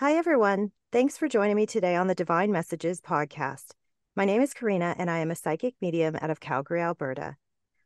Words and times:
Hi, 0.00 0.14
everyone. 0.14 0.72
Thanks 0.90 1.16
for 1.16 1.28
joining 1.28 1.54
me 1.54 1.66
today 1.66 1.94
on 1.94 2.08
the 2.08 2.16
Divine 2.16 2.50
Messages 2.50 3.00
podcast. 3.00 3.66
My 4.16 4.24
name 4.24 4.42
is 4.42 4.52
Karina, 4.52 4.96
and 4.98 5.08
I 5.08 5.18
am 5.18 5.30
a 5.30 5.36
psychic 5.36 5.76
medium 5.80 6.16
out 6.20 6.30
of 6.30 6.40
Calgary, 6.40 6.82
Alberta. 6.82 7.36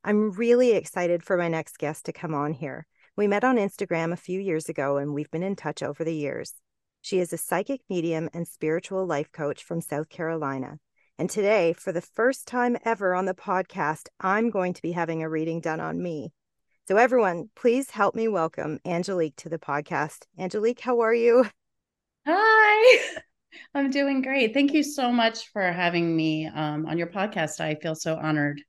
I'm 0.02 0.30
really 0.30 0.70
excited 0.72 1.22
for 1.22 1.36
my 1.36 1.48
next 1.48 1.76
guest 1.76 2.06
to 2.06 2.14
come 2.14 2.32
on 2.32 2.54
here. 2.54 2.86
We 3.14 3.26
met 3.26 3.44
on 3.44 3.56
Instagram 3.56 4.10
a 4.10 4.16
few 4.16 4.40
years 4.40 4.70
ago, 4.70 4.96
and 4.96 5.12
we've 5.12 5.30
been 5.30 5.42
in 5.42 5.54
touch 5.54 5.82
over 5.82 6.02
the 6.02 6.14
years. 6.14 6.54
She 7.02 7.18
is 7.18 7.34
a 7.34 7.36
psychic 7.36 7.82
medium 7.90 8.30
and 8.32 8.48
spiritual 8.48 9.04
life 9.04 9.30
coach 9.30 9.62
from 9.62 9.82
South 9.82 10.08
Carolina. 10.08 10.78
And 11.18 11.28
today, 11.28 11.74
for 11.74 11.92
the 11.92 12.00
first 12.00 12.48
time 12.48 12.78
ever 12.86 13.14
on 13.14 13.26
the 13.26 13.34
podcast, 13.34 14.08
I'm 14.18 14.48
going 14.48 14.72
to 14.72 14.82
be 14.82 14.92
having 14.92 15.22
a 15.22 15.28
reading 15.28 15.60
done 15.60 15.80
on 15.80 16.02
me. 16.02 16.32
So, 16.86 16.96
everyone, 16.96 17.50
please 17.54 17.90
help 17.90 18.14
me 18.14 18.28
welcome 18.28 18.78
Angelique 18.86 19.36
to 19.36 19.50
the 19.50 19.58
podcast. 19.58 20.24
Angelique, 20.38 20.80
how 20.80 21.00
are 21.00 21.14
you? 21.14 21.50
Hi, 22.30 22.98
I'm 23.74 23.88
doing 23.88 24.20
great. 24.20 24.52
Thank 24.52 24.74
you 24.74 24.82
so 24.82 25.10
much 25.10 25.50
for 25.50 25.62
having 25.62 26.14
me 26.14 26.46
um, 26.46 26.84
on 26.84 26.98
your 26.98 27.06
podcast. 27.06 27.58
I 27.58 27.76
feel 27.76 27.94
so 27.94 28.16
honored. 28.16 28.60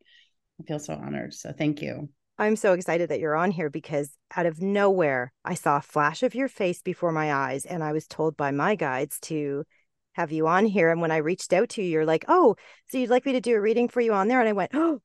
I 0.62 0.63
feel 0.63 0.80
so 0.80 0.94
honored. 0.94 1.34
So, 1.34 1.52
thank 1.52 1.81
you. 1.81 2.08
I'm 2.38 2.55
so 2.55 2.72
excited 2.72 3.09
that 3.09 3.20
you're 3.20 3.36
on 3.36 3.52
here 3.52 3.70
because 3.70 4.16
out 4.34 4.45
of 4.45 4.62
nowhere, 4.62 5.34
I 5.44 5.55
saw 5.55 5.76
a 5.76 5.81
flash 5.81 6.23
of 6.23 6.36
your 6.36 6.48
face 6.48 6.81
before 6.81 7.12
my 7.12 7.34
eyes, 7.34 7.66
and 7.66 7.84
I 7.84 7.91
was 7.91 8.08
told 8.08 8.38
by 8.38 8.52
my 8.52 8.76
guides 8.76 9.20
to 9.23 9.66
have 10.14 10.31
you 10.31 10.48
on 10.48 10.66
here. 10.66 10.89
And 10.89 11.02
when 11.02 11.12
I 11.12 11.17
reached 11.17 11.52
out 11.52 11.67
to 11.72 11.84
you, 11.84 11.89
you're 11.89 12.05
like, 12.05 12.23
oh, 12.30 12.55
so 12.88 12.98
you'd 12.98 13.09
like 13.09 13.26
me 13.26 13.34
to 13.34 13.41
do 13.41 13.58
a 13.58 13.62
reading 13.62 13.89
for 13.89 14.00
you 14.00 14.14
on 14.14 14.30
there? 14.30 14.39
And 14.39 14.48
I 14.48 14.53
went, 14.53 14.72
oh, 14.73 15.02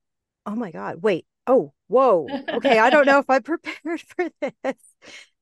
oh 0.47 0.55
my 0.55 0.71
God, 0.71 1.03
wait, 1.03 1.27
oh, 1.49 1.73
whoa. 1.89 2.29
Okay, 2.51 2.79
I 2.79 2.91
don't 2.91 3.07
know 3.07 3.19
if 3.19 3.29
I'm 3.29 3.43
prepared 3.43 4.01
for 4.17 4.29
this, 4.41 4.77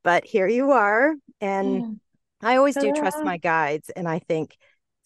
but 0.02 0.24
here 0.24 0.48
you 0.48 0.70
are. 0.70 1.14
And 1.42 2.00
I 2.42 2.56
always 2.56 2.76
do 2.76 2.92
trust 2.92 3.22
my 3.22 3.36
guides. 3.38 3.90
And 3.90 4.08
I 4.08 4.18
think 4.18 4.56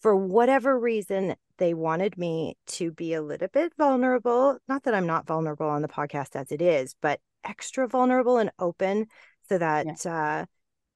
for 0.01 0.15
whatever 0.15 0.77
reason, 0.77 1.35
they 1.57 1.73
wanted 1.73 2.17
me 2.17 2.55
to 2.67 2.91
be 2.91 3.13
a 3.13 3.21
little 3.21 3.47
bit 3.47 3.73
vulnerable. 3.77 4.57
Not 4.67 4.83
that 4.83 4.93
I'm 4.93 5.07
not 5.07 5.27
vulnerable 5.27 5.67
on 5.67 5.81
the 5.81 5.87
podcast 5.87 6.35
as 6.35 6.51
it 6.51 6.61
is, 6.61 6.95
but 7.01 7.19
extra 7.43 7.87
vulnerable 7.87 8.37
and 8.37 8.51
open 8.59 9.07
so 9.49 9.57
that 9.57 9.85
yeah. 10.03 10.39
uh, 10.41 10.45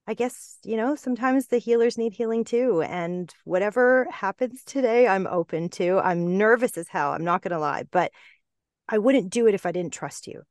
I 0.08 0.14
guess, 0.14 0.58
you 0.64 0.78
know, 0.78 0.96
sometimes 0.96 1.48
the 1.48 1.58
healers 1.58 1.98
need 1.98 2.14
healing 2.14 2.44
too. 2.44 2.82
And 2.82 3.34
whatever 3.46 4.08
happens 4.12 4.64
today, 4.66 5.08
I'm 5.08 5.28
open 5.28 5.70
to. 5.70 6.00
I'm 6.00 6.38
nervous 6.38 6.78
as 6.78 6.88
hell. 6.88 7.12
I'm 7.12 7.24
not 7.24 7.42
going 7.42 7.52
to 7.52 7.60
lie, 7.60 7.84
but 7.92 8.12
I 8.90 8.98
wouldn't 8.98 9.30
do 9.30 9.48
it 9.48 9.54
if 9.54 9.66
I 9.66 9.72
didn't 9.72 9.94
trust 9.94 10.28
you. 10.28 10.42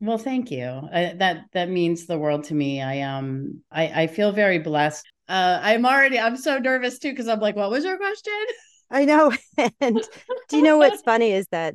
Well, 0.00 0.18
thank 0.18 0.50
you. 0.50 0.64
Uh, 0.64 1.14
that 1.16 1.46
that 1.52 1.70
means 1.70 2.06
the 2.06 2.18
world 2.18 2.44
to 2.44 2.54
me. 2.54 2.82
I 2.82 3.00
um 3.00 3.62
I 3.70 4.02
I 4.02 4.06
feel 4.06 4.32
very 4.32 4.58
blessed. 4.58 5.06
Uh 5.28 5.58
I'm 5.62 5.86
already 5.86 6.18
I'm 6.18 6.36
so 6.36 6.58
nervous 6.58 6.98
too 6.98 7.10
because 7.10 7.28
I'm 7.28 7.40
like, 7.40 7.56
what 7.56 7.70
was 7.70 7.84
your 7.84 7.96
question? 7.96 8.44
I 8.90 9.04
know. 9.04 9.32
and 9.80 10.06
do 10.48 10.56
you 10.56 10.62
know 10.62 10.78
what's 10.78 11.00
funny 11.02 11.32
is 11.32 11.48
that 11.48 11.74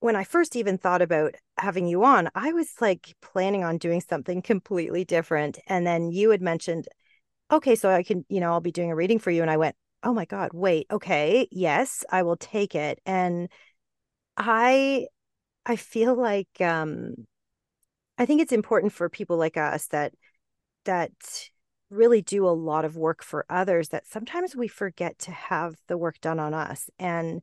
when 0.00 0.16
I 0.16 0.24
first 0.24 0.56
even 0.56 0.78
thought 0.78 1.02
about 1.02 1.34
having 1.58 1.86
you 1.86 2.04
on, 2.04 2.28
I 2.34 2.52
was 2.52 2.72
like 2.80 3.14
planning 3.22 3.64
on 3.64 3.78
doing 3.78 4.00
something 4.02 4.42
completely 4.42 5.04
different. 5.04 5.58
And 5.66 5.86
then 5.86 6.10
you 6.10 6.30
had 6.30 6.42
mentioned, 6.42 6.88
okay, 7.52 7.74
so 7.76 7.90
I 7.90 8.02
can, 8.02 8.24
you 8.28 8.40
know, 8.40 8.52
I'll 8.52 8.60
be 8.60 8.72
doing 8.72 8.92
a 8.92 8.96
reading 8.96 9.18
for 9.18 9.30
you. 9.30 9.42
And 9.42 9.50
I 9.50 9.58
went, 9.58 9.76
oh 10.02 10.14
my 10.14 10.26
God, 10.26 10.50
wait, 10.54 10.86
okay, 10.90 11.48
yes, 11.52 12.04
I 12.10 12.22
will 12.24 12.36
take 12.36 12.74
it. 12.74 13.00
And 13.06 13.50
I, 14.36 15.06
I 15.66 15.76
feel 15.76 16.14
like, 16.14 16.48
um, 16.60 17.14
I 18.18 18.26
think 18.26 18.40
it's 18.40 18.52
important 18.52 18.92
for 18.92 19.08
people 19.08 19.36
like 19.36 19.56
us 19.56 19.86
that, 19.88 20.12
that 20.84 21.12
really 21.90 22.22
do 22.22 22.46
a 22.46 22.50
lot 22.50 22.84
of 22.84 22.96
work 22.96 23.22
for 23.22 23.44
others 23.48 23.90
that 23.90 24.06
sometimes 24.06 24.56
we 24.56 24.68
forget 24.68 25.18
to 25.20 25.30
have 25.30 25.74
the 25.88 25.98
work 25.98 26.20
done 26.20 26.38
on 26.38 26.54
us. 26.54 26.88
And 26.98 27.42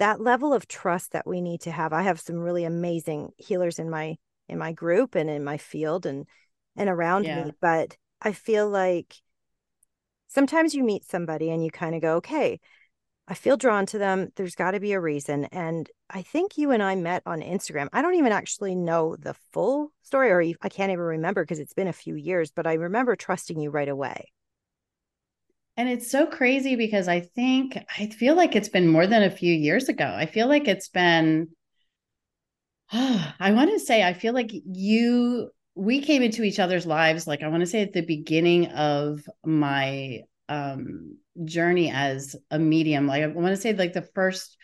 that 0.00 0.18
level 0.18 0.54
of 0.54 0.66
trust 0.66 1.12
that 1.12 1.26
we 1.26 1.40
need 1.40 1.60
to 1.60 1.70
have 1.70 1.92
i 1.92 2.02
have 2.02 2.18
some 2.18 2.36
really 2.36 2.64
amazing 2.64 3.28
healers 3.36 3.78
in 3.78 3.88
my 3.88 4.16
in 4.48 4.58
my 4.58 4.72
group 4.72 5.14
and 5.14 5.30
in 5.30 5.44
my 5.44 5.58
field 5.58 6.06
and 6.06 6.26
and 6.74 6.88
around 6.88 7.24
yeah. 7.24 7.44
me 7.44 7.52
but 7.60 7.96
i 8.20 8.32
feel 8.32 8.68
like 8.68 9.14
sometimes 10.26 10.74
you 10.74 10.82
meet 10.82 11.04
somebody 11.04 11.50
and 11.50 11.62
you 11.62 11.70
kind 11.70 11.94
of 11.94 12.00
go 12.00 12.16
okay 12.16 12.58
i 13.30 13.34
feel 13.34 13.56
drawn 13.56 13.86
to 13.86 13.96
them 13.96 14.28
there's 14.36 14.54
got 14.54 14.72
to 14.72 14.80
be 14.80 14.92
a 14.92 15.00
reason 15.00 15.46
and 15.46 15.88
i 16.10 16.20
think 16.20 16.58
you 16.58 16.70
and 16.70 16.82
i 16.82 16.94
met 16.94 17.22
on 17.24 17.40
instagram 17.40 17.88
i 17.94 18.02
don't 18.02 18.16
even 18.16 18.32
actually 18.32 18.74
know 18.74 19.16
the 19.16 19.34
full 19.52 19.90
story 20.02 20.30
or 20.30 20.42
i 20.60 20.68
can't 20.68 20.92
even 20.92 20.98
remember 20.98 21.42
because 21.42 21.58
it's 21.58 21.72
been 21.72 21.88
a 21.88 21.92
few 21.92 22.14
years 22.14 22.50
but 22.50 22.66
i 22.66 22.74
remember 22.74 23.16
trusting 23.16 23.58
you 23.58 23.70
right 23.70 23.88
away 23.88 24.30
and 25.80 25.88
it's 25.88 26.10
so 26.10 26.26
crazy 26.26 26.76
because 26.76 27.08
I 27.08 27.20
think 27.20 27.78
I 27.98 28.08
feel 28.08 28.34
like 28.34 28.54
it's 28.54 28.68
been 28.68 28.86
more 28.86 29.06
than 29.06 29.22
a 29.22 29.30
few 29.30 29.54
years 29.54 29.88
ago. 29.88 30.04
I 30.04 30.26
feel 30.26 30.46
like 30.46 30.68
it's 30.68 30.90
been 30.90 31.48
oh, 32.92 33.32
I 33.40 33.52
want 33.52 33.70
to 33.70 33.78
say 33.78 34.02
I 34.02 34.12
feel 34.12 34.34
like 34.34 34.50
you 34.52 35.50
we 35.74 36.02
came 36.02 36.22
into 36.22 36.42
each 36.42 36.58
other's 36.58 36.84
lives 36.84 37.26
like 37.26 37.42
I 37.42 37.48
want 37.48 37.60
to 37.60 37.66
say 37.66 37.80
at 37.80 37.94
the 37.94 38.02
beginning 38.02 38.66
of 38.66 39.22
my 39.42 40.20
um 40.50 41.16
journey 41.44 41.90
as 41.90 42.36
a 42.50 42.58
medium. 42.58 43.06
Like 43.06 43.22
I 43.22 43.26
want 43.28 43.54
to 43.54 43.56
say 43.56 43.72
like 43.72 43.92
the 43.92 44.08
first 44.14 44.56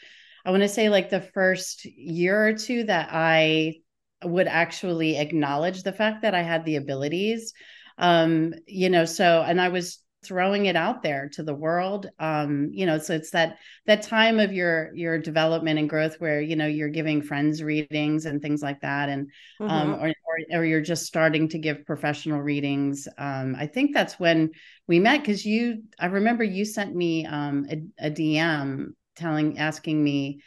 I 0.45 0.51
want 0.51 0.63
to 0.63 0.69
say 0.69 0.89
like 0.89 1.11
the 1.11 1.21
first 1.21 1.85
year 1.85 2.47
or 2.47 2.55
two 2.55 2.85
that 2.85 3.09
I 3.13 3.77
would 4.25 4.47
actually 4.47 5.17
acknowledge 5.19 5.83
the 5.83 5.93
fact 5.93 6.23
that 6.23 6.35
I 6.35 6.43
had 6.43 6.65
the 6.65 6.77
abilities 6.77 7.53
um 7.99 8.55
you 8.67 8.89
know 8.91 9.05
so 9.05 9.43
and 9.47 9.61
I 9.61 9.69
was 9.69 9.99
throwing 10.25 10.67
it 10.67 10.77
out 10.77 11.03
there 11.03 11.29
to 11.35 11.43
the 11.43 11.55
world 11.55 12.09
um 12.19 12.71
you 12.73 12.87
know 12.87 12.99
so 12.99 13.15
it's 13.15 13.31
that 13.31 13.59
that 13.87 14.03
time 14.03 14.41
of 14.41 14.53
your 14.53 14.95
your 14.95 15.19
development 15.19 15.79
and 15.79 15.89
growth 15.89 16.17
where 16.21 16.41
you 16.41 16.57
know 16.57 16.67
you're 16.67 16.89
giving 16.89 17.23
friends 17.23 17.63
readings 17.63 18.27
and 18.27 18.43
things 18.43 18.63
like 18.63 18.81
that 18.81 19.09
and 19.09 19.31
um, 19.61 19.69
mm-hmm. 19.69 19.93
um 19.93 20.01
or, 20.03 20.13
or, 20.51 20.59
or 20.59 20.65
you're 20.65 20.81
just 20.81 21.07
starting 21.07 21.49
to 21.49 21.59
give 21.59 21.87
professional 21.87 22.41
readings 22.41 23.09
um 23.19 23.57
i 23.59 23.67
think 23.67 23.95
that's 23.95 24.19
when 24.19 24.51
we 24.87 24.99
met 24.99 25.21
because 25.21 25.45
you 25.45 25.83
i 25.99 26.07
remember 26.07 26.45
you 26.45 26.65
sent 26.65 26.95
me 26.95 27.25
um 27.27 27.67
a, 27.71 28.07
a 28.07 28.11
dm 28.11 28.89
telling 29.17 29.59
asking 29.59 30.03
me 30.03 30.41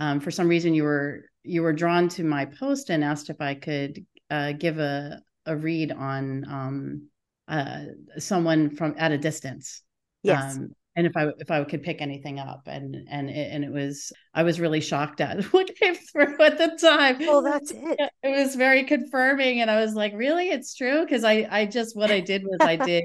um 0.00 0.20
for 0.20 0.30
some 0.30 0.48
reason 0.48 0.74
you 0.74 0.84
were 0.84 1.24
you 1.42 1.62
were 1.62 1.72
drawn 1.72 2.08
to 2.08 2.22
my 2.22 2.44
post 2.44 2.90
and 2.90 3.02
asked 3.02 3.30
if 3.30 3.40
i 3.40 3.54
could 3.54 4.04
uh 4.30 4.52
give 4.52 4.78
a 4.78 5.20
a 5.46 5.56
read 5.56 5.90
on 5.90 6.44
um 6.48 7.08
uh, 7.48 7.84
someone 8.18 8.70
from 8.70 8.94
at 8.96 9.12
a 9.12 9.18
distance. 9.18 9.82
Yes. 10.22 10.56
Um, 10.56 10.74
and 10.94 11.06
if 11.06 11.16
I 11.16 11.28
if 11.38 11.50
I 11.50 11.64
could 11.64 11.82
pick 11.82 12.02
anything 12.02 12.38
up, 12.38 12.62
and 12.66 12.96
and 13.08 13.30
it, 13.30 13.50
and 13.50 13.64
it 13.64 13.72
was 13.72 14.12
I 14.34 14.42
was 14.42 14.60
really 14.60 14.80
shocked 14.80 15.20
at 15.20 15.42
what 15.52 15.74
came 15.76 15.94
through 15.94 16.40
at 16.40 16.58
the 16.58 16.76
time. 16.80 17.18
Well, 17.20 17.42
that's 17.42 17.70
it. 17.70 18.10
It 18.22 18.30
was 18.30 18.54
very 18.54 18.84
confirming, 18.84 19.60
and 19.60 19.70
I 19.70 19.80
was 19.80 19.94
like, 19.94 20.12
really, 20.14 20.50
it's 20.50 20.74
true 20.74 21.02
because 21.02 21.24
I 21.24 21.48
I 21.50 21.66
just 21.66 21.96
what 21.96 22.10
I 22.10 22.20
did 22.20 22.44
was 22.44 22.58
I 22.60 22.76
did, 22.86 23.04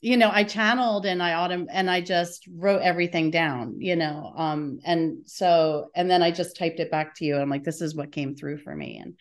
you 0.00 0.16
know, 0.16 0.30
I 0.32 0.44
channeled 0.44 1.04
and 1.04 1.22
I 1.22 1.34
autumn 1.34 1.66
and 1.70 1.90
I 1.90 2.00
just 2.00 2.48
wrote 2.54 2.82
everything 2.82 3.30
down, 3.30 3.80
you 3.80 3.96
know, 3.96 4.32
um, 4.36 4.78
and 4.84 5.18
so 5.26 5.88
and 5.96 6.08
then 6.08 6.22
I 6.22 6.30
just 6.30 6.56
typed 6.56 6.80
it 6.80 6.90
back 6.90 7.16
to 7.16 7.24
you. 7.24 7.36
I'm 7.36 7.50
like, 7.50 7.64
this 7.64 7.80
is 7.80 7.94
what 7.94 8.12
came 8.12 8.36
through 8.36 8.58
for 8.58 8.74
me, 8.74 9.00
and 9.02 9.14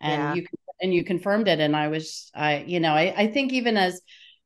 and 0.00 0.22
yeah. 0.22 0.34
you 0.34 0.46
and 0.82 0.94
you 0.94 1.04
confirmed 1.04 1.46
it 1.46 1.60
and 1.60 1.76
i 1.76 1.88
was 1.88 2.30
i 2.34 2.64
you 2.66 2.80
know 2.80 2.92
i, 2.92 3.12
I 3.14 3.26
think 3.26 3.52
even 3.52 3.76
as 3.76 4.00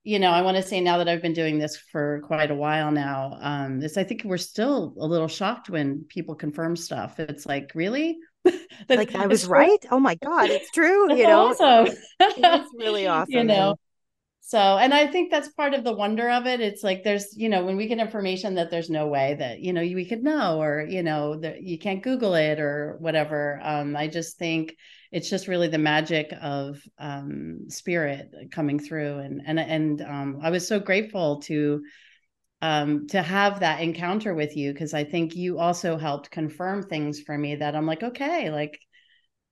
you 0.04 0.18
know 0.18 0.30
i 0.30 0.42
want 0.42 0.56
to 0.56 0.62
say 0.62 0.80
now 0.80 0.98
that 0.98 1.08
i've 1.08 1.22
been 1.22 1.32
doing 1.32 1.58
this 1.58 1.76
for 1.76 2.20
quite 2.26 2.50
a 2.50 2.54
while 2.54 2.92
now 2.92 3.36
um 3.40 3.80
this 3.80 3.96
i 3.96 4.04
think 4.04 4.22
we're 4.24 4.36
still 4.36 4.94
a 5.00 5.06
little 5.06 5.28
shocked 5.28 5.70
when 5.70 6.04
people 6.08 6.34
confirm 6.34 6.76
stuff. 6.76 7.18
It's 7.18 7.46
like 7.46 7.72
really? 7.74 8.18
Like 8.88 9.14
i 9.14 9.26
was 9.26 9.46
right? 9.46 9.84
Oh 9.90 9.98
my 9.98 10.16
god 10.16 10.50
it's 10.50 10.70
true 10.70 11.14
you 11.14 11.26
know? 11.26 11.48
awesome. 11.48 11.96
it's 12.20 12.74
really 12.76 13.06
awesome 13.14 13.32
you 13.32 13.44
know 13.44 13.76
so 14.40 14.58
and 14.58 14.92
i 14.92 15.06
think 15.06 15.30
that's 15.30 15.48
part 15.48 15.72
of 15.72 15.84
the 15.84 15.92
wonder 15.92 16.28
of 16.28 16.46
it. 16.46 16.60
It's 16.60 16.84
like 16.84 17.02
there's 17.02 17.34
you 17.34 17.48
know 17.48 17.64
when 17.64 17.76
we 17.76 17.86
get 17.86 17.98
information 17.98 18.56
that 18.56 18.70
there's 18.70 18.90
no 18.90 19.06
way 19.06 19.36
that 19.38 19.60
you 19.60 19.72
know 19.72 19.80
we 19.80 20.04
could 20.04 20.22
know 20.22 20.60
or 20.60 20.84
you 20.86 21.02
know 21.02 21.40
that 21.40 21.62
you 21.62 21.78
can't 21.78 22.02
google 22.02 22.34
it 22.34 22.60
or 22.60 22.96
whatever 23.00 23.58
um 23.62 23.96
i 23.96 24.06
just 24.06 24.36
think 24.36 24.76
it's 25.14 25.30
just 25.30 25.46
really 25.46 25.68
the 25.68 25.78
magic 25.78 26.34
of 26.42 26.82
um, 26.98 27.60
spirit 27.68 28.34
coming 28.50 28.80
through 28.80 29.18
and 29.18 29.40
and 29.46 29.60
and 29.60 30.02
um, 30.02 30.40
i 30.42 30.50
was 30.50 30.66
so 30.66 30.80
grateful 30.80 31.40
to 31.40 31.82
um, 32.62 33.06
to 33.08 33.22
have 33.22 33.60
that 33.60 33.80
encounter 33.80 34.34
with 34.34 34.56
you 34.56 34.72
because 34.72 34.92
i 34.92 35.04
think 35.04 35.36
you 35.36 35.58
also 35.58 35.96
helped 35.96 36.32
confirm 36.32 36.82
things 36.82 37.20
for 37.20 37.38
me 37.38 37.54
that 37.54 37.76
i'm 37.76 37.86
like 37.86 38.02
okay 38.02 38.50
like 38.50 38.78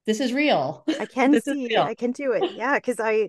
this 0.04 0.20
is 0.20 0.32
real. 0.32 0.84
I 0.98 1.06
can 1.12 1.40
see 1.40 1.76
I 1.76 1.94
can 1.94 2.12
do 2.12 2.32
it. 2.32 2.52
Yeah. 2.52 2.78
Cause 2.80 2.96
I 2.98 3.28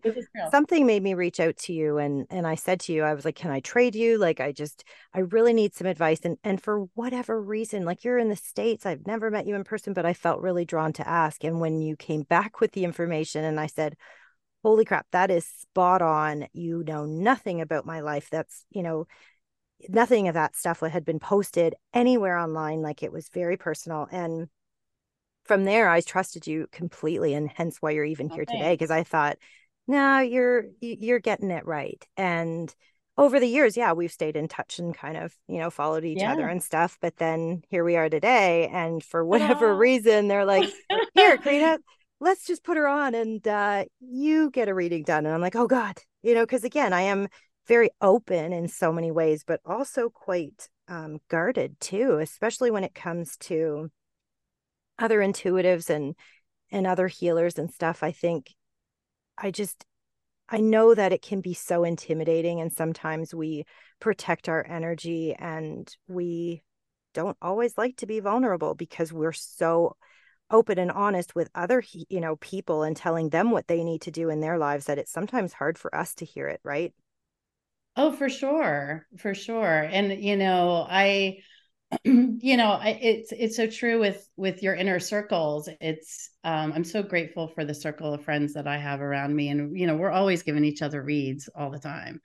something 0.51 0.85
made 0.85 1.03
me 1.03 1.13
reach 1.13 1.39
out 1.39 1.57
to 1.57 1.73
you 1.73 1.97
and 1.97 2.25
and 2.29 2.47
I 2.47 2.55
said 2.55 2.79
to 2.81 2.93
you, 2.93 3.03
I 3.03 3.13
was 3.13 3.25
like, 3.25 3.35
Can 3.35 3.51
I 3.51 3.59
trade 3.59 3.95
you? 3.95 4.17
Like 4.17 4.39
I 4.39 4.51
just 4.51 4.83
I 5.13 5.19
really 5.19 5.53
need 5.53 5.75
some 5.75 5.87
advice. 5.87 6.21
And 6.23 6.37
and 6.43 6.61
for 6.61 6.85
whatever 6.95 7.41
reason, 7.41 7.85
like 7.85 8.03
you're 8.03 8.17
in 8.17 8.29
the 8.29 8.35
States, 8.35 8.85
I've 8.85 9.05
never 9.05 9.29
met 9.29 9.47
you 9.47 9.55
in 9.55 9.63
person, 9.63 9.93
but 9.93 10.05
I 10.05 10.13
felt 10.13 10.41
really 10.41 10.65
drawn 10.65 10.93
to 10.93 11.07
ask. 11.07 11.43
And 11.43 11.59
when 11.59 11.81
you 11.81 11.95
came 11.95 12.23
back 12.23 12.59
with 12.59 12.71
the 12.71 12.85
information 12.85 13.43
and 13.43 13.59
I 13.59 13.67
said, 13.67 13.95
holy 14.63 14.85
crap, 14.85 15.05
that 15.11 15.29
is 15.29 15.45
spot 15.45 16.01
on. 16.01 16.47
You 16.53 16.83
know 16.83 17.05
nothing 17.05 17.61
about 17.61 17.85
my 17.85 17.99
life. 17.99 18.29
That's, 18.31 18.65
you 18.71 18.81
know, 18.81 19.05
nothing 19.89 20.27
of 20.27 20.33
that 20.35 20.55
stuff 20.55 20.79
had 20.79 21.05
been 21.05 21.19
posted 21.19 21.75
anywhere 21.93 22.37
online. 22.37 22.81
Like 22.81 23.03
it 23.03 23.11
was 23.11 23.29
very 23.29 23.57
personal. 23.57 24.07
And 24.11 24.47
from 25.45 25.65
there, 25.65 25.89
I 25.89 26.01
trusted 26.01 26.47
you 26.47 26.67
completely. 26.71 27.33
And 27.33 27.49
hence 27.49 27.77
why 27.79 27.91
you're 27.91 28.05
even 28.05 28.29
here 28.29 28.45
today. 28.45 28.75
Cause 28.77 28.91
I 28.91 29.03
thought, 29.03 29.37
no, 29.87 30.19
you're, 30.19 30.65
you're 30.79 31.19
getting 31.19 31.51
it 31.51 31.65
right. 31.65 32.03
And 32.15 32.73
over 33.17 33.39
the 33.39 33.47
years, 33.47 33.77
yeah, 33.77 33.93
we've 33.93 34.11
stayed 34.11 34.35
in 34.35 34.47
touch 34.47 34.79
and 34.79 34.95
kind 34.95 35.17
of, 35.17 35.35
you 35.47 35.59
know, 35.59 35.69
followed 35.69 36.03
each 36.03 36.19
yeah. 36.19 36.33
other 36.33 36.47
and 36.47 36.63
stuff. 36.63 36.97
But 37.01 37.17
then 37.17 37.61
here 37.69 37.83
we 37.83 37.95
are 37.95 38.09
today. 38.09 38.67
And 38.71 39.03
for 39.03 39.23
whatever 39.23 39.75
reason, 39.75 40.27
they're 40.27 40.45
like, 40.45 40.71
here, 41.13 41.37
Karina, 41.37 41.79
let's 42.19 42.45
just 42.45 42.63
put 42.63 42.77
her 42.77 42.87
on 42.87 43.13
and 43.13 43.45
uh, 43.47 43.85
you 43.99 44.49
get 44.49 44.69
a 44.69 44.73
reading 44.73 45.03
done. 45.03 45.25
And 45.25 45.35
I'm 45.35 45.41
like, 45.41 45.55
oh 45.55 45.67
God, 45.67 45.99
you 46.23 46.33
know, 46.33 46.43
because 46.43 46.63
again, 46.63 46.93
I 46.93 47.01
am 47.01 47.27
very 47.67 47.89
open 48.01 48.51
in 48.51 48.67
so 48.67 48.91
many 48.91 49.11
ways, 49.11 49.43
but 49.45 49.59
also 49.65 50.09
quite 50.09 50.69
um, 50.87 51.19
guarded 51.29 51.79
too, 51.79 52.17
especially 52.19 52.71
when 52.71 52.83
it 52.83 52.95
comes 52.95 53.37
to 53.37 53.89
other 54.99 55.19
intuitives 55.19 55.89
and 55.89 56.15
and 56.71 56.87
other 56.87 57.07
healers 57.07 57.57
and 57.57 57.71
stuff. 57.71 58.03
I 58.03 58.11
think 58.11 58.53
I 59.37 59.51
just 59.51 59.85
I 60.49 60.59
know 60.59 60.93
that 60.93 61.13
it 61.13 61.21
can 61.21 61.41
be 61.41 61.53
so 61.53 61.83
intimidating, 61.83 62.61
and 62.61 62.71
sometimes 62.71 63.33
we 63.33 63.65
protect 63.99 64.49
our 64.49 64.65
energy 64.67 65.33
and 65.37 65.93
we 66.07 66.63
don't 67.13 67.37
always 67.41 67.77
like 67.77 67.95
to 67.97 68.05
be 68.05 68.19
vulnerable 68.19 68.75
because 68.75 69.13
we're 69.13 69.31
so 69.31 69.95
open 70.51 70.77
and 70.77 70.91
honest 70.91 71.35
with 71.35 71.49
other 71.55 71.83
you 72.09 72.19
know 72.19 72.35
people 72.37 72.83
and 72.83 72.95
telling 72.95 73.29
them 73.29 73.51
what 73.51 73.67
they 73.67 73.83
need 73.83 74.01
to 74.01 74.11
do 74.11 74.29
in 74.29 74.39
their 74.39 74.57
lives 74.57 74.85
that 74.85 74.97
it's 74.97 75.11
sometimes 75.11 75.53
hard 75.53 75.77
for 75.77 75.93
us 75.95 76.13
to 76.13 76.25
hear 76.25 76.47
it 76.47 76.59
right 76.63 76.93
oh 77.95 78.11
for 78.11 78.29
sure 78.29 79.07
for 79.17 79.33
sure 79.33 79.87
and 79.91 80.23
you 80.23 80.35
know 80.35 80.85
i 80.89 81.37
you 82.03 82.57
know 82.57 82.71
I, 82.71 82.97
it's 83.01 83.31
it's 83.31 83.55
so 83.55 83.67
true 83.67 83.99
with 83.99 84.27
with 84.35 84.61
your 84.63 84.75
inner 84.75 84.99
circles. 84.99 85.69
It's 85.81 86.31
um 86.43 86.73
i'm 86.73 86.83
so 86.83 87.03
grateful 87.03 87.47
for 87.47 87.65
the 87.65 87.73
circle 87.73 88.13
of 88.13 88.23
friends 88.23 88.53
that 88.53 88.67
i 88.67 88.77
have 88.77 89.01
around 89.01 89.35
me 89.35 89.49
and 89.49 89.77
you 89.77 89.87
know 89.87 89.95
we're 89.95 90.11
always 90.11 90.43
giving 90.43 90.63
each 90.63 90.81
other 90.81 91.01
reads 91.01 91.49
all 91.55 91.71
the 91.71 91.79
time. 91.79 92.21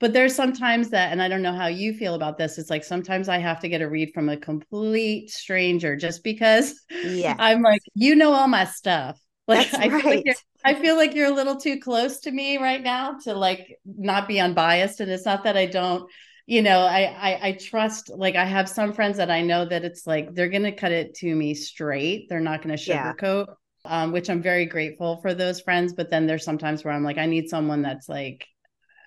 But 0.00 0.12
there's 0.12 0.34
sometimes 0.34 0.90
that 0.90 1.12
and 1.12 1.22
i 1.22 1.28
don't 1.28 1.42
know 1.42 1.54
how 1.54 1.68
you 1.68 1.94
feel 1.94 2.14
about 2.14 2.38
this 2.38 2.58
it's 2.58 2.70
like 2.70 2.84
sometimes 2.84 3.28
i 3.28 3.38
have 3.38 3.60
to 3.60 3.68
get 3.68 3.82
a 3.82 3.88
read 3.88 4.12
from 4.12 4.28
a 4.28 4.36
complete 4.36 5.30
stranger 5.30 5.96
just 5.96 6.24
because 6.24 6.74
yeah. 7.04 7.36
I'm 7.38 7.62
like 7.62 7.82
you 7.94 8.16
know 8.16 8.32
all 8.32 8.48
my 8.48 8.64
stuff. 8.64 9.20
Like 9.48 9.70
That's 9.70 9.84
I, 9.84 9.88
feel 9.88 10.10
right. 10.10 10.26
like 10.26 10.36
I 10.64 10.74
feel 10.74 10.96
like 10.96 11.14
you're 11.14 11.30
a 11.30 11.34
little 11.34 11.56
too 11.56 11.80
close 11.80 12.20
to 12.20 12.30
me 12.30 12.58
right 12.58 12.82
now 12.82 13.18
to 13.24 13.34
like 13.34 13.78
not 13.84 14.28
be 14.28 14.38
unbiased 14.40 15.00
and 15.00 15.10
it's 15.10 15.26
not 15.26 15.44
that 15.44 15.56
i 15.56 15.66
don't 15.66 16.08
you 16.52 16.60
know 16.60 16.80
I, 16.80 17.00
I 17.00 17.48
i 17.48 17.52
trust 17.52 18.10
like 18.10 18.36
i 18.36 18.44
have 18.44 18.68
some 18.68 18.92
friends 18.92 19.16
that 19.16 19.30
i 19.30 19.40
know 19.40 19.64
that 19.64 19.86
it's 19.86 20.06
like 20.06 20.34
they're 20.34 20.50
gonna 20.50 20.70
cut 20.70 20.92
it 20.92 21.14
to 21.14 21.34
me 21.34 21.54
straight 21.54 22.28
they're 22.28 22.40
not 22.40 22.60
gonna 22.60 22.74
sugarcoat 22.74 23.46
yeah. 23.86 24.02
um, 24.02 24.12
which 24.12 24.28
i'm 24.28 24.42
very 24.42 24.66
grateful 24.66 25.18
for 25.22 25.32
those 25.32 25.62
friends 25.62 25.94
but 25.94 26.10
then 26.10 26.26
there's 26.26 26.44
sometimes 26.44 26.84
where 26.84 26.92
i'm 26.92 27.04
like 27.04 27.16
i 27.16 27.24
need 27.24 27.48
someone 27.48 27.80
that's 27.80 28.06
like 28.06 28.46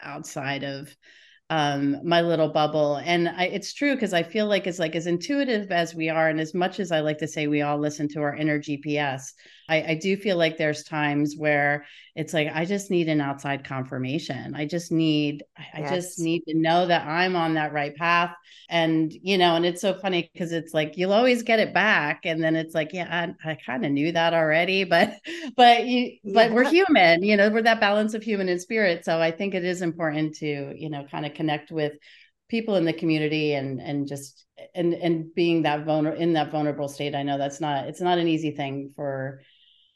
outside 0.01 0.63
of 0.63 0.89
um 1.51 1.97
my 2.03 2.21
little 2.21 2.49
bubble 2.49 2.95
and 2.95 3.29
I, 3.29 3.43
it's 3.43 3.75
true 3.75 3.93
because 3.93 4.13
i 4.13 4.23
feel 4.23 4.47
like 4.47 4.65
it's 4.65 4.79
like 4.79 4.95
as 4.95 5.05
intuitive 5.05 5.71
as 5.71 5.93
we 5.93 6.09
are 6.09 6.29
and 6.29 6.39
as 6.39 6.55
much 6.55 6.79
as 6.79 6.91
i 6.91 7.01
like 7.01 7.19
to 7.19 7.27
say 7.27 7.45
we 7.45 7.61
all 7.61 7.77
listen 7.77 8.07
to 8.13 8.21
our 8.21 8.35
inner 8.35 8.57
gps 8.59 9.33
I, 9.67 9.81
I 9.81 9.95
do 9.95 10.15
feel 10.15 10.37
like 10.37 10.57
there's 10.57 10.83
times 10.83 11.35
where 11.37 11.85
it's 12.15 12.33
like 12.33 12.49
I 12.53 12.65
just 12.65 12.91
need 12.91 13.09
an 13.09 13.19
outside 13.19 13.65
confirmation. 13.65 14.55
I 14.55 14.65
just 14.65 14.91
need 14.91 15.43
I 15.57 15.79
yes. 15.79 15.89
just 15.91 16.19
need 16.19 16.43
to 16.47 16.55
know 16.55 16.85
that 16.87 17.07
I'm 17.07 17.35
on 17.35 17.55
that 17.55 17.73
right 17.73 17.95
path. 17.95 18.35
And 18.69 19.11
you 19.21 19.37
know, 19.37 19.55
and 19.55 19.65
it's 19.65 19.81
so 19.81 19.93
funny 19.93 20.29
because 20.31 20.51
it's 20.51 20.73
like 20.73 20.97
you'll 20.97 21.13
always 21.13 21.43
get 21.43 21.59
it 21.59 21.73
back, 21.73 22.25
and 22.25 22.43
then 22.43 22.55
it's 22.55 22.75
like, 22.75 22.93
yeah, 22.93 23.33
I, 23.43 23.51
I 23.51 23.55
kind 23.55 23.85
of 23.85 23.91
knew 23.91 24.11
that 24.11 24.33
already, 24.33 24.83
but 24.85 25.13
but 25.55 25.85
you 25.85 26.17
but 26.33 26.51
we're 26.51 26.69
human, 26.69 27.23
you 27.23 27.35
know, 27.35 27.49
we're 27.49 27.63
that 27.63 27.79
balance 27.79 28.13
of 28.13 28.23
human 28.23 28.49
and 28.49 28.61
spirit. 28.61 29.03
So 29.05 29.19
I 29.19 29.31
think 29.31 29.53
it 29.53 29.65
is 29.65 29.81
important 29.81 30.35
to 30.35 30.73
you 30.75 30.89
know 30.89 31.05
kind 31.09 31.25
of 31.25 31.33
connect 31.33 31.71
with 31.71 31.93
people 32.47 32.75
in 32.75 32.85
the 32.85 32.93
community 32.93 33.53
and 33.53 33.81
and 33.81 34.07
just 34.07 34.45
and 34.73 34.93
and 34.93 35.33
being 35.33 35.63
that 35.63 35.85
vulnerable 35.85 36.21
in 36.21 36.33
that 36.33 36.51
vulnerable 36.51 36.87
state 36.87 37.15
i 37.15 37.23
know 37.23 37.37
that's 37.37 37.59
not 37.59 37.85
it's 37.87 38.01
not 38.01 38.17
an 38.17 38.27
easy 38.27 38.51
thing 38.51 38.91
for 38.95 39.41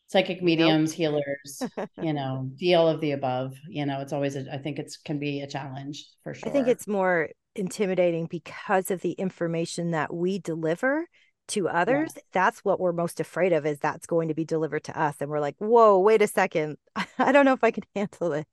psychic 0.09 0.41
mediums, 0.41 0.91
healers, 0.91 1.61
you 2.01 2.13
know, 2.13 2.49
the 2.57 2.75
all 2.75 2.87
of 2.87 2.99
the 2.99 3.11
above. 3.11 3.55
You 3.67 3.85
know, 3.85 4.01
it's 4.01 4.11
always, 4.11 4.35
a, 4.35 4.45
I 4.51 4.57
think 4.57 4.79
it's 4.79 4.97
can 4.97 5.19
be 5.19 5.41
a 5.41 5.47
challenge 5.47 6.05
for 6.23 6.33
sure. 6.33 6.49
I 6.49 6.51
think 6.51 6.67
it's 6.67 6.87
more 6.87 7.29
intimidating 7.55 8.25
because 8.25 8.91
of 8.91 9.01
the 9.01 9.13
information 9.13 9.91
that 9.91 10.13
we 10.13 10.39
deliver 10.39 11.05
to 11.47 11.67
others 11.67 12.11
yeah. 12.15 12.21
that's 12.31 12.59
what 12.59 12.79
we're 12.79 12.91
most 12.91 13.19
afraid 13.19 13.53
of 13.53 13.65
is 13.65 13.79
that's 13.79 14.05
going 14.05 14.27
to 14.27 14.35
be 14.35 14.45
delivered 14.45 14.83
to 14.83 14.97
us 14.97 15.15
and 15.19 15.31
we're 15.31 15.39
like 15.39 15.55
whoa 15.57 15.97
wait 15.97 16.21
a 16.21 16.27
second 16.27 16.77
i 17.17 17.31
don't 17.31 17.43
know 17.43 17.53
if 17.53 17.63
i 17.63 17.71
can 17.71 17.83
handle 17.95 18.33
it 18.33 18.47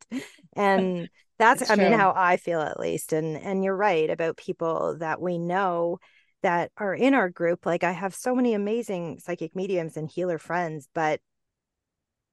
and 0.54 1.06
that's 1.38 1.70
i 1.70 1.76
mean 1.76 1.92
how 1.92 2.14
i 2.16 2.38
feel 2.38 2.58
at 2.58 2.80
least 2.80 3.12
and 3.12 3.36
and 3.36 3.62
you're 3.62 3.76
right 3.76 4.08
about 4.08 4.38
people 4.38 4.96
that 4.98 5.20
we 5.20 5.38
know 5.38 5.98
that 6.42 6.72
are 6.78 6.94
in 6.94 7.12
our 7.12 7.28
group 7.28 7.66
like 7.66 7.84
i 7.84 7.92
have 7.92 8.14
so 8.14 8.34
many 8.34 8.54
amazing 8.54 9.18
psychic 9.18 9.54
mediums 9.54 9.98
and 9.98 10.10
healer 10.10 10.38
friends 10.38 10.88
but 10.94 11.20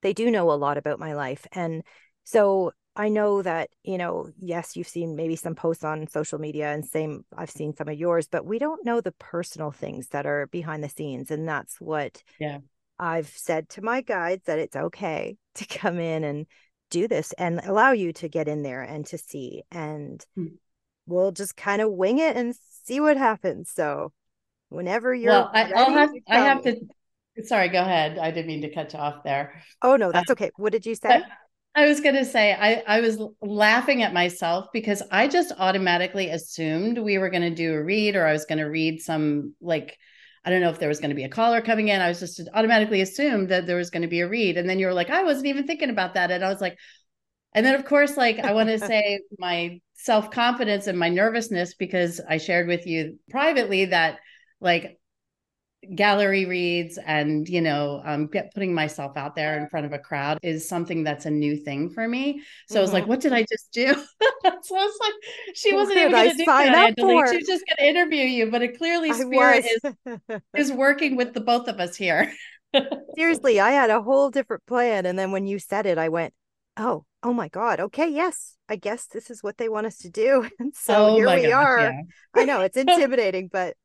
they 0.04 0.12
do 0.12 0.30
know 0.30 0.52
a 0.52 0.52
lot 0.52 0.76
about 0.76 1.00
my 1.00 1.14
life. 1.14 1.46
And 1.52 1.82
so 2.24 2.72
I 2.94 3.08
know 3.08 3.40
that, 3.40 3.70
you 3.82 3.96
know, 3.96 4.28
yes, 4.38 4.76
you've 4.76 4.86
seen 4.86 5.16
maybe 5.16 5.34
some 5.34 5.54
posts 5.54 5.82
on 5.82 6.06
social 6.08 6.38
media 6.38 6.72
and 6.72 6.84
same, 6.84 7.24
I've 7.36 7.50
seen 7.50 7.74
some 7.74 7.88
of 7.88 7.98
yours, 7.98 8.28
but 8.28 8.44
we 8.44 8.58
don't 8.58 8.84
know 8.84 9.00
the 9.00 9.12
personal 9.12 9.70
things 9.70 10.08
that 10.08 10.26
are 10.26 10.46
behind 10.48 10.84
the 10.84 10.90
scenes. 10.90 11.30
And 11.30 11.48
that's 11.48 11.80
what 11.80 12.22
yeah. 12.38 12.58
I've 12.98 13.28
said 13.28 13.70
to 13.70 13.82
my 13.82 14.02
guides 14.02 14.44
that 14.44 14.58
it's 14.58 14.76
okay 14.76 15.38
to 15.54 15.64
come 15.64 15.98
in 15.98 16.22
and 16.22 16.46
do 16.90 17.08
this 17.08 17.32
and 17.32 17.60
allow 17.64 17.92
you 17.92 18.12
to 18.12 18.28
get 18.28 18.46
in 18.46 18.62
there 18.62 18.82
and 18.82 19.06
to 19.06 19.16
see. 19.16 19.62
And 19.72 20.22
hmm. 20.36 20.48
we'll 21.06 21.32
just 21.32 21.56
kind 21.56 21.80
of 21.80 21.90
wing 21.90 22.18
it 22.18 22.36
and 22.36 22.54
see 22.84 23.00
what 23.00 23.16
happens. 23.16 23.70
So 23.70 24.12
whenever 24.68 25.14
you're 25.14 25.32
well, 25.32 25.50
I, 25.54 25.64
will 25.64 25.94
have 25.94 26.10
I 26.28 26.40
have 26.40 26.62
to 26.64 26.76
Sorry, 27.42 27.68
go 27.68 27.80
ahead. 27.80 28.18
I 28.18 28.30
didn't 28.30 28.46
mean 28.46 28.62
to 28.62 28.72
cut 28.72 28.92
you 28.92 28.98
off 28.98 29.24
there. 29.24 29.60
Oh 29.82 29.96
no, 29.96 30.12
that's 30.12 30.30
uh, 30.30 30.34
okay. 30.34 30.50
What 30.56 30.72
did 30.72 30.86
you 30.86 30.94
say? 30.94 31.22
I 31.76 31.86
was 31.86 32.00
going 32.00 32.14
to 32.14 32.24
say 32.24 32.52
I 32.52 32.82
I 32.86 33.00
was 33.00 33.20
laughing 33.42 34.02
at 34.02 34.14
myself 34.14 34.66
because 34.72 35.02
I 35.10 35.26
just 35.26 35.52
automatically 35.58 36.28
assumed 36.30 36.98
we 36.98 37.18
were 37.18 37.30
going 37.30 37.42
to 37.42 37.50
do 37.50 37.74
a 37.74 37.82
read 37.82 38.14
or 38.14 38.26
I 38.26 38.32
was 38.32 38.44
going 38.44 38.58
to 38.58 38.64
read 38.64 39.00
some 39.00 39.54
like 39.60 39.96
I 40.44 40.50
don't 40.50 40.60
know 40.60 40.70
if 40.70 40.78
there 40.78 40.88
was 40.88 41.00
going 41.00 41.10
to 41.10 41.16
be 41.16 41.24
a 41.24 41.28
caller 41.28 41.60
coming 41.60 41.88
in. 41.88 42.00
I 42.00 42.08
was 42.08 42.20
just 42.20 42.40
automatically 42.52 43.00
assumed 43.00 43.48
that 43.48 43.66
there 43.66 43.76
was 43.76 43.90
going 43.90 44.02
to 44.02 44.08
be 44.08 44.20
a 44.20 44.28
read 44.28 44.56
and 44.56 44.68
then 44.68 44.78
you 44.78 44.86
were 44.86 44.94
like 44.94 45.10
I 45.10 45.24
wasn't 45.24 45.46
even 45.46 45.66
thinking 45.66 45.90
about 45.90 46.14
that 46.14 46.30
and 46.30 46.44
I 46.44 46.48
was 46.48 46.60
like 46.60 46.78
and 47.54 47.66
then 47.66 47.74
of 47.74 47.84
course 47.84 48.16
like 48.16 48.38
I 48.38 48.52
want 48.52 48.68
to 48.68 48.78
say 48.86 49.20
my 49.38 49.80
self-confidence 49.94 50.86
and 50.86 50.98
my 50.98 51.08
nervousness 51.08 51.74
because 51.74 52.20
I 52.28 52.38
shared 52.38 52.68
with 52.68 52.86
you 52.86 53.18
privately 53.30 53.86
that 53.86 54.20
like 54.60 55.00
gallery 55.94 56.44
reads 56.44 56.98
and 56.98 57.48
you 57.48 57.60
know 57.60 58.02
um, 58.04 58.26
get 58.26 58.52
putting 58.54 58.74
myself 58.74 59.16
out 59.16 59.34
there 59.34 59.58
in 59.58 59.68
front 59.68 59.86
of 59.86 59.92
a 59.92 59.98
crowd 59.98 60.38
is 60.42 60.68
something 60.68 61.04
that's 61.04 61.26
a 61.26 61.30
new 61.30 61.56
thing 61.56 61.90
for 61.90 62.06
me. 62.06 62.42
So 62.68 62.74
mm-hmm. 62.74 62.78
i 62.78 62.80
was 62.80 62.92
like 62.92 63.02
mm-hmm. 63.02 63.10
what 63.10 63.20
did 63.20 63.32
i 63.32 63.42
just 63.42 63.72
do? 63.72 63.94
So 64.62 64.76
i 64.76 64.84
was 64.84 64.98
like 65.00 65.14
she 65.54 65.74
wasn't 65.74 65.98
even 65.98 66.12
going 66.12 66.30
to 66.30 66.36
do 66.36 66.44
that 66.44 66.94
she 66.96 67.36
was 67.36 67.46
just 67.46 67.64
going 67.66 67.76
to 67.78 67.86
interview 67.86 68.24
you. 68.24 68.50
But 68.50 68.62
it 68.62 68.78
clearly 68.78 69.12
spirit 69.12 69.64
is 69.64 70.40
is 70.54 70.72
working 70.84 71.16
with 71.16 71.34
the 71.34 71.40
both 71.40 71.68
of 71.68 71.80
us 71.80 71.96
here. 71.96 72.32
Seriously 73.16 73.60
i 73.60 73.70
had 73.70 73.90
a 73.90 74.02
whole 74.02 74.30
different 74.30 74.64
plan 74.66 75.06
and 75.06 75.18
then 75.18 75.32
when 75.32 75.46
you 75.46 75.58
said 75.58 75.86
it 75.86 75.96
i 75.96 76.08
went 76.08 76.34
oh 76.76 77.04
oh 77.22 77.32
my 77.32 77.48
god 77.48 77.80
okay 77.80 78.08
yes 78.08 78.56
i 78.68 78.76
guess 78.76 79.06
this 79.06 79.30
is 79.30 79.42
what 79.42 79.58
they 79.58 79.68
want 79.68 79.86
us 79.86 79.98
to 79.98 80.10
do. 80.10 80.48
And 80.58 80.74
so 80.74 81.08
oh 81.08 81.14
here 81.16 81.34
we 81.34 81.42
gosh, 81.42 81.52
are. 81.52 81.80
yeah. 81.80 82.02
i 82.34 82.44
know 82.44 82.60
it's 82.60 82.76
intimidating 82.76 83.48
but 83.52 83.76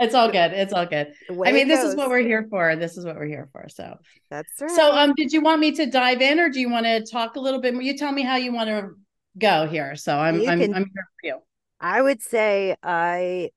it's 0.00 0.14
all 0.14 0.30
good. 0.30 0.52
It's 0.52 0.72
all 0.72 0.86
good. 0.86 1.12
I 1.44 1.52
mean, 1.52 1.66
this 1.68 1.82
is 1.82 1.96
what 1.96 2.08
we're 2.08 2.20
here 2.20 2.46
for. 2.48 2.76
This 2.76 2.96
is 2.96 3.04
what 3.04 3.16
we're 3.16 3.26
here 3.26 3.48
for. 3.52 3.68
So 3.68 3.96
that's 4.30 4.48
right. 4.60 4.70
So, 4.70 4.92
um, 4.92 5.12
did 5.16 5.32
you 5.32 5.40
want 5.40 5.60
me 5.60 5.72
to 5.72 5.86
dive 5.86 6.20
in, 6.20 6.38
or 6.38 6.48
do 6.48 6.60
you 6.60 6.70
want 6.70 6.86
to 6.86 7.04
talk 7.04 7.36
a 7.36 7.40
little 7.40 7.60
bit 7.60 7.74
more? 7.74 7.82
You 7.82 7.96
tell 7.96 8.12
me 8.12 8.22
how 8.22 8.36
you 8.36 8.52
want 8.52 8.68
to 8.68 8.90
go 9.38 9.66
here. 9.66 9.96
So 9.96 10.16
I'm 10.16 10.36
I'm, 10.48 10.60
can, 10.60 10.74
I'm 10.74 10.84
here 10.84 11.08
for 11.20 11.26
you. 11.26 11.38
I 11.80 12.00
would 12.00 12.22
say 12.22 12.76
I, 12.82 13.50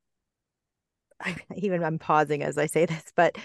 I 1.19 1.35
even 1.55 1.83
I'm 1.83 1.99
pausing 1.99 2.43
as 2.43 2.57
I 2.57 2.65
say 2.65 2.85
this, 2.85 3.03
but 3.15 3.35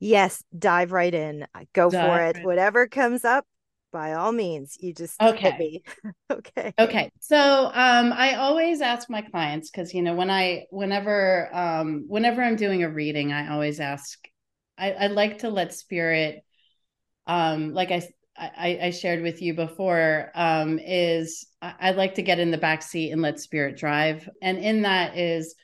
yes, 0.00 0.42
dive 0.56 0.92
right 0.92 1.12
in. 1.12 1.46
Go 1.74 1.90
dive 1.90 2.06
for 2.06 2.20
it. 2.22 2.36
Right. 2.36 2.46
Whatever 2.46 2.86
comes 2.86 3.24
up, 3.24 3.46
by 3.92 4.14
all 4.14 4.32
means 4.32 4.76
you 4.80 4.92
just 4.92 5.20
okay. 5.20 5.82
okay. 6.30 6.74
Okay. 6.78 7.10
So 7.20 7.70
um 7.72 8.12
i 8.12 8.34
always 8.34 8.80
ask 8.80 9.08
my 9.08 9.22
clients 9.22 9.70
because 9.70 9.94
you 9.94 10.02
know 10.02 10.14
when 10.14 10.30
i 10.30 10.64
whenever 10.70 11.48
um 11.54 12.04
whenever 12.08 12.42
i'm 12.42 12.56
doing 12.56 12.82
a 12.82 12.90
reading 12.90 13.32
i 13.32 13.52
always 13.52 13.80
ask 13.80 14.18
i 14.76 14.92
i 14.92 15.06
like 15.06 15.38
to 15.38 15.48
let 15.48 15.72
spirit 15.72 16.44
um 17.26 17.72
like 17.72 17.90
i 17.90 18.06
I, 18.38 18.78
I 18.82 18.90
shared 18.90 19.22
with 19.22 19.40
you 19.40 19.54
before 19.54 20.30
um, 20.34 20.78
is 20.78 21.46
I, 21.62 21.74
I 21.80 21.90
like 21.92 22.16
to 22.16 22.22
get 22.22 22.38
in 22.38 22.50
the 22.50 22.58
back 22.58 22.82
seat 22.82 23.10
and 23.10 23.22
let 23.22 23.40
spirit 23.40 23.78
drive. 23.78 24.28
And 24.42 24.58
in 24.58 24.82
that 24.82 25.16
is 25.16 25.54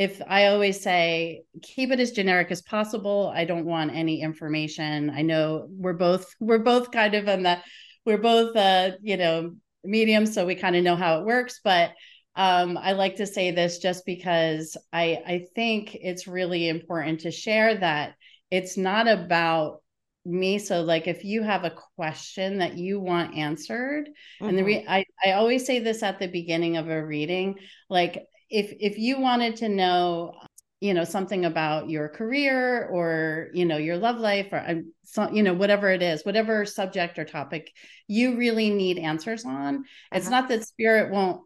if 0.00 0.22
I 0.26 0.46
always 0.46 0.80
say 0.80 1.42
keep 1.60 1.90
it 1.90 2.00
as 2.00 2.12
generic 2.12 2.50
as 2.50 2.62
possible. 2.62 3.30
I 3.36 3.44
don't 3.44 3.66
want 3.66 3.94
any 3.94 4.22
information. 4.22 5.10
I 5.10 5.20
know 5.20 5.66
we're 5.68 5.92
both 5.92 6.34
we're 6.40 6.58
both 6.58 6.90
kind 6.90 7.14
of 7.14 7.28
on 7.28 7.42
that 7.42 7.64
we're 8.06 8.16
both 8.16 8.56
uh, 8.56 8.92
you 9.02 9.18
know, 9.18 9.56
mediums, 9.84 10.32
so 10.32 10.46
we 10.46 10.54
kind 10.54 10.74
of 10.74 10.84
know 10.84 10.96
how 10.96 11.20
it 11.20 11.26
works, 11.26 11.60
but 11.62 11.92
um, 12.34 12.78
I 12.78 12.92
like 12.92 13.16
to 13.16 13.26
say 13.26 13.50
this 13.50 13.76
just 13.76 14.06
because 14.06 14.74
I 14.90 15.20
I 15.26 15.46
think 15.54 15.94
it's 15.94 16.26
really 16.26 16.70
important 16.70 17.20
to 17.20 17.30
share 17.30 17.74
that 17.74 18.14
it's 18.50 18.78
not 18.78 19.06
about 19.06 19.82
me 20.24 20.58
so 20.58 20.82
like 20.82 21.08
if 21.08 21.24
you 21.24 21.42
have 21.42 21.64
a 21.64 21.76
question 21.96 22.58
that 22.58 22.76
you 22.76 23.00
want 23.00 23.36
answered 23.36 24.06
mm-hmm. 24.06 24.48
and 24.48 24.58
the 24.58 24.64
re- 24.64 24.82
mm-hmm. 24.82 24.90
I, 24.90 25.04
I 25.24 25.32
always 25.32 25.64
say 25.64 25.78
this 25.78 26.02
at 26.02 26.18
the 26.18 26.26
beginning 26.26 26.76
of 26.76 26.90
a 26.90 27.04
reading 27.04 27.56
like 27.88 28.26
if 28.50 28.72
if 28.80 28.98
you 28.98 29.20
wanted 29.20 29.56
to 29.56 29.68
know 29.68 30.34
you 30.80 30.94
know 30.94 31.04
something 31.04 31.44
about 31.44 31.90
your 31.90 32.08
career 32.08 32.86
or 32.86 33.48
you 33.52 33.64
know 33.64 33.76
your 33.76 33.96
love 33.96 34.18
life 34.18 34.48
or 34.50 34.64
um, 34.66 34.92
so, 35.04 35.30
you 35.30 35.42
know 35.42 35.54
whatever 35.54 35.90
it 35.90 36.02
is 36.02 36.24
whatever 36.24 36.64
subject 36.64 37.18
or 37.18 37.24
topic 37.24 37.72
you 38.08 38.36
really 38.36 38.70
need 38.70 38.98
answers 38.98 39.44
on 39.44 39.76
uh-huh. 39.76 39.84
it's 40.12 40.30
not 40.30 40.48
that 40.48 40.64
spirit 40.64 41.12
won't 41.12 41.42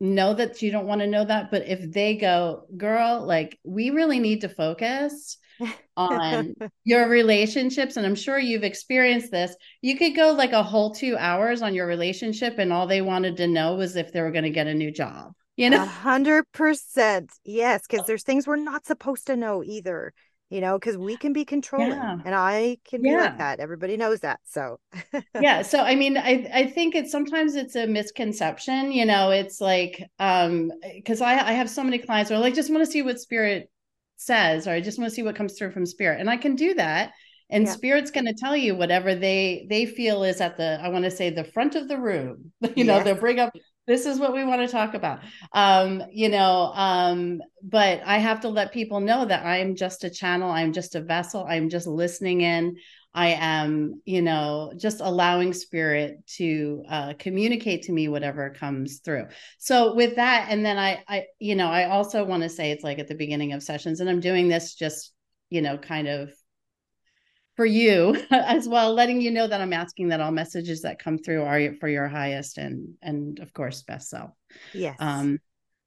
know 0.00 0.34
that 0.34 0.60
you 0.60 0.72
don't 0.72 0.86
want 0.86 1.00
to 1.00 1.06
know 1.06 1.24
that 1.24 1.50
but 1.50 1.66
if 1.66 1.92
they 1.92 2.16
go 2.16 2.66
girl 2.76 3.24
like 3.24 3.58
we 3.62 3.90
really 3.90 4.18
need 4.18 4.40
to 4.40 4.48
focus 4.48 5.38
on 5.96 6.52
your 6.84 7.08
relationships 7.08 7.96
and 7.96 8.04
i'm 8.04 8.16
sure 8.16 8.38
you've 8.38 8.64
experienced 8.64 9.30
this 9.30 9.54
you 9.82 9.96
could 9.96 10.16
go 10.16 10.32
like 10.32 10.52
a 10.52 10.64
whole 10.64 10.92
two 10.92 11.16
hours 11.16 11.62
on 11.62 11.74
your 11.74 11.86
relationship 11.86 12.58
and 12.58 12.72
all 12.72 12.88
they 12.88 13.00
wanted 13.00 13.36
to 13.36 13.46
know 13.46 13.76
was 13.76 13.94
if 13.94 14.12
they 14.12 14.20
were 14.20 14.32
going 14.32 14.44
to 14.44 14.50
get 14.50 14.66
a 14.66 14.74
new 14.74 14.90
job 14.90 15.32
you 15.56 15.70
know 15.70 15.82
a 15.82 15.86
hundred 15.86 16.44
percent 16.52 17.30
yes 17.44 17.86
because 17.88 18.06
there's 18.06 18.22
things 18.22 18.46
we're 18.46 18.56
not 18.56 18.86
supposed 18.86 19.26
to 19.26 19.36
know 19.36 19.62
either 19.62 20.12
you 20.50 20.60
know 20.60 20.78
because 20.78 20.96
we 20.96 21.16
can 21.16 21.32
be 21.32 21.44
controlling 21.44 21.90
yeah. 21.90 22.18
and 22.24 22.34
i 22.34 22.76
can 22.84 23.02
be 23.02 23.10
yeah. 23.10 23.22
like 23.22 23.38
that 23.38 23.60
everybody 23.60 23.96
knows 23.96 24.20
that 24.20 24.40
so 24.44 24.78
yeah 25.40 25.62
so 25.72 25.80
i 25.80 25.94
mean 25.94 26.16
i 26.16 26.48
i 26.52 26.66
think 26.66 26.94
it's 26.94 27.10
sometimes 27.10 27.54
it's 27.54 27.76
a 27.76 27.86
misconception 27.86 28.92
you 28.92 29.04
know 29.04 29.30
it's 29.30 29.60
like 29.60 30.02
um 30.18 30.70
because 30.94 31.20
i 31.20 31.32
i 31.32 31.52
have 31.52 31.70
so 31.70 31.82
many 31.82 31.98
clients 31.98 32.30
who 32.30 32.36
are 32.36 32.40
like 32.40 32.54
just 32.54 32.70
want 32.70 32.84
to 32.84 32.90
see 32.90 33.02
what 33.02 33.18
spirit 33.18 33.70
says 34.16 34.66
or 34.66 34.70
i 34.70 34.80
just 34.80 34.98
want 34.98 35.08
to 35.08 35.14
see 35.14 35.22
what 35.22 35.36
comes 35.36 35.54
through 35.58 35.70
from 35.70 35.86
spirit 35.86 36.20
and 36.20 36.30
i 36.30 36.36
can 36.36 36.54
do 36.54 36.74
that 36.74 37.12
and 37.50 37.66
yeah. 37.66 37.72
spirit's 37.72 38.10
going 38.10 38.26
to 38.26 38.34
tell 38.34 38.56
you 38.56 38.74
whatever 38.74 39.14
they 39.14 39.66
they 39.68 39.86
feel 39.86 40.24
is 40.24 40.40
at 40.40 40.56
the 40.56 40.78
i 40.82 40.88
want 40.88 41.04
to 41.04 41.10
say 41.10 41.30
the 41.30 41.44
front 41.44 41.74
of 41.74 41.88
the 41.88 41.98
room 41.98 42.52
you 42.76 42.84
know 42.84 43.02
they'll 43.02 43.14
bring 43.14 43.38
up 43.38 43.54
this 43.86 44.06
is 44.06 44.18
what 44.18 44.32
we 44.32 44.44
want 44.44 44.62
to 44.62 44.68
talk 44.68 44.94
about. 44.94 45.20
Um 45.52 46.02
you 46.12 46.28
know 46.28 46.72
um 46.74 47.40
but 47.62 48.02
i 48.04 48.18
have 48.18 48.40
to 48.40 48.48
let 48.48 48.72
people 48.72 49.00
know 49.00 49.24
that 49.24 49.44
i'm 49.44 49.74
just 49.74 50.04
a 50.04 50.10
channel. 50.10 50.50
I'm 50.50 50.72
just 50.72 50.94
a 50.94 51.00
vessel. 51.00 51.46
I'm 51.48 51.68
just 51.68 51.86
listening 51.86 52.40
in. 52.40 52.76
I 53.14 53.28
am 53.28 54.02
you 54.04 54.22
know 54.22 54.72
just 54.76 55.00
allowing 55.00 55.52
spirit 55.52 56.26
to 56.36 56.82
uh, 56.88 57.14
communicate 57.18 57.82
to 57.84 57.92
me 57.92 58.08
whatever 58.08 58.50
comes 58.50 58.98
through. 58.98 59.26
So 59.58 59.94
with 59.94 60.16
that 60.16 60.48
and 60.50 60.64
then 60.64 60.78
i 60.78 61.02
i 61.08 61.24
you 61.38 61.54
know 61.54 61.68
i 61.68 61.90
also 61.90 62.24
want 62.24 62.42
to 62.42 62.48
say 62.48 62.70
it's 62.70 62.84
like 62.84 62.98
at 62.98 63.08
the 63.08 63.14
beginning 63.14 63.52
of 63.52 63.62
sessions 63.62 64.00
and 64.00 64.10
i'm 64.10 64.20
doing 64.20 64.48
this 64.48 64.74
just 64.74 65.12
you 65.50 65.62
know 65.62 65.78
kind 65.78 66.08
of 66.08 66.30
for 67.56 67.66
you 67.66 68.16
as 68.30 68.68
well, 68.68 68.92
letting 68.92 69.20
you 69.20 69.30
know 69.30 69.46
that 69.46 69.60
I'm 69.60 69.72
asking 69.72 70.08
that 70.08 70.20
all 70.20 70.32
messages 70.32 70.82
that 70.82 70.98
come 70.98 71.18
through 71.18 71.42
are 71.42 71.74
for 71.74 71.88
your 71.88 72.08
highest 72.08 72.58
and 72.58 72.94
and 73.02 73.38
of 73.40 73.52
course 73.52 73.82
best 73.82 74.10
self. 74.10 74.30
Yes. 74.72 74.96
Um, 74.98 75.38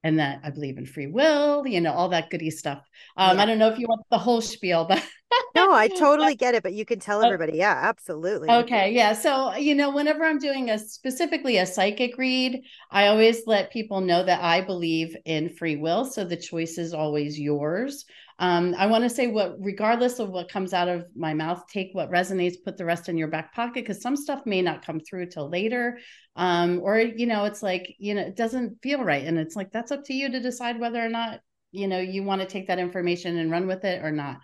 and 0.04 0.20
that 0.20 0.40
I 0.44 0.50
believe 0.50 0.78
in 0.78 0.86
free 0.86 1.08
will, 1.08 1.66
you 1.66 1.80
know, 1.80 1.92
all 1.92 2.10
that 2.10 2.30
goody 2.30 2.50
stuff. 2.50 2.78
Um, 3.16 3.36
yeah. 3.36 3.42
I 3.42 3.46
don't 3.46 3.58
know 3.58 3.68
if 3.68 3.78
you 3.78 3.88
want 3.88 4.02
the 4.10 4.18
whole 4.18 4.40
spiel, 4.40 4.84
but 4.84 5.04
no, 5.56 5.72
I 5.72 5.88
totally 5.98 6.36
get 6.36 6.54
it. 6.54 6.62
But 6.62 6.72
you 6.72 6.84
can 6.84 7.00
tell 7.00 7.22
everybody, 7.22 7.58
yeah, 7.58 7.78
absolutely. 7.82 8.48
Okay, 8.48 8.92
yeah. 8.92 9.12
So 9.12 9.56
you 9.56 9.74
know, 9.74 9.90
whenever 9.90 10.24
I'm 10.24 10.38
doing 10.38 10.70
a 10.70 10.78
specifically 10.78 11.58
a 11.58 11.66
psychic 11.66 12.16
read, 12.16 12.62
I 12.90 13.08
always 13.08 13.42
let 13.46 13.72
people 13.72 14.00
know 14.00 14.22
that 14.22 14.42
I 14.42 14.60
believe 14.60 15.16
in 15.24 15.50
free 15.50 15.76
will, 15.76 16.04
so 16.04 16.24
the 16.24 16.36
choice 16.36 16.78
is 16.78 16.94
always 16.94 17.38
yours. 17.38 18.04
Um, 18.40 18.74
I 18.78 18.86
want 18.86 19.02
to 19.02 19.10
say 19.10 19.26
what, 19.26 19.56
regardless 19.58 20.20
of 20.20 20.30
what 20.30 20.48
comes 20.48 20.72
out 20.72 20.88
of 20.88 21.06
my 21.16 21.34
mouth, 21.34 21.64
take 21.68 21.90
what 21.92 22.10
resonates, 22.10 22.62
put 22.64 22.76
the 22.76 22.84
rest 22.84 23.08
in 23.08 23.18
your 23.18 23.28
back 23.28 23.52
pocket 23.52 23.84
because 23.84 24.00
some 24.00 24.16
stuff 24.16 24.42
may 24.46 24.62
not 24.62 24.84
come 24.86 25.00
through 25.00 25.26
till 25.26 25.48
later. 25.48 25.98
Um, 26.36 26.80
or, 26.82 26.98
you 26.98 27.26
know, 27.26 27.46
it's 27.46 27.62
like, 27.62 27.96
you 27.98 28.14
know, 28.14 28.22
it 28.22 28.36
doesn't 28.36 28.80
feel 28.80 29.02
right. 29.02 29.24
And 29.24 29.38
it's 29.38 29.56
like, 29.56 29.72
that's 29.72 29.90
up 29.90 30.04
to 30.04 30.14
you 30.14 30.30
to 30.30 30.40
decide 30.40 30.78
whether 30.78 31.04
or 31.04 31.08
not, 31.08 31.40
you 31.72 31.88
know, 31.88 31.98
you 31.98 32.22
want 32.22 32.40
to 32.40 32.46
take 32.46 32.68
that 32.68 32.78
information 32.78 33.38
and 33.38 33.50
run 33.50 33.66
with 33.66 33.84
it 33.84 34.04
or 34.04 34.12
not. 34.12 34.38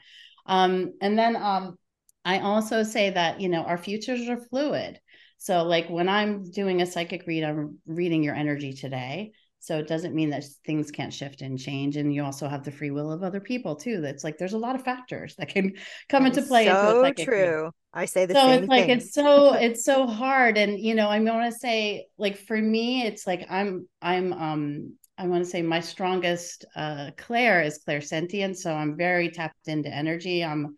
Um, 0.47 0.95
and 1.01 1.17
then 1.17 1.37
um, 1.37 1.79
I 2.25 2.41
also 2.41 2.83
say 2.83 3.11
that, 3.11 3.41
you 3.41 3.49
know, 3.49 3.63
our 3.63 3.79
futures 3.79 4.29
are 4.29 4.41
fluid. 4.41 4.99
So, 5.39 5.63
like 5.63 5.89
when 5.89 6.09
I'm 6.09 6.51
doing 6.51 6.81
a 6.81 6.87
psychic 6.87 7.27
read, 7.27 7.45
I'm 7.45 7.79
reading 7.87 8.23
your 8.23 8.35
energy 8.35 8.73
today. 8.73 9.33
So 9.65 9.79
it 9.79 9.89
doesn't 9.89 10.15
mean 10.15 10.31
that 10.31 10.45
things 10.67 10.91
can't 10.91 11.13
shift 11.13 11.41
and 11.41 11.59
change. 11.59 11.97
And 11.97 12.13
you 12.13 12.23
also 12.23 12.49
have 12.49 12.65
the 12.65 12.71
free 12.71 12.91
will 12.91 13.11
of 13.11 13.23
other 13.23 13.41
people 13.41 13.77
too. 13.77 14.01
That's 14.01 14.25
like 14.25 14.39
there's 14.39 14.53
a 14.53 14.59
lot 14.59 14.75
of 14.75 14.83
factors 14.83 15.35
that 15.37 15.49
can 15.49 15.73
come 16.09 16.25
that 16.25 16.37
into 16.37 16.43
play. 16.43 16.67
So 16.67 17.05
into 17.05 17.25
true. 17.25 17.71
I 17.93 18.05
say 18.07 18.27
the 18.27 18.35
so 18.35 18.51
it's 18.51 18.69
like 18.69 18.89
it's 18.89 19.15
so 19.15 19.55
it's 19.55 19.85
so 19.85 20.07
hard. 20.07 20.59
And 20.59 20.79
you 20.79 20.95
know, 20.95 21.09
I 21.09 21.19
want 21.21 21.53
to 21.53 21.59
say 21.59 22.07
like 22.19 22.37
for 22.37 22.61
me, 22.61 23.03
it's 23.03 23.27
like 23.27 23.47
I'm 23.49 23.89
I'm 24.03 24.33
um 24.33 24.95
I 25.17 25.27
want 25.29 25.45
to 25.45 25.51
say 25.51 25.63
my 25.63 25.81
strongest 25.81 26.65
uh 26.77 27.13
clair 27.17 27.63
is 27.63 27.81
clairsentient. 27.87 28.57
So 28.57 28.75
I'm 28.75 28.97
very 28.97 29.31
tapped 29.31 29.69
into 29.69 29.89
energy. 29.89 30.45
I'm 30.45 30.77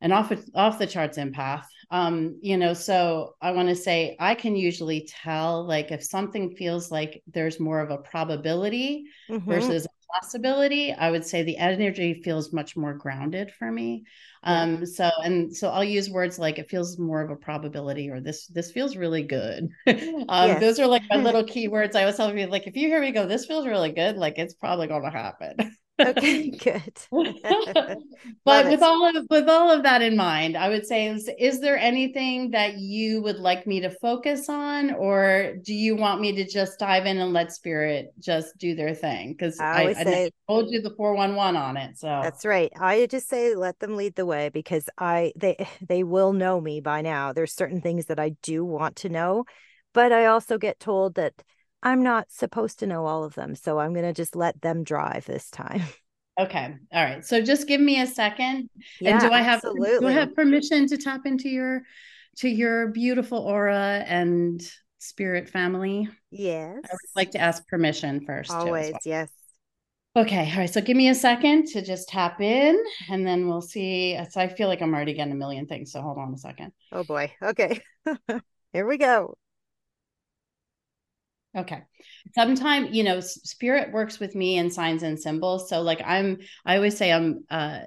an 0.00 0.12
off 0.12 0.32
off 0.54 0.78
the 0.78 0.86
charts 0.86 1.18
empath 1.18 1.66
um 1.90 2.38
you 2.40 2.56
know 2.56 2.72
so 2.72 3.34
i 3.40 3.50
want 3.50 3.68
to 3.68 3.74
say 3.74 4.16
i 4.20 4.34
can 4.34 4.54
usually 4.54 5.08
tell 5.08 5.64
like 5.66 5.90
if 5.90 6.02
something 6.04 6.54
feels 6.54 6.90
like 6.90 7.22
there's 7.32 7.58
more 7.58 7.80
of 7.80 7.90
a 7.90 7.98
probability 7.98 9.04
mm-hmm. 9.28 9.50
versus 9.50 9.84
a 9.86 10.20
possibility 10.20 10.92
i 10.92 11.10
would 11.10 11.24
say 11.24 11.42
the 11.42 11.56
energy 11.56 12.22
feels 12.22 12.52
much 12.52 12.76
more 12.76 12.94
grounded 12.94 13.52
for 13.52 13.70
me. 13.70 14.04
Um 14.42 14.86
so 14.86 15.10
and 15.22 15.54
so 15.54 15.68
i'll 15.68 15.84
use 15.84 16.08
words 16.08 16.38
like 16.38 16.58
it 16.58 16.70
feels 16.70 16.98
more 16.98 17.20
of 17.20 17.30
a 17.30 17.36
probability 17.36 18.08
or 18.08 18.20
this 18.20 18.46
this 18.46 18.72
feels 18.72 18.96
really 18.96 19.22
good. 19.22 19.68
Um 19.86 20.48
yes. 20.48 20.60
those 20.60 20.78
are 20.78 20.86
like 20.86 21.02
my 21.10 21.16
little 21.16 21.44
keywords. 21.44 21.94
I 21.94 22.06
was 22.06 22.16
telling 22.16 22.38
you 22.38 22.46
like 22.46 22.66
if 22.66 22.76
you 22.76 22.88
hear 22.88 23.00
me 23.00 23.12
go 23.12 23.26
this 23.26 23.46
feels 23.46 23.66
really 23.66 23.92
good 23.92 24.16
like 24.16 24.38
it's 24.38 24.54
probably 24.54 24.86
going 24.86 25.02
to 25.02 25.10
happen 25.10 25.76
okay 26.00 26.50
good. 26.50 26.98
But 28.44 28.66
with 28.66 28.82
all 28.82 29.16
of 29.16 29.26
with 29.30 29.48
all 29.48 29.70
of 29.70 29.82
that 29.82 30.02
in 30.02 30.16
mind 30.16 30.56
i 30.56 30.68
would 30.68 30.86
say 30.86 31.06
is, 31.06 31.28
is 31.38 31.60
there 31.60 31.78
anything 31.78 32.50
that 32.50 32.78
you 32.78 33.22
would 33.22 33.38
like 33.38 33.66
me 33.66 33.80
to 33.80 33.90
focus 33.90 34.48
on 34.48 34.92
or 34.94 35.54
do 35.62 35.74
you 35.74 35.96
want 35.96 36.20
me 36.20 36.32
to 36.32 36.46
just 36.46 36.78
dive 36.78 37.06
in 37.06 37.18
and 37.18 37.32
let 37.32 37.52
spirit 37.52 38.12
just 38.18 38.56
do 38.58 38.74
their 38.74 38.94
thing? 38.94 39.32
Because 39.32 39.58
i, 39.60 39.86
I, 39.86 39.92
say, 39.92 40.24
I 40.26 40.30
told 40.48 40.70
you 40.70 40.80
the 40.80 40.94
411 40.96 41.56
on 41.56 41.76
it 41.76 41.98
so. 41.98 42.20
That's 42.22 42.44
right. 42.44 42.72
I 42.78 43.06
just 43.06 43.28
say 43.28 43.54
let 43.54 43.78
them 43.78 43.96
lead 43.96 44.14
the 44.14 44.26
way 44.26 44.48
because 44.48 44.88
i 44.98 45.32
they 45.36 45.66
they 45.86 46.02
will 46.02 46.32
know 46.32 46.60
me 46.60 46.80
by 46.80 47.02
now. 47.02 47.32
There's 47.32 47.54
certain 47.54 47.80
things 47.80 48.06
that 48.06 48.20
i 48.20 48.30
do 48.42 48.64
want 48.64 48.96
to 48.96 49.08
know 49.08 49.44
but 49.92 50.12
i 50.12 50.26
also 50.26 50.58
get 50.58 50.78
told 50.80 51.14
that 51.14 51.34
I'm 51.82 52.02
not 52.02 52.30
supposed 52.30 52.78
to 52.80 52.86
know 52.86 53.06
all 53.06 53.24
of 53.24 53.34
them. 53.34 53.54
So 53.54 53.78
I'm 53.78 53.92
going 53.92 54.04
to 54.04 54.12
just 54.12 54.36
let 54.36 54.60
them 54.60 54.84
drive 54.84 55.26
this 55.26 55.50
time. 55.50 55.82
Okay. 56.38 56.74
All 56.94 57.04
right. 57.04 57.22
So 57.22 57.42
just 57.42 57.68
give 57.68 57.82
me 57.82 58.00
a 58.00 58.06
second. 58.06 58.70
Yeah, 58.98 59.10
and 59.10 59.20
do 59.20 59.30
I 59.30 59.42
have 59.42 59.56
absolutely. 59.56 59.98
do 59.98 60.06
I 60.06 60.12
have 60.12 60.34
permission 60.34 60.86
to 60.86 60.96
tap 60.96 61.26
into 61.26 61.50
your 61.50 61.82
to 62.38 62.48
your 62.48 62.88
beautiful 62.88 63.38
aura 63.38 64.02
and 64.06 64.62
spirit 64.98 65.50
family? 65.50 66.08
Yes. 66.30 66.78
I 66.82 66.92
would 66.92 67.16
like 67.16 67.32
to 67.32 67.38
ask 67.38 67.66
permission 67.68 68.24
first. 68.24 68.50
Always, 68.52 68.92
well. 68.92 69.00
yes. 69.04 69.30
Okay. 70.16 70.50
All 70.50 70.58
right. 70.58 70.70
So 70.72 70.80
give 70.80 70.96
me 70.96 71.08
a 71.08 71.14
second 71.14 71.66
to 71.68 71.82
just 71.82 72.08
tap 72.08 72.40
in 72.40 72.82
and 73.10 73.26
then 73.26 73.46
we'll 73.46 73.60
see. 73.60 74.18
So 74.30 74.40
I 74.40 74.48
feel 74.48 74.68
like 74.68 74.80
I'm 74.80 74.94
already 74.94 75.12
getting 75.12 75.32
a 75.32 75.36
million 75.36 75.66
things. 75.66 75.92
So 75.92 76.00
hold 76.00 76.16
on 76.16 76.32
a 76.32 76.38
second. 76.38 76.72
Oh 76.90 77.04
boy. 77.04 77.34
Okay. 77.42 77.82
Here 78.72 78.86
we 78.86 78.96
go. 78.96 79.36
Okay. 81.56 81.82
Sometimes, 82.34 82.94
you 82.94 83.02
know, 83.02 83.20
spirit 83.20 83.92
works 83.92 84.20
with 84.20 84.34
me 84.34 84.58
in 84.58 84.70
signs 84.70 85.02
and 85.02 85.18
symbols. 85.18 85.68
So 85.68 85.82
like 85.82 86.00
I'm 86.04 86.38
I 86.64 86.76
always 86.76 86.96
say 86.96 87.12
I'm 87.12 87.44
uh 87.50 87.80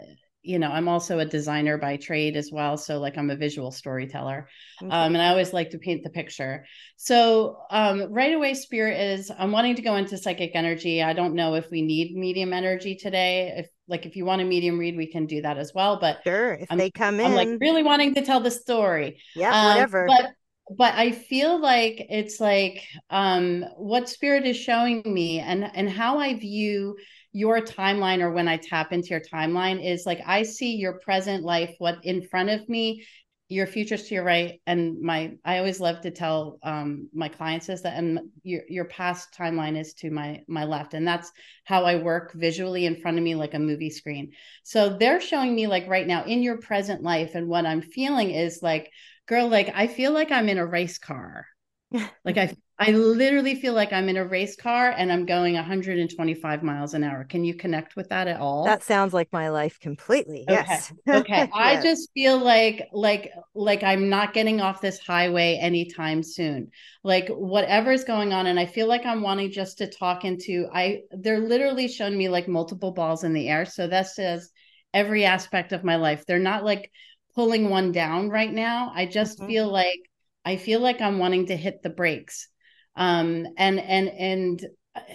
you 0.46 0.60
know, 0.60 0.70
I'm 0.70 0.90
also 0.90 1.20
a 1.20 1.26
designer 1.26 1.78
by 1.78 1.96
trade 1.96 2.36
as 2.36 2.50
well. 2.52 2.76
So 2.76 3.00
like 3.00 3.18
I'm 3.18 3.30
a 3.30 3.36
visual 3.38 3.72
storyteller. 3.72 4.50
Okay. 4.82 4.92
Um 4.92 5.16
and 5.16 5.22
I 5.22 5.30
always 5.30 5.54
like 5.54 5.70
to 5.70 5.78
paint 5.78 6.04
the 6.04 6.10
picture. 6.10 6.66
So 6.98 7.60
um 7.70 8.12
right 8.12 8.34
away 8.34 8.54
spirit 8.54 9.00
is 9.00 9.32
I'm 9.38 9.54
wanting 9.54 9.76
to 9.76 9.82
go 9.82 9.96
into 9.96 10.18
psychic 10.18 10.52
energy. 10.56 11.02
I 11.02 11.14
don't 11.14 11.34
know 11.34 11.54
if 11.54 11.72
we 11.72 11.82
need 11.82 12.18
medium 12.18 12.52
energy 12.52 12.96
today. 12.96 13.54
If 13.56 13.68
like 13.88 14.06
if 14.06 14.18
you 14.18 14.26
want 14.26 14.42
a 14.42 14.46
medium 14.46 14.78
read, 14.78 14.98
we 14.98 15.08
can 15.08 15.26
do 15.26 15.42
that 15.44 15.58
as 15.58 15.72
well. 15.74 16.00
But 16.00 16.20
sure, 16.26 16.56
if 16.56 16.70
I'm, 16.70 16.78
they 16.78 16.92
come 16.92 17.22
in, 17.22 17.28
I'm 17.28 17.36
like 17.36 17.62
really 17.62 17.84
wanting 17.84 18.14
to 18.16 18.26
tell 18.26 18.42
the 18.42 18.52
story. 18.52 19.22
Yeah, 19.38 19.58
um, 19.58 19.68
whatever. 19.68 20.08
But 20.08 20.34
but 20.70 20.94
I 20.94 21.12
feel 21.12 21.60
like 21.60 22.06
it's 22.10 22.40
like 22.40 22.84
um 23.10 23.66
what 23.76 24.10
spirit 24.10 24.46
is 24.46 24.58
showing 24.58 25.02
me 25.06 25.40
and 25.40 25.70
and 25.76 25.90
how 25.90 26.20
I 26.20 26.36
view 26.36 26.96
your 27.34 27.62
timeline 27.62 28.22
or 28.22 28.32
when 28.32 28.48
I 28.48 28.58
tap 28.58 28.94
into 28.94 29.10
your 29.10 29.22
timeline 29.22 29.84
is 29.84 30.06
like 30.06 30.22
I 30.26 30.44
see 30.44 30.76
your 30.76 31.00
present 31.00 31.44
life, 31.44 31.74
what 31.80 31.98
in 32.04 32.22
front 32.28 32.50
of 32.50 32.70
me, 32.70 33.04
your 33.50 33.68
future's 33.68 34.04
to 34.08 34.16
your 34.16 34.24
right. 34.24 34.62
And 34.66 35.02
my 35.02 35.34
I 35.44 35.58
always 35.58 35.80
love 35.80 36.02
to 36.02 36.12
tell 36.12 36.60
um 36.64 37.10
my 37.14 37.28
clients 37.28 37.70
is 37.70 37.82
that 37.82 37.98
and 37.98 38.20
your 38.44 38.62
your 38.70 38.86
past 38.86 39.36
timeline 39.38 39.78
is 39.78 39.94
to 39.96 40.12
my 40.12 40.44
my 40.48 40.64
left. 40.64 40.94
And 40.94 41.08
that's 41.08 41.32
how 41.66 41.84
I 41.84 41.96
work 41.98 42.34
visually 42.34 42.86
in 42.86 43.02
front 43.02 43.18
of 43.18 43.24
me 43.24 43.36
like 43.36 43.54
a 43.54 43.60
movie 43.60 43.90
screen. 43.90 44.32
So 44.64 44.98
they're 44.98 45.22
showing 45.22 45.54
me 45.54 45.68
like 45.68 45.88
right 45.88 46.08
now 46.08 46.24
in 46.24 46.42
your 46.42 46.58
present 46.58 47.04
life, 47.04 47.36
and 47.36 47.48
what 47.48 47.66
I'm 47.66 47.82
feeling 47.82 48.32
is 48.32 48.60
like, 48.62 48.92
girl, 49.28 49.48
like 49.48 49.72
I 49.74 49.88
feel 49.88 50.12
like 50.12 50.32
I'm 50.32 50.50
in 50.50 50.58
a 50.58 50.66
race 50.66 50.98
car. 50.98 51.48
like 52.26 52.38
I 52.38 52.56
I 52.80 52.92
literally 52.92 53.56
feel 53.56 53.74
like 53.74 53.94
I'm 53.94 54.10
in 54.10 54.18
a 54.18 54.26
race 54.26 54.56
car 54.56 54.90
and 54.90 55.12
I'm 55.12 55.26
going 55.26 55.54
125 55.54 56.64
miles 56.64 56.96
an 56.96 57.04
hour. 57.04 57.24
Can 57.24 57.44
you 57.44 57.54
connect 57.54 57.96
with 57.96 58.10
that 58.10 58.28
at 58.28 58.40
all? 58.40 58.66
That 58.66 58.84
sounds 58.84 59.14
like 59.14 59.32
my 59.32 59.50
life 59.50 59.80
completely. 59.80 60.44
Okay. 60.50 60.54
Yes. 60.54 60.92
okay. 61.10 61.38
yes. 61.38 61.50
I 61.54 61.82
just 61.82 62.10
feel 62.14 62.40
like 62.40 62.90
like 62.92 63.32
like 63.54 63.84
I'm 63.84 64.10
not 64.10 64.34
getting 64.34 64.60
off 64.60 64.82
this 64.82 65.00
highway 65.00 65.60
anytime 65.62 66.24
soon. 66.24 66.72
Like 67.04 67.30
whatever's 67.30 68.04
going 68.04 68.34
on 68.34 68.48
and 68.48 68.60
I 68.60 68.66
feel 68.66 68.88
like 68.88 69.06
I'm 69.06 69.22
wanting 69.22 69.52
just 69.52 69.78
to 69.78 69.88
talk 69.88 70.26
into 70.26 70.68
I 70.74 71.02
they're 71.12 71.40
literally 71.40 71.88
showing 71.88 72.18
me 72.18 72.28
like 72.28 72.48
multiple 72.48 72.92
balls 72.92 73.24
in 73.24 73.34
the 73.34 73.50
air. 73.50 73.66
So 73.66 73.88
that 73.88 74.08
says 74.08 74.50
every 74.96 75.26
aspect 75.26 75.72
of 75.74 75.84
my 75.84 75.96
life. 75.96 76.26
They're 76.26 76.40
not 76.40 76.64
like 76.64 76.92
pulling 77.36 77.70
one 77.70 77.92
down 77.92 78.30
right 78.30 78.52
now. 78.52 78.92
I 78.94 79.06
just 79.06 79.38
mm-hmm. 79.38 79.48
feel 79.48 79.72
like 79.72 80.00
I 80.46 80.58
feel 80.58 80.80
like 80.80 81.02
I'm 81.02 81.20
wanting 81.20 81.48
to 81.48 81.56
hit 81.56 81.82
the 81.82 81.90
brakes. 81.90 82.48
Um 82.96 83.48
and 83.58 83.80
and 83.80 84.10
and 84.10 84.66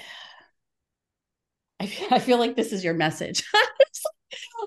I 1.80 1.86
feel, 1.86 2.08
I 2.10 2.18
feel 2.18 2.38
like 2.38 2.56
this 2.56 2.72
is 2.72 2.82
your 2.82 2.94
message. 2.94 3.44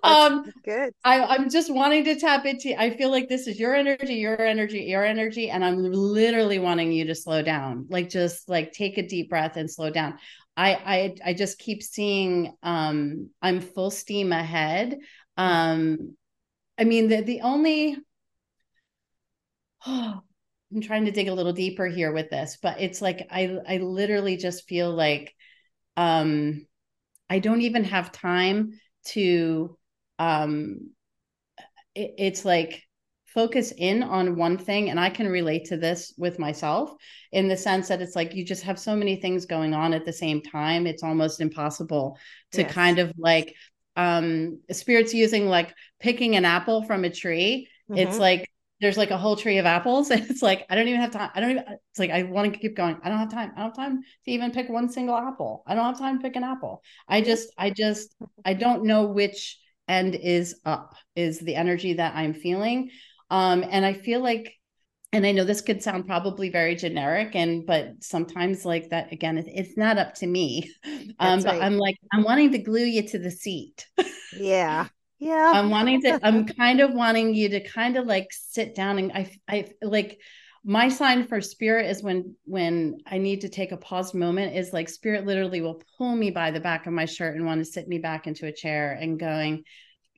Um 0.04 0.52
good. 0.66 0.94
I, 1.04 1.22
i'm 1.22 1.50
just 1.50 1.72
wanting 1.72 2.04
to 2.06 2.20
tap 2.20 2.46
into 2.46 2.80
i 2.80 2.90
feel 2.90 3.12
like 3.12 3.30
this 3.30 3.46
is 3.46 3.60
your 3.60 3.76
energy 3.76 4.16
your 4.16 4.42
energy 4.42 4.80
your 4.80 5.04
energy 5.04 5.52
and 5.52 5.64
i'm 5.64 5.78
literally 5.84 6.58
wanting 6.58 6.92
you 6.92 7.06
to 7.06 7.16
slow 7.16 7.44
down. 7.44 7.86
Like 7.90 8.10
just 8.10 8.50
like 8.50 8.72
take 8.72 8.98
a 8.98 9.08
deep 9.08 9.30
breath 9.30 9.58
and 9.58 9.70
slow 9.70 9.92
down. 9.92 10.18
I 10.58 10.74
i 10.74 11.16
i 11.26 11.34
just 11.34 11.60
keep 11.60 11.84
seeing 11.84 12.56
um 12.64 13.30
i'm 13.42 13.62
full 13.62 13.92
steam 13.92 14.32
ahead. 14.32 14.98
Um 15.38 16.16
i 16.82 16.84
mean 16.84 17.08
the 17.08 17.22
the 17.22 17.42
only 17.42 17.96
oh, 19.86 20.22
I'm 20.74 20.82
trying 20.82 21.06
to 21.06 21.12
dig 21.12 21.28
a 21.28 21.34
little 21.34 21.52
deeper 21.52 21.86
here 21.86 22.14
with 22.14 22.30
this, 22.30 22.58
but 22.62 22.80
it's 22.80 23.02
like 23.02 23.28
I 23.30 23.58
I 23.68 23.78
literally 23.78 24.38
just 24.38 24.70
feel 24.70 24.90
like 24.90 25.36
um 25.98 26.66
I 27.30 27.40
don't 27.40 27.62
even 27.62 27.84
have 27.86 28.12
time 28.12 28.80
to 29.08 29.78
um 30.18 30.92
it, 31.94 32.14
it's 32.18 32.46
like 32.46 32.84
focus 33.26 33.74
in 33.78 34.04
on 34.04 34.36
one 34.36 34.58
thing 34.58 34.90
and 34.90 35.00
I 35.00 35.10
can 35.10 35.28
relate 35.28 35.66
to 35.66 35.78
this 35.78 36.14
with 36.18 36.40
myself 36.40 36.94
in 37.32 37.48
the 37.48 37.58
sense 37.58 37.88
that 37.88 38.02
it's 38.02 38.16
like 38.16 38.34
you 38.34 38.46
just 38.46 38.64
have 38.64 38.78
so 38.78 38.96
many 38.96 39.16
things 39.16 39.46
going 39.46 39.74
on 39.74 39.94
at 39.94 40.04
the 40.04 40.12
same 40.12 40.42
time 40.42 40.86
it's 40.86 41.02
almost 41.02 41.40
impossible 41.40 42.18
to 42.52 42.64
yes. 42.64 42.74
kind 42.74 43.00
of 43.00 43.14
like 43.18 43.56
um 43.96 44.60
spirits 44.72 45.14
using 45.14 45.48
like 45.48 45.74
picking 46.00 46.36
an 46.36 46.46
apple 46.46 46.84
from 46.84 47.04
a 47.04 47.10
tree 47.10 47.68
mm-hmm. 47.90 48.00
it's 48.00 48.18
like 48.18 48.48
there's 48.82 48.98
like 48.98 49.12
a 49.12 49.18
whole 49.18 49.36
tree 49.36 49.60
of 49.60 49.66
apples. 49.66 50.10
And 50.10 50.22
it's 50.30 50.42
like 50.42 50.66
i 50.70 50.76
don't 50.76 50.88
even 50.88 51.00
have 51.00 51.12
time 51.12 51.30
i 51.36 51.40
don't 51.40 51.52
even 51.52 51.64
it's 51.70 52.00
like 52.00 52.10
i 52.10 52.24
want 52.24 52.52
to 52.52 52.60
keep 52.60 52.76
going. 52.76 52.98
I 53.04 53.10
don't 53.10 53.20
have 53.20 53.32
time 53.32 53.52
i 53.56 53.62
don't 53.62 53.70
have 53.70 53.76
time 53.76 54.02
to 54.02 54.32
even 54.32 54.52
pick 54.52 54.68
one 54.68 54.90
single 54.90 55.16
apple. 55.16 55.64
I 55.66 55.76
don't 55.76 55.86
have 55.86 56.00
time 56.00 56.18
to 56.18 56.24
pick 56.24 56.36
an 56.36 56.44
apple. 56.44 56.84
I 57.08 57.22
just 57.22 57.54
i 57.58 57.70
just 57.70 58.16
i 58.46 58.54
don't 58.54 58.84
know 58.84 59.08
which 59.08 59.58
end 59.88 60.16
is 60.16 60.60
up 60.66 60.96
is 61.16 61.40
the 61.40 61.56
energy 61.56 61.94
that 61.94 62.16
i'm 62.16 62.34
feeling. 62.34 62.90
Um 63.30 63.64
and 63.70 63.86
i 63.86 63.94
feel 63.94 64.22
like 64.22 64.54
and 65.14 65.26
i 65.26 65.32
know 65.32 65.44
this 65.44 65.62
could 65.62 65.82
sound 65.82 66.06
probably 66.06 66.50
very 66.50 66.76
generic 66.76 67.36
and 67.36 67.66
but 67.66 67.92
sometimes 68.02 68.66
like 68.66 68.90
that 68.90 69.12
again 69.12 69.38
it, 69.38 69.46
it's 69.48 69.78
not 69.78 69.98
up 69.98 70.14
to 70.16 70.28
me. 70.28 70.72
Um 71.20 71.44
but 71.44 71.62
i'm 71.62 71.78
like 71.78 71.98
i'm 72.14 72.24
wanting 72.24 72.52
to 72.52 72.58
glue 72.58 72.84
you 72.86 73.08
to 73.10 73.20
the 73.20 73.32
seat. 73.32 73.86
Yeah. 74.36 74.88
Yeah. 75.24 75.52
I'm 75.54 75.70
wanting 75.70 76.02
to 76.02 76.20
i'm 76.24 76.48
kind 76.48 76.80
of 76.80 76.96
wanting 76.96 77.36
you 77.36 77.50
to 77.50 77.60
kind 77.60 77.96
of 77.96 78.08
like 78.08 78.30
sit 78.32 78.74
down 78.74 78.98
and 78.98 79.12
i 79.12 79.32
i 79.48 79.68
like 79.84 80.20
my 80.64 80.90
sign 80.90 81.28
for 81.28 81.42
spirit 81.42 81.86
is 81.86 82.02
when 82.02 82.36
when 82.46 82.98
i 83.06 83.20
need 83.20 83.42
to 83.42 83.50
take 83.50 83.72
a 83.72 83.78
pause 83.78 84.16
moment 84.16 84.56
is 84.56 84.74
like 84.74 84.90
spirit 84.90 85.28
literally 85.28 85.62
will 85.62 85.80
pull 85.96 86.16
me 86.16 86.32
by 86.32 86.50
the 86.50 86.60
back 86.60 86.88
of 86.88 86.94
my 86.94 87.06
shirt 87.06 87.36
and 87.36 87.46
want 87.46 87.60
to 87.62 87.66
sit 87.66 87.88
me 87.88 88.00
back 88.00 88.26
into 88.26 88.48
a 88.48 88.52
chair 88.52 88.98
and 89.00 89.20
going 89.20 89.64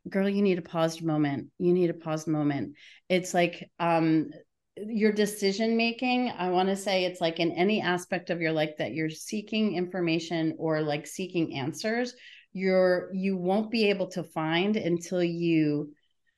girl 0.10 0.28
you 0.30 0.42
need 0.42 0.58
a 0.58 0.62
paused 0.62 1.04
moment. 1.04 1.50
You 1.60 1.74
need 1.74 1.90
a 1.90 1.94
paused 1.94 2.28
moment. 2.28 2.76
It's 3.10 3.34
like 3.34 3.70
um 3.80 4.30
your 4.78 5.12
decision 5.12 5.78
making 5.78 6.32
i 6.38 6.50
want 6.50 6.68
to 6.68 6.76
say 6.76 7.06
it's 7.06 7.22
like 7.22 7.40
in 7.40 7.52
any 7.52 7.80
aspect 7.80 8.30
of 8.30 8.42
your 8.42 8.52
life 8.52 8.72
that 8.78 8.94
you're 8.94 9.10
seeking 9.10 9.76
information 9.76 10.56
or 10.58 10.82
like 10.82 11.06
seeking 11.06 11.56
answers 11.56 12.16
you're 12.54 13.10
you 13.14 13.36
won't 13.36 13.72
be 13.72 13.90
able 13.90 14.08
to 14.08 14.24
find 14.24 14.78
until 14.78 15.24
you 15.24 15.92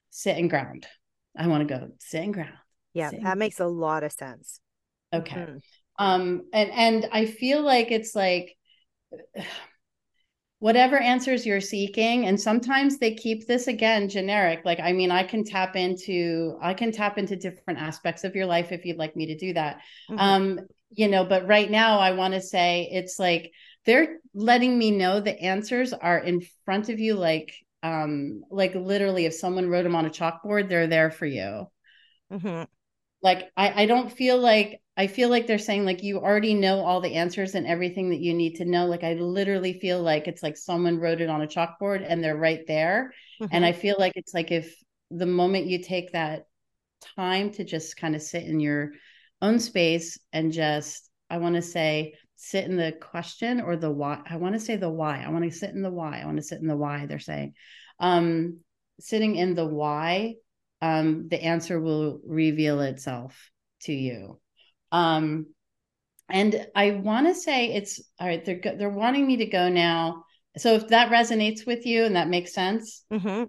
sit 0.09 0.37
and 0.37 0.49
ground. 0.49 0.87
I 1.37 1.47
want 1.47 1.67
to 1.67 1.73
go 1.77 1.89
sit 1.99 2.23
and 2.23 2.33
ground. 2.33 2.53
Yeah, 2.93 3.11
that 3.21 3.37
makes 3.37 3.59
a 3.59 3.67
lot 3.67 4.03
of 4.03 4.13
sense. 4.13 4.61
Okay. 5.13 5.35
Mm-hmm. 5.35 5.57
Um 5.97 6.45
and 6.53 6.71
and 6.71 7.09
I 7.11 7.25
feel 7.25 7.61
like 7.61 7.91
it's 7.91 8.15
like 8.15 8.55
whatever 10.59 10.97
answers 10.97 11.45
you're 11.45 11.61
seeking 11.61 12.25
and 12.25 12.39
sometimes 12.39 12.97
they 12.97 13.13
keep 13.13 13.45
this 13.45 13.67
again 13.67 14.07
generic 14.07 14.61
like 14.63 14.79
i 14.79 14.91
mean 14.93 15.11
i 15.11 15.21
can 15.21 15.43
tap 15.43 15.75
into 15.75 16.57
i 16.61 16.73
can 16.73 16.91
tap 16.91 17.17
into 17.17 17.35
different 17.35 17.79
aspects 17.79 18.23
of 18.23 18.35
your 18.35 18.45
life 18.45 18.71
if 18.71 18.85
you'd 18.85 18.97
like 18.97 19.15
me 19.15 19.25
to 19.25 19.37
do 19.37 19.53
that 19.53 19.81
mm-hmm. 20.09 20.19
um 20.19 20.59
you 20.91 21.07
know 21.07 21.25
but 21.25 21.45
right 21.47 21.69
now 21.69 21.99
i 21.99 22.11
want 22.11 22.33
to 22.33 22.41
say 22.41 22.87
it's 22.91 23.19
like 23.19 23.51
they're 23.85 24.17
letting 24.33 24.77
me 24.77 24.91
know 24.91 25.19
the 25.19 25.39
answers 25.39 25.93
are 25.93 26.19
in 26.19 26.41
front 26.63 26.89
of 26.89 26.99
you 26.99 27.15
like 27.15 27.53
um 27.83 28.41
like 28.49 28.73
literally 28.75 29.25
if 29.25 29.33
someone 29.33 29.69
wrote 29.69 29.83
them 29.83 29.95
on 29.95 30.05
a 30.05 30.09
chalkboard 30.09 30.69
they're 30.69 30.87
there 30.87 31.11
for 31.11 31.25
you 31.25 31.67
mm-hmm. 32.31 32.63
Like 33.25 33.51
I, 33.57 33.83
I 33.83 33.85
don't 33.87 34.11
feel 34.11 34.37
like 34.37 34.79
i 34.95 35.07
feel 35.07 35.29
like 35.29 35.47
they're 35.47 35.57
saying 35.57 35.83
like 35.83 36.03
you 36.03 36.19
already 36.19 36.53
know 36.53 36.79
all 36.79 37.01
the 37.01 37.15
answers 37.15 37.55
and 37.55 37.65
everything 37.65 38.11
that 38.11 38.19
you 38.19 38.33
need 38.33 38.55
to 38.57 38.65
know 38.65 38.85
like 38.85 39.03
i 39.03 39.13
literally 39.13 39.73
feel 39.73 40.01
like 40.01 40.27
it's 40.27 40.43
like 40.43 40.55
someone 40.55 40.99
wrote 40.99 41.21
it 41.21 41.29
on 41.29 41.41
a 41.41 41.47
chalkboard 41.47 42.05
and 42.07 42.23
they're 42.23 42.37
right 42.37 42.65
there 42.67 43.11
mm-hmm. 43.41 43.49
and 43.51 43.65
i 43.65 43.71
feel 43.71 43.95
like 43.97 44.13
it's 44.15 44.33
like 44.33 44.51
if 44.51 44.75
the 45.09 45.25
moment 45.25 45.65
you 45.65 45.81
take 45.83 46.11
that 46.11 46.45
time 47.17 47.49
to 47.51 47.63
just 47.63 47.97
kind 47.97 48.15
of 48.15 48.21
sit 48.21 48.43
in 48.43 48.59
your 48.59 48.91
own 49.41 49.59
space 49.59 50.19
and 50.31 50.53
just 50.53 51.09
i 51.31 51.39
want 51.39 51.55
to 51.55 51.61
say 51.63 52.13
sit 52.35 52.65
in 52.65 52.75
the 52.75 52.91
question 52.91 53.61
or 53.61 53.75
the 53.77 53.89
why. 53.89 54.21
I 54.29 54.35
want 54.35 54.55
to 54.55 54.59
say 54.59 54.75
the 54.75 54.89
why. 54.89 55.23
I 55.25 55.29
want 55.29 55.45
to 55.45 55.51
sit 55.51 55.71
in 55.71 55.81
the 55.81 55.89
why. 55.89 56.19
I 56.21 56.25
want 56.25 56.37
to 56.37 56.43
sit 56.43 56.61
in 56.61 56.67
the 56.67 56.75
why, 56.75 57.05
they're 57.05 57.17
saying. 57.17 57.53
Um, 57.99 58.59
sitting 58.99 59.35
in 59.35 59.55
the 59.55 59.65
why, 59.65 60.35
um, 60.81 61.27
the 61.29 61.41
answer 61.43 61.79
will 61.79 62.19
reveal 62.25 62.81
itself 62.81 63.51
to 63.81 63.93
you. 63.93 64.39
Um, 64.91 65.47
and 66.29 66.67
I 66.75 66.91
want 66.91 67.27
to 67.27 67.35
say 67.35 67.73
it's 67.73 68.01
all 68.19 68.27
right. 68.27 68.43
They're 68.43 68.59
they're 68.77 68.89
wanting 68.89 69.27
me 69.27 69.37
to 69.37 69.45
go 69.45 69.69
now. 69.69 70.23
So 70.57 70.73
if 70.73 70.87
that 70.87 71.11
resonates 71.11 71.67
with 71.67 71.85
you 71.85 72.05
and 72.05 72.15
that 72.15 72.27
makes 72.29 72.53
sense, 72.53 73.03
mm-hmm. 73.11 73.43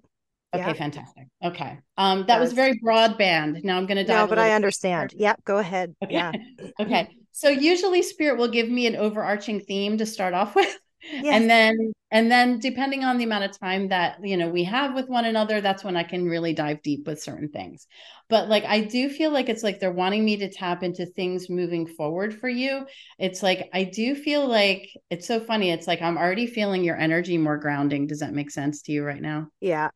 Okay, 0.55 0.69
yeah. 0.69 0.73
fantastic. 0.75 1.25
Okay. 1.45 1.79
Um, 1.99 2.25
that 2.27 2.41
was 2.41 2.53
very 2.53 2.79
broadband. 2.79 3.62
Now 3.65 3.77
I'm 3.77 3.87
going 3.87 3.97
to 3.97 4.05
dive. 4.05 4.17
No, 4.17 4.27
but 4.27 4.39
I 4.39 4.53
understand. 4.53 5.11
Deeper. 5.11 5.23
Yep. 5.23 5.45
Go 5.45 5.59
ahead. 5.59 5.95
Okay. 6.03 6.15
Yeah. 6.15 6.33
okay. 6.81 7.09
So 7.33 7.49
usually 7.49 8.03
spirit 8.03 8.39
will 8.39 8.49
give 8.49 8.69
me 8.69 8.87
an 8.87 8.97
overarching 8.97 9.61
theme 9.61 9.99
to 9.99 10.07
start 10.07 10.35
off 10.35 10.55
with. 10.57 10.75
Yes. 11.12 11.40
And 11.40 11.51
then 11.51 11.92
and 12.11 12.31
then 12.31 12.61
depending 12.61 13.03
on 13.03 13.19
the 13.19 13.25
amount 13.25 13.45
of 13.45 13.59
time 13.59 13.88
that 13.88 14.19
you 14.23 14.37
know 14.37 14.49
we 14.49 14.64
have 14.64 14.95
with 14.95 15.09
one 15.09 15.25
another 15.25 15.61
that's 15.61 15.83
when 15.83 15.97
i 15.97 16.05
can 16.05 16.25
really 16.25 16.53
dive 16.53 16.81
deep 16.83 17.07
with 17.07 17.23
certain 17.23 17.49
things. 17.49 17.87
But 18.29 18.49
like 18.49 18.64
i 18.64 18.81
do 18.81 19.09
feel 19.09 19.31
like 19.31 19.49
it's 19.49 19.62
like 19.62 19.81
they're 19.81 19.92
wanting 19.92 20.25
me 20.25 20.37
to 20.38 20.51
tap 20.51 20.83
into 20.83 21.07
things 21.07 21.49
moving 21.49 21.87
forward 21.87 22.35
for 22.35 22.49
you. 22.49 22.87
It's 23.19 23.42
like 23.42 23.69
i 23.73 23.85
do 23.85 24.14
feel 24.14 24.47
like 24.47 24.88
it's 25.11 25.27
so 25.27 25.40
funny 25.40 25.71
it's 25.71 25.87
like 25.87 26.03
i'm 26.03 26.19
already 26.19 26.47
feeling 26.47 26.85
your 26.85 26.97
energy 26.97 27.38
more 27.38 27.59
grounding. 27.59 28.07
Does 28.07 28.21
that 28.21 28.33
make 28.35 28.51
sense 28.51 28.83
to 28.83 28.92
you 28.92 29.05
right 29.05 29.23
now? 29.23 29.49
Yeah. 29.61 29.90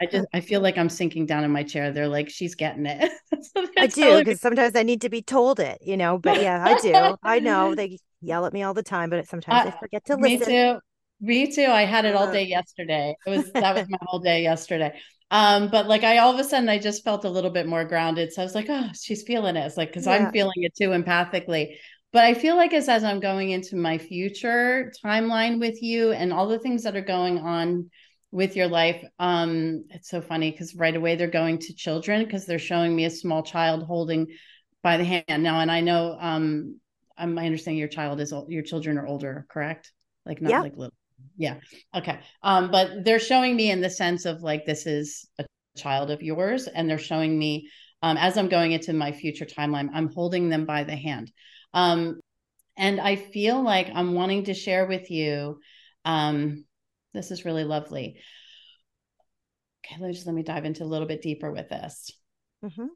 I 0.00 0.06
just 0.06 0.26
i 0.32 0.40
feel 0.40 0.60
like 0.60 0.78
i'm 0.78 0.88
sinking 0.88 1.26
down 1.26 1.44
in 1.44 1.50
my 1.50 1.62
chair. 1.62 1.92
They're 1.92 2.08
like 2.08 2.28
she's 2.30 2.54
getting 2.54 2.86
it. 2.86 3.12
So 3.54 3.66
i 3.78 3.86
do 3.86 4.18
because 4.18 4.40
sometimes 4.40 4.74
i 4.74 4.82
need 4.82 5.02
to 5.02 5.08
be 5.08 5.22
told 5.22 5.60
it 5.60 5.78
you 5.82 5.96
know 5.96 6.18
but 6.18 6.40
yeah 6.40 6.64
i 6.66 6.80
do. 6.80 7.16
I 7.22 7.38
know 7.38 7.74
they 7.74 7.98
yell 8.20 8.46
at 8.46 8.52
me 8.52 8.62
all 8.62 8.74
the 8.74 8.82
time 8.82 9.10
but 9.10 9.26
sometimes 9.26 9.64
uh, 9.64 9.68
i 9.68 9.70
forget 9.78 10.04
to 10.04 10.16
listen 10.16 10.38
me 10.38 10.38
too 10.38 10.78
Me 11.20 11.50
too. 11.50 11.64
I 11.64 11.84
had 11.86 12.04
it 12.04 12.14
all 12.14 12.26
Uh, 12.26 12.32
day 12.32 12.44
yesterday. 12.44 13.16
It 13.26 13.30
was 13.30 13.50
that 13.54 13.74
was 13.74 13.86
my 13.88 13.98
whole 14.02 14.18
day 14.20 14.42
yesterday. 14.42 15.00
Um, 15.30 15.68
but 15.70 15.86
like 15.88 16.04
I 16.04 16.18
all 16.18 16.32
of 16.32 16.38
a 16.38 16.44
sudden 16.44 16.68
I 16.68 16.78
just 16.78 17.04
felt 17.04 17.24
a 17.24 17.30
little 17.30 17.50
bit 17.50 17.66
more 17.66 17.84
grounded. 17.84 18.32
So 18.32 18.42
I 18.42 18.44
was 18.44 18.54
like, 18.54 18.66
oh, 18.68 18.88
she's 19.00 19.22
feeling 19.22 19.56
it. 19.56 19.64
It's 19.66 19.76
like 19.78 19.88
because 19.88 20.06
I'm 20.06 20.30
feeling 20.30 20.52
it 20.56 20.74
too 20.76 20.90
empathically. 20.90 21.76
But 22.12 22.24
I 22.24 22.34
feel 22.34 22.54
like 22.56 22.74
as 22.74 22.88
as 22.88 23.02
I'm 23.02 23.20
going 23.20 23.50
into 23.50 23.76
my 23.76 23.96
future 23.98 24.92
timeline 25.04 25.58
with 25.58 25.82
you 25.82 26.12
and 26.12 26.32
all 26.32 26.48
the 26.48 26.58
things 26.58 26.82
that 26.84 26.96
are 26.96 27.00
going 27.16 27.38
on 27.38 27.90
with 28.30 28.54
your 28.56 28.68
life, 28.68 29.02
um, 29.18 29.84
it's 29.90 30.10
so 30.10 30.20
funny 30.20 30.50
because 30.50 30.74
right 30.74 30.94
away 30.94 31.16
they're 31.16 31.28
going 31.28 31.58
to 31.60 31.74
children 31.74 32.24
because 32.24 32.44
they're 32.46 32.58
showing 32.58 32.94
me 32.94 33.06
a 33.06 33.10
small 33.10 33.42
child 33.42 33.84
holding 33.84 34.26
by 34.82 34.98
the 34.98 35.04
hand 35.04 35.42
now. 35.42 35.60
And 35.60 35.70
I 35.70 35.80
know 35.80 36.16
um 36.20 36.78
I'm 37.18 37.38
I 37.38 37.46
understand 37.46 37.78
your 37.78 37.88
child 37.88 38.20
is 38.20 38.32
your 38.48 38.62
children 38.62 38.98
are 38.98 39.06
older, 39.06 39.46
correct? 39.50 39.92
Like 40.24 40.40
not 40.42 40.50
Yeah. 40.50 40.62
like 40.62 40.76
little 40.76 40.94
yeah. 41.36 41.56
Okay. 41.94 42.18
Um, 42.42 42.70
but 42.70 43.04
they're 43.04 43.18
showing 43.18 43.56
me 43.56 43.70
in 43.70 43.80
the 43.80 43.90
sense 43.90 44.24
of 44.24 44.42
like 44.42 44.66
this 44.66 44.86
is 44.86 45.26
a 45.38 45.46
child 45.76 46.10
of 46.10 46.22
yours, 46.22 46.66
and 46.66 46.88
they're 46.88 46.98
showing 46.98 47.38
me 47.38 47.70
um, 48.02 48.16
as 48.16 48.36
I'm 48.36 48.48
going 48.48 48.72
into 48.72 48.92
my 48.92 49.12
future 49.12 49.46
timeline, 49.46 49.88
I'm 49.92 50.12
holding 50.12 50.48
them 50.48 50.66
by 50.66 50.84
the 50.84 50.96
hand. 50.96 51.32
Um, 51.72 52.20
and 52.76 53.00
I 53.00 53.16
feel 53.16 53.62
like 53.62 53.88
I'm 53.94 54.14
wanting 54.14 54.44
to 54.44 54.54
share 54.54 54.86
with 54.86 55.10
you. 55.10 55.60
Um, 56.04 56.64
this 57.14 57.30
is 57.30 57.44
really 57.44 57.64
lovely. 57.64 58.20
Okay, 59.84 59.96
let 60.00 60.08
me 60.08 60.14
just 60.14 60.26
let 60.26 60.34
me 60.34 60.42
dive 60.42 60.64
into 60.64 60.84
a 60.84 60.86
little 60.86 61.08
bit 61.08 61.22
deeper 61.22 61.50
with 61.50 61.68
this. 61.68 62.10
Mm-hmm. 62.64 62.86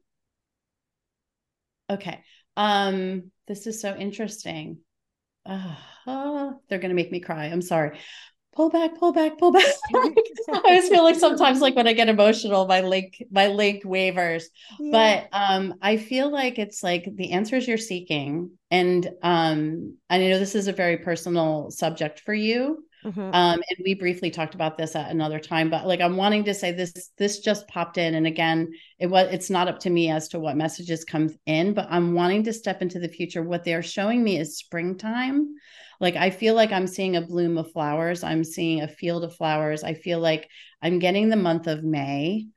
Okay. 1.89 2.23
Um, 2.61 3.31
this 3.47 3.65
is 3.65 3.81
so 3.81 3.95
interesting. 3.95 4.77
Uh, 5.45 5.75
oh, 6.05 6.59
they're 6.69 6.77
gonna 6.77 6.93
make 6.93 7.11
me 7.11 7.19
cry. 7.19 7.45
I'm 7.45 7.63
sorry. 7.63 7.97
pull 8.55 8.69
back, 8.69 8.99
pull 8.99 9.13
back, 9.13 9.39
pull 9.39 9.51
back. 9.51 9.65
I 9.93 10.61
always 10.63 10.87
feel 10.87 11.03
like 11.03 11.15
sometimes 11.15 11.59
like 11.59 11.75
when 11.75 11.87
I 11.87 11.93
get 11.93 12.07
emotional, 12.09 12.67
my 12.67 12.81
link, 12.81 13.23
my 13.31 13.47
link 13.47 13.81
wavers. 13.83 14.47
Yeah. 14.79 14.91
But 14.91 15.29
um, 15.35 15.75
I 15.81 15.97
feel 15.97 16.31
like 16.31 16.59
it's 16.59 16.83
like 16.83 17.07
the 17.15 17.31
answers 17.31 17.67
you're 17.67 17.77
seeking. 17.77 18.51
And 18.69 19.09
um, 19.23 19.97
I 20.09 20.19
know 20.19 20.37
this 20.37 20.53
is 20.53 20.67
a 20.67 20.73
very 20.73 20.97
personal 20.97 21.71
subject 21.71 22.19
for 22.19 22.33
you. 22.33 22.85
Mhm. 23.03 23.33
Um, 23.33 23.63
and 23.69 23.77
we 23.85 23.93
briefly 23.93 24.29
talked 24.29 24.55
about 24.55 24.77
this 24.77 24.95
at 24.95 25.09
another 25.09 25.39
time, 25.39 25.69
but 25.69 25.87
like 25.87 26.01
I'm 26.01 26.17
wanting 26.17 26.43
to 26.45 26.53
say 26.53 26.71
this, 26.73 27.11
this 27.17 27.39
just 27.39 27.67
popped 27.67 27.97
in. 27.97 28.13
And 28.15 28.27
again, 28.27 28.71
it 28.99 29.07
was 29.07 29.29
it's 29.33 29.49
not 29.49 29.67
up 29.67 29.79
to 29.79 29.89
me 29.89 30.09
as 30.11 30.27
to 30.29 30.39
what 30.39 30.57
messages 30.57 31.05
come 31.05 31.29
in, 31.45 31.73
but 31.73 31.87
I'm 31.89 32.13
wanting 32.13 32.43
to 32.43 32.53
step 32.53 32.81
into 32.81 32.99
the 32.99 33.07
future. 33.07 33.41
What 33.41 33.63
they're 33.63 33.83
showing 33.83 34.23
me 34.23 34.37
is 34.37 34.57
springtime. 34.57 35.47
Like 35.99 36.15
I 36.15 36.29
feel 36.29 36.55
like 36.55 36.71
I'm 36.71 36.87
seeing 36.87 37.15
a 37.15 37.21
bloom 37.21 37.57
of 37.57 37.71
flowers. 37.71 38.23
I'm 38.23 38.43
seeing 38.43 38.81
a 38.81 38.87
field 38.87 39.23
of 39.23 39.35
flowers. 39.35 39.83
I 39.83 39.93
feel 39.93 40.19
like 40.19 40.49
I'm 40.81 40.99
getting 40.99 41.29
the 41.29 41.35
month 41.37 41.67
of 41.67 41.83
May. 41.83 42.47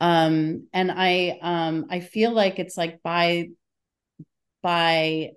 Um, 0.00 0.66
and 0.72 0.90
I 0.90 1.38
um 1.42 1.86
I 1.90 2.00
feel 2.00 2.32
like 2.32 2.58
it's 2.58 2.76
like 2.76 3.02
by 3.02 3.48
by 4.62 5.32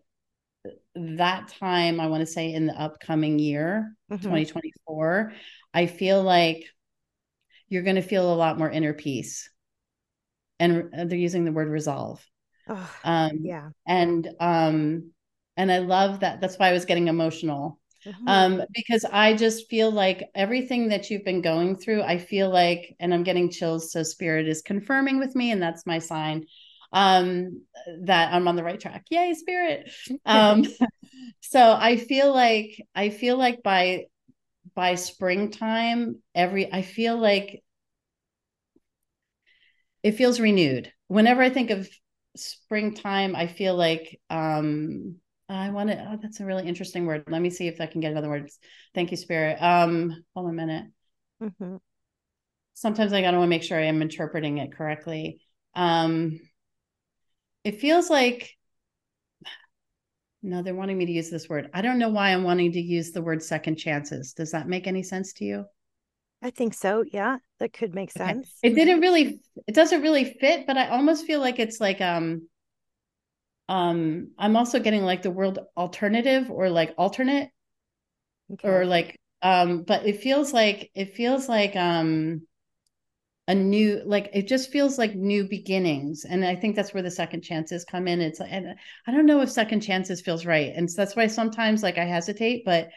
that 1.17 1.49
time, 1.49 1.99
I 1.99 2.07
want 2.07 2.21
to 2.21 2.25
say 2.27 2.53
in 2.53 2.67
the 2.67 2.79
upcoming 2.79 3.39
year, 3.39 3.95
Mhm. 4.09 4.21
2024, 4.21 5.33
I 5.73 5.85
feel 5.87 6.21
like 6.23 6.65
you're 7.69 7.83
going 7.83 7.95
to 7.95 8.01
feel 8.01 8.33
a 8.33 8.35
lot 8.35 8.57
more 8.57 8.69
inner 8.69 8.93
peace. 8.93 9.49
And 10.59 10.89
they're 11.09 11.17
using 11.17 11.45
the 11.45 11.51
word 11.51 11.69
resolve. 11.69 12.25
Oh, 12.67 12.95
Um, 13.03 13.31
yeah. 13.43 13.69
and 13.87 14.27
um, 14.39 15.11
and 15.57 15.71
I 15.71 15.79
love 15.79 16.21
that. 16.21 16.41
That's 16.41 16.57
why 16.57 16.69
I 16.69 16.73
was 16.73 16.85
getting 16.85 17.07
emotional. 17.07 17.79
Mhm. 18.05 18.27
Um, 18.27 18.63
because 18.73 19.05
I 19.05 19.35
just 19.35 19.69
feel 19.69 19.91
like 19.91 20.29
everything 20.35 20.89
that 20.89 21.09
you've 21.09 21.25
been 21.25 21.41
going 21.41 21.77
through, 21.77 22.03
I 22.03 22.17
feel 22.17 22.49
like, 22.49 22.95
and 22.99 23.13
I'm 23.13 23.23
getting 23.23 23.51
chills. 23.51 23.91
So 23.91 24.03
spirit 24.03 24.47
is 24.47 24.61
confirming 24.61 25.19
with 25.19 25.35
me, 25.35 25.51
and 25.51 25.61
that's 25.61 25.85
my 25.85 25.99
sign 25.99 26.45
um 26.91 27.63
that 28.03 28.33
I'm 28.33 28.47
on 28.47 28.55
the 28.55 28.63
right 28.63 28.79
track. 28.79 29.05
Yay, 29.09 29.33
spirit. 29.33 29.91
Um 30.25 30.63
so 31.41 31.77
I 31.79 31.97
feel 31.97 32.33
like 32.33 32.81
I 32.95 33.09
feel 33.09 33.37
like 33.37 33.63
by 33.63 34.05
by 34.75 34.95
springtime 34.95 36.21
every 36.35 36.71
I 36.71 36.81
feel 36.81 37.17
like 37.17 37.63
it 40.03 40.13
feels 40.13 40.39
renewed. 40.39 40.91
Whenever 41.07 41.41
I 41.41 41.49
think 41.49 41.69
of 41.69 41.89
springtime, 42.35 43.35
I 43.35 43.47
feel 43.47 43.75
like 43.75 44.19
um 44.29 45.15
I 45.49 45.69
want 45.69 45.89
to 45.89 46.09
oh 46.11 46.19
that's 46.21 46.39
a 46.39 46.45
really 46.45 46.67
interesting 46.67 47.05
word. 47.05 47.23
Let 47.27 47.41
me 47.41 47.49
see 47.49 47.67
if 47.67 47.79
I 47.81 47.87
can 47.87 48.01
get 48.01 48.11
another 48.11 48.29
word. 48.29 48.49
Thank 48.93 49.11
you, 49.11 49.17
spirit. 49.17 49.57
Um 49.61 50.23
hold 50.33 50.47
on 50.47 50.53
a 50.53 50.55
minute. 50.55 50.85
Mhm. 51.41 51.79
Sometimes 52.73 53.11
I 53.13 53.21
gotta 53.21 53.37
want 53.37 53.47
to 53.47 53.49
make 53.49 53.63
sure 53.63 53.79
I 53.79 53.85
am 53.85 54.01
interpreting 54.01 54.59
it 54.59 54.71
correctly. 54.73 55.41
Um 55.73 56.39
it 57.67 57.79
feels 57.81 58.09
like 58.09 58.51
no, 60.41 60.61
they're 60.63 60.73
wanting 60.75 60.97
me 60.97 61.05
to 61.05 61.11
use 61.11 61.29
this 61.29 61.47
word. 61.49 61.69
I 61.73 61.81
don't 61.81 61.99
know 61.99 62.09
why 62.09 62.29
I'm 62.29 62.43
wanting 62.43 62.71
to 62.73 62.81
use 62.81 63.11
the 63.11 63.21
word 63.21 63.43
second 63.43 63.75
chances. 63.75 64.33
Does 64.33 64.51
that 64.51 64.67
make 64.67 64.87
any 64.87 65.03
sense 65.03 65.33
to 65.33 65.45
you? 65.45 65.65
I 66.41 66.49
think 66.49 66.73
so. 66.73 67.03
Yeah, 67.03 67.37
that 67.59 67.73
could 67.73 67.93
make 67.93 68.09
Okay. 68.19 68.35
sense. 68.35 68.63
It 68.63 68.75
didn't 68.75 69.01
really 69.01 69.39
it 69.67 69.75
doesn't 69.75 70.01
really 70.01 70.23
fit, 70.39 70.65
but 70.67 70.77
I 70.77 70.89
almost 70.89 71.25
feel 71.25 71.39
like 71.39 71.59
it's 71.59 71.79
like 71.79 72.01
um 72.01 72.47
um 73.69 74.31
I'm 74.37 74.55
also 74.55 74.79
getting 74.79 75.03
like 75.03 75.21
the 75.21 75.31
word 75.31 75.59
alternative 75.75 76.49
or 76.51 76.69
like 76.69 76.93
alternate 76.97 77.49
Okay. 78.51 78.63
or 78.63 78.85
like 78.85 79.19
um 79.41 79.83
but 79.83 80.05
it 80.05 80.19
feels 80.21 80.53
like 80.53 80.89
it 80.95 81.15
feels 81.15 81.47
like 81.47 81.75
um 81.75 82.41
a 83.47 83.55
new 83.55 84.01
like 84.05 84.29
it 84.33 84.47
just 84.47 84.71
feels 84.71 84.97
like 84.97 85.15
new 85.15 85.47
beginnings. 85.47 86.25
And 86.25 86.43
i 86.45 86.55
think 86.55 86.75
that's 86.75 86.93
where 86.93 87.03
the 87.03 87.11
second 87.11 87.41
chances 87.41 87.85
come 87.85 88.07
in. 88.07 88.19
It's 88.19 88.41
and 88.41 88.75
i 89.07 89.11
don't 89.11 89.25
know 89.25 89.41
if 89.41 89.49
second 89.49 89.81
chances 89.81 90.21
feels 90.21 90.45
right. 90.45 90.73
And 90.75 90.89
so 90.89 91.01
that's 91.01 91.15
why 91.15 91.27
sometimes 91.27 91.83
like 91.83 91.97
i 91.97 92.05
hesitate 92.05 92.63
but 92.65 92.89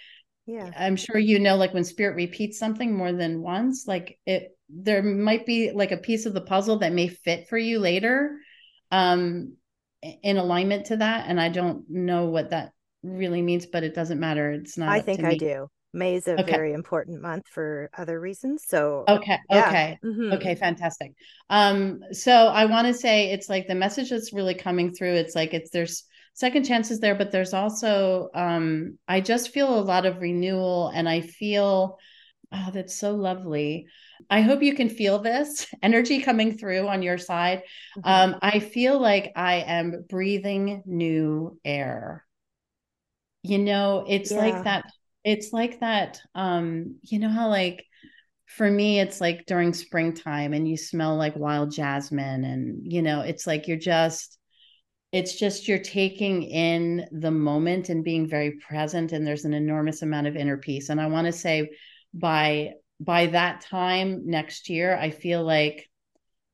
yeah. 0.47 0.71
i'm 0.77 0.97
sure 0.97 1.19
you 1.19 1.39
know 1.39 1.57
like 1.57 1.73
when 1.73 1.85
spirit 1.85 2.17
repeats 2.17 2.59
something 2.59 2.97
more 2.97 3.13
than 3.13 3.43
once 3.43 3.87
like 3.87 4.19
it 4.27 4.57
there 4.69 5.03
might 5.03 5.47
be 5.47 5.71
like 5.71 5.93
a 5.93 5.97
piece 5.97 6.27
of 6.27 6.35
the 6.35 6.41
puzzle 6.41 6.79
that 6.79 6.93
may 6.93 7.07
fit 7.07 7.49
for 7.49 7.59
you 7.59 7.79
later 7.79 8.39
um 8.91 9.55
in 10.23 10.39
alignment 10.39 10.87
to 10.87 10.97
that. 10.97 11.27
And 11.29 11.41
i 11.41 11.49
don't 11.49 11.85
know 11.89 12.27
what 12.27 12.51
that 12.51 12.73
really 13.03 13.43
means 13.43 13.67
but 13.67 13.85
it 13.85 13.95
doesn't 13.95 14.19
matter. 14.19 14.51
It's 14.51 14.77
not 14.77 14.89
I 14.89 15.01
think 15.01 15.23
I 15.23 15.37
do. 15.37 15.69
May 15.93 16.17
is 16.17 16.29
a 16.29 16.39
okay 16.39 16.61
very 16.61 16.73
important 16.73 17.21
month 17.23 17.49
for 17.49 17.91
other 17.97 18.21
reasons. 18.21 18.65
So, 18.67 19.09
Okay. 19.09 19.39
yeah. 19.49 19.77
Okay. 19.77 19.99
Mhm. 20.05 20.31
Okay. 20.33 20.55
Fantastic. 20.55 21.13
Um, 21.49 22.01
so 22.13 22.33
I 22.33 22.67
want 22.67 22.87
to 22.87 22.95
say 22.95 23.33
it's 23.33 23.49
like 23.49 23.67
the 23.67 23.75
message 23.75 24.11
that's 24.11 24.33
really 24.33 24.55
coming 24.55 24.93
through. 24.93 25.15
It's 25.15 25.35
like 25.35 25.53
it's 25.55 25.71
there's 25.71 26.05
second 26.35 26.65
chances 26.65 27.01
there, 27.01 27.17
but 27.17 27.33
there's 27.33 27.53
also 27.53 28.29
um, 28.35 28.99
I 29.09 29.21
just 29.21 29.51
feel 29.53 29.77
a 29.79 29.83
lot 29.83 30.07
of 30.07 30.21
renewal 30.21 30.89
and 30.95 31.09
I 31.09 31.21
feel 31.23 31.99
oh, 32.53 32.71
that's 32.73 32.97
so 32.97 33.15
lovely. 33.17 33.87
I 34.31 34.43
hope 34.43 34.63
you 34.63 34.75
can 34.77 34.91
feel 34.91 35.19
this 35.21 35.67
energy 35.83 36.23
coming 36.23 36.59
through 36.59 36.89
on 36.89 37.03
your 37.03 37.19
side. 37.19 37.63
Mhm. 37.97 38.25
Um, 38.25 38.37
I 38.43 38.61
feel 38.61 39.01
like 39.01 39.33
I 39.37 39.57
am 39.67 40.05
breathing 40.09 40.83
new 40.87 41.59
air. 41.65 42.25
You 43.43 43.59
know, 43.59 44.05
it's 44.09 44.37
Yeah. 44.37 44.37
like 44.37 44.65
that, 44.65 44.85
it's 45.25 45.53
like 45.53 45.81
that, 45.81 46.21
um, 46.35 46.97
you 47.03 47.19
know 47.19 47.29
how 47.29 47.49
like 47.49 47.85
for 48.47 48.69
me 48.69 48.99
it's 48.99 49.21
like 49.21 49.47
during 49.47 49.73
springtime 49.73 50.53
and 50.53 50.67
you 50.69 50.77
smell 50.77 51.17
like 51.17 51.37
wild 51.37 51.71
jasmine 51.73 52.45
and 52.45 52.81
you 52.93 53.03
know, 53.03 53.21
it's 53.21 53.47
like 53.47 53.69
you're 53.69 53.77
just 53.77 54.39
it's 55.13 55.37
just 55.37 55.67
you're 55.67 55.79
taking 55.79 56.43
in 56.45 57.07
the 57.13 57.31
moment 57.31 57.89
and 57.89 58.05
being 58.05 58.29
very 58.29 58.53
present 58.67 59.13
and 59.13 59.27
there's 59.27 59.45
an 59.45 59.55
enormous 59.55 60.03
amount 60.03 60.27
of 60.27 60.37
inner 60.37 60.57
peace. 60.57 60.89
And 60.89 61.01
I 61.01 61.07
want 61.07 61.27
to 61.27 61.33
say 61.33 61.71
by 62.15 62.73
by 63.01 63.27
that 63.29 63.63
time 63.63 64.23
next 64.27 64.69
year, 64.69 64.97
I 64.97 65.11
feel 65.11 65.43
like 65.43 65.89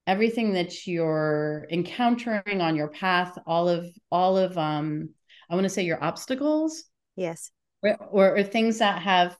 everything 0.06 0.52
that 0.54 0.86
you're 0.86 1.66
encountering 1.70 2.60
on 2.60 2.76
your 2.76 2.88
path, 2.88 3.36
all 3.46 3.68
of 3.68 3.86
all 4.10 4.38
of 4.38 4.56
um 4.58 5.10
I 5.50 5.54
want 5.54 5.64
to 5.64 5.70
say 5.70 5.84
your 5.84 6.02
obstacles 6.02 6.84
Yes. 7.16 7.50
Or, 7.82 8.36
or, 8.36 8.42
things 8.42 8.78
that 8.78 9.02
have 9.02 9.36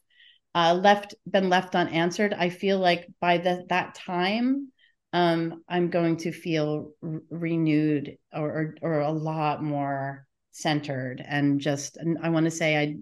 uh, 0.55 0.75
left 0.75 1.14
been 1.29 1.49
left 1.49 1.75
unanswered. 1.75 2.33
I 2.33 2.51
feel 2.51 2.79
like 2.79 3.07
by 3.20 3.38
the, 3.38 3.64
that 3.68 3.94
time, 3.94 4.72
um, 5.12 5.62
I'm 5.68 5.90
going 5.90 6.16
to 6.18 6.33
feel 6.33 6.92
r- 7.03 7.20
renewed 7.31 8.16
or, 8.33 8.75
or 8.83 8.99
or 8.99 9.01
a 9.01 9.12
lot 9.12 9.62
more 9.62 10.27
centered 10.51 11.22
and 11.27 11.61
just. 11.61 11.96
And 11.96 12.18
I 12.22 12.31
want 12.31 12.44
to 12.44 12.51
say 12.51 12.77
I 12.77 12.96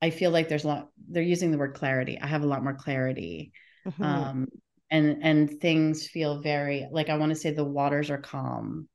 I 0.00 0.10
feel 0.10 0.30
like 0.30 0.48
there's 0.48 0.64
a 0.64 0.68
lot. 0.68 0.88
They're 1.08 1.22
using 1.22 1.50
the 1.50 1.58
word 1.58 1.74
clarity. 1.74 2.18
I 2.20 2.26
have 2.26 2.42
a 2.42 2.48
lot 2.48 2.62
more 2.62 2.74
clarity. 2.74 3.52
Mhm. 3.86 4.04
Um, 4.04 4.48
and 4.90 5.18
and 5.22 5.60
things 5.60 6.06
feel 6.06 6.40
very 6.40 6.86
like 6.90 7.08
I 7.08 7.16
want 7.16 7.30
to 7.30 7.36
say 7.36 7.50
the 7.50 7.64
waters 7.64 8.10
are 8.10 8.18
calm 8.18 8.88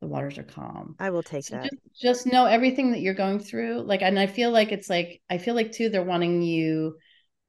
the 0.00 0.06
waters 0.06 0.38
are 0.38 0.44
calm 0.44 0.96
I 0.98 1.10
will 1.10 1.22
take 1.22 1.44
so 1.44 1.56
that. 1.56 1.70
just 1.70 2.02
just 2.02 2.26
know 2.26 2.46
everything 2.46 2.92
that 2.92 3.00
you're 3.00 3.14
going 3.14 3.38
through 3.38 3.82
like 3.82 4.02
and 4.02 4.18
i 4.18 4.26
feel 4.26 4.50
like 4.50 4.72
it's 4.72 4.88
like 4.88 5.20
i 5.28 5.38
feel 5.38 5.54
like 5.54 5.72
too 5.72 5.88
they're 5.88 6.02
wanting 6.02 6.42
you 6.42 6.96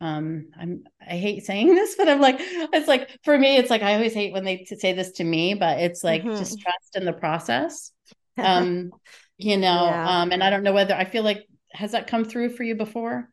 um 0.02 0.48
i'm 0.60 0.84
i 1.08 1.16
hate 1.16 1.46
saying 1.46 1.74
this 1.76 1.96
but 1.96 2.10
i'm 2.10 2.20
like 2.20 2.36
it's 2.40 2.88
like 2.88 3.10
for 3.24 3.38
me 3.38 3.58
it's 3.58 3.70
like 3.70 3.84
i 3.84 3.96
always 3.96 4.14
hate 4.14 4.34
when 4.34 4.44
they 4.44 4.66
say 4.66 4.94
this 4.94 5.14
to 5.14 5.24
me 5.24 5.54
but 5.54 5.80
it's 5.80 6.04
like 6.04 6.24
mm-hmm. 6.24 6.38
just 6.38 6.60
trust 6.60 6.96
in 6.96 7.06
the 7.06 7.14
process 7.14 7.92
um 8.38 8.92
you 9.38 9.58
know 9.58 9.86
yeah. 9.86 10.22
um 10.22 10.32
and 10.32 10.44
i 10.44 10.50
don't 10.50 10.64
know 10.64 10.74
whether 10.74 10.96
i 10.96 11.06
feel 11.06 11.24
like 11.24 11.46
has 11.74 11.92
that 11.92 12.08
come 12.08 12.26
through 12.26 12.50
for 12.50 12.64
you 12.64 12.76
before 12.76 13.30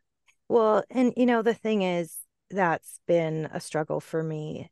well 0.49 0.85
and 0.91 1.13
you 1.17 1.27
know 1.27 1.43
the 1.43 1.55
thing 1.55 1.83
is 1.83 2.19
that's 2.51 3.01
been 3.07 3.49
a 3.53 3.61
struggle 3.61 4.01
for 4.01 4.23
me 4.23 4.71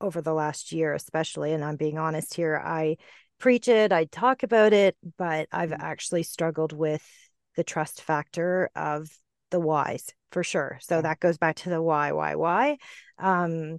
over 0.00 0.22
the 0.22 0.32
last 0.32 0.72
year 0.72 0.94
especially 0.94 1.52
and 1.52 1.64
i'm 1.64 1.76
being 1.76 1.98
honest 1.98 2.34
here 2.34 2.60
i 2.64 2.96
preach 3.40 3.66
it 3.68 3.92
i 3.92 4.04
talk 4.04 4.42
about 4.42 4.72
it 4.72 4.96
but 5.18 5.48
i've 5.50 5.70
mm-hmm. 5.70 5.82
actually 5.82 6.22
struggled 6.22 6.72
with 6.72 7.04
the 7.56 7.64
trust 7.64 8.02
factor 8.02 8.70
of 8.76 9.08
the 9.50 9.60
whys 9.60 10.14
for 10.30 10.42
sure. 10.42 10.78
So 10.80 10.96
yeah. 10.96 11.02
that 11.02 11.20
goes 11.20 11.38
back 11.38 11.56
to 11.56 11.70
the 11.70 11.82
why, 11.82 12.12
why, 12.12 12.34
why. 12.36 12.78
Um, 13.18 13.78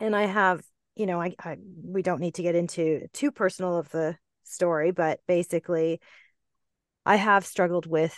and 0.00 0.14
I 0.14 0.26
have, 0.26 0.62
you 0.94 1.06
know, 1.06 1.20
I, 1.20 1.34
I 1.42 1.56
we 1.82 2.02
don't 2.02 2.20
need 2.20 2.34
to 2.34 2.42
get 2.42 2.54
into 2.54 3.06
too 3.12 3.30
personal 3.30 3.78
of 3.78 3.88
the 3.90 4.16
story, 4.44 4.90
but 4.90 5.20
basically, 5.26 6.00
I 7.04 7.16
have 7.16 7.46
struggled 7.46 7.86
with 7.86 8.16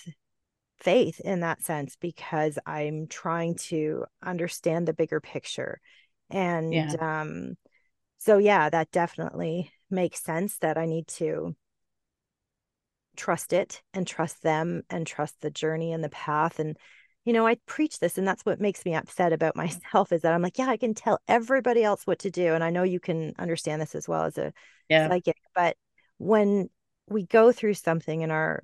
faith 0.81 1.21
in 1.21 1.41
that 1.41 1.63
sense 1.63 1.97
because 2.01 2.59
I'm 2.67 3.07
trying 3.07 3.55
to 3.55 4.05
understand 4.23 4.87
the 4.87 4.93
bigger 4.93 5.21
picture. 5.21 5.81
And 6.31 6.73
yeah. 6.73 7.21
um 7.21 7.55
so 8.19 8.39
yeah, 8.39 8.69
that 8.71 8.91
definitely 8.91 9.71
makes 9.95 10.23
sense 10.23 10.59
that 10.59 10.77
I 10.77 10.87
need 10.87 11.07
to 11.09 11.55
trust 13.17 13.53
it 13.53 13.83
and 13.93 14.07
trust 14.07 14.43
them 14.43 14.83
and 14.91 15.07
trust 15.07 15.41
the 15.41 15.51
journey 15.51 15.93
and 15.93 16.03
the 16.03 16.09
path 16.09 16.59
and 16.59 16.77
you 17.25 17.33
know 17.33 17.47
i 17.47 17.57
preach 17.67 17.99
this 18.01 18.19
and 18.19 18.27
that's 18.27 18.45
what 18.45 18.61
makes 18.61 18.85
me 18.85 18.95
upset 18.95 19.33
about 19.33 19.57
myself 19.57 20.13
is 20.13 20.23
that 20.23 20.33
i'm 20.33 20.43
like 20.43 20.59
yeah 20.59 20.69
i 20.69 20.77
can 20.77 20.95
tell 20.95 21.19
everybody 21.29 21.83
else 21.83 22.07
what 22.07 22.19
to 22.19 22.31
do 22.31 22.55
and 22.55 22.65
i 22.65 22.71
know 22.71 22.83
you 22.83 23.01
can 23.01 23.33
understand 23.39 23.81
this 23.81 23.95
as 23.95 24.09
well 24.09 24.25
as 24.25 24.37
a 24.39 24.53
yeah. 24.89 25.09
psychic 25.09 25.37
but 25.55 25.77
when 26.19 26.69
we 27.09 27.25
go 27.25 27.53
through 27.53 27.75
something 27.75 28.23
in 28.23 28.31
our 28.31 28.63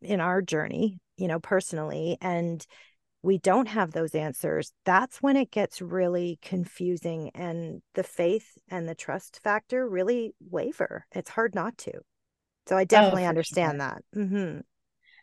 in 0.00 0.20
our 0.20 0.42
journey 0.42 0.98
you 1.16 1.28
know 1.28 1.38
personally 1.38 2.16
and 2.20 2.66
we 3.22 3.38
don't 3.38 3.68
have 3.68 3.92
those 3.92 4.14
answers 4.14 4.72
that's 4.84 5.22
when 5.22 5.36
it 5.36 5.50
gets 5.50 5.80
really 5.80 6.38
confusing 6.42 7.30
and 7.34 7.80
the 7.94 8.02
faith 8.02 8.58
and 8.68 8.88
the 8.88 8.94
trust 8.94 9.40
factor 9.42 9.88
really 9.88 10.34
waver 10.50 11.06
it's 11.12 11.30
hard 11.30 11.54
not 11.54 11.76
to 11.78 11.92
so 12.66 12.76
I 12.76 12.82
oh, 12.82 12.84
definitely 12.84 13.24
oh, 13.24 13.28
understand 13.28 13.72
sure. 13.72 13.78
that. 13.78 14.02
Mm-hmm. 14.16 14.60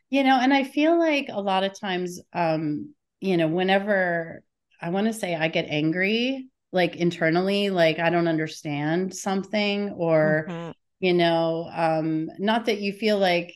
You 0.10 0.24
know, 0.24 0.40
and 0.42 0.54
I 0.54 0.64
feel 0.64 0.98
like 0.98 1.28
a 1.30 1.42
lot 1.42 1.64
of 1.64 1.80
times, 1.80 2.20
um, 2.34 2.94
you 3.20 3.38
know, 3.38 3.48
whenever 3.48 4.44
I 4.82 4.90
want 4.90 5.08
to 5.08 5.14
say 5.14 5.36
I 5.36 5.50
get 5.50 5.68
angry, 5.70 6.48
like 6.72 6.96
internally, 6.96 7.70
like 7.70 8.00
I 8.00 8.10
don't 8.10 8.28
understand 8.28 9.14
something, 9.14 9.90
or, 9.92 10.48
mm-hmm. 10.50 10.72
you 11.00 11.14
know, 11.14 11.70
um, 11.72 12.30
not 12.40 12.66
that 12.66 12.80
you 12.80 12.92
feel 12.92 13.20
like 13.20 13.54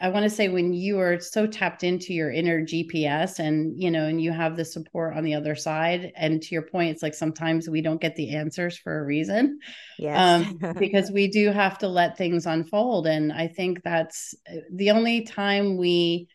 I 0.00 0.08
want 0.08 0.24
to 0.24 0.30
say 0.30 0.48
when 0.48 0.72
you 0.72 0.98
are 0.98 1.18
so 1.20 1.46
tapped 1.46 1.82
into 1.82 2.12
your 2.12 2.30
inner 2.30 2.62
GPS 2.62 3.38
and 3.38 3.80
you 3.80 3.90
know 3.90 4.06
and 4.06 4.20
you 4.20 4.30
have 4.32 4.56
the 4.56 4.64
support 4.64 5.16
on 5.16 5.24
the 5.24 5.34
other 5.34 5.54
side 5.54 6.12
and 6.16 6.42
to 6.42 6.54
your 6.54 6.62
point 6.62 6.90
it's 6.90 7.02
like 7.02 7.14
sometimes 7.14 7.68
we 7.68 7.80
don't 7.80 8.00
get 8.00 8.16
the 8.16 8.34
answers 8.34 8.76
for 8.76 8.98
a 8.98 9.04
reason 9.04 9.58
yes. 9.98 10.46
um, 10.62 10.74
because 10.78 11.10
we 11.12 11.28
do 11.28 11.50
have 11.50 11.78
to 11.78 11.88
let 11.88 12.18
things 12.18 12.46
unfold 12.46 13.06
and 13.06 13.32
I 13.32 13.48
think 13.48 13.82
that's 13.82 14.34
uh, 14.50 14.56
the 14.72 14.90
only 14.90 15.22
time 15.22 15.76
we 15.76 16.28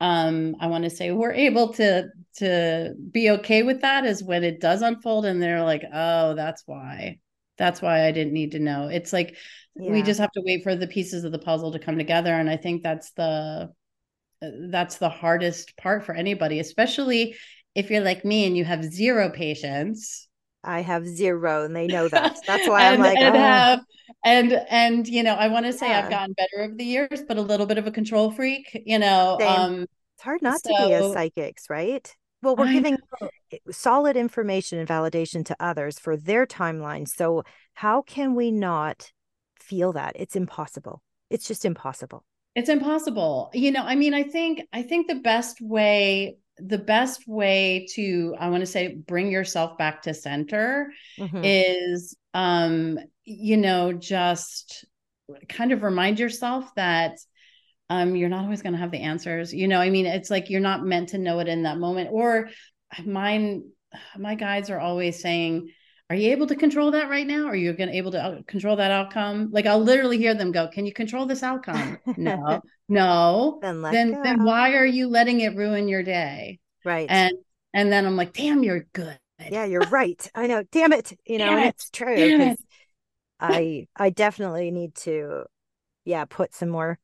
um 0.00 0.56
I 0.60 0.66
want 0.66 0.84
to 0.84 0.90
say 0.90 1.10
we're 1.10 1.32
able 1.32 1.72
to 1.74 2.08
to 2.36 2.94
be 3.10 3.30
okay 3.30 3.62
with 3.62 3.80
that 3.80 4.04
is 4.04 4.22
when 4.22 4.44
it 4.44 4.60
does 4.60 4.82
unfold 4.82 5.26
and 5.26 5.42
they're 5.42 5.64
like 5.64 5.84
oh 5.92 6.34
that's 6.34 6.62
why 6.66 7.18
that's 7.58 7.82
why 7.82 8.06
I 8.06 8.12
didn't 8.12 8.32
need 8.32 8.52
to 8.52 8.58
know 8.58 8.88
it's 8.88 9.12
like 9.12 9.36
yeah. 9.76 9.90
we 9.90 10.02
just 10.02 10.20
have 10.20 10.32
to 10.32 10.42
wait 10.44 10.62
for 10.62 10.74
the 10.74 10.86
pieces 10.86 11.24
of 11.24 11.32
the 11.32 11.38
puzzle 11.38 11.72
to 11.72 11.78
come 11.78 11.96
together 11.96 12.32
and 12.32 12.48
i 12.48 12.56
think 12.56 12.82
that's 12.82 13.12
the 13.12 13.70
that's 14.70 14.98
the 14.98 15.08
hardest 15.08 15.76
part 15.76 16.04
for 16.04 16.14
anybody 16.14 16.58
especially 16.58 17.36
if 17.74 17.90
you're 17.90 18.02
like 18.02 18.24
me 18.24 18.44
and 18.46 18.56
you 18.56 18.64
have 18.64 18.84
zero 18.84 19.30
patience 19.30 20.28
i 20.64 20.80
have 20.80 21.06
zero 21.06 21.64
and 21.64 21.74
they 21.74 21.86
know 21.86 22.08
that 22.08 22.36
that's 22.46 22.68
why 22.68 22.84
and, 22.84 22.94
i'm 22.94 23.00
like 23.00 23.18
and 23.18 23.36
oh. 23.36 23.38
have 23.38 23.80
and 24.24 24.52
and 24.68 25.08
you 25.08 25.22
know 25.22 25.34
i 25.34 25.48
want 25.48 25.64
to 25.64 25.72
say 25.72 25.88
yeah. 25.88 26.00
i've 26.00 26.10
gotten 26.10 26.34
better 26.34 26.64
over 26.64 26.74
the 26.74 26.84
years 26.84 27.22
but 27.26 27.36
a 27.36 27.42
little 27.42 27.66
bit 27.66 27.78
of 27.78 27.86
a 27.86 27.90
control 27.90 28.30
freak 28.30 28.82
you 28.84 28.98
know 28.98 29.36
Same. 29.40 29.48
um 29.48 29.86
it's 30.16 30.22
hard 30.22 30.42
not 30.42 30.60
so, 30.60 30.70
to 30.70 30.86
be 30.86 30.92
as 30.92 31.12
psychics 31.12 31.70
right 31.70 32.14
well 32.42 32.56
we're 32.56 32.66
I 32.66 32.72
giving 32.72 32.98
know. 33.20 33.28
solid 33.70 34.16
information 34.16 34.78
and 34.78 34.88
validation 34.88 35.44
to 35.46 35.56
others 35.60 35.98
for 35.98 36.16
their 36.16 36.46
timeline 36.46 37.08
so 37.08 37.44
how 37.74 38.02
can 38.02 38.34
we 38.34 38.50
not 38.50 39.12
feel 39.72 39.92
that. 39.94 40.12
It's 40.16 40.36
impossible. 40.36 41.02
It's 41.30 41.48
just 41.48 41.64
impossible. 41.64 42.24
It's 42.54 42.68
impossible. 42.68 43.50
You 43.54 43.70
know, 43.70 43.82
I 43.82 43.94
mean, 43.94 44.12
I 44.12 44.22
think 44.22 44.60
I 44.70 44.82
think 44.82 45.08
the 45.08 45.14
best 45.14 45.62
way 45.62 46.36
the 46.58 46.78
best 46.78 47.26
way 47.26 47.86
to 47.94 48.36
I 48.38 48.50
want 48.50 48.60
to 48.60 48.66
say 48.66 48.94
bring 48.94 49.30
yourself 49.30 49.78
back 49.78 50.02
to 50.02 50.12
center 50.12 50.92
mm-hmm. 51.18 51.40
is 51.42 52.14
um 52.34 52.98
you 53.24 53.56
know 53.56 53.94
just 53.94 54.84
kind 55.48 55.72
of 55.72 55.82
remind 55.82 56.20
yourself 56.20 56.70
that 56.76 57.16
um 57.88 58.14
you're 58.14 58.28
not 58.28 58.44
always 58.44 58.60
going 58.60 58.74
to 58.74 58.78
have 58.78 58.90
the 58.90 59.00
answers. 59.00 59.54
You 59.54 59.68
know, 59.68 59.80
I 59.80 59.88
mean, 59.88 60.04
it's 60.04 60.30
like 60.30 60.50
you're 60.50 60.60
not 60.60 60.84
meant 60.84 61.10
to 61.10 61.18
know 61.18 61.38
it 61.38 61.48
in 61.48 61.62
that 61.62 61.78
moment 61.78 62.10
or 62.12 62.50
mine 63.06 63.64
my 64.18 64.34
guides 64.34 64.68
are 64.68 64.80
always 64.80 65.22
saying 65.22 65.70
are 66.12 66.14
you 66.14 66.30
able 66.30 66.46
to 66.46 66.54
control 66.54 66.90
that 66.90 67.08
right 67.08 67.26
now? 67.26 67.46
Are 67.46 67.56
you 67.56 67.72
going 67.72 67.88
to 67.88 67.96
able 67.96 68.10
to 68.10 68.22
uh, 68.22 68.42
control 68.46 68.76
that 68.76 68.90
outcome? 68.90 69.48
Like 69.50 69.64
I'll 69.64 69.82
literally 69.82 70.18
hear 70.18 70.34
them 70.34 70.52
go, 70.52 70.68
"Can 70.68 70.84
you 70.84 70.92
control 70.92 71.24
this 71.24 71.42
outcome?" 71.42 71.98
no, 72.18 72.60
no. 72.90 73.60
Then 73.62 73.80
then, 73.90 74.18
then 74.22 74.44
why 74.44 74.74
are 74.74 74.84
you 74.84 75.08
letting 75.08 75.40
it 75.40 75.56
ruin 75.56 75.88
your 75.88 76.02
day? 76.02 76.58
Right. 76.84 77.08
And 77.10 77.32
and 77.72 77.90
then 77.90 78.04
I'm 78.04 78.16
like, 78.16 78.34
"Damn, 78.34 78.62
you're 78.62 78.86
good." 78.92 79.18
Yeah, 79.50 79.64
you're 79.64 79.88
right. 79.90 80.30
I 80.34 80.48
know. 80.48 80.64
Damn 80.70 80.92
it. 80.92 81.18
You 81.24 81.38
know, 81.38 81.56
and 81.56 81.64
it's 81.64 81.88
true 81.88 82.14
because 82.14 82.58
I 83.40 83.86
I 83.96 84.10
definitely 84.10 84.70
need 84.70 84.94
to, 84.96 85.44
yeah, 86.04 86.26
put 86.26 86.54
some 86.54 86.68
more 86.68 86.98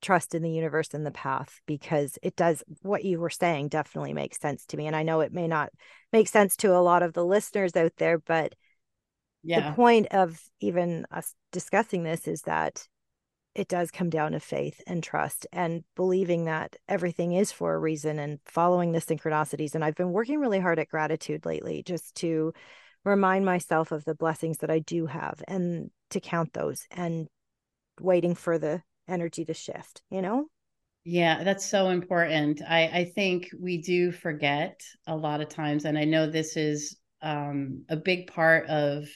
trust 0.00 0.34
in 0.34 0.42
the 0.42 0.50
universe 0.50 0.94
and 0.94 1.04
the 1.04 1.10
path 1.10 1.60
because 1.66 2.18
it 2.22 2.36
does 2.36 2.62
what 2.82 3.04
you 3.04 3.18
were 3.18 3.30
saying 3.30 3.68
definitely 3.68 4.12
makes 4.12 4.38
sense 4.38 4.64
to 4.66 4.76
me 4.76 4.86
and 4.86 4.96
i 4.96 5.02
know 5.02 5.20
it 5.20 5.32
may 5.32 5.46
not 5.46 5.70
make 6.12 6.28
sense 6.28 6.56
to 6.56 6.74
a 6.74 6.80
lot 6.80 7.02
of 7.02 7.12
the 7.12 7.24
listeners 7.24 7.76
out 7.76 7.92
there 7.98 8.18
but 8.18 8.54
yeah. 9.42 9.70
the 9.70 9.74
point 9.74 10.06
of 10.10 10.40
even 10.60 11.06
us 11.10 11.34
discussing 11.52 12.02
this 12.02 12.26
is 12.26 12.42
that 12.42 12.86
it 13.54 13.68
does 13.68 13.90
come 13.90 14.10
down 14.10 14.32
to 14.32 14.40
faith 14.40 14.80
and 14.86 15.02
trust 15.02 15.46
and 15.52 15.82
believing 15.96 16.44
that 16.44 16.76
everything 16.88 17.32
is 17.32 17.50
for 17.50 17.74
a 17.74 17.78
reason 17.78 18.18
and 18.18 18.38
following 18.44 18.92
the 18.92 19.00
synchronicities 19.00 19.74
and 19.74 19.84
i've 19.84 19.94
been 19.94 20.12
working 20.12 20.38
really 20.38 20.60
hard 20.60 20.78
at 20.78 20.88
gratitude 20.88 21.44
lately 21.44 21.82
just 21.82 22.14
to 22.14 22.52
remind 23.04 23.44
myself 23.44 23.92
of 23.92 24.04
the 24.04 24.14
blessings 24.14 24.58
that 24.58 24.70
i 24.70 24.78
do 24.78 25.06
have 25.06 25.42
and 25.48 25.90
to 26.10 26.20
count 26.20 26.52
those 26.52 26.86
and 26.90 27.28
waiting 28.00 28.34
for 28.34 28.58
the 28.58 28.82
energy 29.10 29.44
to 29.44 29.54
shift, 29.54 30.02
you 30.10 30.22
know? 30.22 30.46
Yeah, 31.04 31.44
that's 31.44 31.64
so 31.64 31.88
important. 31.88 32.60
I, 32.66 32.82
I 32.88 33.04
think 33.14 33.48
we 33.58 33.78
do 33.78 34.12
forget 34.12 34.80
a 35.06 35.16
lot 35.16 35.40
of 35.40 35.48
times, 35.48 35.84
and 35.84 35.96
I 35.96 36.04
know 36.04 36.26
this 36.28 36.56
is 36.56 36.96
um, 37.22 37.84
a 37.88 37.96
big 37.96 38.26
part 38.26 38.66
of 38.68 39.08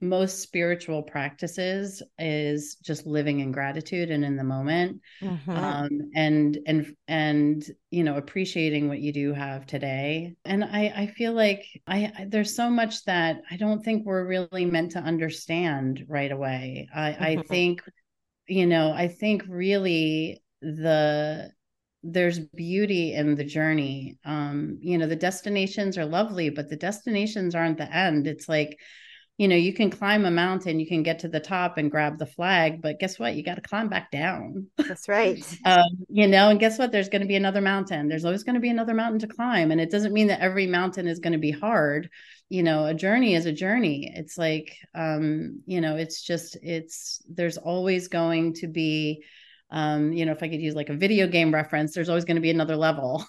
most 0.00 0.40
spiritual 0.40 1.02
practices 1.02 2.02
is 2.18 2.76
just 2.76 3.06
living 3.06 3.40
in 3.40 3.52
gratitude 3.52 4.10
and 4.10 4.24
in 4.24 4.36
the 4.36 4.44
moment 4.44 5.00
mm-hmm. 5.20 5.50
um, 5.50 5.88
and 6.14 6.58
and 6.66 6.94
and 7.06 7.64
you 7.90 8.02
know 8.02 8.16
appreciating 8.16 8.88
what 8.88 9.00
you 9.00 9.12
do 9.12 9.34
have 9.34 9.66
today 9.66 10.34
and 10.46 10.64
i 10.64 10.92
i 10.96 11.06
feel 11.06 11.34
like 11.34 11.66
I, 11.86 12.10
I 12.16 12.26
there's 12.28 12.56
so 12.56 12.70
much 12.70 13.04
that 13.04 13.42
i 13.50 13.56
don't 13.56 13.84
think 13.84 14.06
we're 14.06 14.26
really 14.26 14.64
meant 14.64 14.92
to 14.92 15.00
understand 15.00 16.04
right 16.08 16.32
away 16.32 16.88
i 16.94 17.10
mm-hmm. 17.10 17.22
i 17.22 17.42
think 17.42 17.82
you 18.50 18.66
know, 18.66 18.92
I 18.92 19.08
think 19.08 19.44
really 19.48 20.42
the 20.60 21.52
there's 22.02 22.38
beauty 22.38 23.14
in 23.14 23.34
the 23.34 23.44
journey. 23.44 24.18
Um, 24.24 24.78
you 24.80 24.98
know, 24.98 25.06
the 25.06 25.16
destinations 25.16 25.98
are 25.98 26.06
lovely, 26.06 26.50
but 26.50 26.68
the 26.68 26.76
destinations 26.76 27.54
aren't 27.54 27.78
the 27.78 27.94
end. 27.94 28.26
It's 28.26 28.48
like, 28.48 28.78
you 29.40 29.48
know, 29.48 29.56
you 29.56 29.72
can 29.72 29.88
climb 29.88 30.26
a 30.26 30.30
mountain, 30.30 30.78
you 30.78 30.86
can 30.86 31.02
get 31.02 31.20
to 31.20 31.28
the 31.28 31.40
top 31.40 31.78
and 31.78 31.90
grab 31.90 32.18
the 32.18 32.26
flag, 32.26 32.82
but 32.82 32.98
guess 32.98 33.18
what? 33.18 33.34
You 33.34 33.42
got 33.42 33.54
to 33.54 33.62
climb 33.62 33.88
back 33.88 34.10
down. 34.10 34.66
That's 34.76 35.08
right. 35.08 35.42
um, 35.64 36.04
you 36.10 36.28
know, 36.28 36.50
and 36.50 36.60
guess 36.60 36.78
what? 36.78 36.92
There's 36.92 37.08
going 37.08 37.22
to 37.22 37.26
be 37.26 37.36
another 37.36 37.62
mountain. 37.62 38.06
There's 38.06 38.26
always 38.26 38.44
going 38.44 38.56
to 38.56 38.60
be 38.60 38.68
another 38.68 38.92
mountain 38.92 39.20
to 39.20 39.26
climb. 39.26 39.70
And 39.70 39.80
it 39.80 39.90
doesn't 39.90 40.12
mean 40.12 40.26
that 40.26 40.40
every 40.40 40.66
mountain 40.66 41.08
is 41.08 41.20
going 41.20 41.32
to 41.32 41.38
be 41.38 41.52
hard 41.52 42.10
you 42.50 42.64
know 42.64 42.84
a 42.84 42.92
journey 42.92 43.34
is 43.34 43.46
a 43.46 43.52
journey 43.52 44.12
it's 44.12 44.36
like 44.36 44.76
um 44.94 45.62
you 45.66 45.80
know 45.80 45.96
it's 45.96 46.20
just 46.20 46.56
it's 46.62 47.22
there's 47.28 47.56
always 47.56 48.08
going 48.08 48.52
to 48.52 48.66
be 48.66 49.22
um 49.70 50.12
you 50.12 50.26
know 50.26 50.32
if 50.32 50.42
i 50.42 50.48
could 50.48 50.60
use 50.60 50.74
like 50.74 50.88
a 50.88 50.96
video 50.96 51.28
game 51.28 51.54
reference 51.54 51.94
there's 51.94 52.08
always 52.08 52.24
going 52.24 52.34
to 52.34 52.42
be 52.42 52.50
another 52.50 52.76
level 52.76 53.24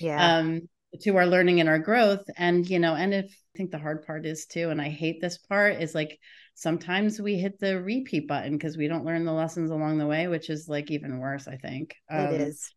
yeah 0.00 0.36
um 0.38 0.62
to 1.00 1.16
our 1.16 1.26
learning 1.26 1.60
and 1.60 1.68
our 1.68 1.78
growth 1.78 2.24
and 2.36 2.68
you 2.68 2.78
know 2.78 2.94
and 2.94 3.14
if 3.14 3.26
i 3.26 3.56
think 3.56 3.70
the 3.70 3.78
hard 3.78 4.04
part 4.06 4.26
is 4.26 4.46
too 4.46 4.70
and 4.70 4.80
i 4.80 4.88
hate 4.88 5.20
this 5.20 5.38
part 5.38 5.80
is 5.80 5.94
like 5.94 6.18
sometimes 6.54 7.20
we 7.20 7.36
hit 7.36 7.58
the 7.58 7.80
repeat 7.80 8.28
button 8.28 8.52
because 8.52 8.76
we 8.76 8.88
don't 8.88 9.04
learn 9.04 9.24
the 9.24 9.32
lessons 9.32 9.70
along 9.70 9.98
the 9.98 10.06
way 10.06 10.28
which 10.28 10.50
is 10.50 10.68
like 10.68 10.90
even 10.90 11.18
worse 11.18 11.48
i 11.48 11.56
think 11.56 11.94
um, 12.10 12.26
it 12.26 12.40
is 12.40 12.70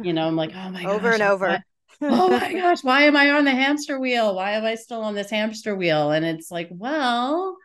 you 0.00 0.12
know 0.12 0.26
i'm 0.26 0.36
like 0.36 0.52
oh 0.54 0.70
my 0.70 0.82
gosh, 0.82 0.92
over 0.92 1.10
gosh, 1.10 1.20
and 1.20 1.22
over 1.22 1.64
oh 2.02 2.28
my 2.28 2.52
gosh 2.52 2.82
why 2.82 3.02
am 3.02 3.16
i 3.16 3.30
on 3.30 3.44
the 3.44 3.50
hamster 3.50 3.98
wheel 3.98 4.34
why 4.34 4.52
am 4.52 4.64
i 4.64 4.74
still 4.74 5.02
on 5.02 5.14
this 5.14 5.30
hamster 5.30 5.74
wheel 5.74 6.10
and 6.10 6.24
it's 6.24 6.50
like 6.50 6.68
well 6.70 7.56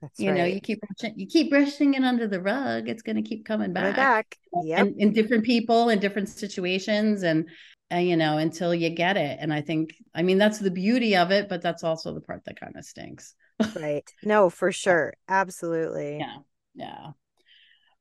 that's 0.00 0.18
you 0.18 0.30
right. 0.30 0.38
know, 0.38 0.44
you 0.46 0.60
keep 0.60 0.82
you 1.14 1.26
keep 1.26 1.50
brushing 1.50 1.92
it 1.92 2.02
under 2.02 2.26
the 2.26 2.40
rug. 2.40 2.88
It's 2.88 3.02
going 3.02 3.16
to 3.16 3.22
keep 3.22 3.44
coming 3.44 3.74
back. 3.74 3.96
back. 3.96 4.38
Yeah. 4.62 4.84
in 4.84 5.12
different 5.12 5.44
people 5.44 5.90
in 5.90 5.98
different 5.98 6.30
situations, 6.30 7.22
and 7.22 7.50
you 7.92 8.16
know, 8.16 8.38
until 8.38 8.74
you 8.74 8.90
get 8.90 9.16
it. 9.16 9.38
And 9.40 9.52
I 9.52 9.60
think, 9.62 9.94
I 10.14 10.22
mean, 10.22 10.38
that's 10.38 10.58
the 10.58 10.70
beauty 10.70 11.16
of 11.16 11.30
it, 11.30 11.48
but 11.48 11.62
that's 11.62 11.84
also 11.84 12.14
the 12.14 12.20
part 12.20 12.44
that 12.44 12.58
kind 12.60 12.76
of 12.76 12.84
stinks. 12.84 13.34
right. 13.74 14.08
No, 14.22 14.50
for 14.50 14.72
sure. 14.72 15.14
Absolutely. 15.28 16.18
Yeah. 16.18 16.36
Yeah. 16.74 17.12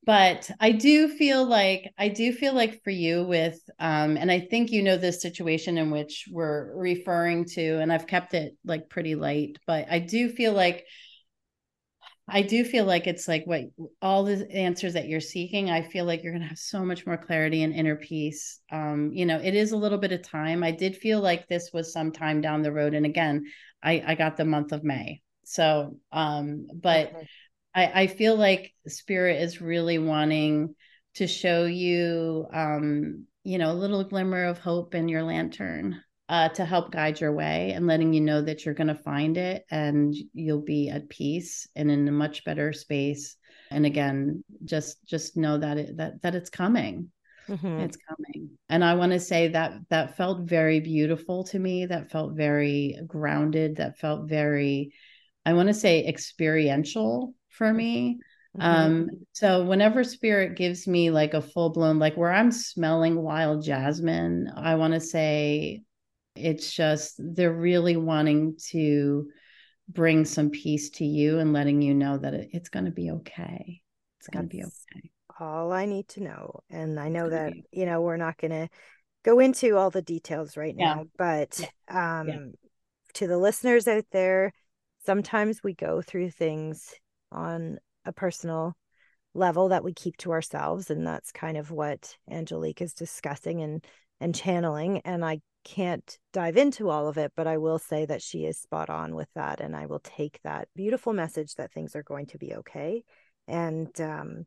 But 0.06 0.49
I 0.60 0.71
do 0.71 1.08
feel 1.10 1.45
like 1.45 1.93
I 1.97 2.08
do 2.08 2.34
feel 2.34 2.54
like 2.54 2.84
for 2.84 2.89
you 2.89 3.23
with 3.23 3.60
um 3.80 4.17
and 4.17 4.32
I 4.32 4.39
think 4.39 4.71
you 4.71 4.82
know 4.82 4.97
this 4.97 5.21
situation 5.21 5.78
in 5.78 5.91
which 5.91 6.28
we're 6.32 6.73
referring 6.75 7.45
to 7.56 7.80
and 7.80 7.91
I've 7.93 8.08
kept 8.08 8.34
it 8.34 8.56
like 8.65 8.89
pretty 8.89 9.15
light, 9.15 9.58
but 9.67 9.88
I 9.91 9.99
do 9.99 10.30
feel 10.30 10.54
like 10.54 10.86
I 12.32 12.42
do 12.42 12.63
feel 12.63 12.86
like 12.86 13.08
it's 13.08 13.28
like 13.28 13.44
what 13.46 13.63
all 14.02 14.24
the 14.24 14.50
answers 14.52 14.94
that 14.94 15.08
you're 15.08 15.20
seeking. 15.20 15.70
I 15.70 15.82
feel 15.82 16.06
like 16.06 16.24
you're 16.24 16.34
going 16.34 16.44
to 16.44 16.50
have 16.50 16.58
so 16.58 16.86
much 16.86 17.06
more 17.06 17.18
clarity 17.18 17.63
and 17.63 17.74
inner 17.74 17.96
peace. 17.96 18.60
Um, 18.72 19.12
you 19.13 19.26
know, 19.26 19.38
it 19.38 19.56
is 19.56 19.72
a 19.72 19.78
little 19.78 19.98
bit 19.98 20.12
of 20.12 20.22
time. 20.22 20.63
I 20.63 20.72
did 20.72 20.96
feel 20.96 21.22
like 21.22 21.48
this 21.48 21.72
was 21.74 21.94
some 21.94 22.12
time 22.12 22.42
down 22.42 22.62
the 22.62 22.72
road, 22.72 22.94
and 22.94 23.06
again, 23.06 23.46
I 23.84 24.04
I 24.06 24.15
got 24.15 24.38
the 24.38 24.46
month 24.46 24.72
of 24.72 24.84
May. 24.84 25.22
So, 25.44 25.98
um, 26.12 26.68
but 26.74 27.10
okay. 27.10 27.28
I 27.76 28.02
I 28.04 28.08
feel 28.08 28.36
like 28.36 28.74
Spirit 28.88 29.42
is 29.42 29.62
really 29.62 29.98
wanting 29.98 30.76
to 31.15 31.28
show 31.28 31.65
you, 31.65 32.48
um, 32.54 33.26
you 33.44 33.58
know, 33.58 33.72
a 33.72 33.74
little 33.74 34.04
glimmer 34.04 34.46
of 34.46 34.60
hope 34.60 34.96
in 34.96 35.10
your 35.10 35.24
lantern 35.24 36.02
uh, 36.30 36.48
to 36.50 36.63
help 36.63 36.92
guide 36.92 37.20
your 37.20 37.34
way 37.34 37.72
and 37.72 37.88
letting 37.88 38.13
you 38.13 38.22
know 38.22 38.42
that 38.42 38.63
you're 38.63 38.76
going 38.76 38.88
to 38.88 38.96
find 38.96 39.36
it 39.36 39.65
and 39.72 40.15
you'll 40.34 40.62
be 40.62 40.88
at 40.89 41.10
peace 41.10 41.68
and 41.76 41.89
in 41.89 42.08
a 42.08 42.12
much 42.12 42.46
better 42.46 42.72
space 42.72 43.36
and 43.72 43.86
again 43.86 44.44
just 44.63 45.04
just 45.06 45.36
know 45.36 45.58
that 45.58 45.78
it 45.78 45.98
that 45.98 46.22
that 46.22 46.36
it's 46.36 46.52
coming 46.52 47.10
mm-hmm. 47.48 47.80
it's 47.80 47.98
coming 48.08 48.52
and 48.70 48.84
i 48.84 48.94
want 48.94 49.12
to 49.12 49.20
say 49.20 49.48
that 49.48 49.74
that 49.89 50.18
felt 50.18 50.42
very 50.42 50.80
beautiful 50.80 51.44
to 51.44 51.58
me 51.58 51.88
that 51.88 52.12
felt 52.12 52.36
very 52.36 52.96
grounded 53.08 53.78
that 53.78 53.98
felt 53.98 54.30
very 54.30 54.94
i 55.48 55.54
want 55.54 55.68
to 55.68 55.74
say 55.74 56.06
experiential 56.06 57.34
for 57.50 57.74
me 57.74 58.20
Mm-hmm. 58.58 58.65
Um, 58.68 59.10
so 59.32 59.63
whenever 59.63 60.04
spirit 60.04 60.58
gives 60.58 60.88
me 60.88 61.12
like 61.12 61.36
a 61.36 61.42
full 61.42 61.70
blown, 61.70 62.00
like 62.00 62.18
where 62.18 62.32
I'm 62.32 62.52
smelling 62.52 63.22
wild 63.22 63.63
jasmine, 63.63 64.52
I 64.56 64.74
want 64.74 64.96
to 64.96 65.00
say 65.00 65.84
it's 66.39 66.71
just 66.71 67.15
they're 67.17 67.54
really 67.54 67.97
wanting 67.97 68.56
to 68.69 69.28
bring 69.88 70.25
some 70.25 70.49
peace 70.49 70.91
to 70.91 71.06
you 71.06 71.39
and 71.39 71.52
letting 71.52 71.82
you 71.82 71.93
know 71.93 72.17
that 72.17 72.34
it, 72.34 72.49
it's 72.54 72.69
going 72.69 72.86
to 72.86 72.91
be 72.91 73.12
okay. 73.12 73.82
It's 74.19 74.28
going 74.28 74.47
to 74.47 74.56
be 74.56 74.63
okay. 74.63 75.10
All 75.39 75.71
I 75.71 75.86
need 75.86 76.08
to 76.10 76.23
know. 76.23 76.60
And 76.69 76.99
I 76.99 77.10
know 77.10 77.30
that, 77.30 77.54
you 77.71 77.86
know, 77.86 78.02
we're 78.02 78.17
not 78.17 78.38
going 78.38 78.52
to 78.52 78.67
go 79.23 79.39
into 79.39 79.78
all 79.78 79.89
the 79.89 80.02
details 80.02 80.58
right 80.58 80.75
yeah. 80.78 80.95
now, 80.95 81.06
but 81.17 81.60
um 81.89 82.28
yeah. 82.28 82.38
to 83.15 83.28
the 83.28 83.38
listeners 83.38 83.88
out 83.88 84.06
there, 84.12 84.54
sometimes 85.06 85.62
we 85.63 85.73
go 85.73 86.02
through 86.02 86.32
things 86.32 86.93
on 87.32 87.78
a 88.06 88.13
personal 88.13 88.75
level 89.34 89.69
that 89.69 89.84
we 89.84 89.93
keep 89.93 90.17
to 90.17 90.32
ourselves 90.32 90.89
and 90.89 91.06
that's 91.06 91.32
kind 91.32 91.58
of 91.58 91.71
what 91.71 92.15
Angelique 92.30 92.82
is 92.82 92.93
discussing 92.93 93.62
and 93.62 93.86
and 94.19 94.36
channeling 94.36 94.99
and 95.06 95.23
I 95.23 95.39
can't 95.63 96.17
dive 96.34 96.58
into 96.58 96.89
all 96.89 97.08
of 97.08 97.17
it, 97.17 97.32
but 97.36 97.48
I 97.48 97.58
will 97.58 97.80
say 97.80 98.06
that 98.06 98.22
she 98.22 98.45
is 98.45 98.58
spot 98.58 98.89
on 98.89 99.15
with 99.15 99.30
that. 99.36 99.60
And 99.60 99.76
I 99.76 99.86
will 99.86 100.00
take 100.00 100.39
that 100.43 100.67
beautiful 100.76 101.13
message 101.13 101.56
that 101.56 101.72
things 101.72 101.95
are 101.95 102.04
going 102.04 102.28
to 102.28 102.38
be 102.38 102.56
okay. 102.56 103.04
And 103.48 103.89
um, 104.02 104.45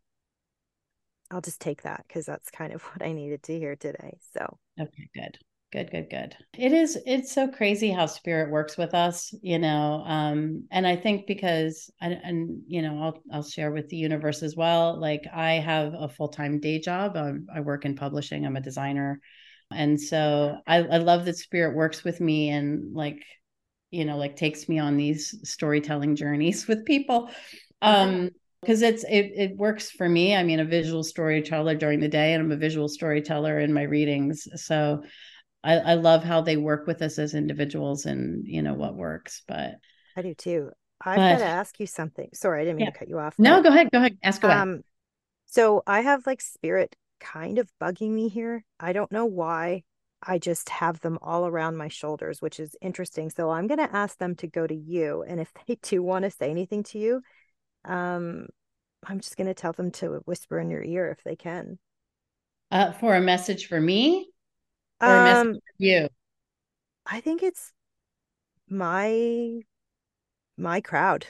I'll 1.31 1.41
just 1.41 1.61
take 1.61 1.83
that 1.83 2.05
because 2.07 2.27
that's 2.27 2.51
kind 2.51 2.73
of 2.73 2.83
what 2.95 3.03
I 3.03 3.13
needed 3.13 3.43
to 3.45 3.59
hear 3.59 3.77
today. 3.77 4.19
So, 4.35 4.59
okay, 4.81 5.09
good. 5.15 5.39
Good, 5.73 5.91
good, 5.91 6.11
good. 6.11 6.37
It 6.59 6.73
is, 6.73 6.99
it's 7.07 7.33
so 7.33 7.49
crazy 7.49 7.91
how 7.91 8.05
spirit 8.05 8.51
works 8.51 8.77
with 8.77 8.93
us, 8.93 9.33
you 9.41 9.59
know. 9.59 10.05
Um, 10.05 10.67
and 10.71 10.87
I 10.87 10.97
think 10.97 11.27
because 11.27 11.91
and, 11.99 12.13
and 12.13 12.61
you 12.67 12.83
know, 12.83 13.03
I'll 13.03 13.23
I'll 13.33 13.43
share 13.43 13.73
with 13.73 13.89
the 13.89 13.97
universe 13.97 14.43
as 14.43 14.55
well. 14.55 15.01
Like 15.01 15.23
I 15.35 15.53
have 15.53 15.95
a 15.99 16.11
full-time 16.11 16.61
day 16.61 16.79
job. 16.79 17.17
Um, 17.17 17.47
I 17.55 17.61
work 17.61 17.87
in 17.87 17.97
publishing, 17.97 18.45
I'm 18.45 18.57
a 18.57 18.61
designer 18.61 19.19
and 19.75 20.01
so 20.01 20.59
I, 20.67 20.79
I 20.79 20.99
love 20.99 21.25
that 21.25 21.37
spirit 21.37 21.75
works 21.75 22.05
with 22.05 22.21
me 22.21 22.51
and 22.51 22.95
like 22.95 23.23
you 23.91 24.05
know 24.05 24.17
like 24.17 24.37
takes 24.37 24.69
me 24.69 24.79
on 24.79 24.97
these 24.97 25.35
storytelling 25.49 26.17
journeys 26.17 26.67
with 26.69 26.85
people. 26.85 27.31
Um 27.81 28.31
because 28.61 28.83
it's 28.83 29.03
it, 29.05 29.33
it 29.35 29.57
works 29.57 29.91
for 29.91 30.09
me. 30.09 30.37
I 30.37 30.45
mean 30.45 30.61
a 30.61 30.65
visual 30.65 31.03
storyteller 31.03 31.75
during 31.75 31.99
the 31.99 32.09
day 32.09 32.33
and 32.33 32.43
i'm 32.43 32.53
a 32.53 32.57
visual 32.57 32.89
storyteller 32.89 33.59
in 33.59 33.73
my 33.73 33.83
readings. 33.83 34.47
So 34.57 35.03
I, 35.65 35.79
I 35.79 35.95
love 35.95 36.25
how 36.25 36.41
they 36.41 36.57
work 36.57 36.87
with 36.87 37.03
us 37.03 37.19
as 37.19 37.35
individuals 37.35 38.07
and 38.07 38.47
you 38.47 38.63
know 38.63 38.75
what 38.75 38.97
works 38.97 39.43
but 39.47 39.75
i 40.17 40.23
do 40.23 40.35
too. 40.35 40.71
I've 41.05 41.17
got 41.17 41.39
to 41.39 41.45
ask 41.45 41.81
you 41.81 41.87
something. 41.87 42.29
Sorry 42.35 42.63
i 42.63 42.65
didn't 42.65 42.77
mean 42.77 42.87
yeah. 42.87 42.93
to 42.93 42.99
cut 42.99 43.09
you 43.09 43.19
off 43.19 43.35
no 43.39 43.63
go 43.63 43.69
ahead 43.69 43.91
go 43.91 43.99
ahead. 43.99 44.19
Ask 44.23 44.43
away. 44.43 44.55
um 44.55 44.83
so 45.47 45.83
i 45.87 46.01
have 46.01 46.27
like 46.27 46.41
spirit 46.41 46.97
kind 47.23 47.59
of 47.59 47.71
bugging 47.81 48.11
me 48.11 48.29
here. 48.29 48.65
I 48.81 48.93
don't 48.93 49.13
know 49.13 49.27
why. 49.27 49.85
I 50.25 50.39
just 50.39 50.69
have 50.69 51.01
them 51.01 51.19
all 51.23 51.47
around 51.47 51.77
my 51.77 51.89
shoulders, 51.89 52.41
which 52.41 52.61
is 52.61 52.77
interesting. 52.81 53.31
So 53.31 53.51
I'm 53.51 53.67
going 53.67 53.79
to 53.79 53.97
ask 53.97 54.19
them 54.19 54.37
to 54.37 54.47
go 54.47 54.67
to 54.67 54.75
you. 54.75 55.25
And 55.27 55.41
if 55.41 55.51
they 55.67 55.77
do 55.83 56.03
want 56.03 56.25
to 56.25 56.31
say 56.31 56.51
anything 56.51 56.83
to 56.85 56.99
you, 56.99 57.23
um, 57.85 58.47
I'm 59.05 59.21
just 59.21 59.37
going 59.37 59.49
to 59.49 59.55
tell 59.55 59.73
them 59.73 59.91
to 59.93 60.23
whisper 60.27 60.59
in 60.59 60.71
your 60.71 60.83
ear 60.83 61.11
if 61.11 61.25
they 61.25 61.37
can. 61.37 61.79
Uh, 62.71 62.93
for 62.93 63.17
a 63.17 63.21
message 63.21 63.67
for 63.67 63.81
me 63.81 64.29
or 65.01 65.09
um, 65.09 65.21
a 65.21 65.25
message 65.25 65.47
um, 65.47 65.55
for 65.55 65.61
you? 65.79 66.09
I 67.05 67.21
think 67.21 67.43
it's 67.43 67.73
my 68.69 69.61
my 70.57 70.81
crowd. 70.81 71.27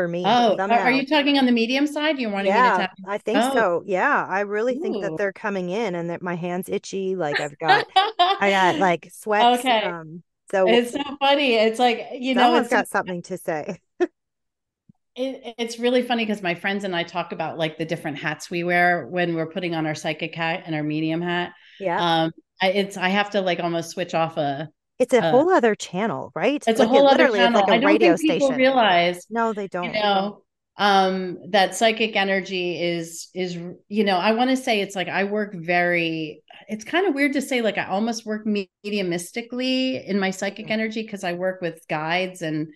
For 0.00 0.08
me. 0.08 0.22
Oh, 0.26 0.56
somehow. 0.56 0.78
are 0.78 0.90
you 0.90 1.06
talking 1.06 1.38
on 1.38 1.44
the 1.44 1.52
medium 1.52 1.86
side? 1.86 2.18
You 2.18 2.30
wanting 2.30 2.52
yeah, 2.52 2.62
me 2.62 2.70
to 2.70 2.78
tap? 2.78 2.92
I 3.06 3.18
think 3.18 3.38
oh. 3.38 3.54
so. 3.54 3.82
Yeah, 3.84 4.26
I 4.26 4.40
really 4.40 4.76
Ooh. 4.76 4.80
think 4.80 5.02
that 5.02 5.16
they're 5.18 5.32
coming 5.32 5.68
in, 5.68 5.94
and 5.94 6.08
that 6.08 6.22
my 6.22 6.34
hands 6.36 6.68
itchy. 6.68 7.16
Like 7.16 7.38
I've 7.38 7.58
got, 7.58 7.86
I 8.18 8.50
got 8.50 8.76
like 8.78 9.10
sweat. 9.12 9.58
Okay. 9.58 9.82
Um, 9.82 10.22
so 10.50 10.68
it's 10.68 10.92
so 10.92 11.02
funny. 11.18 11.54
It's 11.54 11.78
like 11.78 12.06
you 12.14 12.34
know, 12.34 12.54
it's 12.56 12.70
got 12.70 12.88
something 12.88 13.20
to 13.22 13.36
say. 13.36 13.78
it, 14.00 15.54
it's 15.58 15.78
really 15.78 16.02
funny 16.02 16.24
because 16.24 16.42
my 16.42 16.54
friends 16.54 16.84
and 16.84 16.96
I 16.96 17.02
talk 17.02 17.32
about 17.32 17.58
like 17.58 17.76
the 17.76 17.84
different 17.84 18.18
hats 18.18 18.50
we 18.50 18.64
wear 18.64 19.06
when 19.06 19.34
we're 19.34 19.50
putting 19.50 19.74
on 19.74 19.86
our 19.86 19.94
psychic 19.94 20.34
hat 20.34 20.62
and 20.64 20.74
our 20.74 20.82
medium 20.82 21.20
hat. 21.20 21.52
Yeah. 21.78 21.98
Um, 22.00 22.32
I, 22.62 22.68
it's 22.68 22.96
I 22.96 23.10
have 23.10 23.30
to 23.30 23.42
like 23.42 23.60
almost 23.60 23.90
switch 23.90 24.14
off 24.14 24.38
a 24.38 24.70
it's 25.00 25.14
a 25.14 25.24
uh, 25.24 25.30
whole 25.30 25.50
other 25.50 25.74
channel, 25.74 26.30
right? 26.34 26.62
It's 26.66 26.78
like 26.78 26.86
a 26.86 26.88
whole 26.88 27.08
it 27.08 27.14
other 27.14 27.32
channel. 27.32 27.60
Like 27.60 27.68
a 27.68 27.72
I 27.72 27.78
don't 27.78 27.86
radio 27.86 28.16
think 28.16 28.32
people 28.32 28.48
station. 28.48 28.58
realize. 28.58 29.26
No, 29.30 29.54
they 29.54 29.66
don't. 29.66 29.84
You 29.84 29.92
know, 29.92 30.42
um, 30.76 31.38
that 31.50 31.74
psychic 31.74 32.16
energy 32.16 32.80
is 32.80 33.28
is 33.34 33.58
you 33.88 34.04
know 34.04 34.18
I 34.18 34.32
want 34.32 34.50
to 34.50 34.56
say 34.56 34.80
it's 34.80 34.94
like 34.94 35.08
I 35.08 35.24
work 35.24 35.54
very. 35.54 36.42
It's 36.68 36.84
kind 36.84 37.06
of 37.06 37.14
weird 37.14 37.32
to 37.32 37.42
say 37.42 37.62
like 37.62 37.78
I 37.78 37.86
almost 37.86 38.26
work 38.26 38.46
mediumistically 38.46 40.06
in 40.06 40.20
my 40.20 40.30
psychic 40.30 40.66
mm-hmm. 40.66 40.72
energy 40.72 41.02
because 41.02 41.24
I 41.24 41.32
work 41.32 41.62
with 41.62 41.84
guides 41.88 42.42
and 42.42 42.68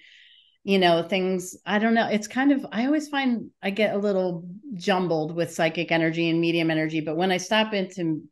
you 0.66 0.78
know 0.78 1.02
things 1.02 1.58
i 1.66 1.78
don't 1.78 1.92
know 1.92 2.08
it's 2.08 2.26
kind 2.26 2.50
of 2.50 2.64
i 2.72 2.86
always 2.86 3.08
find 3.08 3.50
i 3.62 3.68
get 3.68 3.94
a 3.94 3.98
little 3.98 4.48
jumbled 4.72 5.36
with 5.36 5.52
psychic 5.52 5.92
energy 5.92 6.30
and 6.30 6.40
medium 6.40 6.70
energy 6.70 7.00
but 7.00 7.18
when 7.18 7.30
i 7.30 7.36
stop 7.36 7.74
into 7.74 8.22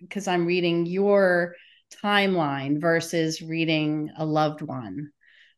because 0.00 0.26
i'm 0.26 0.46
reading 0.46 0.86
your 0.86 1.54
timeline 2.02 2.80
versus 2.80 3.42
reading 3.42 4.10
a 4.16 4.24
loved 4.24 4.62
one 4.62 5.10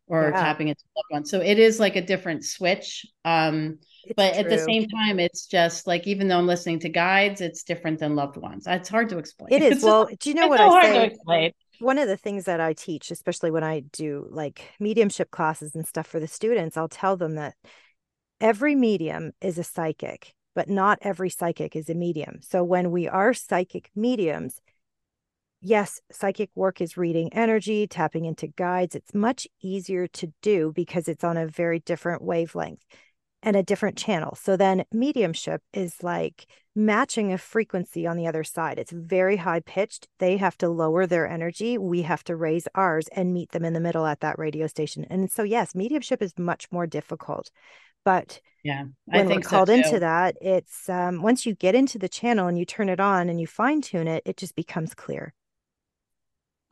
or 0.06 0.30
yeah. 0.30 0.40
tapping 0.40 0.68
into 0.68 0.82
a 0.84 0.92
loved 0.98 1.08
one. 1.10 1.24
So 1.24 1.40
it 1.40 1.58
is 1.58 1.80
like 1.80 1.96
a 1.96 2.02
different 2.02 2.44
switch. 2.44 3.06
Um, 3.24 3.78
but 4.16 4.34
true. 4.34 4.42
at 4.42 4.50
the 4.50 4.58
same 4.58 4.86
time, 4.88 5.18
it's 5.18 5.46
just 5.46 5.86
like 5.86 6.06
even 6.06 6.28
though 6.28 6.38
I'm 6.38 6.46
listening 6.46 6.80
to 6.80 6.88
guides, 6.88 7.40
it's 7.40 7.62
different 7.62 8.00
than 8.00 8.14
loved 8.14 8.36
ones. 8.36 8.66
It's 8.66 8.88
hard 8.88 9.08
to 9.10 9.18
explain. 9.18 9.52
It 9.52 9.62
is. 9.62 9.82
well, 9.82 10.08
do 10.20 10.28
you 10.28 10.34
know 10.34 10.48
what 10.48 10.58
so 10.58 10.70
I 10.70 11.10
say? 11.28 11.54
One 11.80 11.98
of 11.98 12.06
the 12.06 12.16
things 12.16 12.44
that 12.44 12.60
I 12.60 12.72
teach, 12.72 13.10
especially 13.10 13.50
when 13.50 13.64
I 13.64 13.80
do 13.80 14.28
like 14.30 14.62
mediumship 14.78 15.30
classes 15.30 15.74
and 15.74 15.86
stuff 15.86 16.06
for 16.06 16.20
the 16.20 16.28
students, 16.28 16.76
I'll 16.76 16.88
tell 16.88 17.16
them 17.16 17.34
that 17.34 17.54
every 18.40 18.74
medium 18.74 19.32
is 19.40 19.58
a 19.58 19.64
psychic, 19.64 20.34
but 20.54 20.68
not 20.68 20.98
every 21.02 21.30
psychic 21.30 21.74
is 21.74 21.88
a 21.88 21.94
medium. 21.94 22.40
So 22.42 22.62
when 22.62 22.90
we 22.90 23.08
are 23.08 23.34
psychic 23.34 23.90
mediums, 23.96 24.60
yes, 25.64 26.00
psychic 26.12 26.50
work 26.54 26.80
is 26.80 26.96
reading 26.96 27.32
energy, 27.32 27.86
tapping 27.86 28.26
into 28.26 28.46
guides. 28.46 28.94
It's 28.94 29.14
much 29.14 29.48
easier 29.62 30.06
to 30.08 30.32
do 30.42 30.72
because 30.74 31.08
it's 31.08 31.24
on 31.24 31.36
a 31.36 31.46
very 31.46 31.80
different 31.80 32.22
wavelength 32.22 32.84
and 33.42 33.56
a 33.56 33.62
different 33.62 33.96
channel. 33.96 34.36
So 34.40 34.56
then 34.56 34.84
mediumship 34.92 35.62
is 35.72 36.02
like 36.02 36.46
matching 36.76 37.32
a 37.32 37.38
frequency 37.38 38.06
on 38.06 38.16
the 38.16 38.26
other 38.26 38.44
side. 38.44 38.78
It's 38.78 38.92
very 38.92 39.36
high 39.36 39.60
pitched. 39.60 40.08
They 40.18 40.36
have 40.36 40.56
to 40.58 40.68
lower 40.68 41.06
their 41.06 41.26
energy. 41.26 41.78
We 41.78 42.02
have 42.02 42.24
to 42.24 42.36
raise 42.36 42.68
ours 42.74 43.08
and 43.12 43.32
meet 43.32 43.52
them 43.52 43.64
in 43.64 43.72
the 43.72 43.80
middle 43.80 44.06
at 44.06 44.20
that 44.20 44.38
radio 44.38 44.66
station. 44.66 45.06
And 45.08 45.30
so, 45.30 45.42
yes, 45.42 45.74
mediumship 45.74 46.22
is 46.22 46.38
much 46.38 46.70
more 46.70 46.86
difficult. 46.86 47.50
But 48.04 48.40
yeah, 48.62 48.84
I 49.12 49.18
when 49.18 49.28
we're 49.28 49.40
called 49.40 49.68
so 49.68 49.74
into 49.74 50.00
that, 50.00 50.36
it's 50.40 50.88
um, 50.90 51.22
once 51.22 51.46
you 51.46 51.54
get 51.54 51.74
into 51.74 51.98
the 51.98 52.08
channel 52.08 52.48
and 52.48 52.58
you 52.58 52.66
turn 52.66 52.88
it 52.90 53.00
on 53.00 53.30
and 53.30 53.40
you 53.40 53.46
fine 53.46 53.80
tune 53.80 54.08
it, 54.08 54.22
it 54.26 54.36
just 54.36 54.54
becomes 54.56 54.94
clear. 54.94 55.32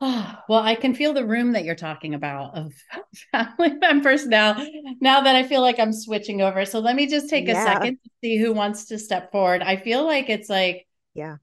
Oh, 0.05 0.35
well, 0.49 0.59
I 0.59 0.75
can 0.75 0.93
feel 0.93 1.13
the 1.13 1.25
room 1.25 1.53
that 1.53 1.63
you're 1.63 1.75
talking 1.75 2.13
about 2.13 2.57
of 2.57 2.73
family 3.31 3.73
members 3.77 4.27
now. 4.27 4.63
Now 4.99 5.21
that 5.21 5.35
I 5.35 5.43
feel 5.43 5.61
like 5.61 5.79
I'm 5.79 5.93
switching 5.93 6.41
over, 6.41 6.65
so 6.65 6.79
let 6.79 6.95
me 6.95 7.07
just 7.07 7.29
take 7.29 7.47
yeah. 7.47 7.61
a 7.61 7.63
second 7.63 7.97
to 8.03 8.09
see 8.21 8.37
who 8.37 8.53
wants 8.53 8.85
to 8.85 8.99
step 8.99 9.31
forward. 9.31 9.61
I 9.61 9.77
feel 9.77 10.05
like 10.05 10.29
it's 10.29 10.49
like, 10.49 10.85
yeah. 11.13 11.37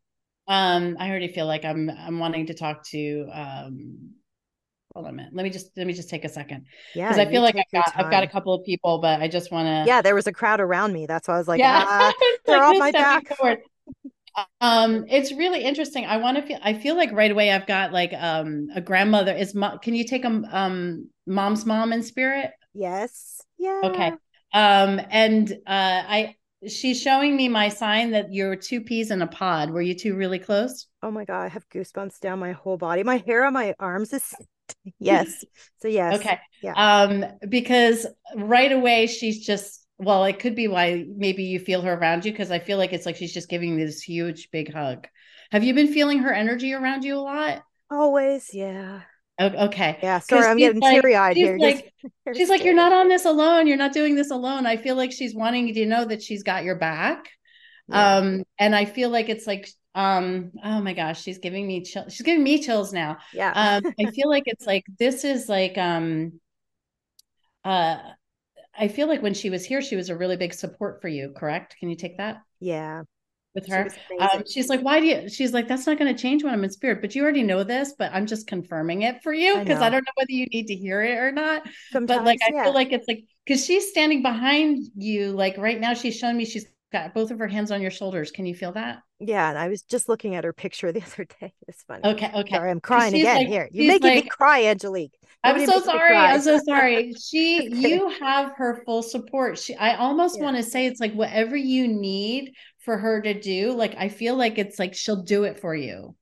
Um, 0.47 0.97
I 0.99 1.09
already 1.11 1.29
feel 1.29 1.47
like 1.47 1.65
I'm 1.65 1.89
I'm 1.91 2.19
wanting 2.19 2.47
to 2.47 2.55
talk 2.55 2.85
to 2.89 3.29
um 3.33 4.11
hold 4.93 5.07
on 5.07 5.15
a 5.15 5.17
minute. 5.17 5.33
Let 5.33 5.45
me 5.45 5.51
just 5.51 5.71
let 5.77 5.87
me 5.87 5.93
just 5.93 6.11
take 6.11 6.25
a 6.25 6.29
second. 6.29 6.67
Yeah. 6.95 7.09
Because 7.09 7.25
I 7.25 7.31
feel 7.31 7.43
like 7.43 7.57
I've 7.57 7.71
got 7.73 7.93
I've 7.97 8.11
got 8.11 8.25
a 8.25 8.27
couple 8.27 8.53
of 8.53 8.65
people, 8.65 8.99
but 8.99 9.23
I 9.23 9.29
just 9.29 9.53
want 9.53 9.67
to 9.67 9.89
Yeah, 9.89 10.03
there 10.03 10.15
was 10.15 10.27
a 10.27 10.33
crowd 10.33 10.61
around 10.61 10.93
me. 10.93 11.07
That's 11.07 11.29
why 11.29 11.35
I 11.35 11.39
was 11.39 11.47
like, 11.47 11.61
yeah. 11.61 11.85
Ah, 11.87 12.13
they're 12.47 12.59
like 12.59 12.69
on 12.69 12.79
my 12.79 12.91
back. 12.91 13.37
Forward 13.37 13.61
um 14.61 15.05
it's 15.09 15.33
really 15.33 15.63
interesting. 15.63 16.05
I 16.07 16.17
want 16.19 16.37
to 16.37 16.43
feel 16.43 16.59
i 16.63 16.75
feel 16.75 16.97
like 16.97 17.13
right 17.13 17.31
away 17.31 17.51
i've 17.51 17.67
got 17.67 17.93
like 17.93 18.13
um 18.15 18.69
a 18.75 18.81
grandmother. 18.81 19.33
Is 19.35 19.55
mo- 19.55 19.79
can 19.79 19.95
you 19.95 20.05
take 20.05 20.25
a 20.25 20.43
um 20.51 21.09
mom's 21.27 21.67
mom 21.67 21.93
in 21.93 22.03
spirit? 22.03 22.51
Yes. 22.73 23.43
Yeah. 23.59 23.81
Okay 23.85 24.13
um 24.53 25.01
and 25.11 25.53
uh 25.53 26.03
i 26.09 26.35
she's 26.67 27.01
showing 27.01 27.37
me 27.37 27.49
my 27.49 27.69
sign 27.69 28.11
that 28.11 28.33
you're 28.33 28.57
two 28.57 28.81
peas 28.81 29.11
in 29.11 29.23
a 29.23 29.27
pod. 29.27 29.71
Were 29.71 29.81
you 29.81 29.95
two 29.95 30.17
really 30.17 30.39
close? 30.39 30.87
Oh 31.03 31.11
my 31.11 31.25
god 31.25 31.43
i 31.45 31.49
have 31.49 31.69
goosebumps 31.71 32.21
down 32.21 32.39
my 32.39 32.53
whole 32.53 32.77
body. 32.77 33.03
My 33.03 33.19
hair 33.19 33.45
on 33.45 33.53
my 33.53 33.75
arms 33.79 34.13
is 34.13 34.35
yes. 34.99 35.45
So 35.81 35.89
yes. 35.89 36.21
Okay. 36.21 36.39
Yeah. 36.63 36.75
Um 36.77 37.25
because 37.49 38.07
right 38.37 38.73
away 38.73 39.07
she's 39.07 39.45
just 39.45 39.80
well, 40.01 40.25
it 40.25 40.39
could 40.39 40.55
be 40.55 40.67
why 40.67 41.05
maybe 41.17 41.45
you 41.45 41.61
feel 41.61 41.83
her 41.83 41.93
around 41.93 42.25
you 42.25 42.33
because 42.33 42.51
I 42.51 42.59
feel 42.59 42.79
like 42.79 42.93
it's 42.93 43.07
like 43.07 43.17
she's 43.17 43.35
just 43.35 43.49
giving 43.49 43.77
this 43.77 44.01
huge 44.03 44.49
big 44.51 44.73
hug. 44.73 45.07
Have 45.53 45.63
you 45.63 45.75
been 45.75 45.93
feeling 45.93 46.21
her 46.21 46.33
energy 46.33 46.73
around 46.73 47.05
you 47.05 47.17
a 47.17 47.21
lot? 47.21 47.63
Always, 47.91 48.55
yeah. 48.55 49.03
Okay. 49.41 49.99
Yeah. 50.03 50.19
Sorry, 50.19 50.47
I'm 50.47 50.59
getting 50.59 50.81
like, 50.81 50.93
teary 50.93 51.17
eyed 51.17 51.37
here. 51.37 51.59
Like, 51.59 51.93
she's 52.37 52.49
like, 52.49 52.65
you're 52.65 52.75
not 52.75 52.93
on 52.93 53.09
this 53.09 53.25
alone. 53.25 53.67
You're 53.67 53.77
not 53.77 53.93
doing 53.93 54.15
this 54.15 54.31
alone. 54.31 54.67
I 54.67 54.77
feel 54.77 54.97
like 54.97 55.13
she's 55.13 55.35
wanting 55.35 55.69
you 55.69 55.75
to 55.75 55.87
know 55.87 56.05
that 56.05 56.23
she's 56.23 56.43
got 56.43 56.65
your 56.65 56.77
back. 56.77 57.29
Yeah. 57.89 58.17
Um, 58.17 58.45
and 58.59 58.75
I 58.77 58.85
feel 58.85 59.11
like 59.11 59.29
it's 59.29 59.47
like, 59.47 59.69
um, 59.95 60.53
oh 60.63 60.81
my 60.81 60.93
gosh, 60.93 61.23
she's 61.23 61.39
giving 61.39 61.67
me 61.67 61.83
chill. 61.83 62.09
She's 62.09 62.23
giving 62.23 62.45
me 62.45 62.63
chills 62.63 62.93
now. 62.93 63.19
Yeah. 63.33 63.53
um, 63.55 63.93
I 63.99 64.11
feel 64.13 64.29
like 64.29 64.45
it's 64.47 64.67
like 64.67 64.85
this 64.99 65.25
is 65.25 65.49
like 65.49 65.77
um 65.79 66.41
uh 67.65 67.99
I 68.79 68.89
feel 68.89 69.09
like 69.09 69.23
when 69.23 69.35
she 69.35 69.51
was 69.51 69.65
here, 69.65 69.83
she 69.83 69.97
was 69.97 70.09
a 70.09 70.17
really 70.17 70.37
big 70.37 70.55
support 70.55 71.01
for 71.01 71.09
you. 71.09 71.33
Correct? 71.37 71.77
Can 71.79 71.91
you 71.91 71.97
take 71.97 72.19
that? 72.19 72.43
Yeah. 72.61 73.03
With 73.53 73.67
her, 73.67 73.89
she 73.91 74.19
um, 74.19 74.45
she's 74.49 74.69
like, 74.69 74.81
"Why 74.81 75.01
do 75.01 75.07
you?" 75.07 75.29
She's 75.29 75.53
like, 75.53 75.67
"That's 75.67 75.85
not 75.85 75.99
going 75.99 76.15
to 76.15 76.23
change 76.23 76.45
when 76.45 76.55
I'm 76.55 76.63
in 76.63 76.71
spirit." 76.71 77.01
But 77.01 77.17
you 77.17 77.23
already 77.25 77.43
know 77.43 77.65
this, 77.65 77.95
but 77.99 78.13
I'm 78.13 78.27
just 78.27 78.47
confirming 78.47 79.03
it 79.03 79.25
for 79.25 79.33
you 79.33 79.59
because 79.59 79.81
I, 79.81 79.89
I, 79.89 79.91
don't 79.91 80.05
know 80.05 80.13
whether 80.15 80.31
you 80.31 80.47
need 80.47 80.69
to 80.69 80.77
hear 80.77 81.03
it 81.03 81.19
or 81.19 81.33
not. 81.33 81.63
Sometimes, 81.91 82.19
but 82.19 82.25
like, 82.25 82.39
I 82.47 82.53
yeah. 82.55 82.63
feel 82.63 82.75
like 82.75 82.93
it's 82.93 83.09
like 83.09 83.25
because 83.45 83.65
she's 83.65 83.89
standing 83.89 84.23
behind 84.23 84.87
you, 84.95 85.33
like 85.33 85.59
right 85.59 85.81
now, 85.81 85.95
she's 85.95 86.17
showing 86.17 86.37
me 86.37 86.45
she's 86.45 86.65
got 86.93 87.13
both 87.13 87.33
of 87.33 87.41
her 87.41 87.49
hands 87.49 87.73
on 87.73 87.83
your 87.83 87.91
shoulders. 87.91 88.31
Can 88.31 88.47
you 88.47 88.55
feel 88.55 88.71
that? 88.73 89.03
Yeah, 89.19 89.49
and 89.49 89.59
I 89.59 89.69
was 89.69 89.83
just 89.83 90.09
looking 90.09 90.37
at 90.37 90.45
her 90.45 90.53
picture 90.53 90.93
the 90.93 91.03
other 91.03 91.27
day. 91.41 91.53
It's 91.67 91.83
funny. 91.83 92.05
Okay, 92.05 92.31
okay. 92.33 92.55
Sorry, 92.55 92.71
I'm 92.71 92.81
crying 92.81 93.15
again. 93.15 93.37
Like, 93.37 93.49
here, 93.49 93.69
you're 93.73 93.89
making 93.89 94.11
like, 94.11 94.25
me 94.25 94.31
cry, 94.31 94.65
Angelique. 94.67 95.19
I'm 95.43 95.65
so 95.67 95.81
sorry. 95.81 96.15
I'm 96.17 96.41
so 96.41 96.59
sorry. 96.59 97.15
She, 97.15 97.69
you 97.73 98.11
have 98.21 98.53
her 98.57 98.83
full 98.85 99.03
support. 99.03 99.59
She, 99.59 99.75
I 99.75 99.97
almost 99.97 100.37
yeah. 100.39 100.45
want 100.45 100.57
to 100.59 100.63
say 100.63 100.87
it's 100.87 101.01
like 101.01 101.15
whatever 101.15 101.57
you 101.57 101.89
need 101.89 102.53
for 102.81 102.99
her 102.99 103.23
to 103.23 103.39
do. 103.39 103.73
Like 103.73 103.95
I 103.97 104.09
feel 104.09 104.37
like 104.37 104.59
it's 104.59 104.79
like 104.79 104.95
she'll 104.95 105.23
do 105.23 105.45
it 105.45 105.59
for 105.59 105.75
you. 105.75 106.15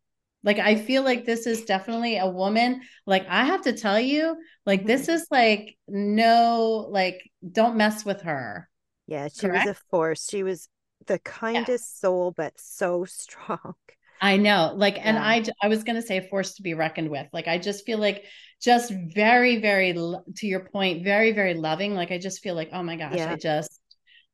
Like 0.45 0.61
I 0.61 0.77
feel 0.77 1.03
like 1.03 1.25
this 1.25 1.47
is 1.47 1.65
definitely 1.65 2.19
a 2.19 2.29
woman. 2.29 2.83
Like 3.07 3.27
I 3.29 3.45
have 3.45 3.63
to 3.63 3.73
tell 3.73 3.99
you, 3.99 4.37
like 4.65 4.87
this 4.87 5.03
mm-hmm. 5.03 5.13
is 5.13 5.27
like 5.31 5.77
no, 5.89 6.87
like 6.89 7.21
don't 7.51 7.77
mess 7.77 8.05
with 8.05 8.23
her. 8.23 8.69
Yeah, 9.07 9.29
she 9.29 9.49
Correct? 9.49 9.67
was 9.67 9.77
a 9.77 9.81
force. 9.91 10.29
She 10.29 10.45
was 10.45 10.69
the 11.07 11.19
kindest 11.19 11.97
yeah. 11.97 12.01
soul, 12.01 12.33
but 12.37 12.53
so 12.57 13.05
strong. 13.09 13.75
I 14.21 14.37
know. 14.37 14.73
Like, 14.75 14.97
yeah. 14.97 15.03
and 15.05 15.19
I, 15.19 15.45
I 15.63 15.69
was 15.69 15.85
going 15.85 15.97
to 15.97 16.07
say 16.07 16.19
a 16.19 16.23
force 16.23 16.55
to 16.55 16.63
be 16.63 16.75
reckoned 16.75 17.11
with. 17.11 17.27
Like, 17.33 17.49
I 17.49 17.59
just 17.59 17.85
feel 17.87 17.99
like 17.99 18.25
just 18.61 18.93
very, 19.15 19.61
very, 19.61 19.93
to 19.93 20.47
your 20.47 20.61
point, 20.61 21.05
very, 21.05 21.33
very 21.33 21.55
loving. 21.55 21.95
Like, 21.95 22.11
I 22.11 22.19
just 22.19 22.41
feel 22.43 22.55
like, 22.55 22.71
oh 22.73 22.83
my 22.83 22.97
gosh, 22.97 23.17
yeah. 23.17 23.33
I 23.33 23.37
just, 23.37 23.81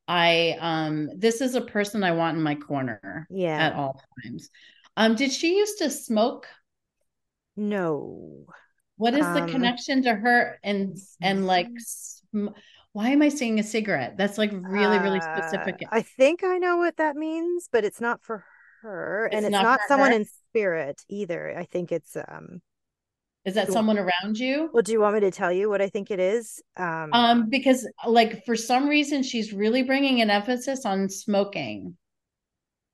I, 0.09 0.57
um, 0.61 1.11
this 1.17 1.41
is 1.41 1.55
a 1.55 1.61
person 1.61 2.03
I 2.03 2.13
want 2.13 2.37
in 2.37 2.43
my 2.43 2.55
corner. 2.55 3.27
Yeah. 3.31 3.59
At 3.59 3.75
all 3.75 4.01
times. 4.23 4.49
Um, 4.97 5.15
did 5.15 5.33
she 5.33 5.57
used 5.57 5.79
to 5.79 5.91
smoke? 5.91 6.47
No. 7.57 8.47
What 8.97 9.15
is 9.15 9.27
um, 9.27 9.35
the 9.35 9.53
connection 9.53 10.03
to 10.05 10.15
her 10.15 10.59
and, 10.63 10.97
and 11.21 11.47
like, 11.47 11.69
sm- 11.79 12.49
why 12.93 13.09
am 13.09 13.23
I 13.23 13.29
seeing 13.29 13.59
a 13.59 13.65
cigarette? 13.65 14.17
That's 14.17 14.39
like 14.39 14.53
really, 14.53 14.99
really 14.99 15.21
specific. 15.21 15.81
Uh, 15.83 15.89
I 15.91 16.03
think 16.03 16.45
I 16.45 16.59
know 16.59 16.77
what 16.77 16.97
that 16.99 17.17
means, 17.17 17.69
but 17.71 17.85
it's 17.85 18.01
not 18.01 18.23
for 18.23 18.45
her. 18.85 19.27
It's 19.27 19.37
and 19.37 19.47
it's 19.47 19.53
not, 19.53 19.65
not 19.65 19.81
someone 19.89 20.11
her? 20.11 20.17
in 20.17 20.25
spirit 20.25 21.03
either. 21.09 21.57
I 21.59 21.65
think 21.65 21.91
it's 21.91 22.17
um 22.17 22.61
is 23.45 23.55
that 23.57 23.71
someone 23.71 23.99
around 23.99 24.39
you? 24.39 24.71
Well, 24.73 24.83
do 24.83 24.93
you 24.93 25.01
want 25.01 25.17
me 25.17 25.21
to 25.21 25.31
tell 25.31 25.53
you 25.53 25.69
what 25.69 25.83
I 25.83 25.91
think 25.91 26.11
it 26.11 26.19
is? 26.19 26.63
Um, 26.79 27.11
um, 27.13 27.51
because 27.51 27.87
like 28.07 28.47
for 28.47 28.57
some 28.57 28.89
reason 28.89 29.23
she's 29.23 29.53
really 29.53 29.83
bringing 29.83 30.23
an 30.23 30.31
emphasis 30.31 30.87
on 30.87 31.11
smoking. 31.11 31.97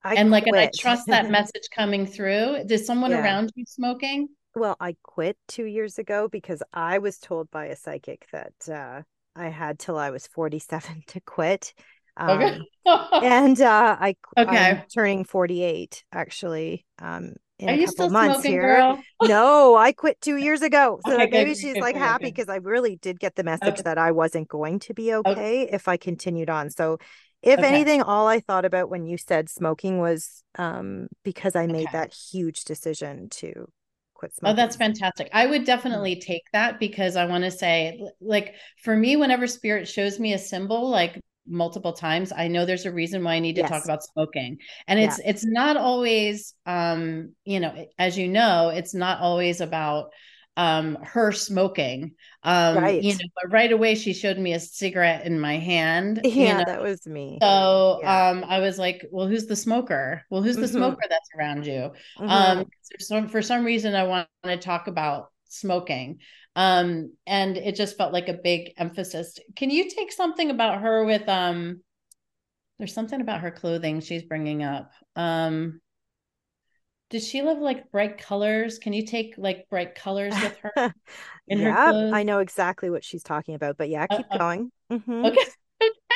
I 0.02 0.14
and 0.14 0.30
like, 0.30 0.46
and 0.46 0.56
I 0.56 0.70
trust 0.76 1.06
that 1.06 1.30
message 1.30 1.68
coming 1.74 2.06
through. 2.06 2.64
Does 2.66 2.84
someone 2.84 3.12
yeah. 3.12 3.22
around 3.22 3.52
you 3.54 3.64
smoking? 3.66 4.28
Well, 4.56 4.76
I 4.80 4.96
quit 5.02 5.36
two 5.46 5.66
years 5.66 5.98
ago 5.98 6.26
because 6.26 6.62
I 6.72 6.98
was 6.98 7.18
told 7.18 7.50
by 7.52 7.66
a 7.66 7.76
psychic 7.76 8.26
that 8.32 8.68
uh, 8.68 9.02
I 9.36 9.48
had 9.48 9.78
till 9.78 9.98
I 9.98 10.10
was 10.10 10.26
47 10.26 11.04
to 11.08 11.20
quit. 11.20 11.74
Um, 12.20 12.66
okay. 12.86 13.26
and 13.26 13.60
uh, 13.60 13.96
I, 13.98 14.16
okay. 14.36 14.56
I'm 14.56 14.82
turning 14.92 15.24
48 15.24 16.04
actually 16.12 16.86
um, 17.00 17.34
in 17.58 17.70
Are 17.70 17.72
a 17.72 17.86
couple 17.86 18.10
months 18.10 18.34
smoking, 18.36 18.50
here. 18.52 18.76
Girl? 18.76 19.02
no, 19.22 19.74
I 19.74 19.92
quit 19.92 20.20
two 20.20 20.36
years 20.36 20.62
ago. 20.62 21.00
So 21.06 21.14
okay, 21.14 21.28
maybe 21.30 21.54
she's 21.54 21.76
like 21.76 21.96
happy 21.96 22.26
because 22.26 22.48
I 22.48 22.56
really 22.56 22.96
did 22.96 23.18
get 23.18 23.36
the 23.36 23.44
message 23.44 23.68
okay. 23.68 23.82
that 23.82 23.98
I 23.98 24.12
wasn't 24.12 24.48
going 24.48 24.80
to 24.80 24.94
be 24.94 25.14
okay, 25.14 25.68
if 25.70 25.88
I 25.88 25.96
continued 25.96 26.50
on. 26.50 26.70
So 26.70 26.98
if 27.42 27.60
anything, 27.60 28.02
all 28.02 28.28
I 28.28 28.40
thought 28.40 28.66
about 28.66 28.90
when 28.90 29.06
you 29.06 29.16
said 29.16 29.48
smoking 29.48 29.98
was 29.98 30.44
um, 30.58 31.08
because 31.24 31.56
I 31.56 31.66
made 31.66 31.88
that 31.92 32.12
huge 32.12 32.64
decision 32.64 33.30
to 33.30 33.66
quit 34.14 34.34
smoking. 34.34 34.52
Oh, 34.52 34.56
that's 34.56 34.76
fantastic. 34.76 35.30
I 35.32 35.46
would 35.46 35.62
mm. 35.62 35.66
definitely 35.66 36.20
take 36.20 36.42
that 36.52 36.78
because 36.78 37.16
I 37.16 37.24
want 37.24 37.44
to 37.44 37.50
say, 37.50 37.98
like, 38.20 38.54
for 38.82 38.94
me, 38.94 39.16
whenever 39.16 39.46
spirit 39.46 39.88
shows 39.88 40.20
me 40.20 40.34
a 40.34 40.38
symbol, 40.38 40.88
like 40.90 41.18
multiple 41.46 41.92
times, 41.92 42.32
I 42.36 42.48
know 42.48 42.64
there's 42.64 42.86
a 42.86 42.92
reason 42.92 43.24
why 43.24 43.34
I 43.34 43.38
need 43.40 43.54
to 43.56 43.62
yes. 43.62 43.70
talk 43.70 43.84
about 43.84 44.04
smoking. 44.04 44.58
And 44.86 44.98
it's 44.98 45.18
yeah. 45.18 45.30
it's 45.30 45.44
not 45.44 45.76
always 45.76 46.54
um, 46.66 47.34
you 47.44 47.60
know, 47.60 47.86
as 47.98 48.16
you 48.16 48.28
know, 48.28 48.70
it's 48.70 48.94
not 48.94 49.20
always 49.20 49.60
about 49.60 50.10
um 50.56 50.98
her 51.02 51.30
smoking 51.30 52.12
um 52.42 52.76
right. 52.76 53.02
you 53.02 53.12
know 53.12 53.24
but 53.40 53.52
right 53.52 53.70
away 53.70 53.94
she 53.94 54.12
showed 54.12 54.36
me 54.36 54.52
a 54.52 54.60
cigarette 54.60 55.24
in 55.24 55.38
my 55.38 55.56
hand 55.56 56.20
yeah 56.24 56.30
you 56.30 56.58
know? 56.58 56.64
that 56.66 56.82
was 56.82 57.06
me 57.06 57.38
so 57.40 58.00
yeah. 58.02 58.28
um 58.28 58.44
i 58.48 58.58
was 58.58 58.76
like 58.76 59.06
well 59.12 59.28
who's 59.28 59.46
the 59.46 59.54
smoker 59.54 60.22
well 60.28 60.42
who's 60.42 60.56
the 60.56 60.62
mm-hmm. 60.62 60.76
smoker 60.76 61.02
that's 61.08 61.28
around 61.38 61.64
you 61.64 61.92
mm-hmm. 62.18 62.28
um 62.28 62.66
so 62.98 63.26
for 63.28 63.40
some 63.40 63.64
reason 63.64 63.94
i 63.94 64.02
want 64.02 64.26
to 64.42 64.56
talk 64.56 64.88
about 64.88 65.28
smoking 65.52 66.18
um 66.56 67.12
and 67.26 67.56
it 67.56 67.74
just 67.74 67.96
felt 67.96 68.12
like 68.12 68.28
a 68.28 68.40
big 68.42 68.72
emphasis 68.76 69.38
can 69.56 69.70
you 69.70 69.90
take 69.90 70.12
something 70.12 70.50
about 70.50 70.80
her 70.80 71.04
with 71.04 71.28
um 71.28 71.80
there's 72.78 72.94
something 72.94 73.20
about 73.20 73.40
her 73.40 73.50
clothing 73.50 74.00
she's 74.00 74.22
bringing 74.22 74.62
up 74.62 74.92
um 75.16 75.80
does 77.10 77.26
she 77.26 77.42
love 77.42 77.58
like 77.58 77.90
bright 77.90 78.18
colors? 78.18 78.78
Can 78.78 78.92
you 78.92 79.04
take 79.04 79.34
like 79.36 79.68
bright 79.68 79.96
colors 79.96 80.32
with 80.40 80.56
her? 80.58 80.94
yeah, 81.48 81.92
her 81.92 82.10
I 82.14 82.22
know 82.22 82.38
exactly 82.38 82.88
what 82.88 83.04
she's 83.04 83.24
talking 83.24 83.56
about. 83.56 83.76
But 83.76 83.88
yeah, 83.88 84.06
keep 84.06 84.26
uh, 84.30 84.34
uh, 84.34 84.38
going. 84.38 84.72
Mm-hmm. 84.92 85.26
Okay. 85.26 85.38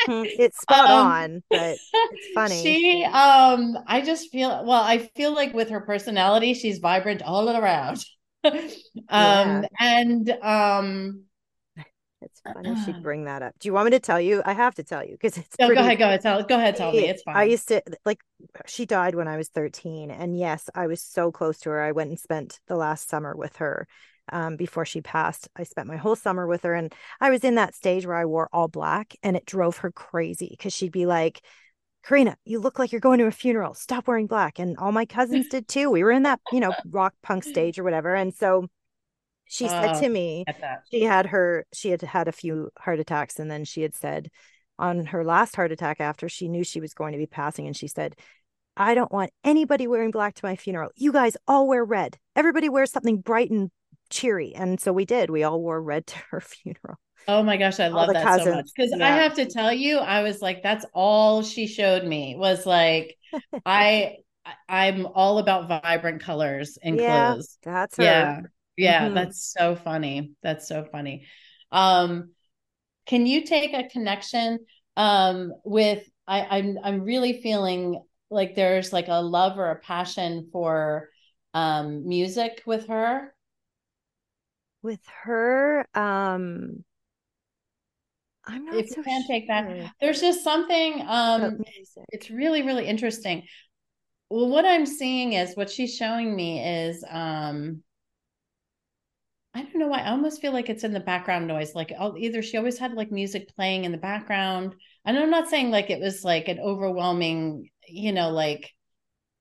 it's 0.38 0.60
spot 0.60 0.90
um, 0.90 1.06
on, 1.06 1.42
but 1.50 1.78
it's 2.12 2.28
funny. 2.34 2.62
She 2.62 3.04
um 3.04 3.76
I 3.88 4.02
just 4.02 4.30
feel 4.30 4.64
well, 4.64 4.82
I 4.82 4.98
feel 5.16 5.34
like 5.34 5.52
with 5.52 5.70
her 5.70 5.80
personality, 5.80 6.54
she's 6.54 6.78
vibrant 6.78 7.22
all 7.22 7.50
around. 7.50 8.04
um 9.08 9.62
yeah. 9.62 9.62
and 9.80 10.30
um 10.42 11.24
it's 12.24 12.40
funny 12.40 12.74
she'd 12.84 13.02
bring 13.02 13.24
that 13.24 13.42
up. 13.42 13.54
Do 13.58 13.68
you 13.68 13.72
want 13.72 13.86
me 13.86 13.90
to 13.92 14.00
tell 14.00 14.20
you? 14.20 14.42
I 14.44 14.52
have 14.52 14.74
to 14.76 14.82
tell 14.82 15.04
you 15.04 15.12
because 15.12 15.36
it's. 15.36 15.56
No, 15.58 15.66
pretty, 15.66 15.80
go 15.80 15.84
ahead. 15.84 15.98
Go 15.98 16.04
ahead. 16.06 16.22
Tell. 16.22 16.42
Go 16.42 16.56
ahead. 16.56 16.76
Tell 16.76 16.92
me. 16.92 17.08
It's 17.08 17.22
fine. 17.22 17.36
I 17.36 17.44
used 17.44 17.68
to 17.68 17.82
like. 18.04 18.20
She 18.66 18.86
died 18.86 19.14
when 19.14 19.28
I 19.28 19.36
was 19.36 19.48
thirteen, 19.48 20.10
and 20.10 20.36
yes, 20.36 20.70
I 20.74 20.86
was 20.86 21.02
so 21.02 21.30
close 21.30 21.58
to 21.60 21.70
her. 21.70 21.82
I 21.82 21.92
went 21.92 22.10
and 22.10 22.18
spent 22.18 22.60
the 22.66 22.76
last 22.76 23.08
summer 23.08 23.34
with 23.36 23.56
her. 23.56 23.86
Um, 24.32 24.56
before 24.56 24.86
she 24.86 25.02
passed, 25.02 25.50
I 25.54 25.64
spent 25.64 25.86
my 25.86 25.96
whole 25.96 26.16
summer 26.16 26.46
with 26.46 26.62
her, 26.62 26.72
and 26.74 26.94
I 27.20 27.28
was 27.28 27.44
in 27.44 27.56
that 27.56 27.74
stage 27.74 28.06
where 28.06 28.16
I 28.16 28.24
wore 28.24 28.48
all 28.52 28.68
black, 28.68 29.14
and 29.22 29.36
it 29.36 29.44
drove 29.44 29.78
her 29.78 29.92
crazy 29.92 30.48
because 30.50 30.72
she'd 30.72 30.92
be 30.92 31.04
like, 31.04 31.42
Karina, 32.06 32.36
you 32.44 32.58
look 32.60 32.78
like 32.78 32.92
you're 32.92 33.00
going 33.00 33.18
to 33.18 33.26
a 33.26 33.30
funeral. 33.30 33.74
Stop 33.74 34.06
wearing 34.06 34.26
black. 34.26 34.58
And 34.58 34.76
all 34.76 34.92
my 34.92 35.06
cousins 35.06 35.48
did 35.50 35.68
too. 35.68 35.90
We 35.90 36.04
were 36.04 36.12
in 36.12 36.24
that, 36.24 36.40
you 36.52 36.60
know, 36.60 36.74
rock 36.90 37.14
punk 37.22 37.44
stage 37.44 37.78
or 37.78 37.84
whatever. 37.84 38.14
And 38.14 38.34
so 38.34 38.68
she 39.46 39.68
said 39.68 39.96
oh, 39.96 40.00
to 40.00 40.08
me 40.08 40.44
she 40.90 41.02
had 41.02 41.26
her 41.26 41.66
she 41.72 41.90
had 41.90 42.02
had 42.02 42.28
a 42.28 42.32
few 42.32 42.70
heart 42.78 42.98
attacks 42.98 43.38
and 43.38 43.50
then 43.50 43.64
she 43.64 43.82
had 43.82 43.94
said 43.94 44.30
on 44.78 45.06
her 45.06 45.24
last 45.24 45.54
heart 45.54 45.72
attack 45.72 46.00
after 46.00 46.28
she 46.28 46.48
knew 46.48 46.64
she 46.64 46.80
was 46.80 46.94
going 46.94 47.12
to 47.12 47.18
be 47.18 47.26
passing 47.26 47.66
and 47.66 47.76
she 47.76 47.86
said 47.86 48.16
i 48.76 48.94
don't 48.94 49.12
want 49.12 49.30
anybody 49.44 49.86
wearing 49.86 50.10
black 50.10 50.34
to 50.34 50.44
my 50.44 50.56
funeral 50.56 50.90
you 50.96 51.12
guys 51.12 51.36
all 51.46 51.68
wear 51.68 51.84
red 51.84 52.18
everybody 52.34 52.68
wears 52.68 52.90
something 52.90 53.20
bright 53.20 53.50
and 53.50 53.70
cheery 54.10 54.54
and 54.54 54.80
so 54.80 54.92
we 54.92 55.04
did 55.04 55.30
we 55.30 55.42
all 55.42 55.60
wore 55.60 55.80
red 55.80 56.06
to 56.06 56.16
her 56.30 56.40
funeral 56.40 56.98
oh 57.28 57.42
my 57.42 57.56
gosh 57.56 57.80
i 57.80 57.88
love 57.88 58.12
that 58.12 58.22
cousins. 58.22 58.44
so 58.44 58.54
much 58.54 58.70
because 58.74 58.92
yeah. 58.96 59.06
i 59.06 59.10
have 59.10 59.34
to 59.34 59.46
tell 59.46 59.72
you 59.72 59.98
i 59.98 60.22
was 60.22 60.42
like 60.42 60.62
that's 60.62 60.84
all 60.92 61.42
she 61.42 61.66
showed 61.66 62.04
me 62.04 62.34
was 62.36 62.66
like 62.66 63.16
i 63.66 64.16
i'm 64.68 65.06
all 65.06 65.38
about 65.38 65.68
vibrant 65.68 66.20
colors 66.20 66.78
in 66.82 66.96
yeah, 66.96 67.32
clothes 67.32 67.58
that's 67.62 67.96
her. 67.96 68.02
yeah 68.02 68.40
yeah, 68.76 69.06
mm-hmm. 69.06 69.14
that's 69.14 69.52
so 69.52 69.76
funny. 69.76 70.32
That's 70.42 70.68
so 70.68 70.84
funny. 70.90 71.26
Um, 71.70 72.30
can 73.06 73.26
you 73.26 73.44
take 73.44 73.74
a 73.74 73.88
connection 73.88 74.60
um, 74.96 75.52
with 75.64 76.08
I, 76.26 76.58
I'm 76.58 76.78
I'm 76.82 77.00
really 77.02 77.40
feeling 77.42 78.02
like 78.30 78.54
there's 78.54 78.92
like 78.92 79.08
a 79.08 79.20
love 79.22 79.58
or 79.58 79.70
a 79.70 79.78
passion 79.78 80.48
for 80.52 81.10
um, 81.52 82.08
music 82.08 82.62
with 82.66 82.88
her. 82.88 83.34
With 84.82 85.00
her, 85.22 85.86
um, 85.94 86.84
I'm 88.46 88.64
not. 88.64 88.76
If 88.76 88.90
so 88.90 88.96
you 88.98 89.02
can 89.04 89.22
sure. 89.22 89.28
take 89.28 89.48
that, 89.48 89.92
there's 90.00 90.20
just 90.20 90.44
something. 90.44 91.02
Um, 91.06 91.58
it's 92.10 92.30
really 92.30 92.62
really 92.62 92.86
interesting. 92.86 93.44
Well, 94.30 94.48
what 94.48 94.64
I'm 94.64 94.86
seeing 94.86 95.34
is 95.34 95.54
what 95.54 95.70
she's 95.70 95.94
showing 95.96 96.34
me 96.34 96.64
is 96.64 97.04
um 97.08 97.82
I 99.54 99.62
don't 99.62 99.76
know 99.76 99.86
why. 99.86 100.00
I 100.00 100.10
almost 100.10 100.40
feel 100.40 100.52
like 100.52 100.68
it's 100.68 100.82
in 100.82 100.92
the 100.92 101.00
background 101.00 101.46
noise. 101.46 101.74
Like 101.74 101.92
I'll, 101.98 102.18
either 102.18 102.42
she 102.42 102.56
always 102.56 102.76
had 102.76 102.94
like 102.94 103.12
music 103.12 103.54
playing 103.54 103.84
in 103.84 103.92
the 103.92 103.98
background. 103.98 104.74
And 105.04 105.16
I'm 105.16 105.30
not 105.30 105.48
saying 105.48 105.70
like 105.70 105.90
it 105.90 106.00
was 106.00 106.24
like 106.24 106.48
an 106.48 106.58
overwhelming, 106.58 107.70
you 107.88 108.12
know, 108.12 108.30
like 108.30 108.72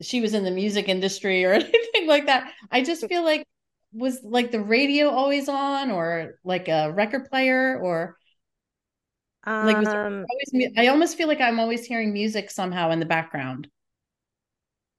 she 0.01 0.21
was 0.21 0.35
in 0.35 0.43
the 0.43 0.51
music 0.51 0.87
industry 0.87 1.45
or 1.45 1.53
anything 1.53 2.07
like 2.07 2.27
that. 2.27 2.51
I 2.71 2.83
just 2.83 3.07
feel 3.07 3.23
like 3.23 3.43
was 3.91 4.19
like 4.23 4.51
the 4.51 4.61
radio 4.61 5.09
always 5.09 5.49
on 5.49 5.89
or 5.89 6.35
like 6.43 6.67
a 6.67 6.91
record 6.91 7.29
player 7.29 7.79
or 7.79 8.17
like 9.45 9.87
um, 9.87 10.25
always 10.29 10.71
I 10.77 10.87
almost 10.87 11.17
feel 11.17 11.27
like 11.27 11.41
I'm 11.41 11.59
always 11.59 11.85
hearing 11.85 12.13
music 12.13 12.49
somehow 12.49 12.91
in 12.91 12.99
the 12.99 13.05
background. 13.05 13.67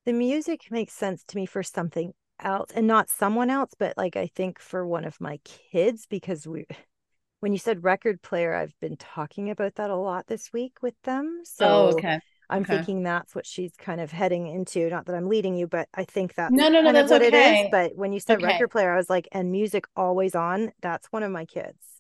The 0.05 0.13
music 0.13 0.71
makes 0.71 0.93
sense 0.93 1.25
to 1.29 1.37
me 1.37 1.47
for 1.47 1.63
something 1.63 2.13
else 2.41 2.71
and 2.75 2.87
not 2.87 3.09
someone 3.09 3.51
else 3.51 3.73
but 3.79 3.97
like 3.97 4.17
i 4.17 4.27
think 4.27 4.59
for 4.59 4.87
one 4.87 5.05
of 5.05 5.21
my 5.21 5.39
kids 5.45 6.07
because 6.09 6.47
we 6.47 6.67
when 7.41 7.53
you 7.53 7.59
said 7.59 7.85
record 7.85 8.23
player 8.23 8.55
i've 8.55 8.75
been 8.81 8.97
talking 8.97 9.51
about 9.51 9.75
that 9.77 9.91
a 9.91 9.97
lot 9.97 10.27
this 10.27 10.53
week 10.53 10.79
with 10.83 10.95
them 11.05 11.41
so 11.45 11.67
oh, 11.67 11.87
okay 11.93 12.19
i'm 12.51 12.63
okay. 12.63 12.77
thinking 12.77 13.03
that's 13.03 13.35
what 13.35 13.47
she's 13.47 13.73
kind 13.79 14.01
of 14.01 14.11
heading 14.11 14.47
into 14.47 14.89
not 14.91 15.07
that 15.07 15.15
i'm 15.15 15.29
leading 15.29 15.55
you 15.55 15.67
but 15.67 15.89
i 15.95 16.05
think 16.05 16.35
that's 16.35 16.53
no 16.53 16.69
no 16.69 16.81
no 16.81 16.93
that's 16.93 17.11
what 17.11 17.23
okay. 17.23 17.61
it 17.61 17.65
is 17.65 17.69
but 17.71 17.97
when 17.97 18.13
you 18.13 18.21
said 18.21 18.39
okay. 18.39 18.47
record 18.47 18.69
player 18.69 18.93
i 18.93 18.97
was 18.97 19.11
like 19.11 19.29
and 19.33 19.53
music 19.53 19.85
always 19.97 20.35
on 20.35 20.73
that's 20.81 21.07
one 21.13 21.23
of 21.23 21.31
my 21.31 21.45
kids 21.45 21.94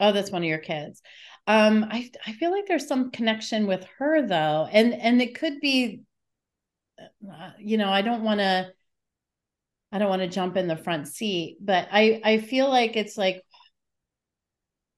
oh 0.00 0.12
that's 0.12 0.30
one 0.30 0.42
of 0.42 0.48
your 0.48 0.58
kids 0.58 1.02
um 1.46 1.84
i 1.90 2.10
i 2.26 2.32
feel 2.32 2.50
like 2.50 2.66
there's 2.66 2.88
some 2.88 3.10
connection 3.10 3.66
with 3.66 3.86
her 3.98 4.26
though 4.26 4.68
and 4.70 4.94
and 4.94 5.22
it 5.22 5.38
could 5.38 5.60
be 5.60 6.02
uh, 7.00 7.50
you 7.58 7.76
know 7.78 7.88
i 7.90 8.02
don't 8.02 8.22
want 8.22 8.40
to 8.40 8.70
I 9.92 9.98
don't 9.98 10.08
want 10.08 10.22
to 10.22 10.28
jump 10.28 10.56
in 10.56 10.68
the 10.68 10.76
front 10.76 11.08
seat, 11.08 11.58
but 11.60 11.88
I 11.90 12.20
I 12.24 12.38
feel 12.38 12.68
like 12.68 12.96
it's 12.96 13.16
like 13.16 13.42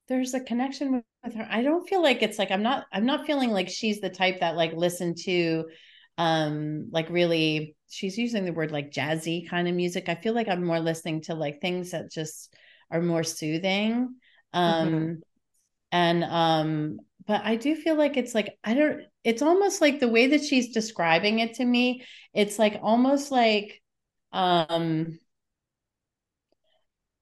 there's 0.09 0.34
a 0.34 0.40
connection 0.40 0.92
with, 0.92 1.05
with 1.24 1.34
her. 1.34 1.46
I 1.50 1.62
don't 1.62 1.88
feel 1.88 2.03
like 2.03 2.22
it's 2.22 2.38
like 2.38 2.50
I'm 2.50 2.62
not 2.62 2.86
I'm 2.92 3.07
not 3.07 3.26
feeling 3.26 3.50
like 3.50 3.68
she's 3.68 4.00
the 4.00 4.11
type 4.11 4.40
that 4.40 4.57
like 4.57 4.72
listen 4.74 5.14
to 5.24 5.64
um 6.18 6.88
like 6.92 7.09
really 7.09 7.74
she's 7.88 8.18
using 8.18 8.44
the 8.44 8.53
word 8.53 8.70
like 8.70 8.90
jazzy 8.90 9.48
kind 9.48 9.68
of 9.68 9.74
music. 9.74 10.09
I 10.09 10.14
feel 10.14 10.34
like 10.34 10.48
I'm 10.48 10.64
more 10.64 10.80
listening 10.80 11.22
to 11.22 11.34
like 11.34 11.61
things 11.61 11.92
that 11.92 12.11
just 12.11 12.55
are 12.90 13.00
more 13.00 13.24
soothing. 13.24 14.14
Um 14.53 14.88
mm-hmm. 14.88 15.14
and 15.90 16.24
um 16.24 16.98
but 17.26 17.42
I 17.44 17.57
do 17.57 17.74
feel 17.76 17.94
like 17.96 18.16
it's 18.16 18.34
like 18.34 18.59
I 18.64 18.74
don't 18.74 19.03
it's 19.24 19.42
almost 19.42 19.80
like 19.80 20.00
the 20.00 20.09
way 20.09 20.28
that 20.28 20.42
she's 20.42 20.72
describing 20.72 21.38
it 21.38 21.55
to 21.55 21.64
me, 21.64 22.05
it's 22.34 22.59
like 22.59 22.80
almost 22.82 23.30
like 23.30 23.80
um 24.32 25.18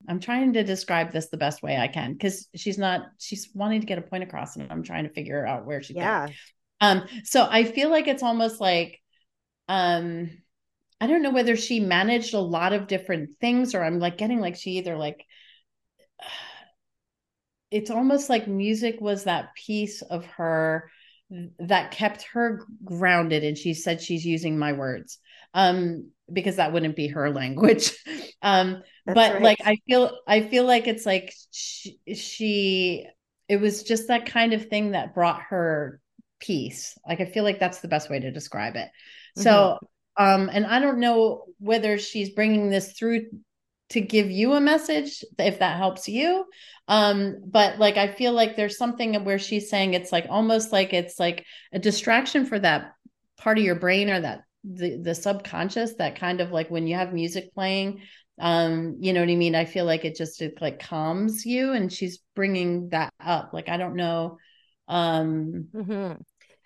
I'm 0.08 0.20
trying 0.20 0.54
to 0.54 0.64
describe 0.64 1.12
this 1.12 1.28
the 1.28 1.36
best 1.36 1.62
way 1.62 1.76
I 1.76 1.88
can 1.88 2.14
because 2.14 2.48
she's 2.54 2.78
not 2.78 3.02
she's 3.18 3.50
wanting 3.54 3.80
to 3.80 3.86
get 3.86 3.98
a 3.98 4.02
point 4.02 4.22
across 4.22 4.56
and 4.56 4.70
I'm 4.70 4.82
trying 4.82 5.04
to 5.04 5.12
figure 5.12 5.46
out 5.46 5.66
where 5.66 5.82
she's 5.82 5.96
yeah. 5.96 6.26
Going. 6.26 6.36
Um 6.80 7.08
so 7.24 7.46
I 7.48 7.64
feel 7.64 7.90
like 7.90 8.08
it's 8.08 8.22
almost 8.22 8.60
like 8.60 9.00
um 9.68 10.30
I 11.00 11.06
don't 11.06 11.22
know 11.22 11.30
whether 11.30 11.56
she 11.56 11.80
managed 11.80 12.34
a 12.34 12.40
lot 12.40 12.72
of 12.72 12.86
different 12.86 13.36
things 13.40 13.74
or 13.74 13.82
I'm 13.82 13.98
like 13.98 14.18
getting 14.18 14.40
like 14.40 14.56
she 14.56 14.78
either 14.78 14.96
like 14.96 15.24
it's 17.70 17.90
almost 17.90 18.28
like 18.28 18.48
music 18.48 19.00
was 19.00 19.24
that 19.24 19.54
piece 19.54 20.02
of 20.02 20.24
her 20.26 20.90
that 21.60 21.92
kept 21.92 22.22
her 22.32 22.66
grounded 22.84 23.44
and 23.44 23.56
she 23.56 23.72
said 23.72 24.00
she's 24.00 24.24
using 24.24 24.58
my 24.58 24.72
words 24.72 25.18
um 25.54 26.10
because 26.32 26.56
that 26.56 26.72
wouldn't 26.72 26.96
be 26.96 27.08
her 27.08 27.30
language 27.32 27.92
um 28.42 28.82
That's 29.06 29.14
but 29.14 29.32
right. 29.34 29.42
like 29.42 29.58
i 29.64 29.76
feel 29.86 30.18
i 30.26 30.40
feel 30.40 30.64
like 30.64 30.88
it's 30.88 31.06
like 31.06 31.32
she, 31.52 31.98
she 32.14 33.06
it 33.48 33.60
was 33.60 33.84
just 33.84 34.08
that 34.08 34.26
kind 34.26 34.52
of 34.52 34.68
thing 34.68 34.92
that 34.92 35.14
brought 35.14 35.42
her 35.42 36.00
peace 36.40 36.98
like 37.06 37.20
i 37.20 37.26
feel 37.26 37.44
like 37.44 37.60
that's 37.60 37.80
the 37.80 37.88
best 37.88 38.10
way 38.10 38.18
to 38.18 38.32
describe 38.32 38.74
it 38.74 38.88
mm-hmm. 38.88 39.42
so 39.42 39.78
um 40.16 40.50
and 40.52 40.66
i 40.66 40.80
don't 40.80 40.98
know 40.98 41.44
whether 41.58 41.98
she's 41.98 42.30
bringing 42.30 42.70
this 42.70 42.92
through 42.92 43.26
to 43.90 44.00
give 44.00 44.30
you 44.30 44.54
a 44.54 44.60
message 44.60 45.24
if 45.38 45.58
that 45.58 45.76
helps 45.76 46.08
you. 46.08 46.46
Um 46.88 47.36
but 47.46 47.78
like 47.78 47.96
i 47.96 48.08
feel 48.08 48.32
like 48.32 48.56
there's 48.56 48.76
something 48.76 49.14
where 49.24 49.38
she's 49.38 49.70
saying 49.70 49.94
it's 49.94 50.10
like 50.10 50.26
almost 50.28 50.72
like 50.72 50.92
it's 50.92 51.20
like 51.20 51.44
a 51.72 51.78
distraction 51.78 52.46
for 52.46 52.58
that 52.58 52.94
part 53.36 53.58
of 53.58 53.64
your 53.64 53.76
brain 53.76 54.10
or 54.10 54.20
that 54.20 54.42
the 54.64 54.96
the 54.96 55.14
subconscious 55.14 55.94
that 55.94 56.16
kind 56.16 56.40
of 56.40 56.50
like 56.50 56.68
when 56.68 56.88
you 56.88 56.96
have 56.96 57.12
music 57.12 57.54
playing 57.54 58.00
um 58.40 58.96
you 58.98 59.12
know 59.12 59.20
what 59.20 59.28
i 59.30 59.36
mean? 59.36 59.54
I 59.54 59.66
feel 59.66 59.84
like 59.84 60.04
it 60.04 60.16
just 60.16 60.42
it 60.42 60.60
like 60.60 60.80
calms 60.80 61.46
you 61.46 61.72
and 61.72 61.92
she's 61.92 62.18
bringing 62.34 62.88
that 62.88 63.12
up. 63.20 63.52
Like 63.52 63.68
i 63.68 63.76
don't 63.76 63.94
know 63.96 64.38
um 64.88 65.68
mm-hmm. 65.72 66.20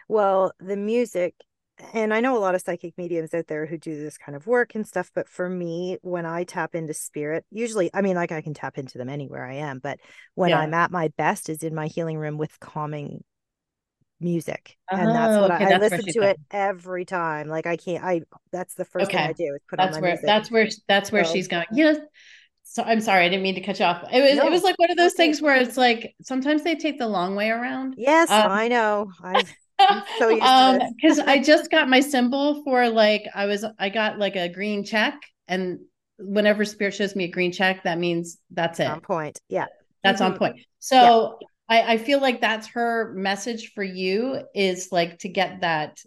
well 0.09 0.53
the 0.59 0.77
music 0.77 1.35
and 1.93 2.15
I 2.15 2.21
know 2.21 2.37
a 2.37 2.39
lot 2.39 2.55
of 2.55 2.61
psychic 2.61 2.97
mediums 2.97 3.35
out 3.35 3.47
there 3.49 3.67
who 3.67 3.79
do 3.79 4.01
this 4.01 4.17
kind 4.17 4.37
of 4.37 4.47
work 4.47 4.75
and 4.75 4.87
stuff, 4.87 5.11
but 5.15 5.29
for 5.29 5.49
me, 5.49 5.99
when 6.03 6.25
I 6.27 6.45
tap 6.45 6.75
into 6.75 6.95
spirit, 6.95 7.45
usually, 7.51 7.91
I 7.93 8.01
mean, 8.01 8.17
like 8.17 8.33
I 8.33 8.43
can 8.43 8.55
tap 8.55 8.79
into 8.79 8.99
them 8.99 9.09
anywhere 9.09 9.45
I 9.45 9.55
am, 9.55 9.81
but 9.81 9.99
when 10.35 10.51
yeah. 10.51 10.61
I'm 10.61 10.75
at 10.75 10.91
my 10.91 11.09
best 11.17 11.49
is 11.49 11.63
in 11.63 11.75
my 11.75 11.89
healing 11.89 12.19
room 12.19 12.39
with 12.39 12.59
calming 12.61 13.25
music. 14.21 14.77
Oh, 14.91 14.97
and 14.97 15.09
that's 15.09 15.41
what 15.41 15.51
okay, 15.51 15.73
I, 15.73 15.77
I 15.77 15.79
listen 15.79 16.05
to 16.05 16.21
it 16.23 16.39
every 16.51 17.05
time. 17.05 17.49
Like 17.49 17.67
I 17.67 17.77
can't, 17.77 18.05
I, 18.05 18.23
that's 18.53 18.75
the 18.75 18.85
first 18.85 19.07
okay. 19.07 19.19
thing 19.19 19.29
I 19.29 19.33
do 19.33 19.55
is 19.55 19.61
put 19.69 19.77
that's 19.79 19.97
on 19.97 20.03
where, 20.03 20.13
music. 20.13 20.27
That's 20.27 20.51
where, 20.51 20.69
that's 20.87 21.13
where 21.13 21.25
so, 21.25 21.33
she's 21.33 21.49
going. 21.49 21.67
Yes. 21.73 21.99
So 22.63 22.83
I'm 22.83 23.01
sorry, 23.01 23.27
I 23.27 23.29
didn't 23.29 23.43
mean 23.43 23.57
to 23.57 23.61
cut 23.61 23.79
you 23.79 23.85
off. 23.85 24.05
It 24.11 24.23
was, 24.23 24.37
no, 24.37 24.47
it 24.47 24.51
was 24.51 24.63
like 24.63 24.79
one 24.79 24.91
of 24.91 24.97
those 24.97 25.13
okay. 25.13 25.25
things 25.25 25.43
where 25.43 25.57
it's 25.57 25.77
like, 25.77 26.15
sometimes 26.23 26.65
they 26.65 26.75
take 26.77 26.99
the 26.99 27.07
long 27.07 27.37
way 27.37 27.51
around. 27.51 27.95
Yes, 27.99 28.31
um, 28.31 28.51
I 28.51 28.69
know. 28.69 29.11
I 29.23 29.45
so 30.19 30.41
um 30.43 30.79
because 30.97 31.19
I 31.19 31.43
just 31.43 31.71
got 31.71 31.89
my 31.89 32.01
symbol 32.01 32.63
for 32.65 32.89
like 32.89 33.25
I 33.35 33.47
was 33.47 33.65
I 33.79 33.89
got 33.89 34.19
like 34.19 34.37
a 34.37 34.49
green 34.49 34.85
check 34.85 35.21
and 35.49 35.81
whenever 36.19 36.65
spirit 36.65 36.95
shows 36.95 37.17
me 37.17 37.25
a 37.25 37.31
green 37.31 37.53
check 37.53 37.83
that 37.85 37.99
means 37.99 38.39
that's 38.51 38.81
it. 38.81 38.87
On 38.87 39.01
point 39.01 39.41
yeah. 39.49 39.67
That's 40.03 40.21
mm-hmm. 40.21 40.33
on 40.33 40.39
point. 40.39 40.57
So 40.81 41.39
I, 41.69 41.95
I 41.95 41.99
feel 41.99 42.21
like 42.21 42.41
that's 42.41 42.69
her 42.69 43.15
message 43.15 43.73
for 43.75 43.83
you 43.83 44.43
is 44.55 44.89
like 44.93 45.19
to 45.21 45.29
get 45.29 45.63
that 45.63 45.99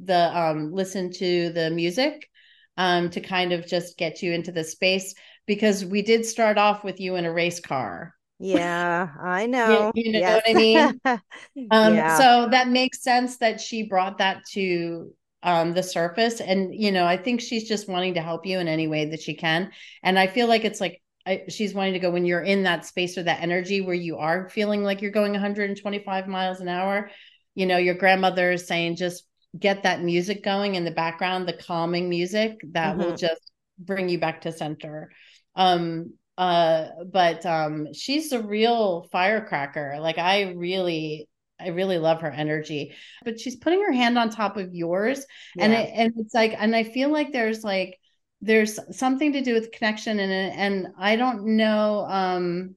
the 0.00 0.36
um 0.36 0.72
listen 0.72 1.12
to 1.12 1.50
the 1.50 1.70
music 1.70 2.28
um 2.76 3.10
to 3.10 3.20
kind 3.20 3.52
of 3.52 3.66
just 3.66 3.96
get 3.96 4.22
you 4.22 4.32
into 4.32 4.50
the 4.50 4.64
space 4.64 5.14
because 5.46 5.84
we 5.84 6.02
did 6.02 6.24
start 6.24 6.58
off 6.58 6.82
with 6.82 6.98
you 7.00 7.16
in 7.16 7.24
a 7.24 7.32
race 7.32 7.60
car 7.60 8.14
yeah 8.38 9.08
i 9.20 9.46
know 9.46 9.92
you, 9.94 10.04
you 10.04 10.12
know 10.12 10.18
yes. 10.18 10.34
what 10.34 10.50
i 10.50 10.58
mean 10.58 11.00
um 11.70 11.94
yeah. 11.94 12.18
so 12.18 12.48
that 12.50 12.68
makes 12.68 13.02
sense 13.02 13.36
that 13.38 13.60
she 13.60 13.84
brought 13.84 14.18
that 14.18 14.44
to 14.50 15.12
um 15.42 15.72
the 15.72 15.82
surface 15.82 16.40
and 16.40 16.74
you 16.74 16.90
know 16.90 17.04
i 17.04 17.16
think 17.16 17.40
she's 17.40 17.68
just 17.68 17.88
wanting 17.88 18.14
to 18.14 18.20
help 18.20 18.46
you 18.46 18.58
in 18.58 18.68
any 18.68 18.86
way 18.86 19.06
that 19.06 19.20
she 19.20 19.34
can 19.34 19.70
and 20.02 20.18
i 20.18 20.26
feel 20.26 20.48
like 20.48 20.64
it's 20.64 20.80
like 20.80 21.00
I, 21.24 21.42
she's 21.48 21.72
wanting 21.72 21.92
to 21.92 22.00
go 22.00 22.10
when 22.10 22.24
you're 22.24 22.42
in 22.42 22.64
that 22.64 22.84
space 22.84 23.16
or 23.16 23.22
that 23.22 23.42
energy 23.42 23.80
where 23.80 23.94
you 23.94 24.16
are 24.18 24.48
feeling 24.48 24.82
like 24.82 25.02
you're 25.02 25.12
going 25.12 25.32
125 25.32 26.26
miles 26.26 26.60
an 26.60 26.68
hour 26.68 27.10
you 27.54 27.66
know 27.66 27.76
your 27.76 27.94
grandmother 27.94 28.52
is 28.52 28.66
saying 28.66 28.96
just 28.96 29.24
get 29.58 29.82
that 29.84 30.02
music 30.02 30.42
going 30.42 30.74
in 30.74 30.84
the 30.84 30.90
background 30.90 31.46
the 31.46 31.52
calming 31.52 32.08
music 32.08 32.60
that 32.72 32.96
mm-hmm. 32.96 33.04
will 33.04 33.16
just 33.16 33.52
bring 33.78 34.08
you 34.08 34.18
back 34.18 34.40
to 34.40 34.52
center 34.52 35.12
um 35.54 36.12
uh 36.38 36.86
but 37.10 37.44
um 37.46 37.92
she's 37.92 38.32
a 38.32 38.42
real 38.42 39.06
firecracker 39.12 39.98
like 40.00 40.18
i 40.18 40.52
really 40.52 41.28
I 41.60 41.68
really 41.68 41.98
love 41.98 42.22
her 42.22 42.30
energy, 42.30 42.92
but 43.24 43.38
she's 43.38 43.54
putting 43.54 43.80
her 43.82 43.92
hand 43.92 44.18
on 44.18 44.30
top 44.30 44.56
of 44.56 44.74
yours, 44.74 45.24
yeah. 45.54 45.64
and 45.64 45.72
it, 45.72 45.90
and 45.94 46.12
it's 46.16 46.34
like, 46.34 46.56
and 46.58 46.74
I 46.74 46.82
feel 46.82 47.08
like 47.10 47.32
there's 47.32 47.62
like 47.62 48.00
there's 48.40 48.78
something 48.96 49.32
to 49.32 49.40
do 49.40 49.54
with 49.54 49.70
connection 49.70 50.18
and 50.18 50.32
and 50.32 50.88
I 50.98 51.14
don't 51.16 51.56
know 51.56 52.04
um 52.08 52.74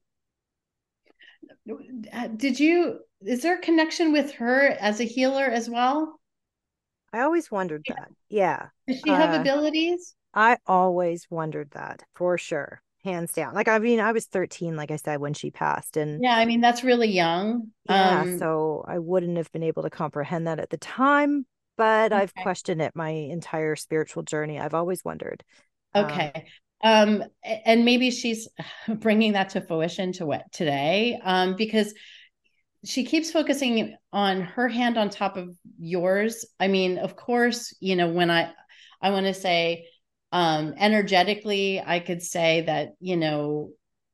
did 2.37 2.59
you 2.59 2.99
is 3.21 3.41
there 3.41 3.57
a 3.57 3.61
connection 3.61 4.13
with 4.13 4.33
her 4.33 4.67
as 4.79 4.99
a 4.99 5.05
healer 5.05 5.45
as 5.45 5.67
well? 5.67 6.19
I 7.11 7.21
always 7.21 7.49
wondered 7.49 7.83
that. 7.87 8.09
Yeah. 8.29 8.67
Does 8.87 8.99
she 9.03 9.09
have 9.09 9.33
uh, 9.33 9.41
abilities? 9.41 10.15
I 10.33 10.57
always 10.67 11.25
wondered 11.31 11.71
that 11.71 12.03
for 12.13 12.37
sure. 12.37 12.81
Hands 13.05 13.31
down. 13.31 13.53
Like 13.53 13.67
I 13.67 13.77
mean, 13.77 13.99
I 13.99 14.11
was 14.13 14.25
13, 14.25 14.75
like 14.75 14.89
I 14.89 14.95
said, 14.95 15.19
when 15.19 15.35
she 15.35 15.51
passed. 15.51 15.95
And 15.95 16.23
yeah, 16.23 16.35
I 16.35 16.45
mean, 16.45 16.59
that's 16.59 16.83
really 16.83 17.07
young. 17.07 17.67
Yeah. 17.87 18.21
Um, 18.21 18.39
so 18.39 18.83
I 18.87 18.97
wouldn't 18.97 19.37
have 19.37 19.51
been 19.51 19.61
able 19.61 19.83
to 19.83 19.91
comprehend 19.91 20.47
that 20.47 20.59
at 20.59 20.71
the 20.71 20.77
time, 20.77 21.45
but 21.77 22.11
okay. 22.11 22.19
I've 22.19 22.33
questioned 22.33 22.81
it 22.81 22.95
my 22.95 23.09
entire 23.09 23.75
spiritual 23.75 24.23
journey. 24.23 24.59
I've 24.59 24.73
always 24.73 25.05
wondered. 25.05 25.43
Um, 25.93 26.05
okay. 26.05 26.47
Um, 26.83 27.23
and 27.43 27.85
maybe 27.85 28.09
she's 28.09 28.47
bringing 28.87 29.33
that 29.33 29.49
to 29.49 29.61
fruition 29.61 30.11
to 30.13 30.25
what 30.25 30.51
today, 30.51 31.19
um, 31.23 31.55
because 31.55 31.93
she 32.85 33.05
keeps 33.05 33.31
focusing 33.31 33.95
on 34.13 34.41
her 34.41 34.67
hand 34.67 34.97
on 34.97 35.11
top 35.11 35.37
of 35.37 35.55
yours. 35.77 36.43
I 36.59 36.69
mean, 36.69 36.97
of 36.97 37.15
course, 37.15 37.71
you 37.79 37.95
know, 37.95 38.09
when 38.09 38.31
I, 38.31 38.51
I 38.99 39.11
want 39.11 39.27
to 39.27 39.33
say, 39.35 39.85
um, 40.36 40.73
energetically, 40.77 41.79
I 41.79 42.01
could 42.01 42.21
say 42.21 42.61
that, 42.61 42.95
you 42.99 43.15
know, 43.15 43.69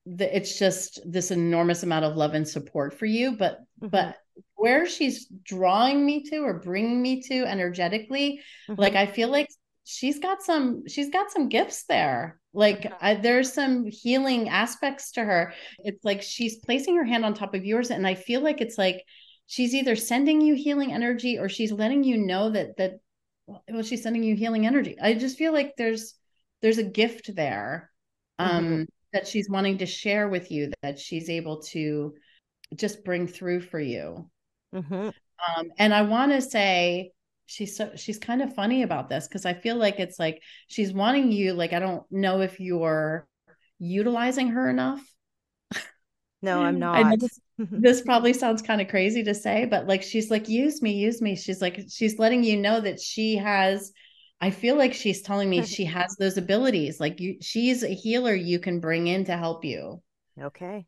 the, 0.06 0.36
it's 0.36 0.60
just 0.60 1.00
this 1.04 1.32
enormous 1.32 1.82
amount 1.82 2.06
of 2.06 2.16
love 2.16 2.36
and 2.36 2.48
support 2.48 2.94
for 2.94 3.08
you, 3.08 3.32
but, 3.32 3.62
mm-hmm. 3.82 3.88
but 3.88 4.18
where 4.54 4.88
she's 4.88 5.26
drawing 5.44 6.06
me 6.06 6.22
to 6.22 6.38
or 6.42 6.60
bringing 6.60 7.02
me 7.02 7.24
to 7.24 7.44
energetically 7.46 8.40
mm-hmm. 8.70 8.80
like 8.80 8.96
i 8.96 9.06
feel 9.06 9.30
like 9.30 9.48
she's 9.86 10.20
got 10.20 10.42
some 10.42 10.88
she's 10.88 11.10
got 11.10 11.32
some 11.32 11.50
gifts 11.50 11.86
there 11.90 12.40
like 12.54 12.92
I, 13.02 13.16
there's 13.16 13.52
some 13.54 13.86
healing 13.88 14.50
aspects 14.50 15.12
to 15.14 15.24
her 15.24 15.54
it's 15.80 16.06
like 16.06 16.22
she's 16.22 16.58
placing 16.58 16.96
her 16.98 17.04
hand 17.04 17.26
on 17.26 17.34
top 17.34 17.56
of 17.56 17.66
yours 17.66 17.90
and 17.90 18.06
i 18.06 18.14
feel 18.14 18.42
like 18.42 18.62
it's 18.62 18.78
like 18.78 19.04
she's 19.48 19.74
either 19.74 19.96
sending 19.96 20.42
you 20.42 20.54
healing 20.54 20.94
energy 20.94 21.40
or 21.40 21.50
she's 21.50 21.72
letting 21.72 22.04
you 22.04 22.18
know 22.18 22.52
that 22.52 22.78
that 22.78 23.00
well 23.48 23.84
she's 23.84 24.04
sending 24.04 24.24
you 24.24 24.36
healing 24.36 24.66
energy 24.66 24.96
i 25.02 25.14
just 25.14 25.38
feel 25.38 25.54
like 25.54 25.74
there's 25.78 26.16
there's 26.62 26.78
a 26.78 26.84
gift 26.84 27.36
there 27.36 27.92
um 28.40 28.64
mm-hmm. 28.64 28.84
that 29.14 29.28
she's 29.28 29.50
wanting 29.50 29.78
to 29.80 29.86
share 29.86 30.30
with 30.30 30.52
you 30.52 30.72
that 30.82 31.00
she's 31.00 31.30
able 31.30 31.62
to 31.62 32.14
just 32.76 33.04
bring 33.04 33.28
through 33.28 33.60
for 33.60 33.80
you 33.80 34.30
Mm-hmm. 34.74 35.10
Um, 35.58 35.68
and 35.78 35.94
I 35.94 36.04
want 36.04 36.32
to 36.32 36.42
say 36.42 37.12
she's 37.46 37.76
so 37.76 37.92
she's 37.96 38.20
kind 38.20 38.42
of 38.42 38.54
funny 38.54 38.84
about 38.84 39.10
this 39.10 39.28
because 39.28 39.46
I 39.46 39.54
feel 39.54 39.76
like 39.76 40.00
it's 40.00 40.20
like 40.20 40.42
she's 40.68 40.94
wanting 40.94 41.32
you. 41.32 41.54
Like 41.54 41.74
I 41.74 41.80
don't 41.80 42.04
know 42.12 42.42
if 42.42 42.60
you're 42.60 43.28
utilizing 43.80 44.50
her 44.50 44.70
enough. 44.70 45.02
No, 46.42 46.62
I'm 46.62 46.80
not. 46.80 47.20
This, 47.20 47.40
this 47.58 48.02
probably 48.02 48.34
sounds 48.34 48.62
kind 48.62 48.82
of 48.82 48.88
crazy 48.88 49.24
to 49.24 49.34
say, 49.34 49.66
but 49.66 49.88
like 49.88 50.04
she's 50.04 50.32
like, 50.32 50.50
use 50.50 50.82
me, 50.82 50.94
use 50.94 51.22
me. 51.22 51.36
She's 51.36 51.62
like, 51.62 51.82
she's 51.90 52.20
letting 52.20 52.44
you 52.44 52.58
know 52.58 52.82
that 52.82 53.00
she 53.00 53.38
has. 53.38 53.92
I 54.40 54.50
feel 54.50 54.76
like 54.76 54.94
she's 54.94 55.22
telling 55.22 55.50
me 55.50 55.64
she 55.66 55.86
has 55.86 56.16
those 56.18 56.38
abilities. 56.38 57.00
Like 57.00 57.20
you, 57.20 57.38
she's 57.42 57.84
a 57.84 57.94
healer 57.94 58.34
you 58.34 58.60
can 58.60 58.80
bring 58.80 59.08
in 59.08 59.26
to 59.26 59.38
help 59.38 59.64
you. 59.66 60.02
Okay. 60.40 60.86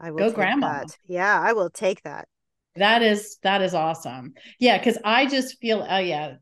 I 0.00 0.10
will 0.10 0.30
go 0.30 0.32
grandma. 0.32 0.80
That. 0.80 0.96
Yeah, 1.06 1.40
I 1.40 1.54
will 1.54 1.70
take 1.70 2.02
that. 2.02 2.28
That 2.76 3.02
is 3.02 3.38
that 3.42 3.62
is 3.62 3.74
awesome. 3.74 4.34
Yeah, 4.60 4.78
because 4.78 4.98
I 5.04 5.26
just 5.26 5.58
feel 5.58 5.84
oh 5.88 5.98
yeah. 5.98 6.36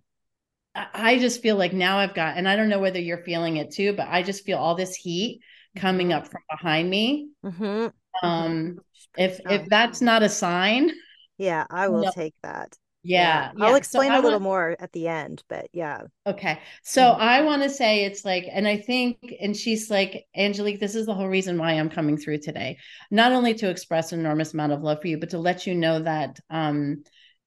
I 0.75 1.19
just 1.19 1.41
feel 1.41 1.57
like 1.57 1.73
now 1.73 1.97
I've 1.97 2.13
got, 2.13 2.37
and 2.37 2.47
I 2.47 2.55
don't 2.55 2.69
know 2.69 2.81
whether 2.81 3.01
you're 3.01 3.25
feeling 3.25 3.57
it 3.57 3.71
too, 3.71 3.95
but 3.95 4.09
I 4.11 4.23
just 4.23 4.45
feel 4.45 4.59
all 4.59 4.75
this 4.75 4.95
heat 4.95 5.41
coming 5.75 6.09
mm-hmm. 6.09 6.19
up 6.19 6.29
from 6.29 6.43
behind 6.51 6.91
me. 6.91 7.31
Mm-hmm. 7.43 7.87
Um, 8.23 8.79
if 9.17 9.41
if 9.49 9.67
that's 9.69 10.01
not 10.01 10.23
a 10.23 10.29
sign, 10.29 10.91
yeah, 11.39 11.67
I 11.71 11.89
will 11.89 12.05
no. 12.05 12.11
take 12.15 12.35
that. 12.43 12.77
Yeah, 13.03 13.53
yeah. 13.57 13.65
I'll 13.65 13.77
explain 13.77 14.11
so 14.11 14.21
a 14.21 14.23
little 14.23 14.41
more 14.41 14.77
at 14.81 14.91
the 14.93 15.07
end, 15.07 15.43
but 15.49 15.69
yeah. 15.73 16.03
Okay. 16.27 16.59
So 16.83 17.03
mm-hmm. 17.03 17.23
I 17.23 17.43
want 17.43 17.63
to 17.63 17.71
say 17.71 18.05
it's 18.05 18.25
like, 18.25 18.47
and 18.51 18.67
I 18.67 18.79
think, 18.79 19.33
and 19.41 19.57
she's 19.57 19.89
like, 19.91 20.25
Angelique, 20.37 20.81
this 20.81 20.97
is 20.97 21.07
the 21.07 21.15
whole 21.15 21.29
reason 21.29 21.57
why 21.57 21.73
I'm 21.73 21.89
coming 21.89 22.17
through 22.17 22.39
today. 22.39 22.79
Not 23.13 23.31
only 23.31 23.55
to 23.55 23.71
express 23.71 24.11
an 24.11 24.19
enormous 24.19 24.55
amount 24.55 24.73
of 24.73 24.83
love 24.83 25.03
for 25.03 25.07
you, 25.07 25.19
but 25.19 25.31
to 25.31 25.39
let 25.39 25.69
you 25.69 25.77
know 25.77 26.01
that 26.01 26.41
um, 26.51 27.05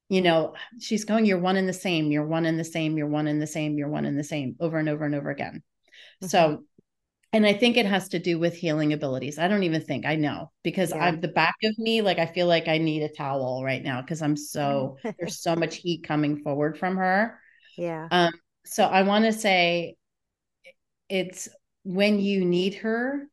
you 0.09 0.21
know, 0.23 0.55
she's 0.79 1.05
going, 1.05 1.25
you're 1.25 1.39
one 1.39 1.55
in 1.55 1.67
the 1.67 1.73
same, 1.73 2.11
you're 2.11 2.25
one 2.25 2.45
in 2.45 2.57
the 2.57 2.63
same, 2.63 2.97
you're 2.97 3.07
one 3.07 3.27
in 3.27 3.39
the 3.39 3.47
same, 3.47 3.77
you're 3.77 3.89
one 3.89 4.05
in 4.05 4.17
the 4.17 4.23
same 4.23 4.55
over 4.59 4.77
and 4.77 4.89
over 4.89 5.05
and 5.05 5.13
over 5.13 5.29
again. 5.29 5.61
Mm-hmm. 6.21 6.27
So 6.27 6.63
and 7.33 7.45
i 7.45 7.53
think 7.53 7.77
it 7.77 7.85
has 7.85 8.09
to 8.09 8.19
do 8.19 8.39
with 8.39 8.55
healing 8.55 8.93
abilities. 8.93 9.37
I 9.39 9.47
don't 9.47 9.63
even 9.63 9.81
think 9.81 10.05
i 10.05 10.15
know 10.15 10.51
because 10.63 10.91
yeah. 10.91 11.05
i'm 11.05 11.21
the 11.21 11.27
back 11.27 11.55
of 11.63 11.77
me 11.77 12.01
like 12.01 12.19
i 12.19 12.25
feel 12.25 12.47
like 12.47 12.67
i 12.67 12.77
need 12.77 13.03
a 13.03 13.09
towel 13.09 13.63
right 13.63 13.83
now 13.83 14.01
because 14.01 14.21
i'm 14.21 14.35
so 14.35 14.97
there's 15.19 15.41
so 15.41 15.55
much 15.55 15.77
heat 15.77 16.03
coming 16.03 16.41
forward 16.41 16.77
from 16.77 16.97
her. 16.97 17.39
Yeah. 17.77 18.07
Um 18.11 18.33
so 18.65 18.83
i 18.85 19.03
want 19.03 19.25
to 19.25 19.33
say 19.33 19.95
it's 21.07 21.49
when 21.83 22.19
you 22.19 22.45
need 22.45 22.75
her 22.75 23.27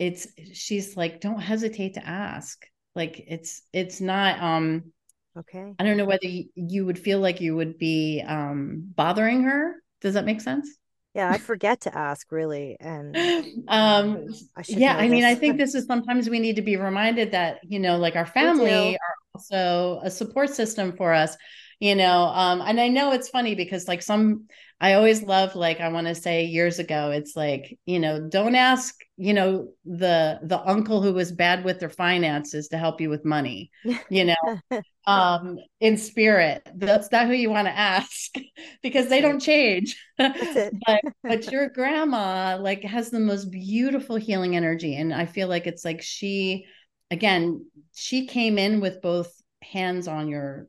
it's 0.00 0.26
she's 0.54 0.96
like 0.96 1.20
don't 1.20 1.40
hesitate 1.40 1.94
to 1.94 2.06
ask. 2.06 2.66
Like 2.96 3.22
it's 3.28 3.62
it's 3.72 4.00
not 4.00 4.42
um 4.42 4.92
okay. 5.36 5.74
I 5.78 5.84
don't 5.84 5.98
know 5.98 6.06
whether 6.06 6.26
you, 6.26 6.46
you 6.54 6.86
would 6.86 6.98
feel 6.98 7.20
like 7.20 7.40
you 7.40 7.54
would 7.54 7.78
be 7.78 8.24
um 8.26 8.90
bothering 8.96 9.44
her. 9.44 9.74
Does 10.00 10.14
that 10.14 10.24
make 10.24 10.40
sense 10.40 10.68
yeah 11.14 11.30
i 11.30 11.38
forget 11.38 11.80
to 11.80 11.96
ask 11.96 12.30
really 12.30 12.76
and 12.80 13.16
um 13.68 14.26
I 14.56 14.62
yeah 14.68 14.96
i 14.96 15.08
mean 15.08 15.24
i 15.24 15.34
think 15.34 15.56
this 15.56 15.74
is 15.74 15.86
sometimes 15.86 16.28
we 16.28 16.38
need 16.38 16.56
to 16.56 16.62
be 16.62 16.76
reminded 16.76 17.32
that 17.32 17.60
you 17.64 17.78
know 17.78 17.96
like 17.98 18.16
our 18.16 18.26
family 18.38 18.96
are 18.96 19.14
also 19.34 20.00
a 20.04 20.10
support 20.10 20.50
system 20.50 20.96
for 20.96 21.12
us 21.12 21.36
you 21.80 21.94
know 21.94 22.24
um 22.26 22.60
and 22.60 22.80
i 22.80 22.88
know 22.88 23.10
it's 23.10 23.28
funny 23.28 23.54
because 23.54 23.88
like 23.88 24.02
some 24.02 24.46
i 24.80 24.92
always 24.92 25.22
love 25.22 25.56
like 25.56 25.80
i 25.80 25.88
want 25.88 26.06
to 26.06 26.14
say 26.14 26.44
years 26.44 26.78
ago 26.78 27.10
it's 27.10 27.34
like 27.34 27.78
you 27.86 27.98
know 27.98 28.28
don't 28.28 28.54
ask 28.54 28.94
you 29.16 29.34
know 29.34 29.68
the 29.84 30.38
the 30.42 30.60
uncle 30.68 31.02
who 31.02 31.12
was 31.12 31.32
bad 31.32 31.64
with 31.64 31.80
their 31.80 31.90
finances 31.90 32.68
to 32.68 32.78
help 32.78 33.00
you 33.00 33.08
with 33.08 33.24
money 33.24 33.70
you 34.08 34.24
know? 34.24 34.60
Um 35.06 35.56
in 35.80 35.96
spirit 35.96 36.68
that's 36.76 37.10
not 37.10 37.26
who 37.26 37.32
you 37.32 37.48
want 37.48 37.66
to 37.66 37.76
ask 37.76 38.34
because 38.82 39.08
they 39.08 39.22
don't 39.22 39.40
change. 39.40 39.96
But 40.18 41.00
but 41.24 41.50
your 41.50 41.70
grandma 41.70 42.58
like 42.60 42.82
has 42.84 43.08
the 43.10 43.18
most 43.18 43.50
beautiful 43.50 44.16
healing 44.16 44.56
energy 44.56 44.94
and 44.96 45.12
i 45.12 45.24
feel 45.24 45.48
like 45.48 45.66
it's 45.66 45.86
like 45.86 46.02
she 46.02 46.66
again 47.10 47.64
she 47.94 48.26
came 48.26 48.58
in 48.58 48.80
with 48.80 49.00
both 49.00 49.32
hands 49.62 50.06
on 50.06 50.28
your 50.28 50.68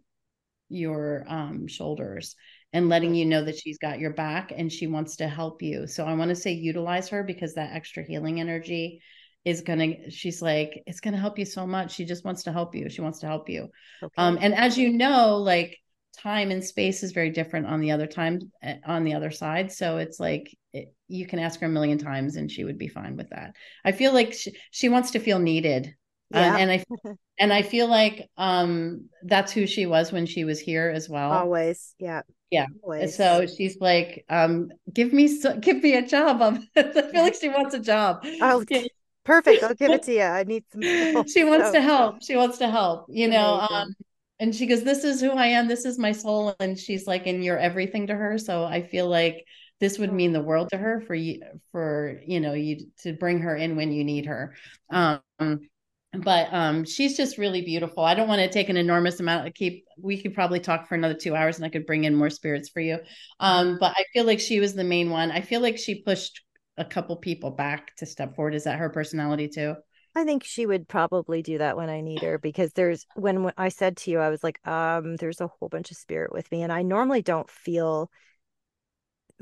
your 0.72 1.26
um 1.28 1.68
shoulders 1.68 2.36
and 2.74 2.90
letting 2.90 3.14
you 3.14 3.26
know 3.26 3.44
that 3.44 3.58
she's 3.58 3.78
got 3.78 4.00
your 4.00 4.14
back 4.14 4.54
and 4.56 4.72
she 4.72 4.88
wants 4.88 5.18
to 5.18 5.28
help 5.28 5.62
you. 5.62 5.88
So 5.88 6.06
i 6.06 6.14
want 6.14 6.30
to 6.30 6.36
say 6.36 6.52
utilize 6.54 7.10
her 7.10 7.24
because 7.24 7.56
that 7.56 7.74
extra 7.76 8.04
healing 8.04 8.40
energy 8.40 9.02
is 9.44 9.62
gonna 9.62 10.10
she's 10.12 10.42
like 10.42 10.84
it's 10.86 11.00
gonna 11.00 11.18
help 11.18 11.38
you 11.38 11.46
so 11.46 11.68
much. 11.68 11.94
She 11.94 12.06
just 12.06 12.24
wants 12.24 12.44
to 12.44 12.52
help 12.52 12.76
you. 12.76 12.90
She 12.90 13.02
wants 13.02 13.20
to 13.20 13.28
help 13.28 13.50
you. 13.50 13.70
Okay. 14.02 14.14
um 14.18 14.38
and 14.42 14.54
as 14.54 14.78
you 14.78 14.94
know 14.94 15.38
like 15.38 15.78
time 16.18 16.52
and 16.52 16.64
space 16.64 17.04
is 17.04 17.14
very 17.14 17.30
different 17.30 17.66
on 17.66 17.80
the 17.80 17.92
other 17.92 18.08
time 18.08 18.40
eh, 18.62 18.78
on 18.86 19.04
the 19.04 19.14
other 19.14 19.32
side. 19.32 19.72
So 19.72 19.98
it's 19.98 20.20
like 20.20 20.56
it, 20.74 20.94
you 21.08 21.26
can 21.26 21.40
ask 21.40 21.60
her 21.60 21.68
a 21.68 21.70
million 21.70 21.98
times 21.98 22.36
and 22.36 22.52
she 22.52 22.64
would 22.64 22.78
be 22.78 22.88
fine 22.88 23.18
with 23.18 23.30
that. 23.30 23.56
I 23.84 23.92
feel 23.92 24.14
like 24.14 24.34
she, 24.34 24.54
she 24.72 24.90
wants 24.90 25.12
to 25.12 25.20
feel 25.20 25.40
needed 25.40 25.96
yeah. 26.34 26.58
and 26.58 26.72
I 26.72 26.86
and 27.40 27.54
I 27.54 27.62
feel 27.62 27.88
like 27.88 28.30
um 28.38 29.10
that's 29.24 29.52
who 29.52 29.68
she 29.68 29.86
was 29.86 30.12
when 30.12 30.26
she 30.26 30.44
was 30.44 30.60
here 30.60 30.90
as 30.90 31.10
well. 31.10 31.32
Always, 31.32 31.96
yeah, 32.00 32.22
yeah. 32.52 32.68
Always. 32.84 33.16
So 33.16 33.46
she's 33.48 33.78
like, 33.80 34.26
um, 34.30 34.70
give 34.94 35.14
me 35.14 35.28
so, 35.28 35.58
give 35.58 35.82
me 35.82 35.96
a 35.96 36.06
job. 36.06 36.42
I 36.76 36.84
feel 36.84 37.24
like 37.24 37.36
she 37.36 37.50
wants 37.50 37.74
a 37.74 37.80
job. 37.80 38.26
Oh, 38.42 38.64
yeah. 38.70 38.84
perfect. 39.26 39.64
I'll 39.64 39.74
give 39.74 39.92
it 39.92 40.04
to 40.04 40.14
you. 40.14 40.22
I 40.22 40.44
need 40.44 40.66
some. 40.72 40.82
Help, 40.82 41.30
she 41.30 41.44
wants 41.44 41.68
so. 41.68 41.74
to 41.74 41.82
help. 41.82 42.24
She 42.24 42.36
wants 42.36 42.58
to 42.60 42.70
help. 42.70 43.06
You 43.10 43.30
know, 43.30 43.66
um, 43.70 43.96
and 44.40 44.54
she 44.54 44.68
goes, 44.68 44.84
"This 44.84 45.04
is 45.04 45.22
who 45.22 45.32
I 45.32 45.48
am. 45.48 45.68
This 45.68 45.86
is 45.86 45.98
my 45.98 46.12
soul." 46.12 46.54
And 46.60 46.78
she's 46.78 47.08
like, 47.08 47.26
"And 47.26 47.44
you're 47.44 47.58
everything 47.58 48.08
to 48.08 48.16
her." 48.16 48.38
So 48.38 48.66
I 48.66 48.82
feel 48.82 49.08
like 49.08 49.46
this 49.80 49.98
would 49.98 50.14
mean 50.14 50.34
the 50.34 50.42
world 50.42 50.70
to 50.70 50.78
her 50.78 51.02
for 51.02 51.16
you 51.16 51.42
for 51.72 52.22
you 52.26 52.40
know 52.40 52.54
you 52.54 52.86
to 53.00 53.14
bring 53.14 53.40
her 53.40 53.56
in 53.56 53.76
when 53.76 53.92
you 53.92 54.04
need 54.04 54.28
her 54.28 54.56
um 54.92 55.22
but 56.14 56.54
um 56.54 56.84
she's 56.84 57.16
just 57.16 57.38
really 57.38 57.62
beautiful. 57.62 58.04
I 58.04 58.14
don't 58.14 58.28
want 58.28 58.42
to 58.42 58.50
take 58.50 58.70
an 58.70 58.78
enormous 58.78 59.20
amount 59.20 59.48
of 59.48 59.54
keep 59.54 59.86
we 59.98 60.22
could 60.22 60.34
probably 60.34 60.60
talk 60.60 60.88
for 60.88 60.96
another 60.96 61.14
two 61.14 61.36
hours 61.36 61.56
and 61.58 61.66
i 61.66 61.70
could 61.70 61.86
bring 61.86 62.04
in 62.04 62.16
more 62.16 62.30
spirits 62.30 62.70
for 62.70 62.82
you. 62.82 63.00
Um 63.40 63.78
but 63.80 63.94
i 63.98 64.04
feel 64.14 64.26
like 64.26 64.40
she 64.40 64.60
was 64.60 64.74
the 64.74 64.84
main 64.84 65.10
one. 65.10 65.32
I 65.32 65.42
feel 65.42 65.62
like 65.62 65.78
she 65.78 66.02
pushed 66.04 66.42
a 66.78 66.86
couple 66.86 67.16
people 67.18 67.52
back 67.52 67.96
to 67.98 68.06
step 68.06 68.36
forward. 68.36 68.56
Is 68.56 68.64
that 68.66 68.80
her 68.80 68.90
personality 68.90 69.48
too? 69.48 69.76
I 70.14 70.26
think 70.26 70.44
she 70.44 70.66
would 70.66 70.90
probably 70.90 71.42
do 71.42 71.60
that 71.60 71.78
when 71.78 71.90
I 71.90 72.02
need 72.02 72.22
her 72.22 72.38
because 72.38 72.74
there's 72.74 73.06
when, 73.16 73.44
when 73.44 73.54
I 73.58 73.70
said 73.70 73.96
to 73.98 74.12
you, 74.12 74.20
I 74.20 74.30
was 74.30 74.44
like, 74.44 74.60
um, 74.68 75.16
there's 75.16 75.40
a 75.40 75.48
whole 75.48 75.70
bunch 75.70 75.90
of 75.90 75.98
spirit 75.98 76.34
with 76.34 76.52
me. 76.52 76.64
And 76.64 76.72
I 76.72 76.82
normally 76.82 77.22
don't 77.22 77.50
feel 77.50 78.12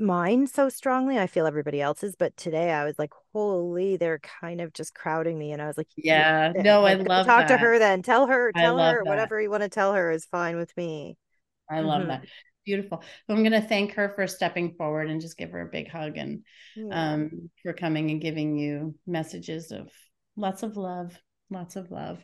mine 0.00 0.46
so 0.46 0.68
strongly. 0.68 1.18
I 1.18 1.26
feel 1.26 1.46
everybody 1.46 1.80
else's, 1.80 2.16
but 2.16 2.36
today 2.36 2.70
I 2.70 2.84
was 2.84 2.98
like, 2.98 3.12
holy, 3.32 3.96
they're 3.96 4.18
kind 4.18 4.60
of 4.60 4.72
just 4.72 4.94
crowding 4.94 5.38
me. 5.38 5.52
And 5.52 5.60
I 5.60 5.66
was 5.66 5.76
like, 5.76 5.88
yeah, 5.96 6.52
no, 6.56 6.84
I 6.84 6.94
love 6.94 7.26
talk 7.26 7.48
that. 7.48 7.56
to 7.56 7.58
her 7.58 7.78
then. 7.78 8.02
Tell 8.02 8.26
her, 8.26 8.52
tell 8.52 8.78
her 8.78 9.02
that. 9.04 9.08
whatever 9.08 9.40
you 9.40 9.50
want 9.50 9.62
to 9.62 9.68
tell 9.68 9.94
her 9.94 10.10
is 10.10 10.24
fine 10.26 10.56
with 10.56 10.76
me. 10.76 11.16
I 11.70 11.80
love 11.80 12.00
mm-hmm. 12.00 12.10
that. 12.10 12.24
Beautiful. 12.64 13.02
So 13.26 13.34
I'm 13.34 13.42
going 13.42 13.60
to 13.60 13.60
thank 13.60 13.94
her 13.94 14.12
for 14.14 14.26
stepping 14.26 14.74
forward 14.76 15.08
and 15.08 15.20
just 15.20 15.36
give 15.36 15.50
her 15.50 15.62
a 15.62 15.70
big 15.70 15.90
hug 15.90 16.16
and 16.16 16.44
yeah. 16.76 17.12
um, 17.12 17.50
for 17.62 17.72
coming 17.72 18.10
and 18.10 18.20
giving 18.20 18.58
you 18.58 18.94
messages 19.06 19.72
of 19.72 19.88
lots 20.36 20.62
of 20.62 20.76
love, 20.76 21.18
lots 21.50 21.76
of 21.76 21.90
love 21.90 22.18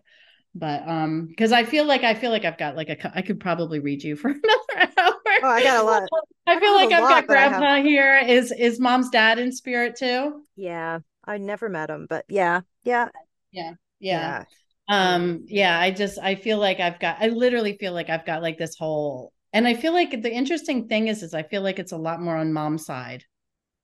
but 0.58 0.88
um 0.88 1.26
because 1.26 1.52
i 1.52 1.64
feel 1.64 1.84
like 1.84 2.02
i 2.02 2.14
feel 2.14 2.30
like 2.30 2.44
i've 2.44 2.56
got 2.56 2.76
like 2.76 2.88
a 2.88 3.12
i 3.14 3.20
could 3.20 3.38
probably 3.38 3.78
read 3.78 4.02
you 4.02 4.16
for 4.16 4.30
another 4.30 4.92
hour 4.96 5.15
oh 5.42 5.48
i 5.48 5.62
got 5.62 5.82
a 5.82 5.86
lot. 5.86 6.02
I 6.46 6.60
feel 6.60 6.74
like 6.74 6.92
i've 6.92 7.02
lot, 7.02 7.10
got 7.10 7.26
grandpa 7.26 7.76
have... 7.76 7.84
here. 7.84 8.18
Is 8.18 8.52
is 8.52 8.78
mom's 8.80 9.10
dad 9.10 9.38
in 9.38 9.52
spirit 9.52 9.96
too? 9.96 10.44
Yeah 10.56 11.00
i 11.26 11.38
never 11.38 11.68
met 11.68 11.90
him 11.90 12.06
but 12.08 12.24
yeah 12.28 12.60
yeah. 12.84 13.08
Yeah 13.52 13.72
yeah, 13.98 14.44
yeah. 14.88 15.16
um 15.16 15.44
yeah 15.46 15.78
i 15.78 15.90
just 15.90 16.18
i 16.18 16.34
feel 16.34 16.58
like 16.58 16.80
i've 16.80 17.00
got 17.00 17.16
i 17.20 17.28
literally 17.28 17.76
feel 17.78 17.92
like 17.92 18.10
i've 18.10 18.26
got 18.26 18.42
like 18.42 18.58
this 18.58 18.76
whole 18.78 19.32
and 19.52 19.66
i 19.66 19.74
feel 19.74 19.92
like 19.92 20.22
the 20.22 20.32
interesting 20.32 20.86
thing 20.88 21.08
is 21.08 21.22
is 21.22 21.34
i 21.34 21.42
feel 21.42 21.62
like 21.62 21.78
it's 21.78 21.92
a 21.92 21.96
lot 21.96 22.20
more 22.20 22.36
on 22.36 22.52
mom's 22.52 22.84
side. 22.84 23.24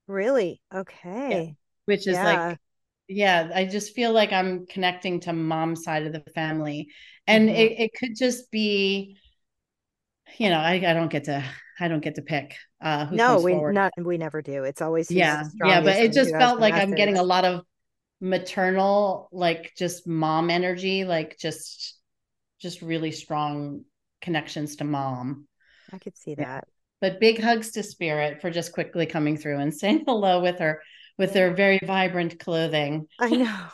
Really? 0.06 0.60
Okay. 0.74 1.46
Yeah. 1.46 1.52
which 1.86 2.06
is 2.06 2.14
yeah. 2.14 2.24
like 2.24 2.58
yeah 3.08 3.50
i 3.54 3.64
just 3.64 3.94
feel 3.94 4.12
like 4.12 4.32
i'm 4.32 4.66
connecting 4.66 5.20
to 5.20 5.32
mom's 5.32 5.82
side 5.82 6.06
of 6.06 6.12
the 6.12 6.22
family. 6.34 6.88
And 7.26 7.48
mm-hmm. 7.48 7.56
it, 7.56 7.72
it 7.78 7.90
could 7.98 8.16
just 8.16 8.50
be 8.50 9.16
you 10.38 10.48
know 10.50 10.58
I, 10.58 10.74
I 10.74 10.94
don't 10.94 11.10
get 11.10 11.24
to 11.24 11.44
i 11.80 11.88
don't 11.88 12.02
get 12.02 12.16
to 12.16 12.22
pick 12.22 12.56
uh 12.80 13.06
no 13.10 13.40
we 13.40 13.52
forward. 13.52 13.74
not 13.74 13.92
we 13.96 14.18
never 14.18 14.42
do 14.42 14.64
it's 14.64 14.82
always 14.82 15.10
yeah 15.10 15.44
yeah 15.64 15.80
but 15.80 15.96
it 15.96 16.12
just 16.12 16.30
felt 16.30 16.60
like 16.60 16.74
i'm 16.74 16.94
getting 16.94 17.18
a 17.18 17.22
lot 17.22 17.44
of 17.44 17.62
maternal 18.20 19.28
like 19.32 19.72
just 19.76 20.06
mom 20.06 20.50
energy 20.50 21.04
like 21.04 21.36
just 21.38 21.98
just 22.60 22.82
really 22.82 23.10
strong 23.10 23.82
connections 24.20 24.76
to 24.76 24.84
mom 24.84 25.46
i 25.92 25.98
could 25.98 26.16
see 26.16 26.34
that 26.34 26.64
but 27.00 27.18
big 27.18 27.40
hugs 27.40 27.72
to 27.72 27.82
spirit 27.82 28.40
for 28.40 28.50
just 28.50 28.72
quickly 28.72 29.06
coming 29.06 29.36
through 29.36 29.58
and 29.58 29.74
saying 29.78 30.04
hello 30.06 30.40
with 30.40 30.58
her 30.58 30.80
with 31.18 31.32
their 31.32 31.54
very 31.54 31.78
vibrant 31.84 32.38
clothing. 32.38 33.06
I 33.18 33.30
know. 33.30 33.66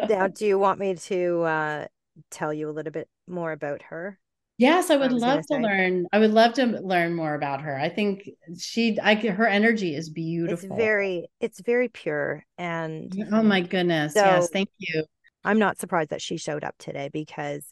now, 0.08 0.28
do 0.28 0.46
you 0.46 0.58
want 0.58 0.78
me 0.78 0.94
to 0.94 1.42
uh, 1.42 1.86
tell 2.30 2.52
you 2.52 2.68
a 2.68 2.72
little 2.72 2.92
bit 2.92 3.08
more 3.26 3.52
about 3.52 3.82
her? 3.82 4.18
Yes, 4.58 4.90
I 4.90 4.96
would 4.96 5.12
I 5.12 5.14
love 5.14 5.46
to 5.46 5.54
say. 5.54 5.60
learn. 5.60 6.06
I 6.12 6.18
would 6.18 6.32
love 6.32 6.54
to 6.54 6.66
learn 6.66 7.14
more 7.14 7.34
about 7.34 7.60
her. 7.62 7.78
I 7.78 7.88
think 7.88 8.28
she, 8.58 8.98
I 9.00 9.14
her 9.14 9.46
energy 9.46 9.94
is 9.94 10.10
beautiful. 10.10 10.68
It's 10.68 10.76
very, 10.76 11.28
it's 11.40 11.60
very 11.60 11.88
pure. 11.88 12.44
And 12.58 13.28
oh 13.32 13.42
my 13.44 13.60
goodness, 13.60 14.14
so 14.14 14.24
yes, 14.24 14.50
thank 14.50 14.68
you. 14.78 15.04
I'm 15.44 15.60
not 15.60 15.78
surprised 15.78 16.10
that 16.10 16.20
she 16.20 16.36
showed 16.36 16.64
up 16.64 16.74
today 16.78 17.08
because 17.12 17.64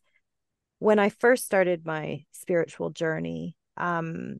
when 0.78 1.00
I 1.00 1.08
first 1.08 1.44
started 1.44 1.84
my 1.84 2.24
spiritual 2.30 2.90
journey, 2.90 3.56
um, 3.76 4.38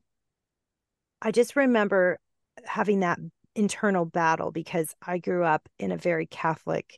I 1.21 1.31
just 1.31 1.57
remember 1.57 2.17
having 2.63 3.01
that 3.01 3.19
internal 3.55 4.05
battle 4.05 4.51
because 4.51 4.95
I 5.05 5.17
grew 5.17 5.43
up 5.43 5.67
in 5.79 5.91
a 5.91 5.97
very 5.97 6.27
Catholic 6.27 6.97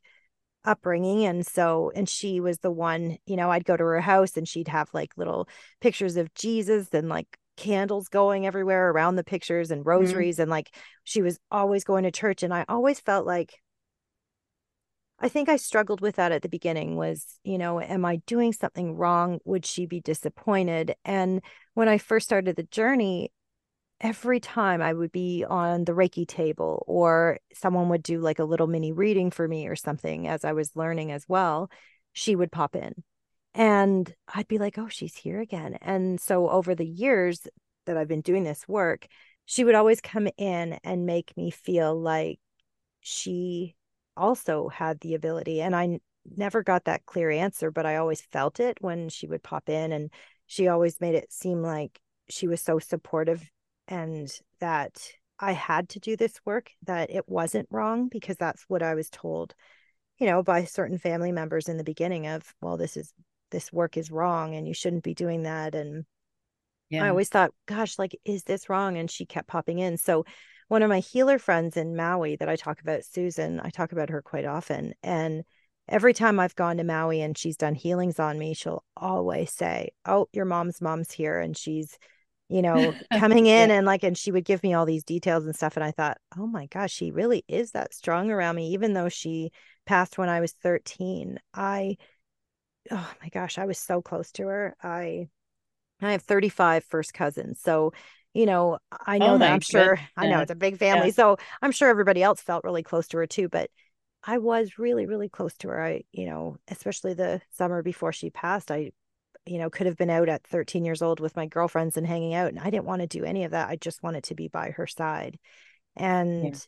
upbringing 0.66 1.26
and 1.26 1.46
so 1.48 1.92
and 1.96 2.10
she 2.10 2.40
was 2.40 2.60
the 2.60 2.72
one 2.72 3.18
you 3.26 3.38
know 3.38 3.50
I'd 3.50 3.66
go 3.66 3.78
to 3.78 3.84
her 3.84 4.02
house 4.02 4.36
and 4.36 4.48
she'd 4.48 4.68
have 4.68 4.90
like 4.94 5.12
little 5.16 5.48
pictures 5.80 6.18
of 6.18 6.34
Jesus 6.34 6.90
and 6.94 7.08
like 7.08 7.38
candles 7.56 8.10
going 8.10 8.46
everywhere 8.46 8.90
around 8.90 9.16
the 9.16 9.24
pictures 9.24 9.72
and 9.72 9.82
mm-hmm. 9.82 9.90
rosaries 9.90 10.36
mm-hmm. 10.36 10.44
and 10.44 10.52
like 10.52 10.76
she 11.04 11.22
was 11.22 11.40
always 11.50 11.84
going 11.84 12.04
to 12.04 12.12
church 12.12 12.44
and 12.44 12.54
I 12.54 12.66
always 12.68 13.00
felt 13.00 13.26
like 13.26 13.54
I 15.22 15.28
think 15.28 15.50
I 15.50 15.58
struggled 15.58 16.02
with 16.02 16.16
that 16.16 16.32
at 16.32 16.44
the 16.44 16.50
beginning 16.50 16.96
was, 16.96 17.40
you 17.44 17.58
know, 17.58 17.82
am 17.82 18.06
I 18.06 18.18
doing 18.26 18.54
something 18.54 18.96
wrong? 18.96 19.40
Would 19.44 19.66
she 19.66 19.86
be 19.86 20.00
disappointed? 20.00 20.96
And 21.04 21.42
when 21.74 21.90
I 21.90 21.98
first 21.98 22.26
started 22.26 22.56
the 22.56 22.64
journey, 22.64 23.32
every 24.02 24.40
time 24.40 24.82
I 24.82 24.94
would 24.94 25.12
be 25.12 25.46
on 25.48 25.86
the 25.86 25.92
Reiki 25.92 26.28
table 26.28 26.84
or 26.88 27.40
someone 27.54 27.90
would 27.90 28.04
do 28.04 28.20
like 28.20 28.40
a 28.40 28.46
little 28.46 28.68
mini 28.68 28.92
reading 28.92 29.32
for 29.32 29.48
me 29.48 29.68
or 29.68 29.76
something 29.76 30.28
as 30.28 30.46
I 30.46 30.54
was 30.54 30.76
learning 30.76 31.12
as 31.12 31.26
well, 31.28 31.70
she 32.14 32.36
would 32.36 32.52
pop 32.52 32.76
in. 32.76 33.04
And 33.54 34.14
I'd 34.34 34.48
be 34.48 34.58
like, 34.58 34.78
oh, 34.78 34.88
she's 34.88 35.16
here 35.16 35.42
again. 35.42 35.78
And 35.82 36.20
so 36.20 36.50
over 36.50 36.76
the 36.76 36.86
years 36.86 37.48
that 37.86 37.98
I've 37.98 38.08
been 38.08 38.22
doing 38.22 38.44
this 38.44 38.68
work, 38.68 39.08
she 39.46 39.64
would 39.64 39.76
always 39.76 40.00
come 40.00 40.28
in 40.38 40.80
and 40.84 41.06
make 41.06 41.36
me 41.36 41.50
feel 41.50 42.00
like 42.00 42.40
she 43.02 43.76
also 44.16 44.70
had 44.70 45.00
the 45.00 45.16
ability. 45.16 45.62
And 45.62 45.76
I 45.76 46.00
never 46.38 46.64
got 46.64 46.86
that 46.86 47.06
clear 47.06 47.32
answer, 47.32 47.72
but 47.72 47.86
I 47.86 47.96
always 47.98 48.22
felt 48.22 48.60
it 48.60 48.78
when 48.82 49.10
she 49.10 49.28
would 49.28 49.44
pop 49.44 49.68
in. 49.68 49.92
And 49.92 50.12
she 50.46 50.68
always 50.68 51.02
made 51.02 51.16
it 51.16 51.34
seem 51.34 51.62
like 51.62 52.00
she 52.30 52.48
was 52.48 52.62
so 52.62 52.80
supportive 52.80 53.50
and 53.90 54.32
that 54.62 55.12
I 55.40 55.52
had 55.52 55.90
to 55.90 56.00
do 56.00 56.16
this 56.16 56.40
work, 56.46 56.72
that 56.84 57.10
it 57.10 57.28
wasn't 57.28 57.68
wrong 57.72 58.08
because 58.08 58.38
that's 58.38 58.64
what 58.68 58.84
I 58.84 58.96
was 58.96 59.10
told, 59.10 59.56
you 60.20 60.28
know, 60.28 60.44
by 60.44 60.64
certain 60.64 60.98
family 60.98 61.32
members 61.32 61.68
in 61.68 61.78
the 61.78 61.84
beginning 61.84 62.28
of, 62.28 62.54
well, 62.62 62.78
this 62.78 62.96
is 62.96 63.12
this 63.52 63.74
work 63.74 63.98
is 63.98 64.12
wrong 64.12 64.54
and 64.56 64.68
you 64.68 64.76
shouldn't 64.76 65.04
be 65.04 65.16
doing 65.16 65.44
that. 65.44 65.74
And 65.74 66.06
yeah. 66.90 67.04
I 67.04 67.10
always 67.10 67.30
thought, 67.30 67.52
gosh, 67.66 67.98
like, 67.98 68.18
is 68.24 68.44
this 68.44 68.70
wrong? 68.70 68.98
And 68.98 69.10
she 69.10 69.26
kept 69.26 69.48
popping 69.48 69.80
in. 69.80 69.98
So 69.98 70.26
one 70.68 70.84
of 70.84 70.90
my 70.90 71.00
healer 71.00 71.40
friends 71.40 71.78
in 71.78 71.96
Maui 71.96 72.36
that 72.36 72.50
I 72.50 72.56
talk 72.56 72.80
about, 72.82 73.04
Susan, 73.06 73.60
I 73.60 73.72
talk 73.72 73.92
about 73.92 74.12
her 74.12 74.22
quite 74.22 74.46
often. 74.46 74.94
And 75.02 75.44
every 75.88 76.14
time 76.14 76.40
I've 76.40 76.56
gone 76.56 76.78
to 76.78 76.84
Maui 76.84 77.22
and 77.22 77.36
she's 77.36 77.58
done 77.58 77.74
healings 77.74 78.20
on 78.20 78.38
me, 78.38 78.54
she'll 78.54 78.84
always 78.96 79.52
say, 79.52 79.90
Oh, 80.06 80.28
your 80.32 80.46
mom's 80.46 80.80
mom's 80.80 81.12
here 81.12 81.40
and 81.40 81.58
she's 81.58 81.98
you 82.50 82.64
know, 82.64 82.94
coming 83.20 83.46
in 83.46 83.70
yeah. 83.70 83.78
and 83.78 83.86
like, 83.86 84.04
and 84.04 84.18
she 84.18 84.32
would 84.32 84.44
give 84.44 84.64
me 84.64 84.74
all 84.74 84.86
these 84.86 85.04
details 85.04 85.46
and 85.46 85.56
stuff. 85.56 85.78
And 85.78 85.84
I 85.84 85.92
thought, 85.92 86.18
oh 86.38 86.48
my 86.48 86.66
gosh, 86.66 86.92
she 86.92 87.12
really 87.12 87.46
is 87.48 87.72
that 87.72 87.94
strong 87.94 88.32
around 88.32 88.56
me, 88.56 88.70
even 88.70 88.94
though 88.94 89.10
she 89.10 89.52
passed 89.86 90.18
when 90.18 90.30
I 90.30 90.42
was 90.42 90.52
13. 90.52 91.40
I, 91.54 91.98
oh 92.92 93.12
my 93.22 93.30
gosh, 93.30 93.58
I 93.58 93.66
was 93.66 93.78
so 93.78 94.02
close 94.02 94.32
to 94.34 94.48
her. 94.48 94.76
I, 94.82 95.30
I 96.02 96.12
have 96.14 96.24
35 96.24 96.84
first 96.86 97.14
cousins. 97.14 97.62
So, 97.62 97.94
you 98.34 98.46
know, 98.46 98.80
I 98.92 99.16
oh 99.16 99.20
know 99.20 99.34
oh 99.36 99.38
that 99.38 99.52
I'm 99.52 99.60
sure, 99.60 99.96
goodness. 99.96 100.10
I 100.18 100.28
know 100.28 100.40
it's 100.40 100.52
a 100.52 100.56
big 100.56 100.78
family. 100.78 101.08
Yeah. 101.08 101.14
So 101.14 101.38
I'm 101.62 101.72
sure 101.72 101.90
everybody 101.90 102.24
else 102.24 102.42
felt 102.42 102.64
really 102.64 102.84
close 102.84 103.08
to 103.10 103.18
her 103.18 103.28
too. 103.28 103.48
But 103.48 103.70
I 104.24 104.40
was 104.40 104.80
really, 104.80 105.06
really 105.06 105.30
close 105.30 105.56
to 105.58 105.70
her. 105.70 105.82
I, 105.82 106.04
you 106.12 106.26
know, 106.26 106.58
especially 106.68 107.14
the 107.14 107.42
summer 107.52 107.84
before 107.84 108.12
she 108.12 108.30
passed, 108.30 108.72
I 108.72 108.92
you 109.50 109.58
know, 109.58 109.70
could 109.70 109.88
have 109.88 109.98
been 109.98 110.10
out 110.10 110.30
at 110.30 110.46
13 110.48 110.86
years 110.86 111.02
old 111.02 111.20
with 111.20 111.36
my 111.36 111.48
girlfriends 111.48 111.98
and 111.98 112.06
hanging 112.06 112.34
out. 112.34 112.50
And 112.50 112.60
I 112.60 112.70
didn't 112.70 112.86
want 112.86 113.02
to 113.02 113.08
do 113.08 113.24
any 113.24 113.44
of 113.44 113.52
that. 113.52 113.70
I 113.70 113.76
just 113.76 114.04
wanted 114.04 114.26
to 114.26 114.36
be 114.36 114.48
by 114.48 114.72
her 114.72 114.88
side. 114.88 115.40
And 115.96 116.44
yeah. 116.46 116.60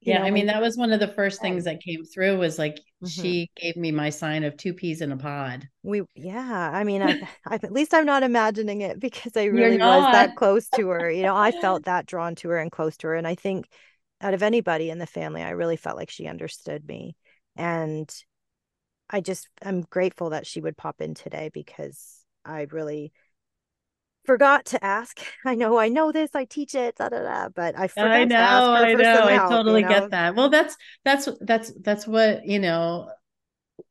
Yeah, 0.00 0.18
know, 0.18 0.26
I 0.26 0.30
mean 0.32 0.46
that 0.46 0.60
was 0.60 0.76
one 0.76 0.92
of 0.92 1.00
the 1.00 1.08
first 1.08 1.40
things 1.40 1.64
that 1.64 1.80
came 1.80 2.04
through 2.04 2.36
was 2.36 2.58
like 2.58 2.74
mm-hmm. 2.74 3.06
she 3.06 3.50
gave 3.56 3.74
me 3.74 3.90
my 3.90 4.10
sign 4.10 4.44
of 4.44 4.54
two 4.54 4.74
peas 4.74 5.00
in 5.00 5.10
a 5.10 5.16
pod. 5.16 5.66
We 5.82 6.02
yeah, 6.14 6.70
I 6.74 6.84
mean 6.84 7.00
I, 7.00 7.26
I 7.46 7.54
at 7.54 7.72
least 7.72 7.94
I'm 7.94 8.04
not 8.04 8.22
imagining 8.22 8.82
it 8.82 9.00
because 9.00 9.34
I 9.34 9.44
really 9.44 9.78
was 9.78 10.12
that 10.12 10.36
close 10.36 10.68
to 10.76 10.88
her. 10.88 11.10
You 11.10 11.22
know, 11.22 11.34
I 11.34 11.52
felt 11.60 11.86
that 11.86 12.04
drawn 12.04 12.34
to 12.36 12.50
her 12.50 12.58
and 12.58 12.70
close 12.70 12.98
to 12.98 13.06
her 13.06 13.14
and 13.14 13.26
I 13.26 13.34
think 13.34 13.66
out 14.20 14.34
of 14.34 14.42
anybody 14.42 14.90
in 14.90 14.98
the 14.98 15.06
family 15.06 15.42
I 15.42 15.50
really 15.50 15.76
felt 15.76 15.96
like 15.96 16.10
she 16.10 16.26
understood 16.26 16.86
me. 16.86 17.16
And 17.56 18.14
I 19.10 19.20
just 19.20 19.48
I'm 19.62 19.82
grateful 19.82 20.30
that 20.30 20.46
she 20.46 20.60
would 20.60 20.76
pop 20.76 21.00
in 21.00 21.14
today 21.14 21.50
because 21.52 22.24
I 22.44 22.66
really 22.70 23.12
forgot 24.24 24.64
to 24.66 24.84
ask. 24.84 25.20
I 25.44 25.54
know 25.54 25.78
I 25.78 25.88
know 25.88 26.12
this, 26.12 26.30
I 26.34 26.44
teach 26.44 26.74
it, 26.74 26.96
da, 26.96 27.08
da, 27.08 27.22
da, 27.22 27.48
but 27.48 27.78
I 27.78 27.88
forgot 27.88 28.20
I 28.20 28.24
know, 28.24 28.36
to 28.36 28.42
ask 28.42 28.70
her 28.72 28.86
I 28.86 28.92
for 28.92 29.02
know. 29.02 29.04
some 29.04 29.26
I 29.26 29.38
help, 29.38 29.50
you 29.52 29.56
totally 29.56 29.82
know? 29.82 29.88
get 29.88 30.10
that. 30.10 30.34
Well, 30.34 30.48
that's 30.48 30.76
that's 31.04 31.28
that's 31.40 31.72
that's 31.82 32.06
what, 32.06 32.46
you 32.46 32.58
know, 32.58 33.10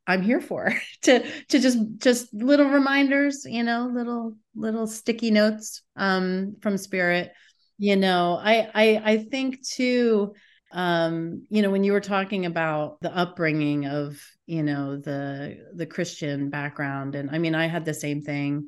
I'm 0.08 0.22
here 0.22 0.42
for. 0.42 0.74
to 1.04 1.20
to 1.50 1.60
just 1.60 1.80
just 1.98 2.34
little 2.34 2.68
reminders, 2.70 3.46
you 3.46 3.64
know, 3.64 3.90
little 3.94 4.36
little 4.56 4.88
sticky 4.88 5.32
notes 5.32 5.82
um 5.96 6.58
from 6.62 6.78
spirit. 6.78 7.34
You 7.78 7.96
know, 7.96 8.40
I 8.42 8.70
I 8.74 9.02
I 9.14 9.18
think 9.26 9.68
too 9.68 10.34
um 10.74 11.46
you 11.50 11.62
know 11.62 11.70
when 11.72 11.84
you 11.84 11.92
were 11.92 12.02
talking 12.02 12.46
about 12.46 12.98
the 13.02 13.16
upbringing 13.16 13.86
of 13.86 14.20
you 14.46 14.64
know 14.64 14.98
the 14.98 15.58
the 15.76 15.86
christian 15.86 16.50
background 16.50 17.16
and 17.16 17.30
i 17.32 17.38
mean 17.38 17.56
i 17.56 17.68
had 17.68 17.86
the 17.86 17.94
same 17.94 18.22
thing 18.22 18.68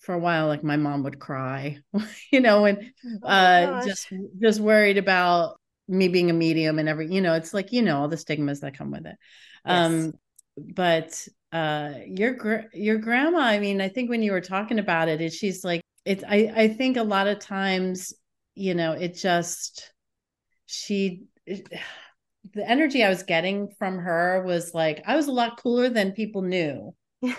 for 0.00 0.14
a 0.14 0.18
while 0.18 0.46
like 0.46 0.64
my 0.64 0.76
mom 0.76 1.02
would 1.02 1.18
cry 1.18 1.78
you 2.32 2.40
know 2.40 2.64
and 2.64 2.78
Oh 3.04 3.18
uh 3.26 3.66
just 3.84 4.08
just 4.40 4.60
worried 4.60 4.98
about 4.98 5.56
me 5.88 6.08
being 6.08 6.30
a 6.30 6.34
medium 6.34 6.78
and 6.78 6.88
every 6.88 7.12
you 7.12 7.20
know 7.20 7.34
it's 7.34 7.52
like 7.52 7.72
you 7.72 7.82
know 7.82 7.98
all 8.00 8.08
the 8.08 8.16
stigmas 8.16 8.60
that 8.60 8.76
come 8.76 8.90
with 8.90 9.06
it 9.06 9.16
Yes. 9.64 9.82
um 9.86 10.12
but 10.56 11.26
uh 11.52 11.94
your 12.06 12.34
gr- 12.34 12.68
your 12.72 12.98
grandma 12.98 13.38
i 13.40 13.58
mean 13.58 13.80
i 13.80 13.88
think 13.88 14.08
when 14.10 14.22
you 14.22 14.32
were 14.32 14.40
talking 14.40 14.78
about 14.78 15.08
it 15.08 15.20
is 15.20 15.34
she's 15.34 15.64
like 15.64 15.82
it's 16.04 16.24
i 16.28 16.52
i 16.56 16.68
think 16.68 16.96
a 16.96 17.02
lot 17.02 17.26
of 17.26 17.38
times 17.38 18.12
you 18.54 18.74
know 18.74 18.92
it 18.92 19.14
just 19.14 19.92
she 20.66 21.24
the 22.54 22.68
energy 22.68 23.04
i 23.04 23.08
was 23.08 23.22
getting 23.22 23.68
from 23.78 23.98
her 23.98 24.42
was 24.44 24.74
like 24.74 25.02
i 25.06 25.16
was 25.16 25.28
a 25.28 25.32
lot 25.32 25.60
cooler 25.60 25.88
than 25.88 26.12
people 26.12 26.42
knew. 26.42 26.94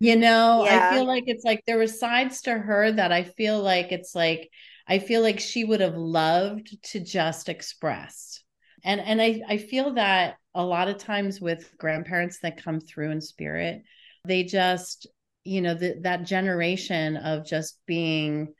You 0.00 0.16
know 0.16 0.66
i 0.68 0.94
feel 0.94 1.06
like 1.06 1.24
it's 1.26 1.44
like 1.44 1.62
there 1.66 1.78
were 1.78 1.86
sides 1.86 2.42
to 2.42 2.52
her 2.52 2.92
that 2.92 3.12
i 3.12 3.22
feel 3.22 3.62
like 3.62 3.92
it's 3.92 4.14
like 4.14 4.50
i 4.86 4.98
feel 4.98 5.22
like 5.22 5.38
she 5.40 5.64
would 5.64 5.80
have 5.80 5.96
loved 5.96 6.76
to 6.90 7.00
just 7.00 7.48
express. 7.48 8.42
And 8.84 9.00
and 9.00 9.22
i 9.22 9.40
i 9.48 9.58
feel 9.58 9.94
that 9.94 10.36
a 10.54 10.64
lot 10.64 10.88
of 10.88 10.98
times 10.98 11.40
with 11.40 11.72
grandparents 11.78 12.40
that 12.40 12.62
come 12.62 12.80
through 12.80 13.12
in 13.12 13.20
spirit 13.20 13.82
they 14.24 14.44
just 14.44 15.06
you 15.44 15.60
know 15.60 15.74
the, 15.74 15.98
that 16.02 16.24
generation 16.24 17.16
of 17.16 17.46
just 17.46 17.78
being 17.86 18.52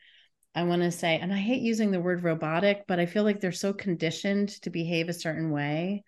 i 0.55 0.63
want 0.63 0.83
to 0.83 0.91
say 0.91 1.19
and 1.19 1.33
i 1.33 1.37
hate 1.37 1.63
using 1.63 1.91
the 1.91 2.01
word 2.01 2.23
robotic 2.23 2.85
but 2.89 2.99
i 3.01 3.07
feel 3.07 3.25
like 3.25 3.41
they're 3.41 3.53
so 3.53 3.73
conditioned 3.73 4.49
to 4.63 4.71
behave 4.71 5.09
a 5.09 5.13
certain 5.15 5.51
way 5.51 6.03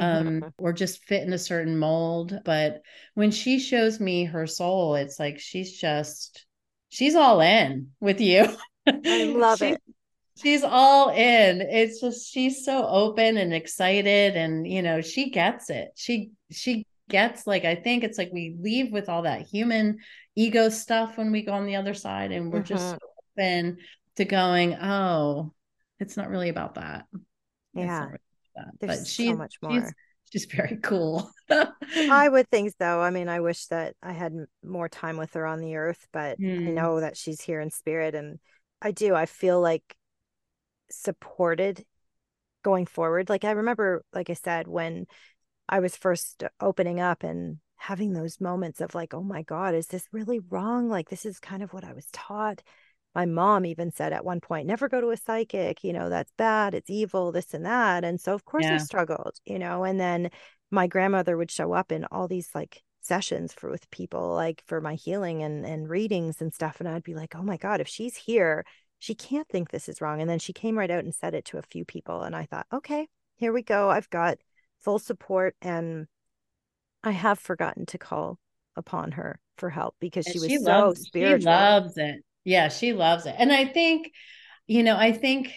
um 0.00 0.44
or 0.58 0.72
just 0.72 1.04
fit 1.04 1.22
in 1.22 1.32
a 1.32 1.38
certain 1.38 1.78
mold 1.78 2.38
but 2.44 2.82
when 3.14 3.30
she 3.30 3.58
shows 3.58 4.00
me 4.00 4.24
her 4.24 4.46
soul 4.46 4.94
it's 4.94 5.18
like 5.20 5.38
she's 5.38 5.78
just 5.78 6.46
she's 6.88 7.14
all 7.14 7.40
in 7.40 7.88
with 8.00 8.20
you 8.20 8.46
I 8.86 8.92
love 9.24 9.58
She- 9.58 9.72
it. 9.72 9.80
she's 10.36 10.64
all 10.64 11.10
in 11.10 11.60
it's 11.60 12.00
just 12.00 12.32
she's 12.32 12.64
so 12.64 12.84
open 12.86 13.36
and 13.36 13.54
excited 13.54 14.36
and 14.36 14.66
you 14.66 14.82
know 14.82 15.00
she 15.00 15.30
gets 15.30 15.70
it 15.70 15.90
she 15.94 16.32
she 16.50 16.84
gets 17.08 17.46
like 17.46 17.64
i 17.64 17.74
think 17.76 18.02
it's 18.02 18.18
like 18.18 18.30
we 18.32 18.56
leave 18.58 18.90
with 18.92 19.08
all 19.08 19.22
that 19.22 19.42
human 19.42 19.98
ego 20.34 20.68
stuff 20.70 21.16
when 21.18 21.30
we 21.30 21.42
go 21.42 21.52
on 21.52 21.66
the 21.66 21.76
other 21.76 21.94
side 21.94 22.32
and 22.32 22.50
we're 22.52 22.62
just 22.62 22.84
Mhm. 22.86 22.90
so 22.90 22.98
open 23.38 23.78
to 24.16 24.24
going 24.24 24.74
oh 24.74 25.52
it's 26.00 26.16
not 26.16 26.28
really 26.30 26.48
about 26.48 26.74
that 26.76 27.06
Yeah. 27.74 28.10
really 28.10 28.18
about 28.54 28.66
that. 28.66 28.74
There's 28.80 28.96
but 28.98 29.06
so 29.26 29.34
she's 29.34 29.36
much 29.36 29.56
she's 29.68 29.92
more. 29.92 29.96
she's 30.32 30.46
very 30.46 30.76
cool 30.78 31.30
I 32.06 32.28
would 32.28 32.48
think 32.50 32.74
so. 32.78 33.00
I 33.00 33.10
mean, 33.10 33.28
I 33.28 33.40
wish 33.40 33.66
that 33.66 33.94
I 34.02 34.12
had 34.12 34.34
more 34.62 34.88
time 34.88 35.16
with 35.16 35.32
her 35.34 35.46
on 35.46 35.60
the 35.60 35.76
earth, 35.76 36.06
but 36.12 36.38
I 36.66 36.70
Hmm. 36.70 36.70
know 36.70 37.00
that 37.00 37.16
she's 37.16 37.40
here 37.40 37.60
in 37.60 37.70
spirit 37.70 38.14
and 38.14 38.38
I 38.82 38.90
do. 38.90 39.14
I 39.14 39.26
feel 39.26 39.60
like 39.60 39.96
supported 40.90 41.84
going 42.64 42.86
forward. 42.86 43.28
Like 43.30 43.44
I 43.44 43.52
remember, 43.52 44.04
like 44.14 44.30
I 44.30 44.34
said, 44.34 44.68
when 44.68 45.06
I 45.68 45.80
was 45.80 45.96
first 45.96 46.44
opening 46.60 47.00
up 47.00 47.22
and 47.24 47.58
having 47.76 48.12
those 48.14 48.40
moments 48.40 48.80
of 48.80 48.94
like, 48.94 49.14
oh 49.14 49.22
my 49.22 49.42
God, 49.42 49.74
is 49.74 49.88
this 49.88 50.08
really 50.12 50.40
wrong? 50.40 50.88
Like, 50.88 51.10
this 51.10 51.26
is 51.26 51.40
kind 51.40 51.62
of 51.62 51.72
what 51.74 51.84
I 51.84 51.92
was 51.94 52.06
taught. 52.12 52.62
My 53.14 53.26
mom 53.26 53.64
even 53.66 53.90
said 53.92 54.12
at 54.12 54.24
one 54.24 54.40
point, 54.40 54.66
never 54.66 54.88
go 54.88 55.00
to 55.00 55.10
a 55.10 55.16
psychic, 55.16 55.84
you 55.84 55.92
know, 55.92 56.08
that's 56.08 56.32
bad, 56.36 56.74
it's 56.74 56.90
evil, 56.90 57.32
this 57.32 57.54
and 57.54 57.64
that. 57.66 58.04
And 58.04 58.20
so, 58.20 58.34
of 58.34 58.44
course, 58.44 58.70
I 58.70 58.76
struggled, 58.78 59.38
you 59.44 59.58
know, 59.58 59.84
and 59.84 60.00
then 60.00 60.30
my 60.70 60.86
grandmother 60.86 61.36
would 61.36 61.50
show 61.50 61.72
up 61.72 61.92
in 61.92 62.04
all 62.06 62.26
these 62.28 62.50
like 62.54 62.82
sessions 63.00 63.52
for 63.52 63.70
with 63.70 63.88
people, 63.90 64.34
like 64.34 64.62
for 64.66 64.80
my 64.80 64.94
healing 64.94 65.42
and, 65.42 65.64
and 65.64 65.88
readings 65.88 66.40
and 66.40 66.52
stuff. 66.52 66.80
And 66.80 66.88
I'd 66.88 67.02
be 67.04 67.14
like, 67.14 67.34
oh 67.36 67.42
my 67.42 67.56
God, 67.56 67.80
if 67.80 67.88
she's 67.88 68.16
here, 68.16 68.64
she 68.98 69.14
can't 69.14 69.48
think 69.48 69.70
this 69.70 69.88
is 69.88 70.00
wrong. 70.00 70.20
And 70.20 70.28
then 70.28 70.38
she 70.38 70.52
came 70.52 70.78
right 70.78 70.90
out 70.90 71.04
and 71.04 71.14
said 71.14 71.34
it 71.34 71.44
to 71.46 71.58
a 71.58 71.62
few 71.62 71.84
people. 71.84 72.22
And 72.22 72.34
I 72.34 72.46
thought, 72.46 72.66
okay, 72.72 73.08
here 73.36 73.52
we 73.52 73.62
go. 73.62 73.90
I've 73.90 74.10
got 74.10 74.38
full 74.80 74.98
support 74.98 75.54
and 75.60 76.06
I 77.02 77.10
have 77.10 77.38
forgotten 77.38 77.86
to 77.86 77.98
call 77.98 78.38
upon 78.76 79.12
her 79.12 79.38
for 79.56 79.70
help 79.70 79.94
because 80.00 80.26
And 80.26 80.32
she 80.32 80.38
was 80.40 80.48
she 80.48 80.58
so 80.58 80.64
loves 80.64 81.10
she 81.12 81.36
loves 81.36 81.96
it 81.96 82.24
yeah 82.44 82.68
she 82.68 82.92
loves 82.92 83.26
it 83.26 83.34
and 83.38 83.52
i 83.52 83.64
think 83.64 84.10
you 84.66 84.82
know 84.82 84.96
i 84.96 85.12
think 85.12 85.52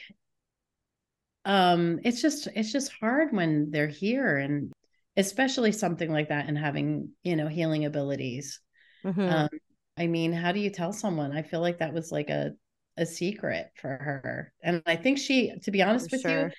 um 1.46 2.00
it's 2.04 2.22
just 2.22 2.48
it's 2.56 2.72
just 2.72 2.92
hard 3.00 3.32
when 3.32 3.72
they're 3.72 3.88
here 3.88 4.38
and 4.38 4.72
especially 5.16 5.72
something 5.72 6.12
like 6.12 6.30
that 6.30 6.48
and 6.48 6.58
having 6.58 7.10
you 7.24 7.36
know 7.36 7.48
healing 7.48 7.86
abilities 7.86 8.60
Mhm. 9.04 9.28
um 9.28 9.50
i 9.98 10.08
mean 10.08 10.34
how 10.34 10.52
do 10.52 10.60
you 10.60 10.70
tell 10.72 10.94
someone 10.94 11.32
i 11.32 11.42
feel 11.44 11.62
like 11.62 11.80
that 11.80 11.94
was 11.94 12.12
like 12.12 12.30
a 12.30 12.52
a 12.98 13.06
secret 13.06 13.72
for 13.82 13.90
her 13.90 14.54
and 14.64 14.82
i 14.88 14.96
think 14.96 15.18
she 15.20 15.54
to 15.64 15.72
be 15.72 15.84
honest 15.84 16.12
For 16.12 16.18
with 16.18 16.26
you 16.26 16.52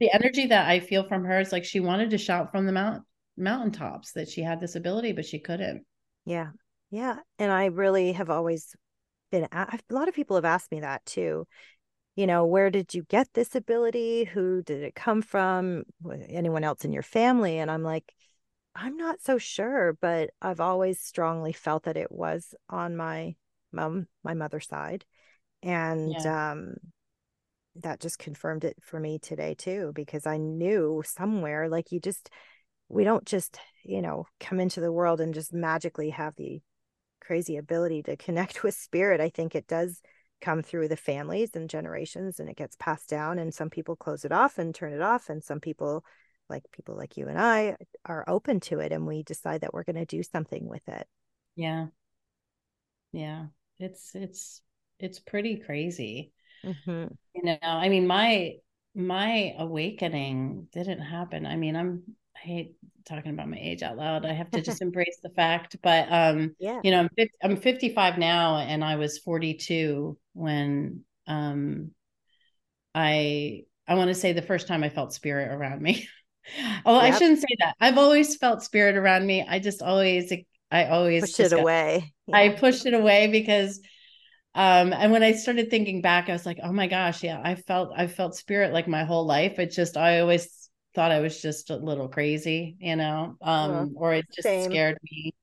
the 0.00 0.12
energy 0.12 0.46
that 0.48 0.68
i 0.68 0.80
feel 0.80 1.08
from 1.08 1.24
her 1.24 1.40
is 1.40 1.52
like 1.52 1.64
she 1.64 1.80
wanted 1.80 2.10
to 2.10 2.18
shout 2.18 2.52
from 2.52 2.66
the 2.66 2.72
mount 2.72 3.04
mountaintops 3.36 4.12
that 4.12 4.28
she 4.28 4.42
had 4.42 4.60
this 4.60 4.76
ability 4.76 5.12
but 5.12 5.26
she 5.26 5.40
couldn't 5.40 5.84
Yeah. 6.24 6.50
Yeah. 6.90 7.18
And 7.38 7.50
I 7.50 7.66
really 7.66 8.12
have 8.12 8.30
always 8.30 8.74
been, 9.34 9.48
a 9.52 9.78
lot 9.90 10.08
of 10.08 10.14
people 10.14 10.36
have 10.36 10.44
asked 10.44 10.70
me 10.70 10.80
that 10.80 11.04
too. 11.04 11.46
You 12.16 12.26
know, 12.26 12.46
where 12.46 12.70
did 12.70 12.94
you 12.94 13.02
get 13.02 13.28
this 13.34 13.56
ability? 13.56 14.24
Who 14.24 14.62
did 14.62 14.82
it 14.82 14.94
come 14.94 15.20
from? 15.20 15.82
Anyone 16.28 16.62
else 16.62 16.84
in 16.84 16.92
your 16.92 17.02
family? 17.02 17.58
And 17.58 17.70
I'm 17.70 17.82
like, 17.82 18.14
I'm 18.76 18.96
not 18.96 19.20
so 19.20 19.38
sure, 19.38 19.96
but 20.00 20.30
I've 20.40 20.60
always 20.60 21.00
strongly 21.00 21.52
felt 21.52 21.84
that 21.84 21.96
it 21.96 22.12
was 22.12 22.54
on 22.68 22.96
my 22.96 23.34
mom, 23.72 24.06
my 24.22 24.34
mother's 24.34 24.68
side. 24.68 25.04
And 25.62 26.12
yeah 26.12 26.52
um, 26.52 26.74
that 27.76 28.00
just 28.00 28.18
confirmed 28.18 28.62
it 28.64 28.76
for 28.80 29.00
me 29.00 29.18
today 29.18 29.54
too, 29.54 29.90
because 29.94 30.26
I 30.26 30.36
knew 30.36 31.02
somewhere, 31.04 31.68
like 31.68 31.90
you 31.90 31.98
just, 31.98 32.30
we 32.88 33.02
don't 33.02 33.24
just, 33.24 33.58
you 33.82 34.02
know, 34.02 34.26
come 34.38 34.60
into 34.60 34.80
the 34.80 34.92
world 34.92 35.20
and 35.20 35.34
just 35.34 35.52
magically 35.52 36.10
have 36.10 36.34
the 36.36 36.60
crazy 37.24 37.56
ability 37.56 38.02
to 38.04 38.16
connect 38.16 38.62
with 38.62 38.74
spirit. 38.74 39.20
I 39.20 39.28
think 39.30 39.54
it 39.54 39.66
does 39.66 40.00
come 40.40 40.62
through 40.62 40.88
the 40.88 40.96
families 40.96 41.50
and 41.54 41.70
generations 41.70 42.38
and 42.38 42.48
it 42.48 42.56
gets 42.56 42.76
passed 42.76 43.08
down. 43.08 43.38
And 43.38 43.52
some 43.54 43.70
people 43.70 43.96
close 43.96 44.24
it 44.24 44.32
off 44.32 44.58
and 44.58 44.74
turn 44.74 44.92
it 44.92 45.00
off. 45.00 45.28
And 45.30 45.42
some 45.42 45.60
people, 45.60 46.04
like 46.50 46.64
people 46.72 46.96
like 46.96 47.16
you 47.16 47.28
and 47.28 47.38
I, 47.38 47.76
are 48.04 48.24
open 48.28 48.60
to 48.60 48.80
it 48.80 48.92
and 48.92 49.06
we 49.06 49.22
decide 49.22 49.62
that 49.62 49.72
we're 49.72 49.84
going 49.84 49.96
to 49.96 50.04
do 50.04 50.22
something 50.22 50.68
with 50.68 50.86
it. 50.88 51.06
Yeah. 51.56 51.86
Yeah. 53.12 53.46
It's 53.78 54.14
it's 54.14 54.60
it's 54.98 55.18
pretty 55.18 55.56
crazy. 55.56 56.32
hmm 56.62 57.06
You 57.34 57.42
know, 57.44 57.58
I 57.62 57.88
mean 57.88 58.06
my 58.06 58.56
my 58.94 59.54
awakening 59.58 60.68
didn't 60.72 61.00
happen. 61.00 61.46
I 61.46 61.56
mean, 61.56 61.74
I'm 61.76 62.02
I 62.36 62.38
hate 62.40 62.76
talking 63.06 63.32
about 63.32 63.48
my 63.48 63.58
age 63.58 63.82
out 63.82 63.96
loud. 63.96 64.24
I 64.24 64.32
have 64.32 64.50
to 64.52 64.62
just 64.62 64.82
embrace 64.82 65.18
the 65.22 65.30
fact, 65.30 65.76
but 65.82 66.10
um 66.10 66.54
Yeah. 66.58 66.80
you 66.82 66.90
know, 66.90 67.00
I'm 67.00 67.08
50, 67.16 67.34
I'm 67.42 67.56
55 67.56 68.18
now 68.18 68.56
and 68.58 68.84
I 68.84 68.96
was 68.96 69.18
42 69.18 70.18
when 70.32 71.04
um 71.26 71.90
I 72.94 73.62
I 73.86 73.94
want 73.94 74.08
to 74.08 74.14
say 74.14 74.32
the 74.32 74.42
first 74.42 74.66
time 74.66 74.82
I 74.82 74.88
felt 74.88 75.12
spirit 75.12 75.52
around 75.52 75.82
me. 75.82 76.08
oh, 76.86 76.96
I 76.96 77.10
shouldn't 77.12 77.40
say 77.40 77.56
that. 77.60 77.74
I've 77.80 77.98
always 77.98 78.36
felt 78.36 78.62
spirit 78.62 78.96
around 78.96 79.26
me. 79.26 79.44
I 79.46 79.58
just 79.58 79.82
always 79.82 80.32
I 80.70 80.86
always 80.86 81.22
Push 81.36 81.40
it 81.40 81.52
away. 81.52 82.12
I 82.32 82.50
pushed 82.50 82.86
it 82.86 82.94
away 82.94 83.28
because 83.28 83.80
um 84.54 84.92
and 84.92 85.12
when 85.12 85.22
I 85.22 85.32
started 85.32 85.70
thinking 85.70 86.00
back, 86.00 86.28
I 86.28 86.32
was 86.32 86.46
like, 86.46 86.58
oh 86.62 86.72
my 86.72 86.86
gosh, 86.86 87.22
yeah, 87.22 87.40
I 87.42 87.54
felt 87.54 87.92
I 87.96 88.06
felt 88.06 88.36
spirit 88.36 88.72
like 88.72 88.88
my 88.88 89.04
whole 89.04 89.26
life. 89.26 89.58
It 89.58 89.72
just 89.72 89.96
I 89.96 90.20
always 90.20 90.63
thought 90.94 91.12
I 91.12 91.20
was 91.20 91.40
just 91.42 91.70
a 91.70 91.76
little 91.76 92.08
crazy, 92.08 92.76
you 92.80 92.96
know, 92.96 93.36
um, 93.42 93.94
or 93.96 94.14
it 94.14 94.26
just 94.34 94.62
same. 94.62 94.64
scared 94.64 94.98
me. 95.02 95.34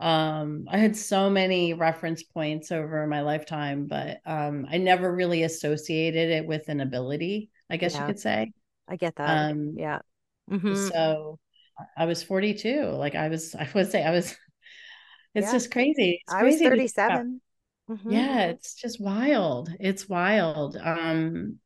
Um, 0.00 0.66
I 0.70 0.78
had 0.78 0.96
so 0.96 1.30
many 1.30 1.74
reference 1.74 2.22
points 2.24 2.72
over 2.72 3.06
my 3.06 3.22
lifetime, 3.22 3.86
but 3.88 4.20
um 4.26 4.66
I 4.70 4.78
never 4.78 5.14
really 5.14 5.42
associated 5.44 6.30
it 6.30 6.46
with 6.46 6.68
an 6.68 6.80
ability, 6.80 7.50
I 7.70 7.76
guess 7.78 7.98
you 7.98 8.06
could 8.06 8.20
say. 8.20 8.52
I 8.88 8.96
get 8.96 9.16
that. 9.16 9.42
Um, 9.42 9.74
Yeah. 9.74 10.00
hmm 10.48 10.90
so 10.90 11.38
I 11.96 12.06
was 12.06 12.22
42. 12.22 12.84
Like 12.86 13.14
I 13.14 13.28
was, 13.28 13.54
I 13.58 13.68
would 13.74 13.90
say 13.90 14.04
I 14.04 14.10
was, 14.12 14.36
it's 15.34 15.50
Yeah. 15.50 15.52
just 15.52 15.70
crazy. 15.70 16.20
It's 16.24 16.34
I 16.34 16.44
was 16.44 16.58
crazy 16.58 16.68
about. 16.68 16.82
37. 17.08 17.40
Mhm. 17.88 18.08
Yeah, 18.08 18.46
it's 18.48 18.74
just 18.76 19.00
wild. 19.00 19.70
It's 19.80 20.08
wild. 20.08 20.76
Um, 20.76 21.60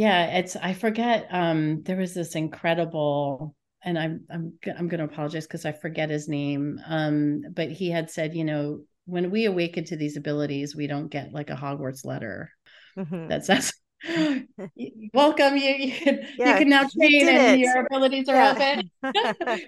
yeah, 0.00 0.38
it's 0.38 0.56
I 0.56 0.72
forget. 0.72 1.26
Um, 1.30 1.82
there 1.82 1.96
was 1.96 2.14
this 2.14 2.34
incredible, 2.34 3.54
and 3.82 3.98
I'm 3.98 4.24
I'm 4.30 4.52
I'm 4.78 4.88
going 4.88 4.98
to 5.06 5.12
apologize 5.12 5.46
because 5.46 5.64
I 5.66 5.72
forget 5.72 6.10
his 6.10 6.28
name. 6.28 6.80
Um, 6.86 7.42
but 7.54 7.70
he 7.70 7.90
had 7.90 8.10
said, 8.10 8.34
you 8.34 8.44
know, 8.44 8.80
when 9.04 9.30
we 9.30 9.44
awaken 9.44 9.84
to 9.86 9.96
these 9.96 10.16
abilities, 10.16 10.74
we 10.74 10.86
don't 10.86 11.08
get 11.08 11.32
like 11.32 11.50
a 11.50 11.54
Hogwarts 11.54 12.04
letter 12.04 12.50
Mhm. 12.96 13.28
that 13.28 13.44
says, 13.44 13.72
"Welcome, 15.14 15.56
you 15.56 15.70
you 15.74 15.92
can 15.92 16.20
you 16.44 16.54
can 16.54 16.68
now 16.68 16.82
train 16.98 17.28
and 17.28 17.46
it. 17.46 17.60
your 17.60 17.86
abilities 17.86 18.28
are 18.28 18.36
Yeah. 18.36 18.52
open." 18.52 18.90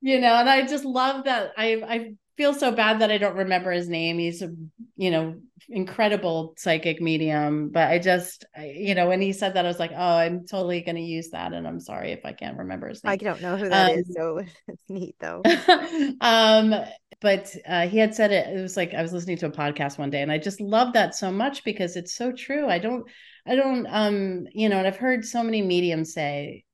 you 0.00 0.20
know 0.20 0.34
and 0.34 0.48
i 0.50 0.66
just 0.66 0.84
love 0.84 1.24
that 1.24 1.52
i 1.56 1.82
i 1.88 2.14
feel 2.36 2.54
so 2.54 2.72
bad 2.72 3.00
that 3.00 3.10
i 3.10 3.18
don't 3.18 3.36
remember 3.36 3.70
his 3.70 3.88
name 3.88 4.18
he's 4.18 4.42
a 4.42 4.50
you 4.96 5.10
know 5.10 5.34
incredible 5.68 6.54
psychic 6.58 7.00
medium 7.00 7.70
but 7.70 7.88
i 7.90 7.98
just 7.98 8.44
I, 8.56 8.66
you 8.76 8.94
know 8.94 9.08
when 9.08 9.20
he 9.20 9.32
said 9.32 9.54
that 9.54 9.64
i 9.64 9.68
was 9.68 9.78
like 9.78 9.92
oh 9.92 10.16
i'm 10.18 10.46
totally 10.46 10.82
going 10.82 10.96
to 10.96 11.02
use 11.02 11.30
that 11.30 11.52
and 11.52 11.66
i'm 11.66 11.80
sorry 11.80 12.12
if 12.12 12.20
i 12.24 12.32
can't 12.32 12.58
remember 12.58 12.88
his 12.88 13.02
name. 13.02 13.12
I 13.12 13.16
don't 13.16 13.40
know 13.40 13.56
who 13.56 13.68
that 13.68 13.92
Um, 13.92 13.98
is, 13.98 14.14
so 14.14 14.40
it's 14.68 14.82
neat 14.90 15.16
though. 15.20 15.42
um 16.20 16.74
but 17.20 17.54
uh, 17.66 17.86
he 17.88 17.96
had 17.98 18.14
said 18.14 18.32
it 18.32 18.48
it 18.48 18.60
was 18.60 18.76
like 18.76 18.92
i 18.94 19.00
was 19.02 19.12
listening 19.12 19.38
to 19.38 19.46
a 19.46 19.50
podcast 19.50 19.98
one 19.98 20.10
day 20.10 20.20
and 20.20 20.30
i 20.32 20.38
just 20.38 20.60
love 20.60 20.92
that 20.92 21.14
so 21.14 21.30
much 21.30 21.64
because 21.64 21.96
it's 21.96 22.14
so 22.14 22.32
true 22.32 22.68
i 22.68 22.78
don't 22.78 23.06
i 23.46 23.54
don't 23.54 23.86
um 23.86 24.46
you 24.52 24.68
know 24.68 24.76
and 24.78 24.86
i've 24.86 24.96
heard 24.96 25.24
so 25.24 25.42
many 25.42 25.62
mediums 25.62 26.12
say 26.12 26.64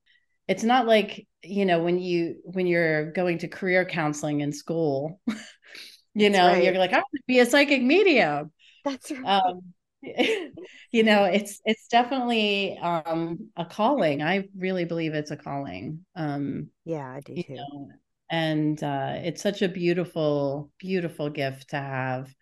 it's 0.51 0.65
not 0.65 0.87
like 0.87 1.27
you 1.45 1.65
know 1.65 1.83
when 1.83 2.01
you 2.01 2.37
when 2.45 2.67
you're 2.67 3.13
going 3.13 3.39
to 3.39 3.49
career 3.49 3.87
counseling 3.87 4.43
in 4.43 4.53
school 4.53 5.21
you 6.15 6.29
That's 6.29 6.31
know 6.31 6.49
right. 6.49 6.65
you're 6.65 6.75
like 6.79 6.93
i 6.93 6.99
want 6.99 7.07
to 7.15 7.23
be 7.29 7.41
a 7.41 7.47
psychic 7.47 7.83
medium 7.83 8.53
That's 8.85 9.11
right. 9.11 9.21
um 9.25 9.63
you 10.03 11.05
know 11.05 11.25
it's 11.25 11.61
it's 11.65 11.89
definitely 11.89 12.79
um 12.79 13.51
a 13.57 13.65
calling 13.65 14.23
i 14.23 14.49
really 14.57 14.85
believe 14.87 15.15
it's 15.15 15.31
a 15.31 15.37
calling 15.37 16.05
um 16.17 16.69
yeah, 16.85 17.11
I 17.13 17.21
do 17.21 17.39
too. 17.39 17.59
know 17.59 17.89
and 18.31 18.83
uh 18.83 19.15
it's 19.17 19.43
such 19.43 19.63
a 19.63 19.69
beautiful 19.69 20.71
beautiful 20.79 21.31
gift 21.31 21.71
to 21.71 21.77
have 21.77 22.35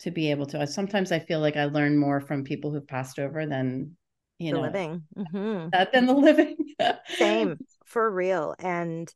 to 0.00 0.10
be 0.10 0.30
able 0.30 0.46
to 0.46 0.66
sometimes 0.66 1.12
i 1.12 1.20
feel 1.20 1.40
like 1.40 1.56
i 1.56 1.66
learn 1.66 1.98
more 1.98 2.20
from 2.20 2.44
people 2.44 2.72
who've 2.72 2.88
passed 2.88 3.18
over 3.18 3.46
than 3.46 3.96
you 4.44 4.52
The 4.52 4.58
know 4.58 4.62
living. 4.62 5.02
Mhm. 5.16 5.72
that 5.72 5.92
than 5.92 6.06
the 6.06 6.14
living 6.14 6.56
Same 7.18 7.60
for 7.84 8.10
real. 8.10 8.54
And 8.58 9.12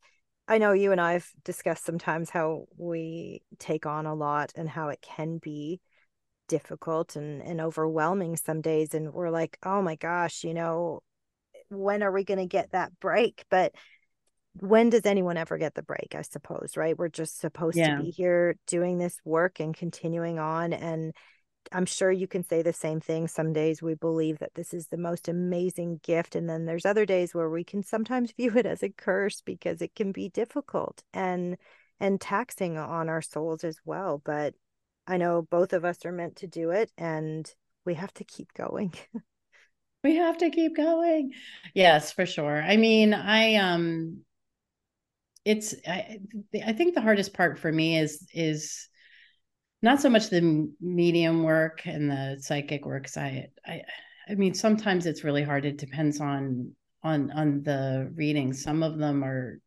I 0.47 0.59
know 0.59 0.73
you 0.73 0.93
and 0.93 1.01
I've 1.01 1.31
discussed 1.45 1.85
sometimes 1.85 2.31
how 2.31 2.67
we 2.77 3.43
take 3.59 3.87
on 3.87 4.07
a 4.07 4.15
lot 4.15 4.53
and 4.57 4.69
how 4.69 4.89
it 4.89 5.01
can 5.03 5.39
be 5.39 5.81
difficult 6.49 7.17
and, 7.17 7.43
and 7.43 7.61
overwhelming 7.61 8.37
some 8.37 8.61
days. 8.61 8.95
And 8.95 9.13
we're 9.13 9.31
like, 9.31 9.59
oh 9.63 9.83
my 9.83 9.97
gosh, 9.97 10.45
you 10.45 10.55
know, 10.55 11.01
when 11.69 12.03
are 12.03 12.13
we 12.13 12.25
going 12.25 12.39
to 12.39 12.47
get 12.47 12.73
that 12.73 12.99
break? 13.01 13.45
But 13.51 13.75
when 14.61 14.91
does 14.91 15.07
anyone 15.07 15.37
ever 15.37 15.59
get 15.59 15.75
the 15.75 15.83
break? 15.83 16.15
I 16.17 16.23
suppose, 16.23 16.73
right? 16.77 16.99
We're 16.99 17.09
just 17.09 17.39
supposed 17.39 17.79
Yeah. 17.79 17.97
to 17.99 18.03
be 18.05 18.11
here 18.11 18.57
doing 18.67 18.99
this 18.99 19.19
work 19.25 19.61
and 19.61 19.77
continuing 19.77 20.39
on. 20.39 20.73
And 20.73 21.15
I'm 21.73 21.87
sure 21.87 22.11
you 22.11 22.27
can 22.27 22.43
say 22.43 22.63
the 22.63 22.73
same 22.73 23.01
thing. 23.01 23.29
Some 23.29 23.53
days 23.53 23.83
we 23.83 23.95
believe 23.95 24.39
that 24.39 24.55
this 24.55 24.73
is 24.75 24.89
the 24.89 24.97
most 24.97 25.29
amazing 25.29 26.01
gift. 26.03 26.35
And 26.35 26.49
then 26.49 26.65
there's 26.65 26.87
other 26.87 27.07
days 27.07 27.35
where 27.35 27.51
we 27.51 27.65
can 27.65 27.83
sometimes 27.83 28.33
view 28.37 28.57
it 28.57 28.67
as 28.67 28.83
a 28.83 28.91
curse 28.91 29.41
because 29.41 29.83
it 29.83 29.95
can 29.95 30.13
be 30.13 30.29
difficult 30.29 31.03
and 31.13 31.57
and 32.01 32.21
taxing 32.21 32.79
on 32.79 33.09
our 33.09 33.23
souls 33.23 33.65
as 33.65 33.79
well. 33.85 34.23
But 34.25 34.55
I 35.07 35.17
know 35.17 35.43
both 35.43 35.73
of 35.73 35.85
us 35.85 36.05
are 36.05 36.13
meant 36.13 36.37
to 36.37 36.47
do 36.47 36.71
it 36.71 36.93
and 36.97 37.53
we 37.85 37.95
have 37.95 38.15
to 38.15 38.25
keep 38.25 38.53
going. 38.55 38.95
we 40.05 40.17
have 40.17 40.39
to 40.39 40.51
keep 40.51 40.77
going 40.77 41.33
yes 41.75 42.13
for 42.13 42.25
sure 42.25 42.63
i 42.63 42.77
mean 42.77 43.13
i 43.13 43.57
um 43.57 44.19
it's 45.45 45.75
i 45.87 46.19
i 46.65 46.73
think 46.73 46.95
the 46.95 47.01
hardest 47.01 47.35
part 47.35 47.59
for 47.59 47.73
me 47.73 47.99
is 47.99 48.27
is 48.33 48.88
not 49.83 50.01
so 50.01 50.11
much 50.11 50.29
the 50.31 50.69
medium 50.81 51.43
work 51.43 51.83
and 51.87 52.11
the 52.11 52.37
psychic 52.41 52.85
works. 52.85 53.17
I 53.17 53.49
i 53.67 53.83
i 54.29 54.35
mean 54.35 54.55
sometimes 54.55 55.07
it's 55.07 55.25
really 55.25 55.43
hard. 55.43 55.65
It 55.65 55.79
depends 55.79 56.21
on 56.21 56.73
on 57.03 57.31
on 57.31 57.63
the 57.63 58.11
readings 58.17 58.63
some 58.63 58.83
of 58.83 58.99
them 58.99 59.23
are 59.23 59.61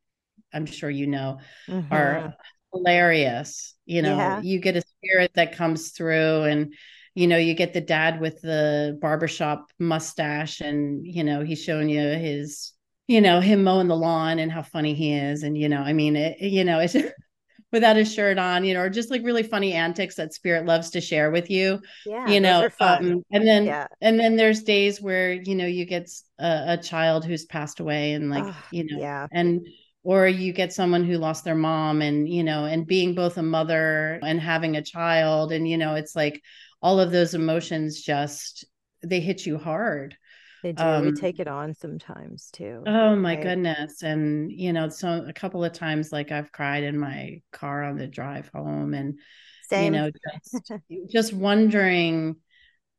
i'm 0.53 0.65
sure 0.65 0.89
you 0.89 1.07
know 1.07 1.39
Mhm. 1.69 1.91
are 1.91 2.33
hilarious. 2.73 3.75
You 3.85 4.01
know 4.01 4.17
Yeah. 4.17 4.41
you 4.41 4.59
get 4.59 4.75
a 4.77 4.81
spirit 4.81 5.31
that 5.35 5.55
comes 5.55 5.91
through 5.91 6.43
and 6.43 6.73
you 7.15 7.27
know 7.27 7.37
you 7.37 7.53
get 7.53 7.73
the 7.73 7.81
dad 7.81 8.19
with 8.21 8.41
the 8.41 8.97
barbershop 9.01 9.71
mustache 9.79 10.61
and 10.61 11.05
you 11.05 11.23
know 11.23 11.43
he's 11.43 11.61
showing 11.63 11.89
you 11.89 12.01
his 12.01 12.73
you 13.07 13.19
know 13.21 13.39
him 13.41 13.63
mowing 13.63 13.87
the 13.87 13.95
lawn 13.95 14.39
and 14.39 14.51
how 14.51 14.61
funny 14.61 14.93
he 14.93 15.13
is. 15.13 15.43
And 15.43 15.57
you 15.57 15.69
know 15.69 15.81
i 15.81 15.93
mean 15.93 16.15
it 16.15 16.39
you 16.41 16.63
know 16.63 16.79
it's 16.79 16.95
without 17.71 17.97
a 17.97 18.05
shirt 18.05 18.37
on 18.37 18.63
you 18.63 18.73
know 18.73 18.81
or 18.81 18.89
just 18.89 19.09
like 19.11 19.23
really 19.23 19.43
funny 19.43 19.73
antics 19.73 20.15
that 20.15 20.33
spirit 20.33 20.65
loves 20.65 20.89
to 20.91 21.01
share 21.01 21.31
with 21.31 21.49
you 21.49 21.81
Yeah. 22.05 22.27
you 22.29 22.39
know 22.39 22.67
um, 22.79 23.23
and 23.31 23.47
then 23.47 23.65
Yeah. 23.65 23.87
and 24.01 24.19
then 24.19 24.35
there's 24.35 24.63
days 24.63 25.01
where 25.01 25.33
you 25.33 25.55
know 25.55 25.65
you 25.65 25.85
get 25.85 26.09
a, 26.39 26.73
a 26.73 26.77
child 26.77 27.25
who's 27.25 27.45
passed 27.45 27.79
away 27.79 28.13
and 28.13 28.29
like 28.29 28.43
Ugh, 28.43 28.55
you 28.71 28.83
know 28.85 28.99
yeah. 28.99 29.27
and 29.31 29.65
or 30.03 30.27
you 30.27 30.51
get 30.51 30.73
someone 30.73 31.03
who 31.03 31.17
lost 31.17 31.43
their 31.45 31.55
mom 31.55 32.01
and 32.01 32.27
you 32.27 32.43
know 32.43 32.65
and 32.65 32.87
being 32.87 33.15
both 33.15 33.37
a 33.37 33.43
mother 33.43 34.19
and 34.23 34.39
having 34.39 34.75
a 34.75 34.81
child 34.81 35.51
and 35.51 35.67
you 35.67 35.77
know 35.77 35.95
it's 35.95 36.15
like 36.15 36.41
all 36.81 36.99
of 36.99 37.11
those 37.11 37.33
emotions 37.33 38.01
just 38.01 38.65
they 39.03 39.19
hit 39.19 39.45
you 39.45 39.57
hard 39.57 40.15
They 40.63 40.73
do. 40.73 40.83
we 40.83 41.07
um, 41.09 41.15
take 41.15 41.39
it 41.39 41.47
on 41.47 41.73
sometimes 41.73 42.49
too. 42.51 42.83
oh 42.85 43.15
my 43.15 43.35
right? 43.35 43.43
goodness 43.43 44.03
and 44.03 44.51
you 44.51 44.73
know 44.73 44.89
so 44.89 45.25
a 45.27 45.33
couple 45.33 45.63
of 45.63 45.73
times 45.73 46.11
like 46.11 46.31
i've 46.31 46.51
cried 46.51 46.83
in 46.83 46.97
my 46.97 47.41
car 47.51 47.83
on 47.83 47.97
the 47.97 48.07
drive 48.07 48.49
home 48.53 48.93
and 48.93 49.19
Same. 49.67 49.85
you 49.85 49.99
know 49.99 50.11
just 50.11 50.71
just 51.09 51.33
wondering 51.33 52.35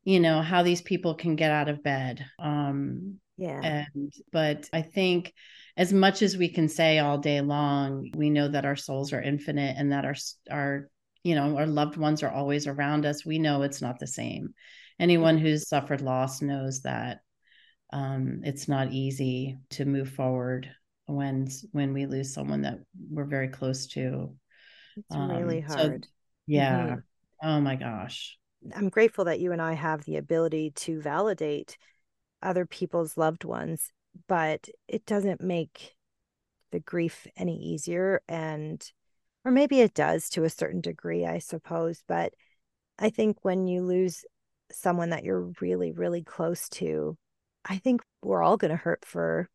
you 0.03 0.19
know 0.19 0.41
how 0.41 0.63
these 0.63 0.81
people 0.81 1.15
can 1.15 1.35
get 1.35 1.51
out 1.51 1.69
of 1.69 1.83
bed 1.83 2.25
um 2.39 3.19
yeah. 3.37 3.61
and 3.63 4.13
but 4.31 4.69
i 4.73 4.81
think 4.81 5.33
as 5.75 5.91
much 5.91 6.21
as 6.21 6.37
we 6.37 6.49
can 6.49 6.67
say 6.67 6.99
all 6.99 7.17
day 7.17 7.41
long 7.41 8.11
we 8.15 8.29
know 8.29 8.47
that 8.47 8.65
our 8.65 8.75
souls 8.75 9.13
are 9.13 9.21
infinite 9.21 9.75
and 9.77 9.91
that 9.91 10.05
our 10.05 10.15
our 10.51 10.89
you 11.23 11.35
know 11.35 11.57
our 11.57 11.65
loved 11.65 11.97
ones 11.97 12.21
are 12.21 12.31
always 12.31 12.67
around 12.67 13.05
us 13.05 13.25
we 13.25 13.39
know 13.39 13.61
it's 13.61 13.81
not 13.81 13.99
the 13.99 14.07
same 14.07 14.53
anyone 14.99 15.37
who's 15.37 15.67
suffered 15.67 16.01
loss 16.01 16.41
knows 16.41 16.81
that 16.81 17.19
um, 17.93 18.41
it's 18.43 18.67
not 18.67 18.91
easy 18.91 19.59
to 19.71 19.85
move 19.85 20.09
forward 20.09 20.69
when 21.07 21.47
when 21.73 21.93
we 21.93 22.07
lose 22.07 22.33
someone 22.33 22.61
that 22.63 22.79
we're 23.11 23.25
very 23.25 23.49
close 23.49 23.87
to 23.87 24.35
It's 24.95 25.15
really 25.15 25.59
um, 25.59 25.65
so 25.67 25.83
hard. 25.83 26.07
yeah 26.47 26.95
Mhm. 26.95 27.03
oh 27.43 27.61
my 27.61 27.75
gosh 27.75 28.37
I'm 28.75 28.89
grateful 28.89 29.25
that 29.25 29.39
you 29.39 29.51
and 29.51 29.61
I 29.61 29.73
have 29.73 30.05
the 30.05 30.17
ability 30.17 30.71
to 30.71 31.01
validate 31.01 31.77
other 32.41 32.65
people's 32.65 33.17
loved 33.17 33.43
ones, 33.45 33.91
but 34.27 34.69
it 34.87 35.05
doesn't 35.05 35.41
make 35.41 35.95
the 36.71 36.79
grief 36.79 37.27
any 37.37 37.57
easier. 37.57 38.21
And, 38.27 38.83
or 39.45 39.51
maybe 39.51 39.81
it 39.81 39.93
does 39.93 40.29
to 40.31 40.45
a 40.45 40.49
certain 40.49 40.81
degree, 40.81 41.25
I 41.25 41.39
suppose. 41.39 42.03
But 42.07 42.33
I 42.99 43.09
think 43.09 43.37
when 43.43 43.67
you 43.67 43.83
lose 43.83 44.25
someone 44.71 45.11
that 45.11 45.23
you're 45.25 45.51
really, 45.61 45.91
really 45.91 46.23
close 46.23 46.69
to, 46.69 47.17
I 47.65 47.77
think 47.77 48.01
we're 48.21 48.43
all 48.43 48.57
going 48.57 48.71
to 48.71 48.77
hurt 48.77 49.05
for 49.05 49.49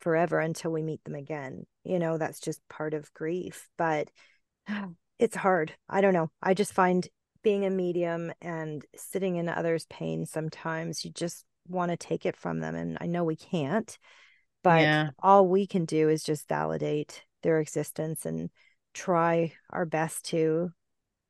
forever 0.00 0.38
until 0.38 0.70
we 0.72 0.82
meet 0.82 1.02
them 1.04 1.14
again. 1.14 1.64
You 1.82 1.98
know, 1.98 2.18
that's 2.18 2.40
just 2.40 2.60
part 2.68 2.94
of 2.94 3.12
grief. 3.14 3.68
But 3.78 4.10
it's 5.18 5.36
hard. 5.36 5.74
I 5.88 6.00
don't 6.00 6.14
know. 6.14 6.30
I 6.42 6.54
just 6.54 6.72
find 6.72 7.06
being 7.42 7.64
a 7.64 7.70
medium 7.70 8.32
and 8.40 8.84
sitting 8.96 9.36
in 9.36 9.48
others' 9.48 9.86
pain 9.90 10.24
sometimes 10.26 11.04
you 11.04 11.10
just 11.10 11.44
want 11.68 11.90
to 11.90 11.96
take 11.96 12.26
it 12.26 12.36
from 12.36 12.60
them. 12.60 12.74
And 12.74 12.98
I 13.00 13.06
know 13.06 13.24
we 13.24 13.36
can't, 13.36 13.96
but 14.62 14.80
Yeah. 14.82 15.10
all 15.22 15.46
we 15.48 15.66
can 15.66 15.84
do 15.84 16.08
is 16.08 16.22
just 16.22 16.48
validate 16.48 17.22
their 17.42 17.60
existence 17.60 18.24
and 18.24 18.50
try 18.94 19.52
our 19.70 19.84
best 19.84 20.24
to 20.26 20.72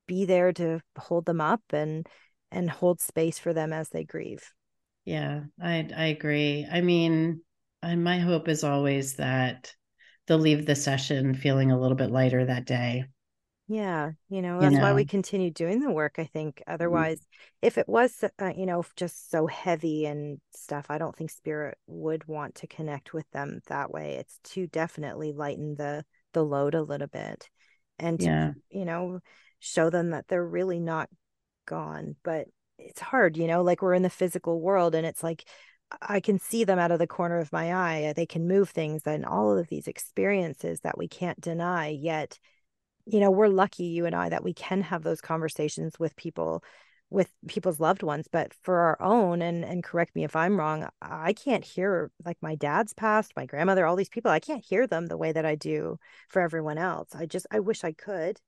be 0.07 0.25
there 0.25 0.53
to 0.53 0.81
hold 0.99 1.25
them 1.27 1.41
up 1.41 1.63
and 1.71 2.07
and 2.51 2.71
hold 2.71 3.01
space 3.01 3.39
for 3.39 3.53
them 3.53 3.73
as 3.73 3.89
they 3.89 4.05
grieve. 4.05 4.53
Yeah, 5.05 5.45
I 5.61 5.89
I 5.97 6.07
agree. 6.07 6.67
I 6.71 6.81
mean, 6.81 7.43
I, 7.83 7.95
my 7.97 8.19
hope 8.19 8.49
is 8.49 8.65
always 8.65 9.17
that 9.17 9.75
they'll 10.27 10.39
leave 10.39 10.67
the 10.67 10.75
session 10.75 11.35
feeling 11.35 11.71
a 11.71 11.79
little 11.79 11.97
bit 11.97 12.11
lighter 12.11 12.45
that 12.47 12.65
day. 12.65 13.05
Yeah, 13.67 14.13
you 14.29 14.43
know, 14.43 14.61
You 14.61 14.71
that's 14.71 14.77
why 14.79 14.93
we 14.93 15.07
continue 15.07 15.51
doing 15.51 15.81
the 15.81 15.91
work, 15.91 16.17
I 16.19 16.25
think. 16.25 16.63
Otherwise, 16.67 17.27
if 17.63 17.79
it 17.79 17.89
was, 17.89 18.23
uh, 18.39 18.53
you 18.55 18.67
know, 18.67 18.85
just 18.95 19.31
so 19.31 19.47
heavy 19.47 20.05
and 20.05 20.39
stuff, 20.55 20.87
I 20.91 20.99
don't 20.99 21.17
think 21.17 21.31
spirit 21.31 21.79
would 21.87 22.29
want 22.29 22.57
to 22.57 22.67
connect 22.67 23.15
with 23.15 23.31
them 23.31 23.61
that 23.69 23.91
way. 23.91 24.17
It's 24.17 24.39
to 24.53 24.67
definitely 24.67 25.33
lighten 25.33 25.77
the 25.77 26.05
the 26.35 26.45
load 26.45 26.75
a 26.75 26.83
little 26.83 27.07
bit 27.07 27.49
and 27.99 28.21
yeah. 28.21 28.53
to, 28.53 28.61
you 28.69 28.85
know, 28.85 29.21
show 29.61 29.89
them 29.89 30.11
that 30.11 30.29
they're 30.29 30.47
really 30.47 30.81
not 30.81 31.09
gone. 31.65 32.17
But 32.23 32.49
it's 32.79 33.01
hard, 33.01 33.37
you 33.37 33.47
know, 33.47 33.63
like 33.63 33.83
we're 33.83 33.95
in 33.95 34.03
the 34.03 34.11
physical 34.11 34.61
world 34.61 34.95
and 34.95 35.07
it's 35.07 35.23
like 35.23 35.45
I 36.01 36.21
can 36.21 36.39
see 36.39 36.65
them 36.65 36.79
out 36.79 36.91
of 36.91 36.99
the 36.99 37.07
corner 37.07 37.39
of 37.39 37.53
my 37.53 37.73
eye. 37.73 38.05
Uh, 38.05 38.13
they 38.15 38.27
can 38.27 38.49
move 38.49 38.71
things 38.71 39.03
and 39.07 39.25
all 39.25 39.57
of 39.57 39.69
these 39.69 39.87
experiences 39.87 40.81
that 40.81 40.99
we 40.99 41.09
can't 41.09 41.41
deny. 41.41 41.89
Yet, 41.89 42.39
you 43.07 43.21
know, 43.21 43.31
we're 43.31 43.49
lucky, 43.49 43.85
you 43.85 44.07
and 44.07 44.15
I, 44.15 44.31
that 44.31 44.45
we 44.45 44.55
can 44.55 44.83
have 44.83 45.03
those 45.03 45.21
conversations 45.21 45.99
with 45.99 46.17
people 46.17 46.65
with 47.11 47.31
people's 47.47 47.79
loved 47.79 48.03
ones 48.03 48.27
but 48.33 48.53
for 48.63 48.79
our 48.79 49.01
own 49.01 49.41
and 49.41 49.65
and 49.65 49.85
correct 49.85 50.17
me 50.17 50.25
if 50.25 50.35
i'm 50.35 50.59
wrong 50.59 50.89
i 51.01 51.33
can't 51.33 51.65
hear 51.65 52.11
like 52.25 52.39
my 52.41 52.55
dad's 52.57 52.93
past, 52.93 53.33
my 53.37 53.47
grandmother 53.47 53.87
all 53.87 53.95
these 53.95 54.09
people 54.09 54.31
i 54.31 54.41
can't 54.41 54.65
hear 54.65 54.87
them 54.87 55.07
the 55.07 55.17
way 55.17 55.31
that 55.31 55.45
i 55.45 55.55
do 55.55 55.97
for 56.29 56.43
everyone 56.43 56.79
else 56.79 57.15
i 57.15 57.25
just 57.25 57.47
i 57.51 57.61
wish 57.61 57.85
i 57.85 57.93
could 57.93 58.41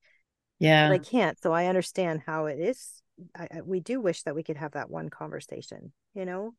yeah 0.58 0.88
But 0.88 0.94
i 0.94 0.98
can't 0.98 1.40
so 1.40 1.52
i 1.52 1.66
understand 1.66 2.22
how 2.26 2.46
it 2.46 2.58
is 2.58 3.02
I, 3.34 3.48
I, 3.56 3.60
we 3.62 3.80
do 3.80 4.00
wish 4.00 4.22
that 4.22 4.34
we 4.34 4.42
could 4.42 4.56
have 4.56 4.72
that 4.72 4.90
one 4.90 5.08
conversation 5.08 5.92
you 6.14 6.24
know 6.24 6.54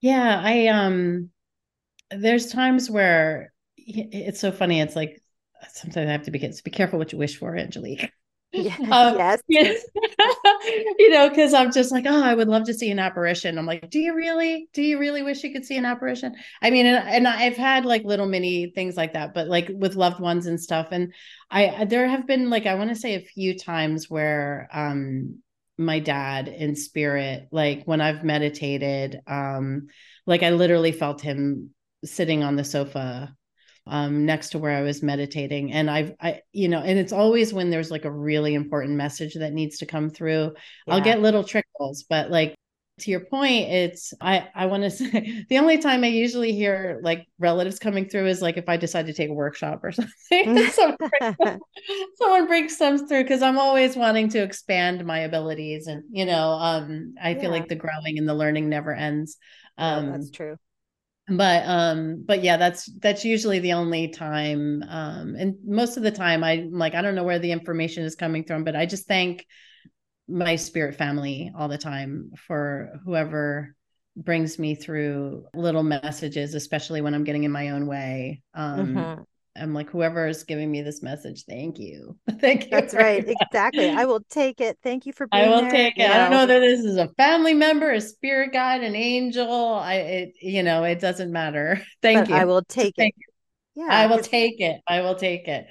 yeah 0.00 0.40
i 0.42 0.66
um 0.68 1.30
there's 2.10 2.52
times 2.52 2.90
where 2.90 3.52
it's 3.76 4.40
so 4.40 4.50
funny 4.52 4.80
it's 4.80 4.96
like 4.96 5.22
sometimes 5.72 6.08
i 6.08 6.12
have 6.12 6.22
to 6.22 6.30
be, 6.30 6.38
be 6.38 6.70
careful 6.70 6.98
what 6.98 7.12
you 7.12 7.18
wish 7.18 7.36
for 7.36 7.56
angelique 7.56 8.10
yeah. 8.52 8.76
Um, 8.90 9.18
yes. 9.46 9.84
you 10.98 11.10
know, 11.10 11.28
because 11.28 11.52
I'm 11.52 11.70
just 11.70 11.92
like, 11.92 12.06
oh, 12.06 12.22
I 12.22 12.34
would 12.34 12.48
love 12.48 12.64
to 12.64 12.74
see 12.74 12.90
an 12.90 12.98
apparition. 12.98 13.58
I'm 13.58 13.66
like, 13.66 13.90
do 13.90 13.98
you 13.98 14.14
really? 14.14 14.68
Do 14.72 14.80
you 14.80 14.98
really 14.98 15.22
wish 15.22 15.44
you 15.44 15.52
could 15.52 15.66
see 15.66 15.76
an 15.76 15.84
apparition? 15.84 16.34
I 16.62 16.70
mean, 16.70 16.86
and, 16.86 17.06
and 17.06 17.28
I've 17.28 17.58
had 17.58 17.84
like 17.84 18.04
little 18.04 18.24
mini 18.26 18.70
things 18.70 18.96
like 18.96 19.12
that, 19.12 19.34
but 19.34 19.48
like 19.48 19.70
with 19.70 19.96
loved 19.96 20.18
ones 20.18 20.46
and 20.46 20.58
stuff. 20.58 20.88
And 20.92 21.12
I 21.50 21.84
there 21.84 22.08
have 22.08 22.26
been 22.26 22.48
like 22.48 22.64
I 22.64 22.74
want 22.76 22.88
to 22.88 22.96
say 22.96 23.16
a 23.16 23.20
few 23.20 23.56
times 23.56 24.08
where 24.08 24.66
um 24.72 25.40
my 25.78 26.00
dad 26.00 26.48
in 26.48 26.74
spirit, 26.74 27.48
like 27.52 27.84
when 27.84 28.00
I've 28.00 28.24
meditated, 28.24 29.20
um, 29.26 29.86
like 30.26 30.42
I 30.42 30.50
literally 30.50 30.92
felt 30.92 31.20
him 31.20 31.70
sitting 32.04 32.42
on 32.42 32.56
the 32.56 32.64
sofa 32.64 33.34
um, 33.86 34.26
next 34.26 34.50
to 34.50 34.58
where 34.58 34.76
I 34.76 34.82
was 34.82 35.02
meditating. 35.02 35.72
And 35.72 35.88
I've, 35.90 36.12
I, 36.20 36.40
you 36.52 36.68
know, 36.68 36.80
and 36.80 36.98
it's 36.98 37.12
always 37.12 37.52
when 37.54 37.70
there's 37.70 37.90
like 37.90 38.04
a 38.04 38.10
really 38.10 38.54
important 38.54 38.96
message 38.96 39.34
that 39.34 39.52
needs 39.52 39.78
to 39.78 39.86
come 39.86 40.10
through, 40.10 40.52
yeah. 40.86 40.94
I'll 40.94 41.00
get 41.00 41.22
little 41.22 41.44
trickles, 41.44 42.04
but 42.08 42.30
like, 42.30 42.54
to 43.00 43.10
your 43.10 43.20
point, 43.20 43.70
it's 43.70 44.14
I 44.20 44.48
I 44.54 44.66
want 44.66 44.82
to 44.84 44.90
say 44.90 45.44
the 45.48 45.58
only 45.58 45.78
time 45.78 46.04
I 46.04 46.08
usually 46.08 46.52
hear 46.52 47.00
like 47.02 47.26
relatives 47.38 47.78
coming 47.78 48.08
through 48.08 48.26
is 48.26 48.42
like 48.42 48.56
if 48.56 48.68
I 48.68 48.76
decide 48.76 49.06
to 49.06 49.12
take 49.12 49.30
a 49.30 49.34
workshop 49.34 49.80
or 49.82 49.92
something. 49.92 50.68
someone, 50.68 50.96
brings, 51.36 51.60
someone 52.16 52.46
brings 52.46 52.76
some 52.76 53.06
through 53.06 53.22
because 53.24 53.42
I'm 53.42 53.58
always 53.58 53.96
wanting 53.96 54.28
to 54.30 54.42
expand 54.42 55.04
my 55.04 55.20
abilities 55.20 55.86
and 55.86 56.04
you 56.10 56.26
know 56.26 56.50
um 56.50 57.14
I 57.22 57.34
yeah. 57.34 57.40
feel 57.40 57.50
like 57.50 57.68
the 57.68 57.76
growing 57.76 58.18
and 58.18 58.28
the 58.28 58.34
learning 58.34 58.68
never 58.68 58.94
ends. 58.94 59.36
Um, 59.76 60.12
that's 60.12 60.30
true 60.30 60.56
but 61.28 61.62
um 61.66 62.24
but 62.26 62.42
yeah 62.42 62.56
that's 62.56 62.86
that's 63.00 63.24
usually 63.24 63.58
the 63.58 63.74
only 63.74 64.08
time 64.08 64.82
um 64.88 65.36
and 65.38 65.56
most 65.64 65.96
of 65.96 66.02
the 66.02 66.10
time 66.10 66.42
i'm 66.42 66.72
like 66.72 66.94
i 66.94 67.02
don't 67.02 67.14
know 67.14 67.24
where 67.24 67.38
the 67.38 67.52
information 67.52 68.02
is 68.04 68.14
coming 68.14 68.44
from 68.44 68.64
but 68.64 68.74
i 68.74 68.86
just 68.86 69.06
thank 69.06 69.44
my 70.28 70.56
spirit 70.56 70.94
family 70.94 71.50
all 71.56 71.68
the 71.68 71.78
time 71.78 72.30
for 72.46 73.00
whoever 73.04 73.74
brings 74.16 74.58
me 74.58 74.74
through 74.74 75.46
little 75.54 75.82
messages 75.82 76.54
especially 76.54 77.00
when 77.00 77.14
i'm 77.14 77.24
getting 77.24 77.44
in 77.44 77.52
my 77.52 77.70
own 77.70 77.86
way 77.86 78.42
um 78.54 78.94
mm-hmm. 78.94 79.22
I'm 79.60 79.74
like, 79.74 79.90
whoever 79.90 80.26
is 80.26 80.44
giving 80.44 80.70
me 80.70 80.82
this 80.82 81.02
message, 81.02 81.44
thank 81.44 81.78
you. 81.78 82.16
thank 82.40 82.64
you. 82.64 82.70
That's 82.70 82.94
right. 82.94 83.26
Much. 83.26 83.36
Exactly. 83.40 83.90
I 83.90 84.04
will 84.04 84.20
take 84.30 84.60
it. 84.60 84.78
Thank 84.82 85.06
you 85.06 85.12
for 85.12 85.26
being 85.26 85.44
I 85.44 85.48
will 85.48 85.62
there. 85.62 85.70
take 85.70 85.98
it. 85.98 86.02
You 86.02 86.06
I 86.06 86.16
don't 86.16 86.30
know 86.30 86.46
that 86.46 86.60
this 86.60 86.80
is 86.80 86.96
a 86.96 87.08
family 87.16 87.54
member, 87.54 87.90
a 87.90 88.00
spirit 88.00 88.52
guide, 88.52 88.82
an 88.82 88.94
angel. 88.94 89.74
I, 89.74 89.94
it, 89.94 90.32
you 90.40 90.62
know, 90.62 90.84
it 90.84 91.00
doesn't 91.00 91.32
matter. 91.32 91.82
Thank 92.02 92.20
but 92.20 92.28
you. 92.28 92.34
I 92.36 92.44
will 92.44 92.62
take 92.62 92.94
it. 92.98 93.14
Yeah. 93.74 93.88
I 93.90 94.06
will 94.06 94.20
take 94.20 94.60
it. 94.60 94.80
I 94.86 95.00
will 95.02 95.14
take 95.14 95.48
it. 95.48 95.66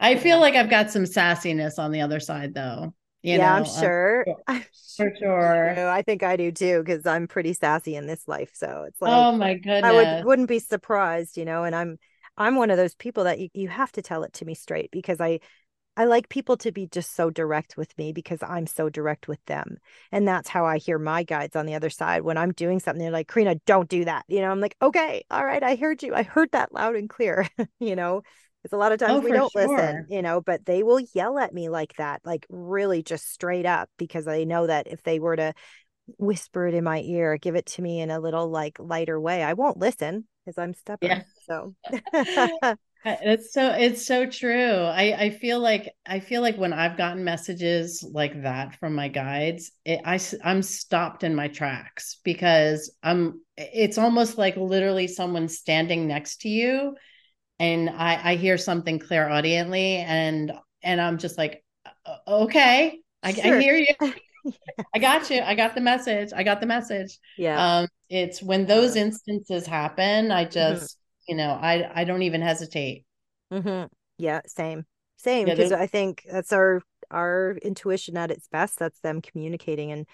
I 0.00 0.12
yeah. 0.12 0.18
feel 0.18 0.40
like 0.40 0.54
I've 0.54 0.70
got 0.70 0.90
some 0.90 1.04
sassiness 1.04 1.78
on 1.78 1.90
the 1.90 2.02
other 2.02 2.20
side 2.20 2.54
though. 2.54 2.94
You 3.28 3.36
yeah, 3.36 3.50
know, 3.50 3.56
I'm 3.56 3.64
sure. 3.64 4.24
I'm 4.46 4.56
sure. 4.56 4.64
For 4.96 5.16
sure. 5.18 5.88
I 5.90 6.02
think 6.02 6.22
I 6.22 6.36
do 6.36 6.50
too, 6.50 6.82
because 6.82 7.06
I'm 7.06 7.28
pretty 7.28 7.52
sassy 7.52 7.94
in 7.94 8.06
this 8.06 8.26
life. 8.26 8.50
So 8.54 8.86
it's 8.88 9.00
like, 9.02 9.12
oh 9.12 9.32
my 9.32 9.54
goodness. 9.54 9.84
I 9.84 9.92
would, 9.92 10.24
wouldn't 10.24 10.48
be 10.48 10.58
surprised, 10.58 11.36
you 11.36 11.44
know, 11.44 11.64
and 11.64 11.74
I'm, 11.74 11.98
I'm 12.36 12.56
one 12.56 12.70
of 12.70 12.78
those 12.78 12.94
people 12.94 13.24
that 13.24 13.38
you, 13.38 13.48
you 13.52 13.68
have 13.68 13.92
to 13.92 14.02
tell 14.02 14.22
it 14.22 14.32
to 14.34 14.44
me 14.44 14.54
straight 14.54 14.90
because 14.90 15.20
I 15.20 15.40
I 15.98 16.04
like 16.04 16.28
people 16.28 16.56
to 16.58 16.70
be 16.70 16.86
just 16.86 17.16
so 17.16 17.28
direct 17.28 17.76
with 17.76 17.98
me 17.98 18.12
because 18.12 18.40
I'm 18.40 18.68
so 18.68 18.88
direct 18.88 19.26
with 19.26 19.44
them. 19.46 19.78
And 20.12 20.28
that's 20.28 20.48
how 20.48 20.64
I 20.64 20.78
hear 20.78 20.96
my 20.96 21.24
guides 21.24 21.56
on 21.56 21.66
the 21.66 21.74
other 21.74 21.90
side. 21.90 22.22
When 22.22 22.38
I'm 22.38 22.52
doing 22.52 22.78
something, 22.78 23.02
they're 23.02 23.10
like, 23.10 23.26
Karina, 23.26 23.56
don't 23.66 23.88
do 23.88 24.04
that. 24.04 24.24
You 24.28 24.40
know, 24.40 24.52
I'm 24.52 24.60
like, 24.60 24.76
okay, 24.80 25.24
all 25.28 25.44
right, 25.44 25.60
I 25.60 25.74
heard 25.74 26.04
you. 26.04 26.14
I 26.14 26.22
heard 26.22 26.52
that 26.52 26.72
loud 26.72 26.94
and 26.94 27.10
clear, 27.10 27.48
you 27.80 27.96
know, 27.96 28.22
because 28.68 28.76
a 28.76 28.80
lot 28.80 28.92
of 28.92 28.98
times 28.98 29.20
oh, 29.20 29.20
we 29.20 29.32
don't 29.32 29.52
sure. 29.52 29.68
listen, 29.68 30.06
you 30.08 30.22
know, 30.22 30.40
but 30.40 30.64
they 30.66 30.82
will 30.82 31.00
yell 31.14 31.38
at 31.38 31.54
me 31.54 31.68
like 31.68 31.94
that, 31.96 32.20
like 32.24 32.46
really 32.48 33.02
just 33.02 33.32
straight 33.32 33.66
up 33.66 33.88
because 33.96 34.24
they 34.24 34.44
know 34.44 34.66
that 34.66 34.86
if 34.88 35.02
they 35.02 35.18
were 35.18 35.36
to 35.36 35.54
whisper 36.18 36.66
it 36.66 36.74
in 36.74 36.84
my 36.84 37.00
ear, 37.00 37.36
give 37.38 37.54
it 37.54 37.66
to 37.66 37.82
me 37.82 38.00
in 38.00 38.10
a 38.10 38.20
little 38.20 38.48
like 38.48 38.76
lighter 38.78 39.20
way, 39.20 39.42
I 39.42 39.54
won't 39.54 39.78
listen 39.78 40.26
because 40.44 40.58
I'm 40.58 40.74
stubborn. 40.74 41.10
Yeah. 41.10 41.22
So 41.46 41.74
uh, 41.92 42.74
it's 43.04 43.52
so 43.52 43.70
it's 43.70 44.06
so 44.06 44.26
true. 44.26 44.74
I 44.74 45.14
I 45.18 45.30
feel 45.30 45.60
like 45.60 45.94
I 46.06 46.20
feel 46.20 46.42
like 46.42 46.56
when 46.56 46.72
I've 46.72 46.96
gotten 46.96 47.24
messages 47.24 48.04
like 48.12 48.42
that 48.42 48.74
from 48.76 48.94
my 48.94 49.08
guides, 49.08 49.70
it, 49.84 50.00
I 50.04 50.20
I'm 50.44 50.62
stopped 50.62 51.24
in 51.24 51.34
my 51.34 51.48
tracks 51.48 52.18
because 52.24 52.92
I'm 53.02 53.40
it's 53.56 53.98
almost 53.98 54.38
like 54.38 54.56
literally 54.56 55.06
someone 55.06 55.48
standing 55.48 56.06
next 56.06 56.42
to 56.42 56.48
you 56.48 56.94
and 57.58 57.90
I 57.90 58.32
I 58.32 58.36
hear 58.36 58.58
something 58.58 58.98
clairaudiently 58.98 59.96
and 59.96 60.52
and 60.82 61.00
I'm 61.00 61.18
just 61.18 61.38
like 61.38 61.64
okay, 62.26 63.00
I, 63.22 63.32
sure. 63.32 63.56
I 63.56 63.60
hear 63.60 63.76
you. 63.76 64.12
I 64.94 64.98
got 64.98 65.30
you. 65.30 65.40
I 65.40 65.54
got 65.54 65.74
the 65.74 65.80
message. 65.80 66.30
I 66.34 66.42
got 66.42 66.60
the 66.60 66.66
message. 66.66 67.18
Yeah. 67.36 67.80
Um, 67.80 67.88
it's 68.08 68.42
when 68.42 68.66
those 68.66 68.96
instances 68.96 69.66
happen, 69.66 70.30
I 70.30 70.44
mm-hmm. 70.44 70.52
just, 70.52 70.96
mm-hmm. 70.96 71.32
you 71.32 71.36
know, 71.36 71.50
I 71.50 71.90
I 71.94 72.04
don't 72.04 72.22
even 72.22 72.40
hesitate. 72.40 73.04
Mm-hmm. 73.52 73.86
Yeah, 74.18 74.40
same, 74.46 74.84
same. 75.16 75.46
Because 75.46 75.70
yeah, 75.70 75.78
I 75.80 75.86
think 75.86 76.26
that's 76.30 76.52
our 76.52 76.82
our 77.10 77.58
intuition 77.62 78.16
at 78.16 78.30
its 78.30 78.48
best. 78.48 78.78
That's 78.78 79.00
them 79.00 79.20
communicating, 79.20 79.92
and 79.92 80.06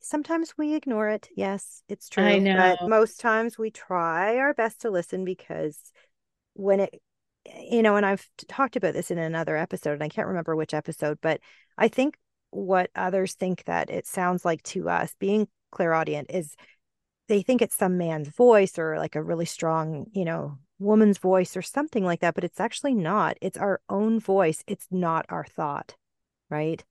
sometimes 0.00 0.54
we 0.56 0.74
ignore 0.74 1.08
it. 1.08 1.28
Yes, 1.36 1.82
it's 1.88 2.08
true. 2.08 2.24
I 2.24 2.38
know. 2.38 2.76
But 2.80 2.88
most 2.88 3.20
times 3.20 3.58
we 3.58 3.70
try 3.70 4.38
our 4.38 4.54
best 4.54 4.80
to 4.82 4.90
listen 4.90 5.24
because 5.24 5.78
when 6.54 6.80
it 6.80 7.00
you 7.68 7.82
know 7.82 7.96
and 7.96 8.06
i've 8.06 8.28
talked 8.48 8.76
about 8.76 8.94
this 8.94 9.10
in 9.10 9.18
another 9.18 9.56
episode 9.56 9.94
and 9.94 10.02
i 10.02 10.08
can't 10.08 10.28
remember 10.28 10.54
which 10.54 10.74
episode 10.74 11.18
but 11.22 11.40
i 11.78 11.88
think 11.88 12.16
what 12.50 12.90
others 12.94 13.34
think 13.34 13.64
that 13.64 13.90
it 13.90 14.06
sounds 14.06 14.44
like 14.44 14.62
to 14.62 14.88
us 14.88 15.14
being 15.18 15.48
clairaudient 15.70 16.30
is 16.30 16.54
they 17.28 17.42
think 17.42 17.62
it's 17.62 17.76
some 17.76 17.96
man's 17.96 18.28
voice 18.28 18.78
or 18.78 18.98
like 18.98 19.16
a 19.16 19.22
really 19.22 19.46
strong 19.46 20.06
you 20.12 20.24
know 20.24 20.58
woman's 20.78 21.18
voice 21.18 21.56
or 21.56 21.62
something 21.62 22.04
like 22.04 22.20
that 22.20 22.34
but 22.34 22.44
it's 22.44 22.60
actually 22.60 22.94
not. 22.94 23.38
It's 23.40 23.56
our 23.56 23.80
own 23.88 24.20
voice. 24.20 24.62
It's 24.66 24.86
not 24.90 25.24
our 25.28 25.44
thought 25.44 25.94
right 26.50 26.84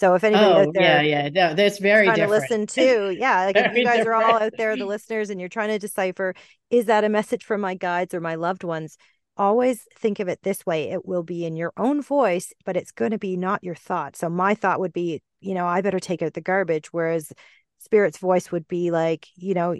so 0.00 0.14
if 0.14 0.24
anybody 0.24 0.46
oh, 0.46 0.62
out 0.62 0.74
there 0.74 1.02
yeah 1.02 1.22
yeah 1.22 1.28
no 1.28 1.54
that's 1.54 1.78
very 1.78 2.06
trying 2.06 2.16
different. 2.16 2.48
to 2.48 2.56
listen 2.56 2.66
to 3.10 3.16
yeah 3.18 3.44
like 3.44 3.56
if 3.56 3.76
you 3.76 3.84
guys 3.84 3.98
different. 3.98 4.24
are 4.24 4.32
all 4.32 4.42
out 4.42 4.52
there 4.56 4.76
the 4.76 4.86
listeners 4.86 5.30
and 5.30 5.38
you're 5.38 5.48
trying 5.48 5.68
to 5.68 5.78
decipher 5.78 6.34
is 6.70 6.86
that 6.86 7.04
a 7.04 7.08
message 7.08 7.44
from 7.44 7.60
my 7.60 7.74
guides 7.74 8.14
or 8.14 8.20
my 8.20 8.34
loved 8.34 8.64
ones 8.64 8.96
always 9.36 9.86
think 9.96 10.18
of 10.20 10.28
it 10.28 10.40
this 10.42 10.66
way 10.66 10.90
it 10.90 11.06
will 11.06 11.22
be 11.22 11.44
in 11.44 11.56
your 11.56 11.72
own 11.76 12.02
voice 12.02 12.52
but 12.64 12.76
it's 12.76 12.90
going 12.90 13.10
to 13.10 13.18
be 13.18 13.36
not 13.36 13.62
your 13.62 13.74
thought 13.74 14.16
so 14.16 14.28
my 14.28 14.54
thought 14.54 14.80
would 14.80 14.92
be 14.92 15.22
you 15.40 15.54
know 15.54 15.66
i 15.66 15.80
better 15.80 16.00
take 16.00 16.22
out 16.22 16.34
the 16.34 16.40
garbage 16.40 16.92
whereas 16.92 17.32
spirit's 17.78 18.18
voice 18.18 18.50
would 18.50 18.66
be 18.68 18.90
like 18.90 19.26
you 19.36 19.54
know 19.54 19.74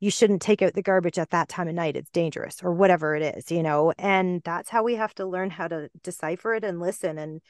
you 0.00 0.10
shouldn't 0.10 0.40
take 0.40 0.62
out 0.62 0.72
the 0.72 0.82
garbage 0.82 1.18
at 1.18 1.30
that 1.30 1.48
time 1.48 1.68
of 1.68 1.74
night 1.74 1.96
it's 1.96 2.10
dangerous 2.10 2.62
or 2.62 2.72
whatever 2.72 3.14
it 3.14 3.36
is 3.36 3.50
you 3.50 3.62
know 3.62 3.92
and 3.98 4.42
that's 4.44 4.70
how 4.70 4.82
we 4.82 4.94
have 4.94 5.14
to 5.14 5.26
learn 5.26 5.50
how 5.50 5.68
to 5.68 5.88
decipher 6.02 6.54
it 6.54 6.64
and 6.64 6.80
listen 6.80 7.18
and 7.18 7.40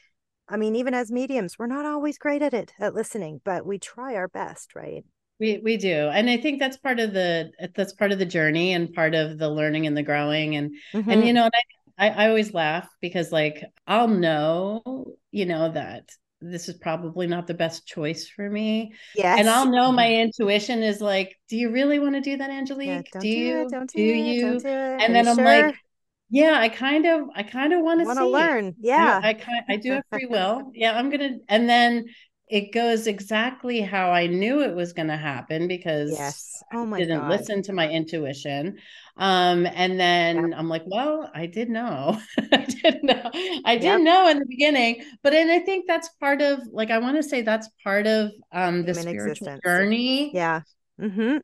i 0.51 0.57
mean 0.57 0.77
even 0.77 0.95
as 0.95 1.11
mediums 1.11 1.59
we're 1.59 1.67
not 1.67 1.87
always 1.87 2.19
great 2.19 2.43
at 2.43 2.53
it 2.53 2.73
at 2.79 2.95
listening 2.95 3.41
but 3.45 3.65
we 3.65 3.79
try 3.79 4.15
our 4.15 4.29
best 4.29 4.75
right 4.75 5.05
we 5.41 5.59
we 5.65 5.79
do, 5.79 6.11
and 6.13 6.29
I 6.29 6.37
think 6.37 6.61
that's 6.61 6.77
part 6.77 7.01
of 7.01 7.15
the 7.15 7.51
that's 7.75 7.95
part 7.95 8.13
of 8.13 8.19
the 8.19 8.27
journey 8.27 8.75
and 8.75 8.93
part 8.93 9.15
of 9.15 9.39
the 9.39 9.49
learning 9.49 9.87
and 9.87 9.97
the 9.97 10.03
growing, 10.03 10.55
and 10.55 10.77
mm-hmm. 10.93 11.11
and 11.11 11.27
you 11.27 11.33
know, 11.33 11.45
and 11.45 11.53
I, 11.99 12.09
I 12.09 12.25
I 12.25 12.29
always 12.29 12.53
laugh 12.53 12.87
because 13.01 13.33
like 13.33 13.65
I'll 13.87 14.07
know, 14.07 14.83
you 15.31 15.47
know, 15.47 15.73
that 15.73 16.11
this 16.43 16.69
is 16.69 16.77
probably 16.77 17.27
not 17.27 17.47
the 17.47 17.55
best 17.55 17.87
choice 17.87 18.29
for 18.29 18.49
me. 18.49 18.93
Yeah. 19.15 19.37
And 19.39 19.49
I'll 19.49 19.71
know 19.71 19.93
my 19.93 20.15
intuition 20.15 20.83
is 20.83 21.01
like, 21.01 21.37
do 21.49 21.57
you 21.57 21.71
really 21.71 21.99
want 21.99 22.15
to 22.15 22.21
do 22.21 22.37
that, 22.39 22.51
Angelique? 22.51 23.09
Yeah, 23.15 23.21
do, 23.21 23.29
you? 23.29 23.69
Do, 23.69 23.87
do, 23.87 24.03
you? 24.03 24.61
Do 24.61 24.67
and 24.67 25.15
then 25.15 25.29
I'm 25.29 25.37
like, 25.37 25.75
Yeah, 26.31 26.59
I 26.61 26.69
kind 26.69 27.07
of, 27.07 27.29
I 27.35 27.43
kind 27.43 27.73
of 27.73 27.81
want 27.81 28.01
to 28.01 28.15
see. 28.15 28.23
learn. 28.23 28.75
Yeah, 28.81 29.21
I, 29.23 29.31
I 29.31 29.35
kind, 29.35 29.65
I 29.69 29.77
do 29.77 29.93
have 29.93 30.05
free 30.11 30.27
will. 30.27 30.71
Yeah, 30.75 30.97
I'm 30.97 31.11
gonna, 31.11 31.39
and 31.49 31.69
then 31.69 32.07
it 32.51 32.73
goes 32.73 33.07
exactly 33.07 33.81
how 33.81 34.11
I 34.11 34.27
knew 34.27 34.61
it 34.63 34.75
was 34.75 34.93
going 34.93 35.07
to 35.07 35.17
happen 35.17 35.69
because 35.69 36.11
yes. 36.11 36.63
oh 36.75 36.85
my 36.85 36.97
I 36.97 37.01
didn't 37.01 37.21
God. 37.21 37.31
listen 37.31 37.63
to 37.63 37.73
my 37.73 37.89
intuition. 37.89 38.79
Um, 39.17 39.67
and 39.67 40.01
then 40.01 40.49
yep. 40.49 40.59
I'm 40.59 40.69
like, 40.69 40.83
well, 40.85 41.31
I 41.33 41.47
did 41.47 41.71
know. 41.71 42.19
I 42.53 42.65
didn't 42.65 43.05
know. 43.05 43.31
I 43.65 43.79
yep. 43.81 44.01
know 44.01 44.29
in 44.29 44.41
the 44.41 44.47
beginning. 44.47 45.05
But 45.23 45.33
and 45.35 45.51
I 45.51 45.61
think 45.61 45.85
that's 45.87 46.09
part 46.21 46.43
of 46.43 46.59
like 46.73 46.91
I 46.91 46.99
want 46.99 47.17
to 47.19 47.23
say 47.23 47.43
that's 47.43 47.69
part 47.85 48.09
of 48.09 48.33
um 48.51 48.85
the 48.85 48.95
Human 48.95 49.03
spiritual 49.03 49.31
existence. 49.31 49.61
journey. 49.65 50.31
Yeah. 50.35 50.63
Mm-hmm. 51.01 51.37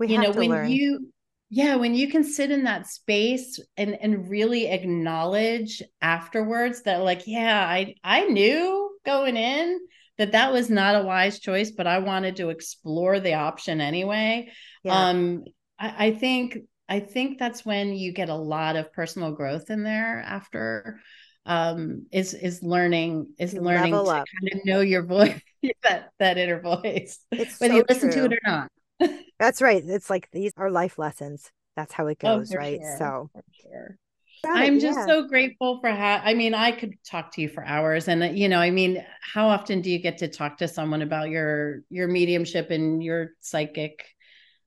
We 0.00 0.08
you 0.08 0.20
know, 0.20 0.32
when 0.32 0.50
learn. 0.50 0.70
you 0.70 1.11
yeah, 1.54 1.76
when 1.76 1.94
you 1.94 2.08
can 2.08 2.24
sit 2.24 2.50
in 2.50 2.64
that 2.64 2.86
space 2.86 3.60
and 3.76 3.94
and 4.00 4.30
really 4.30 4.68
acknowledge 4.68 5.82
afterwards 6.00 6.84
that 6.84 7.02
like, 7.02 7.26
yeah, 7.26 7.62
I 7.68 7.94
I 8.02 8.24
knew 8.24 8.90
going 9.04 9.36
in 9.36 9.78
that 10.16 10.32
that 10.32 10.50
was 10.50 10.70
not 10.70 10.96
a 10.96 11.04
wise 11.04 11.40
choice, 11.40 11.70
but 11.70 11.86
I 11.86 11.98
wanted 11.98 12.36
to 12.36 12.48
explore 12.48 13.20
the 13.20 13.34
option 13.34 13.82
anyway. 13.82 14.50
Yeah. 14.82 15.08
Um, 15.08 15.44
I, 15.78 16.06
I 16.06 16.10
think 16.12 16.56
I 16.88 17.00
think 17.00 17.38
that's 17.38 17.66
when 17.66 17.92
you 17.92 18.14
get 18.14 18.30
a 18.30 18.34
lot 18.34 18.76
of 18.76 18.90
personal 18.94 19.32
growth 19.32 19.68
in 19.68 19.82
there 19.82 20.24
after 20.26 21.00
um 21.44 22.06
is 22.12 22.32
is 22.32 22.62
learning 22.62 23.26
is 23.38 23.52
learning 23.52 23.92
Level 23.92 24.06
to 24.06 24.10
up. 24.12 24.26
kind 24.40 24.58
of 24.58 24.64
know 24.64 24.80
your 24.80 25.02
voice 25.02 25.38
that 25.82 26.12
that 26.18 26.38
inner 26.38 26.60
voice 26.60 27.18
it's 27.32 27.60
whether 27.60 27.74
so 27.74 27.76
you 27.78 27.84
listen 27.88 28.10
true. 28.10 28.28
to 28.28 28.32
it 28.32 28.38
or 28.38 28.50
not 28.50 28.70
that's 29.38 29.62
right 29.62 29.82
it's 29.86 30.10
like 30.10 30.28
these 30.32 30.52
are 30.56 30.70
life 30.70 30.98
lessons 30.98 31.50
that's 31.76 31.92
how 31.92 32.06
it 32.06 32.18
oh, 32.22 32.38
goes 32.38 32.52
oh, 32.52 32.58
right 32.58 32.80
sure. 32.80 32.96
so 32.98 33.30
sure. 33.62 33.98
I'm 34.44 34.80
just 34.80 34.98
yeah. 34.98 35.06
so 35.06 35.28
grateful 35.28 35.80
for 35.80 35.90
how 35.90 36.20
I 36.24 36.34
mean 36.34 36.52
I 36.52 36.72
could 36.72 36.94
talk 37.04 37.32
to 37.34 37.42
you 37.42 37.48
for 37.48 37.64
hours 37.64 38.08
and 38.08 38.36
you 38.36 38.48
know 38.48 38.58
I 38.58 38.70
mean 38.70 39.04
how 39.20 39.48
often 39.48 39.80
do 39.80 39.90
you 39.90 40.00
get 40.00 40.18
to 40.18 40.28
talk 40.28 40.58
to 40.58 40.68
someone 40.68 41.02
about 41.02 41.30
your 41.30 41.82
your 41.90 42.08
mediumship 42.08 42.70
and 42.70 43.02
your 43.02 43.30
psychic 43.40 44.04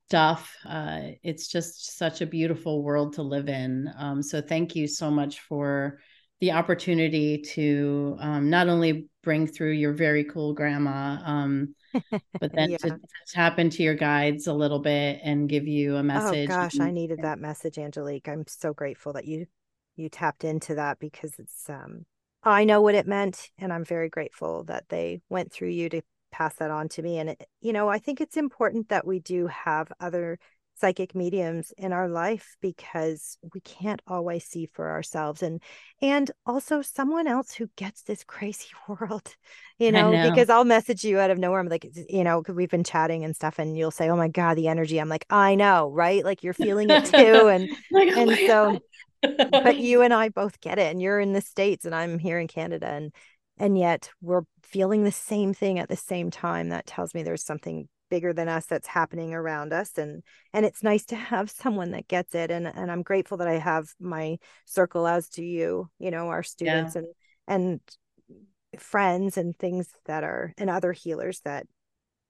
stuff 0.08 0.54
uh, 0.64 1.00
it's 1.22 1.48
just 1.48 1.98
such 1.98 2.20
a 2.20 2.26
beautiful 2.26 2.82
world 2.82 3.14
to 3.14 3.22
live 3.22 3.48
in 3.48 3.90
um, 3.98 4.22
so 4.22 4.40
thank 4.40 4.76
you 4.76 4.86
so 4.86 5.10
much 5.10 5.40
for 5.40 5.98
the 6.40 6.52
opportunity 6.52 7.38
to 7.38 8.16
um, 8.20 8.48
not 8.48 8.68
only 8.68 9.08
bring 9.22 9.46
through 9.46 9.72
your 9.72 9.92
very 9.92 10.24
cool 10.24 10.54
grandma 10.54 11.18
um, 11.24 11.74
but 12.10 12.52
then 12.54 12.70
yeah. 12.70 12.76
to, 12.78 13.00
tap 13.28 13.58
into 13.58 13.82
your 13.82 13.94
guides 13.94 14.46
a 14.46 14.52
little 14.52 14.78
bit 14.78 15.20
and 15.22 15.48
give 15.48 15.66
you 15.66 15.96
a 15.96 16.00
oh, 16.00 16.02
message. 16.02 16.50
Oh 16.50 16.54
gosh, 16.54 16.74
and, 16.74 16.82
I 16.82 16.90
needed 16.90 17.20
that 17.22 17.38
message, 17.38 17.78
Angelique. 17.78 18.28
I'm 18.28 18.44
so 18.46 18.72
grateful 18.72 19.12
that 19.14 19.26
you 19.26 19.46
you 19.96 20.08
tapped 20.08 20.44
into 20.44 20.74
that 20.74 20.98
because 20.98 21.32
it's 21.38 21.68
um 21.68 22.04
I 22.42 22.64
know 22.64 22.80
what 22.80 22.94
it 22.94 23.06
meant 23.06 23.50
and 23.58 23.72
I'm 23.72 23.84
very 23.84 24.08
grateful 24.08 24.64
that 24.64 24.88
they 24.88 25.20
went 25.28 25.52
through 25.52 25.70
you 25.70 25.88
to 25.88 26.02
pass 26.30 26.54
that 26.56 26.70
on 26.70 26.88
to 26.90 27.02
me 27.02 27.18
and 27.18 27.30
it, 27.30 27.48
you 27.60 27.72
know 27.72 27.88
I 27.88 27.98
think 27.98 28.20
it's 28.20 28.36
important 28.36 28.90
that 28.90 29.06
we 29.06 29.20
do 29.20 29.46
have 29.46 29.90
other 30.00 30.38
psychic 30.78 31.14
mediums 31.14 31.72
in 31.78 31.92
our 31.92 32.08
life 32.08 32.56
because 32.60 33.38
we 33.54 33.60
can't 33.60 34.02
always 34.06 34.44
see 34.44 34.66
for 34.66 34.90
ourselves 34.90 35.42
and 35.42 35.62
and 36.02 36.30
also 36.44 36.82
someone 36.82 37.26
else 37.26 37.54
who 37.54 37.68
gets 37.76 38.02
this 38.02 38.24
crazy 38.24 38.68
world 38.88 39.34
you 39.78 39.92
know, 39.92 40.10
know. 40.10 40.30
because 40.30 40.48
I'll 40.48 40.64
message 40.64 41.04
you 41.04 41.18
out 41.18 41.30
of 41.30 41.38
nowhere 41.38 41.60
I'm 41.60 41.68
like 41.68 41.88
you 42.08 42.24
know 42.24 42.40
because 42.40 42.54
we've 42.54 42.70
been 42.70 42.84
chatting 42.84 43.24
and 43.24 43.34
stuff 43.34 43.58
and 43.58 43.76
you'll 43.76 43.90
say 43.90 44.08
oh 44.08 44.16
my 44.16 44.28
god 44.28 44.54
the 44.54 44.68
energy 44.68 44.98
I'm 44.98 45.08
like 45.08 45.26
I 45.30 45.54
know 45.54 45.90
right? 45.90 46.24
Like 46.24 46.42
you're 46.42 46.54
feeling 46.54 46.90
it 46.90 47.04
too 47.06 47.48
and 47.48 47.68
like, 47.90 48.08
oh 48.14 48.20
and 48.20 48.38
so 48.46 48.78
but 49.50 49.78
you 49.78 50.02
and 50.02 50.12
I 50.12 50.28
both 50.28 50.60
get 50.60 50.78
it 50.78 50.90
and 50.90 51.00
you're 51.00 51.20
in 51.20 51.32
the 51.32 51.40
states 51.40 51.84
and 51.84 51.94
I'm 51.94 52.18
here 52.18 52.38
in 52.38 52.48
Canada 52.48 52.86
and 52.86 53.12
and 53.58 53.78
yet 53.78 54.10
we're 54.20 54.42
feeling 54.62 55.04
the 55.04 55.12
same 55.12 55.54
thing 55.54 55.78
at 55.78 55.88
the 55.88 55.96
same 55.96 56.30
time. 56.30 56.68
That 56.68 56.86
tells 56.86 57.14
me 57.14 57.22
there's 57.22 57.44
something 57.44 57.88
bigger 58.08 58.32
than 58.32 58.48
us 58.48 58.66
that's 58.66 58.86
happening 58.86 59.34
around 59.34 59.72
us 59.72 59.98
and 59.98 60.22
and 60.52 60.64
it's 60.64 60.82
nice 60.82 61.04
to 61.06 61.16
have 61.16 61.50
someone 61.62 61.92
that 61.92 62.08
gets 62.08 62.34
it 62.34 62.50
and 62.50 62.66
and 62.66 62.90
I'm 62.90 63.02
grateful 63.02 63.38
that 63.38 63.48
I 63.48 63.58
have 63.58 63.88
my 64.00 64.38
circle 64.64 65.06
as 65.06 65.28
do 65.28 65.44
you 65.44 65.88
you 65.98 66.10
know 66.10 66.28
our 66.28 66.42
students 66.42 66.94
yeah. 66.94 67.02
and 67.02 67.80
and 68.74 68.80
friends 68.80 69.36
and 69.36 69.56
things 69.56 69.88
that 70.06 70.24
are 70.24 70.52
and 70.58 70.68
other 70.68 70.92
healers 70.92 71.40
that 71.44 71.66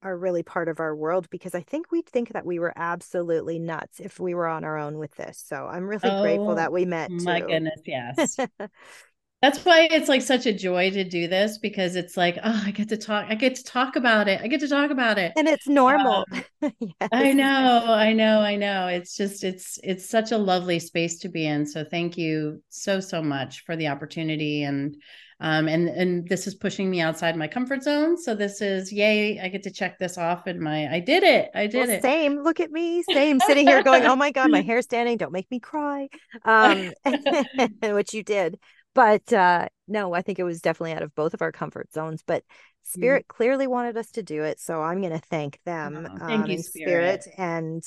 are 0.03 0.17
really 0.17 0.43
part 0.43 0.69
of 0.69 0.79
our 0.79 0.95
world 0.95 1.29
because 1.31 1.55
I 1.55 1.63
think 1.63 1.91
we'd 1.91 2.07
think 2.07 2.33
that 2.33 2.47
we 2.47 2.59
were 2.59 2.73
absolutely 2.77 3.59
nuts 3.59 3.99
if 3.99 4.21
we 4.21 4.35
were 4.35 4.47
on 4.47 4.63
our 4.63 4.79
own 4.79 4.99
with 4.99 5.15
this. 5.17 5.43
So 5.45 5.67
I'm 5.67 5.85
really 5.85 6.09
oh, 6.09 6.23
grateful 6.23 6.55
that 6.57 6.73
we 6.73 6.85
met. 6.85 7.11
My 7.11 7.41
too. 7.41 7.47
goodness, 7.47 7.81
yes. 7.85 8.37
That's 9.43 9.63
why 9.65 9.87
it's 9.91 10.09
like 10.09 10.23
such 10.23 10.47
a 10.47 10.53
joy 10.53 10.91
to 10.91 11.05
do 11.05 11.29
this 11.29 11.59
because 11.59 11.95
it's 11.95 12.17
like, 12.17 12.39
oh, 12.43 12.63
I 12.65 12.71
get 12.71 12.89
to 12.89 12.97
talk, 12.97 13.27
I 13.29 13.35
get 13.35 13.55
to 13.57 13.65
talk 13.65 13.97
about 13.97 14.29
it. 14.29 14.41
I 14.41 14.49
get 14.49 14.61
to 14.61 14.69
talk 14.69 14.91
about 14.91 15.19
it. 15.19 15.33
And 15.37 15.47
it's 15.47 15.69
normal. 15.69 16.25
Um, 16.33 16.43
yes. 16.81 17.09
I 17.13 17.33
know, 17.33 17.85
I 17.87 18.13
know, 18.15 18.41
I 18.41 18.57
know. 18.57 18.87
It's 18.89 19.15
just 19.17 19.45
it's 19.45 19.79
it's 19.83 20.09
such 20.09 20.33
a 20.33 20.39
lovely 20.39 20.79
space 20.79 21.19
to 21.21 21.29
be 21.29 21.47
in. 21.47 21.67
So 21.67 21.85
thank 21.85 22.17
you 22.17 22.63
so 22.71 22.99
so 22.99 23.23
much 23.23 23.65
for 23.67 23.77
the 23.77 23.89
opportunity 23.89 24.63
and 24.63 24.97
um, 25.39 25.69
and 25.69 25.89
and 25.89 26.27
this 26.29 26.47
is 26.47 26.55
pushing 26.55 26.91
me 26.91 27.01
outside 27.03 27.37
my 27.37 27.47
comfort 27.47 27.83
zone. 27.83 28.17
So 28.17 28.35
this 28.35 28.63
is 28.63 28.91
yay! 28.91 29.39
I 29.39 29.49
get 29.49 29.63
to 29.65 29.71
check 29.71 29.99
this 29.99 30.17
off 30.17 30.47
in 30.47 30.63
my. 30.63 30.91
I 30.91 31.01
did 31.01 31.23
it. 31.23 31.51
I 31.55 31.67
did 31.67 31.89
well, 31.89 31.91
it. 31.91 32.03
Same. 32.03 32.43
Look 32.43 32.59
at 32.59 32.71
me. 32.71 33.03
Same. 33.13 33.39
Sitting 33.41 33.67
here 33.67 33.83
going, 33.83 34.07
oh 34.07 34.17
my 34.17 34.31
god, 34.31 34.51
my 34.51 34.63
hair 34.63 34.81
standing. 34.81 35.19
Don't 35.19 35.33
make 35.33 35.51
me 35.51 35.61
cry. 35.61 36.09
Um, 36.47 36.91
which 37.83 38.15
you 38.15 38.23
did, 38.23 38.59
but 38.97 39.33
uh, 39.33 39.69
no, 39.87 40.15
I 40.15 40.23
think 40.23 40.39
it 40.39 40.45
was 40.45 40.61
definitely 40.61 40.95
out 40.95 41.03
of 41.03 41.15
both 41.15 41.35
of 41.35 41.43
our 41.43 41.53
comfort 41.53 41.93
zones. 41.93 42.25
But 42.27 42.43
Spirit 42.83 43.25
mm. 43.25 43.29
clearly 43.29 43.67
wanted 43.67 43.97
us 43.97 44.11
to 44.13 44.23
do 44.23 44.43
it, 44.43 44.59
so 44.59 44.83
I'm 44.83 45.01
going 45.01 45.13
to 45.13 45.27
thank 45.31 45.61
them. 45.65 46.09
Oh, 46.11 46.27
thank 46.27 46.45
um, 46.45 46.51
you, 46.51 46.59
Spirit. 46.59 47.23
Spirit 47.23 47.39
and. 47.39 47.85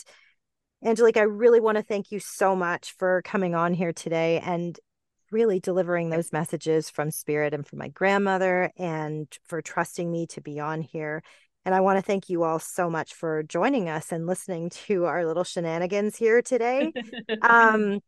Angelique, 0.81 1.17
I 1.17 1.23
really 1.23 1.59
want 1.59 1.75
to 1.75 1.83
thank 1.83 2.09
you 2.09 2.21
so 2.21 2.55
much 2.55 2.95
for 2.97 3.21
coming 3.23 3.53
on 3.53 3.73
here 3.73 3.91
today 3.91 4.39
and 4.39 4.79
really 5.29 5.59
delivering 5.59 6.09
those 6.09 6.31
messages 6.31 6.89
from 6.89 7.11
spirit 7.11 7.53
and 7.53 7.67
from 7.67 7.79
my 7.79 7.89
grandmother 7.89 8.71
and 8.77 9.27
for 9.45 9.61
trusting 9.61 10.09
me 10.09 10.25
to 10.27 10.39
be 10.39 10.57
on 10.57 10.81
here. 10.81 11.21
And 11.65 11.75
I 11.75 11.81
want 11.81 11.97
to 11.97 12.01
thank 12.01 12.29
you 12.29 12.43
all 12.43 12.59
so 12.59 12.89
much 12.89 13.13
for 13.13 13.43
joining 13.43 13.89
us 13.89 14.11
and 14.11 14.25
listening 14.25 14.69
to 14.87 15.05
our 15.05 15.25
little 15.25 15.43
shenanigans 15.43 16.15
here 16.15 16.41
today. 16.41 16.91
um, 17.41 17.99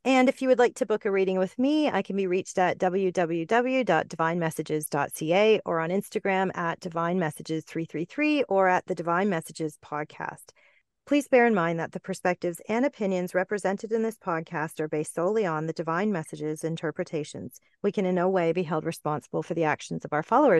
And 0.05 0.29
if 0.29 0.41
you 0.41 0.47
would 0.49 0.61
like 0.61 0.77
to 0.77 0.87
book 0.87 1.05
a 1.05 1.11
reading 1.11 1.39
with 1.39 1.59
me, 1.59 1.91
I 1.91 2.03
can 2.03 2.15
be 2.17 2.29
reached 2.29 2.57
at 2.57 2.79
www.divinemessages.ca 2.79 5.61
or 5.67 5.81
on 5.81 5.91
Instagram 5.91 6.57
at 6.57 6.81
Divine 6.81 7.19
Messages 7.19 7.65
333 7.65 8.45
or 8.45 8.69
at 8.69 8.87
the 8.87 8.95
Divine 8.95 9.29
Messages 9.29 9.77
podcast. 9.85 10.53
Please 11.09 11.27
bear 11.27 11.47
in 11.47 11.55
mind 11.55 11.81
that 11.81 11.93
the 11.93 12.01
perspectives 12.01 12.61
and 12.69 12.85
opinions 12.85 13.35
represented 13.35 13.93
in 13.93 14.03
this 14.03 14.19
podcast 14.19 14.79
are 14.79 14.89
based 14.89 15.15
solely 15.15 15.47
on 15.47 15.65
the 15.65 15.73
Divine 15.73 16.13
Messages 16.13 16.63
interpretations. 16.63 17.63
We 17.83 17.93
can 17.93 18.05
in 18.05 18.15
no 18.15 18.29
way 18.29 18.53
be 18.53 18.65
held 18.65 18.85
responsible 18.85 19.43
for 19.43 19.55
the 19.55 19.65
actions 19.65 20.05
of 20.05 20.13
our 20.13 20.23
followers. 20.23 20.57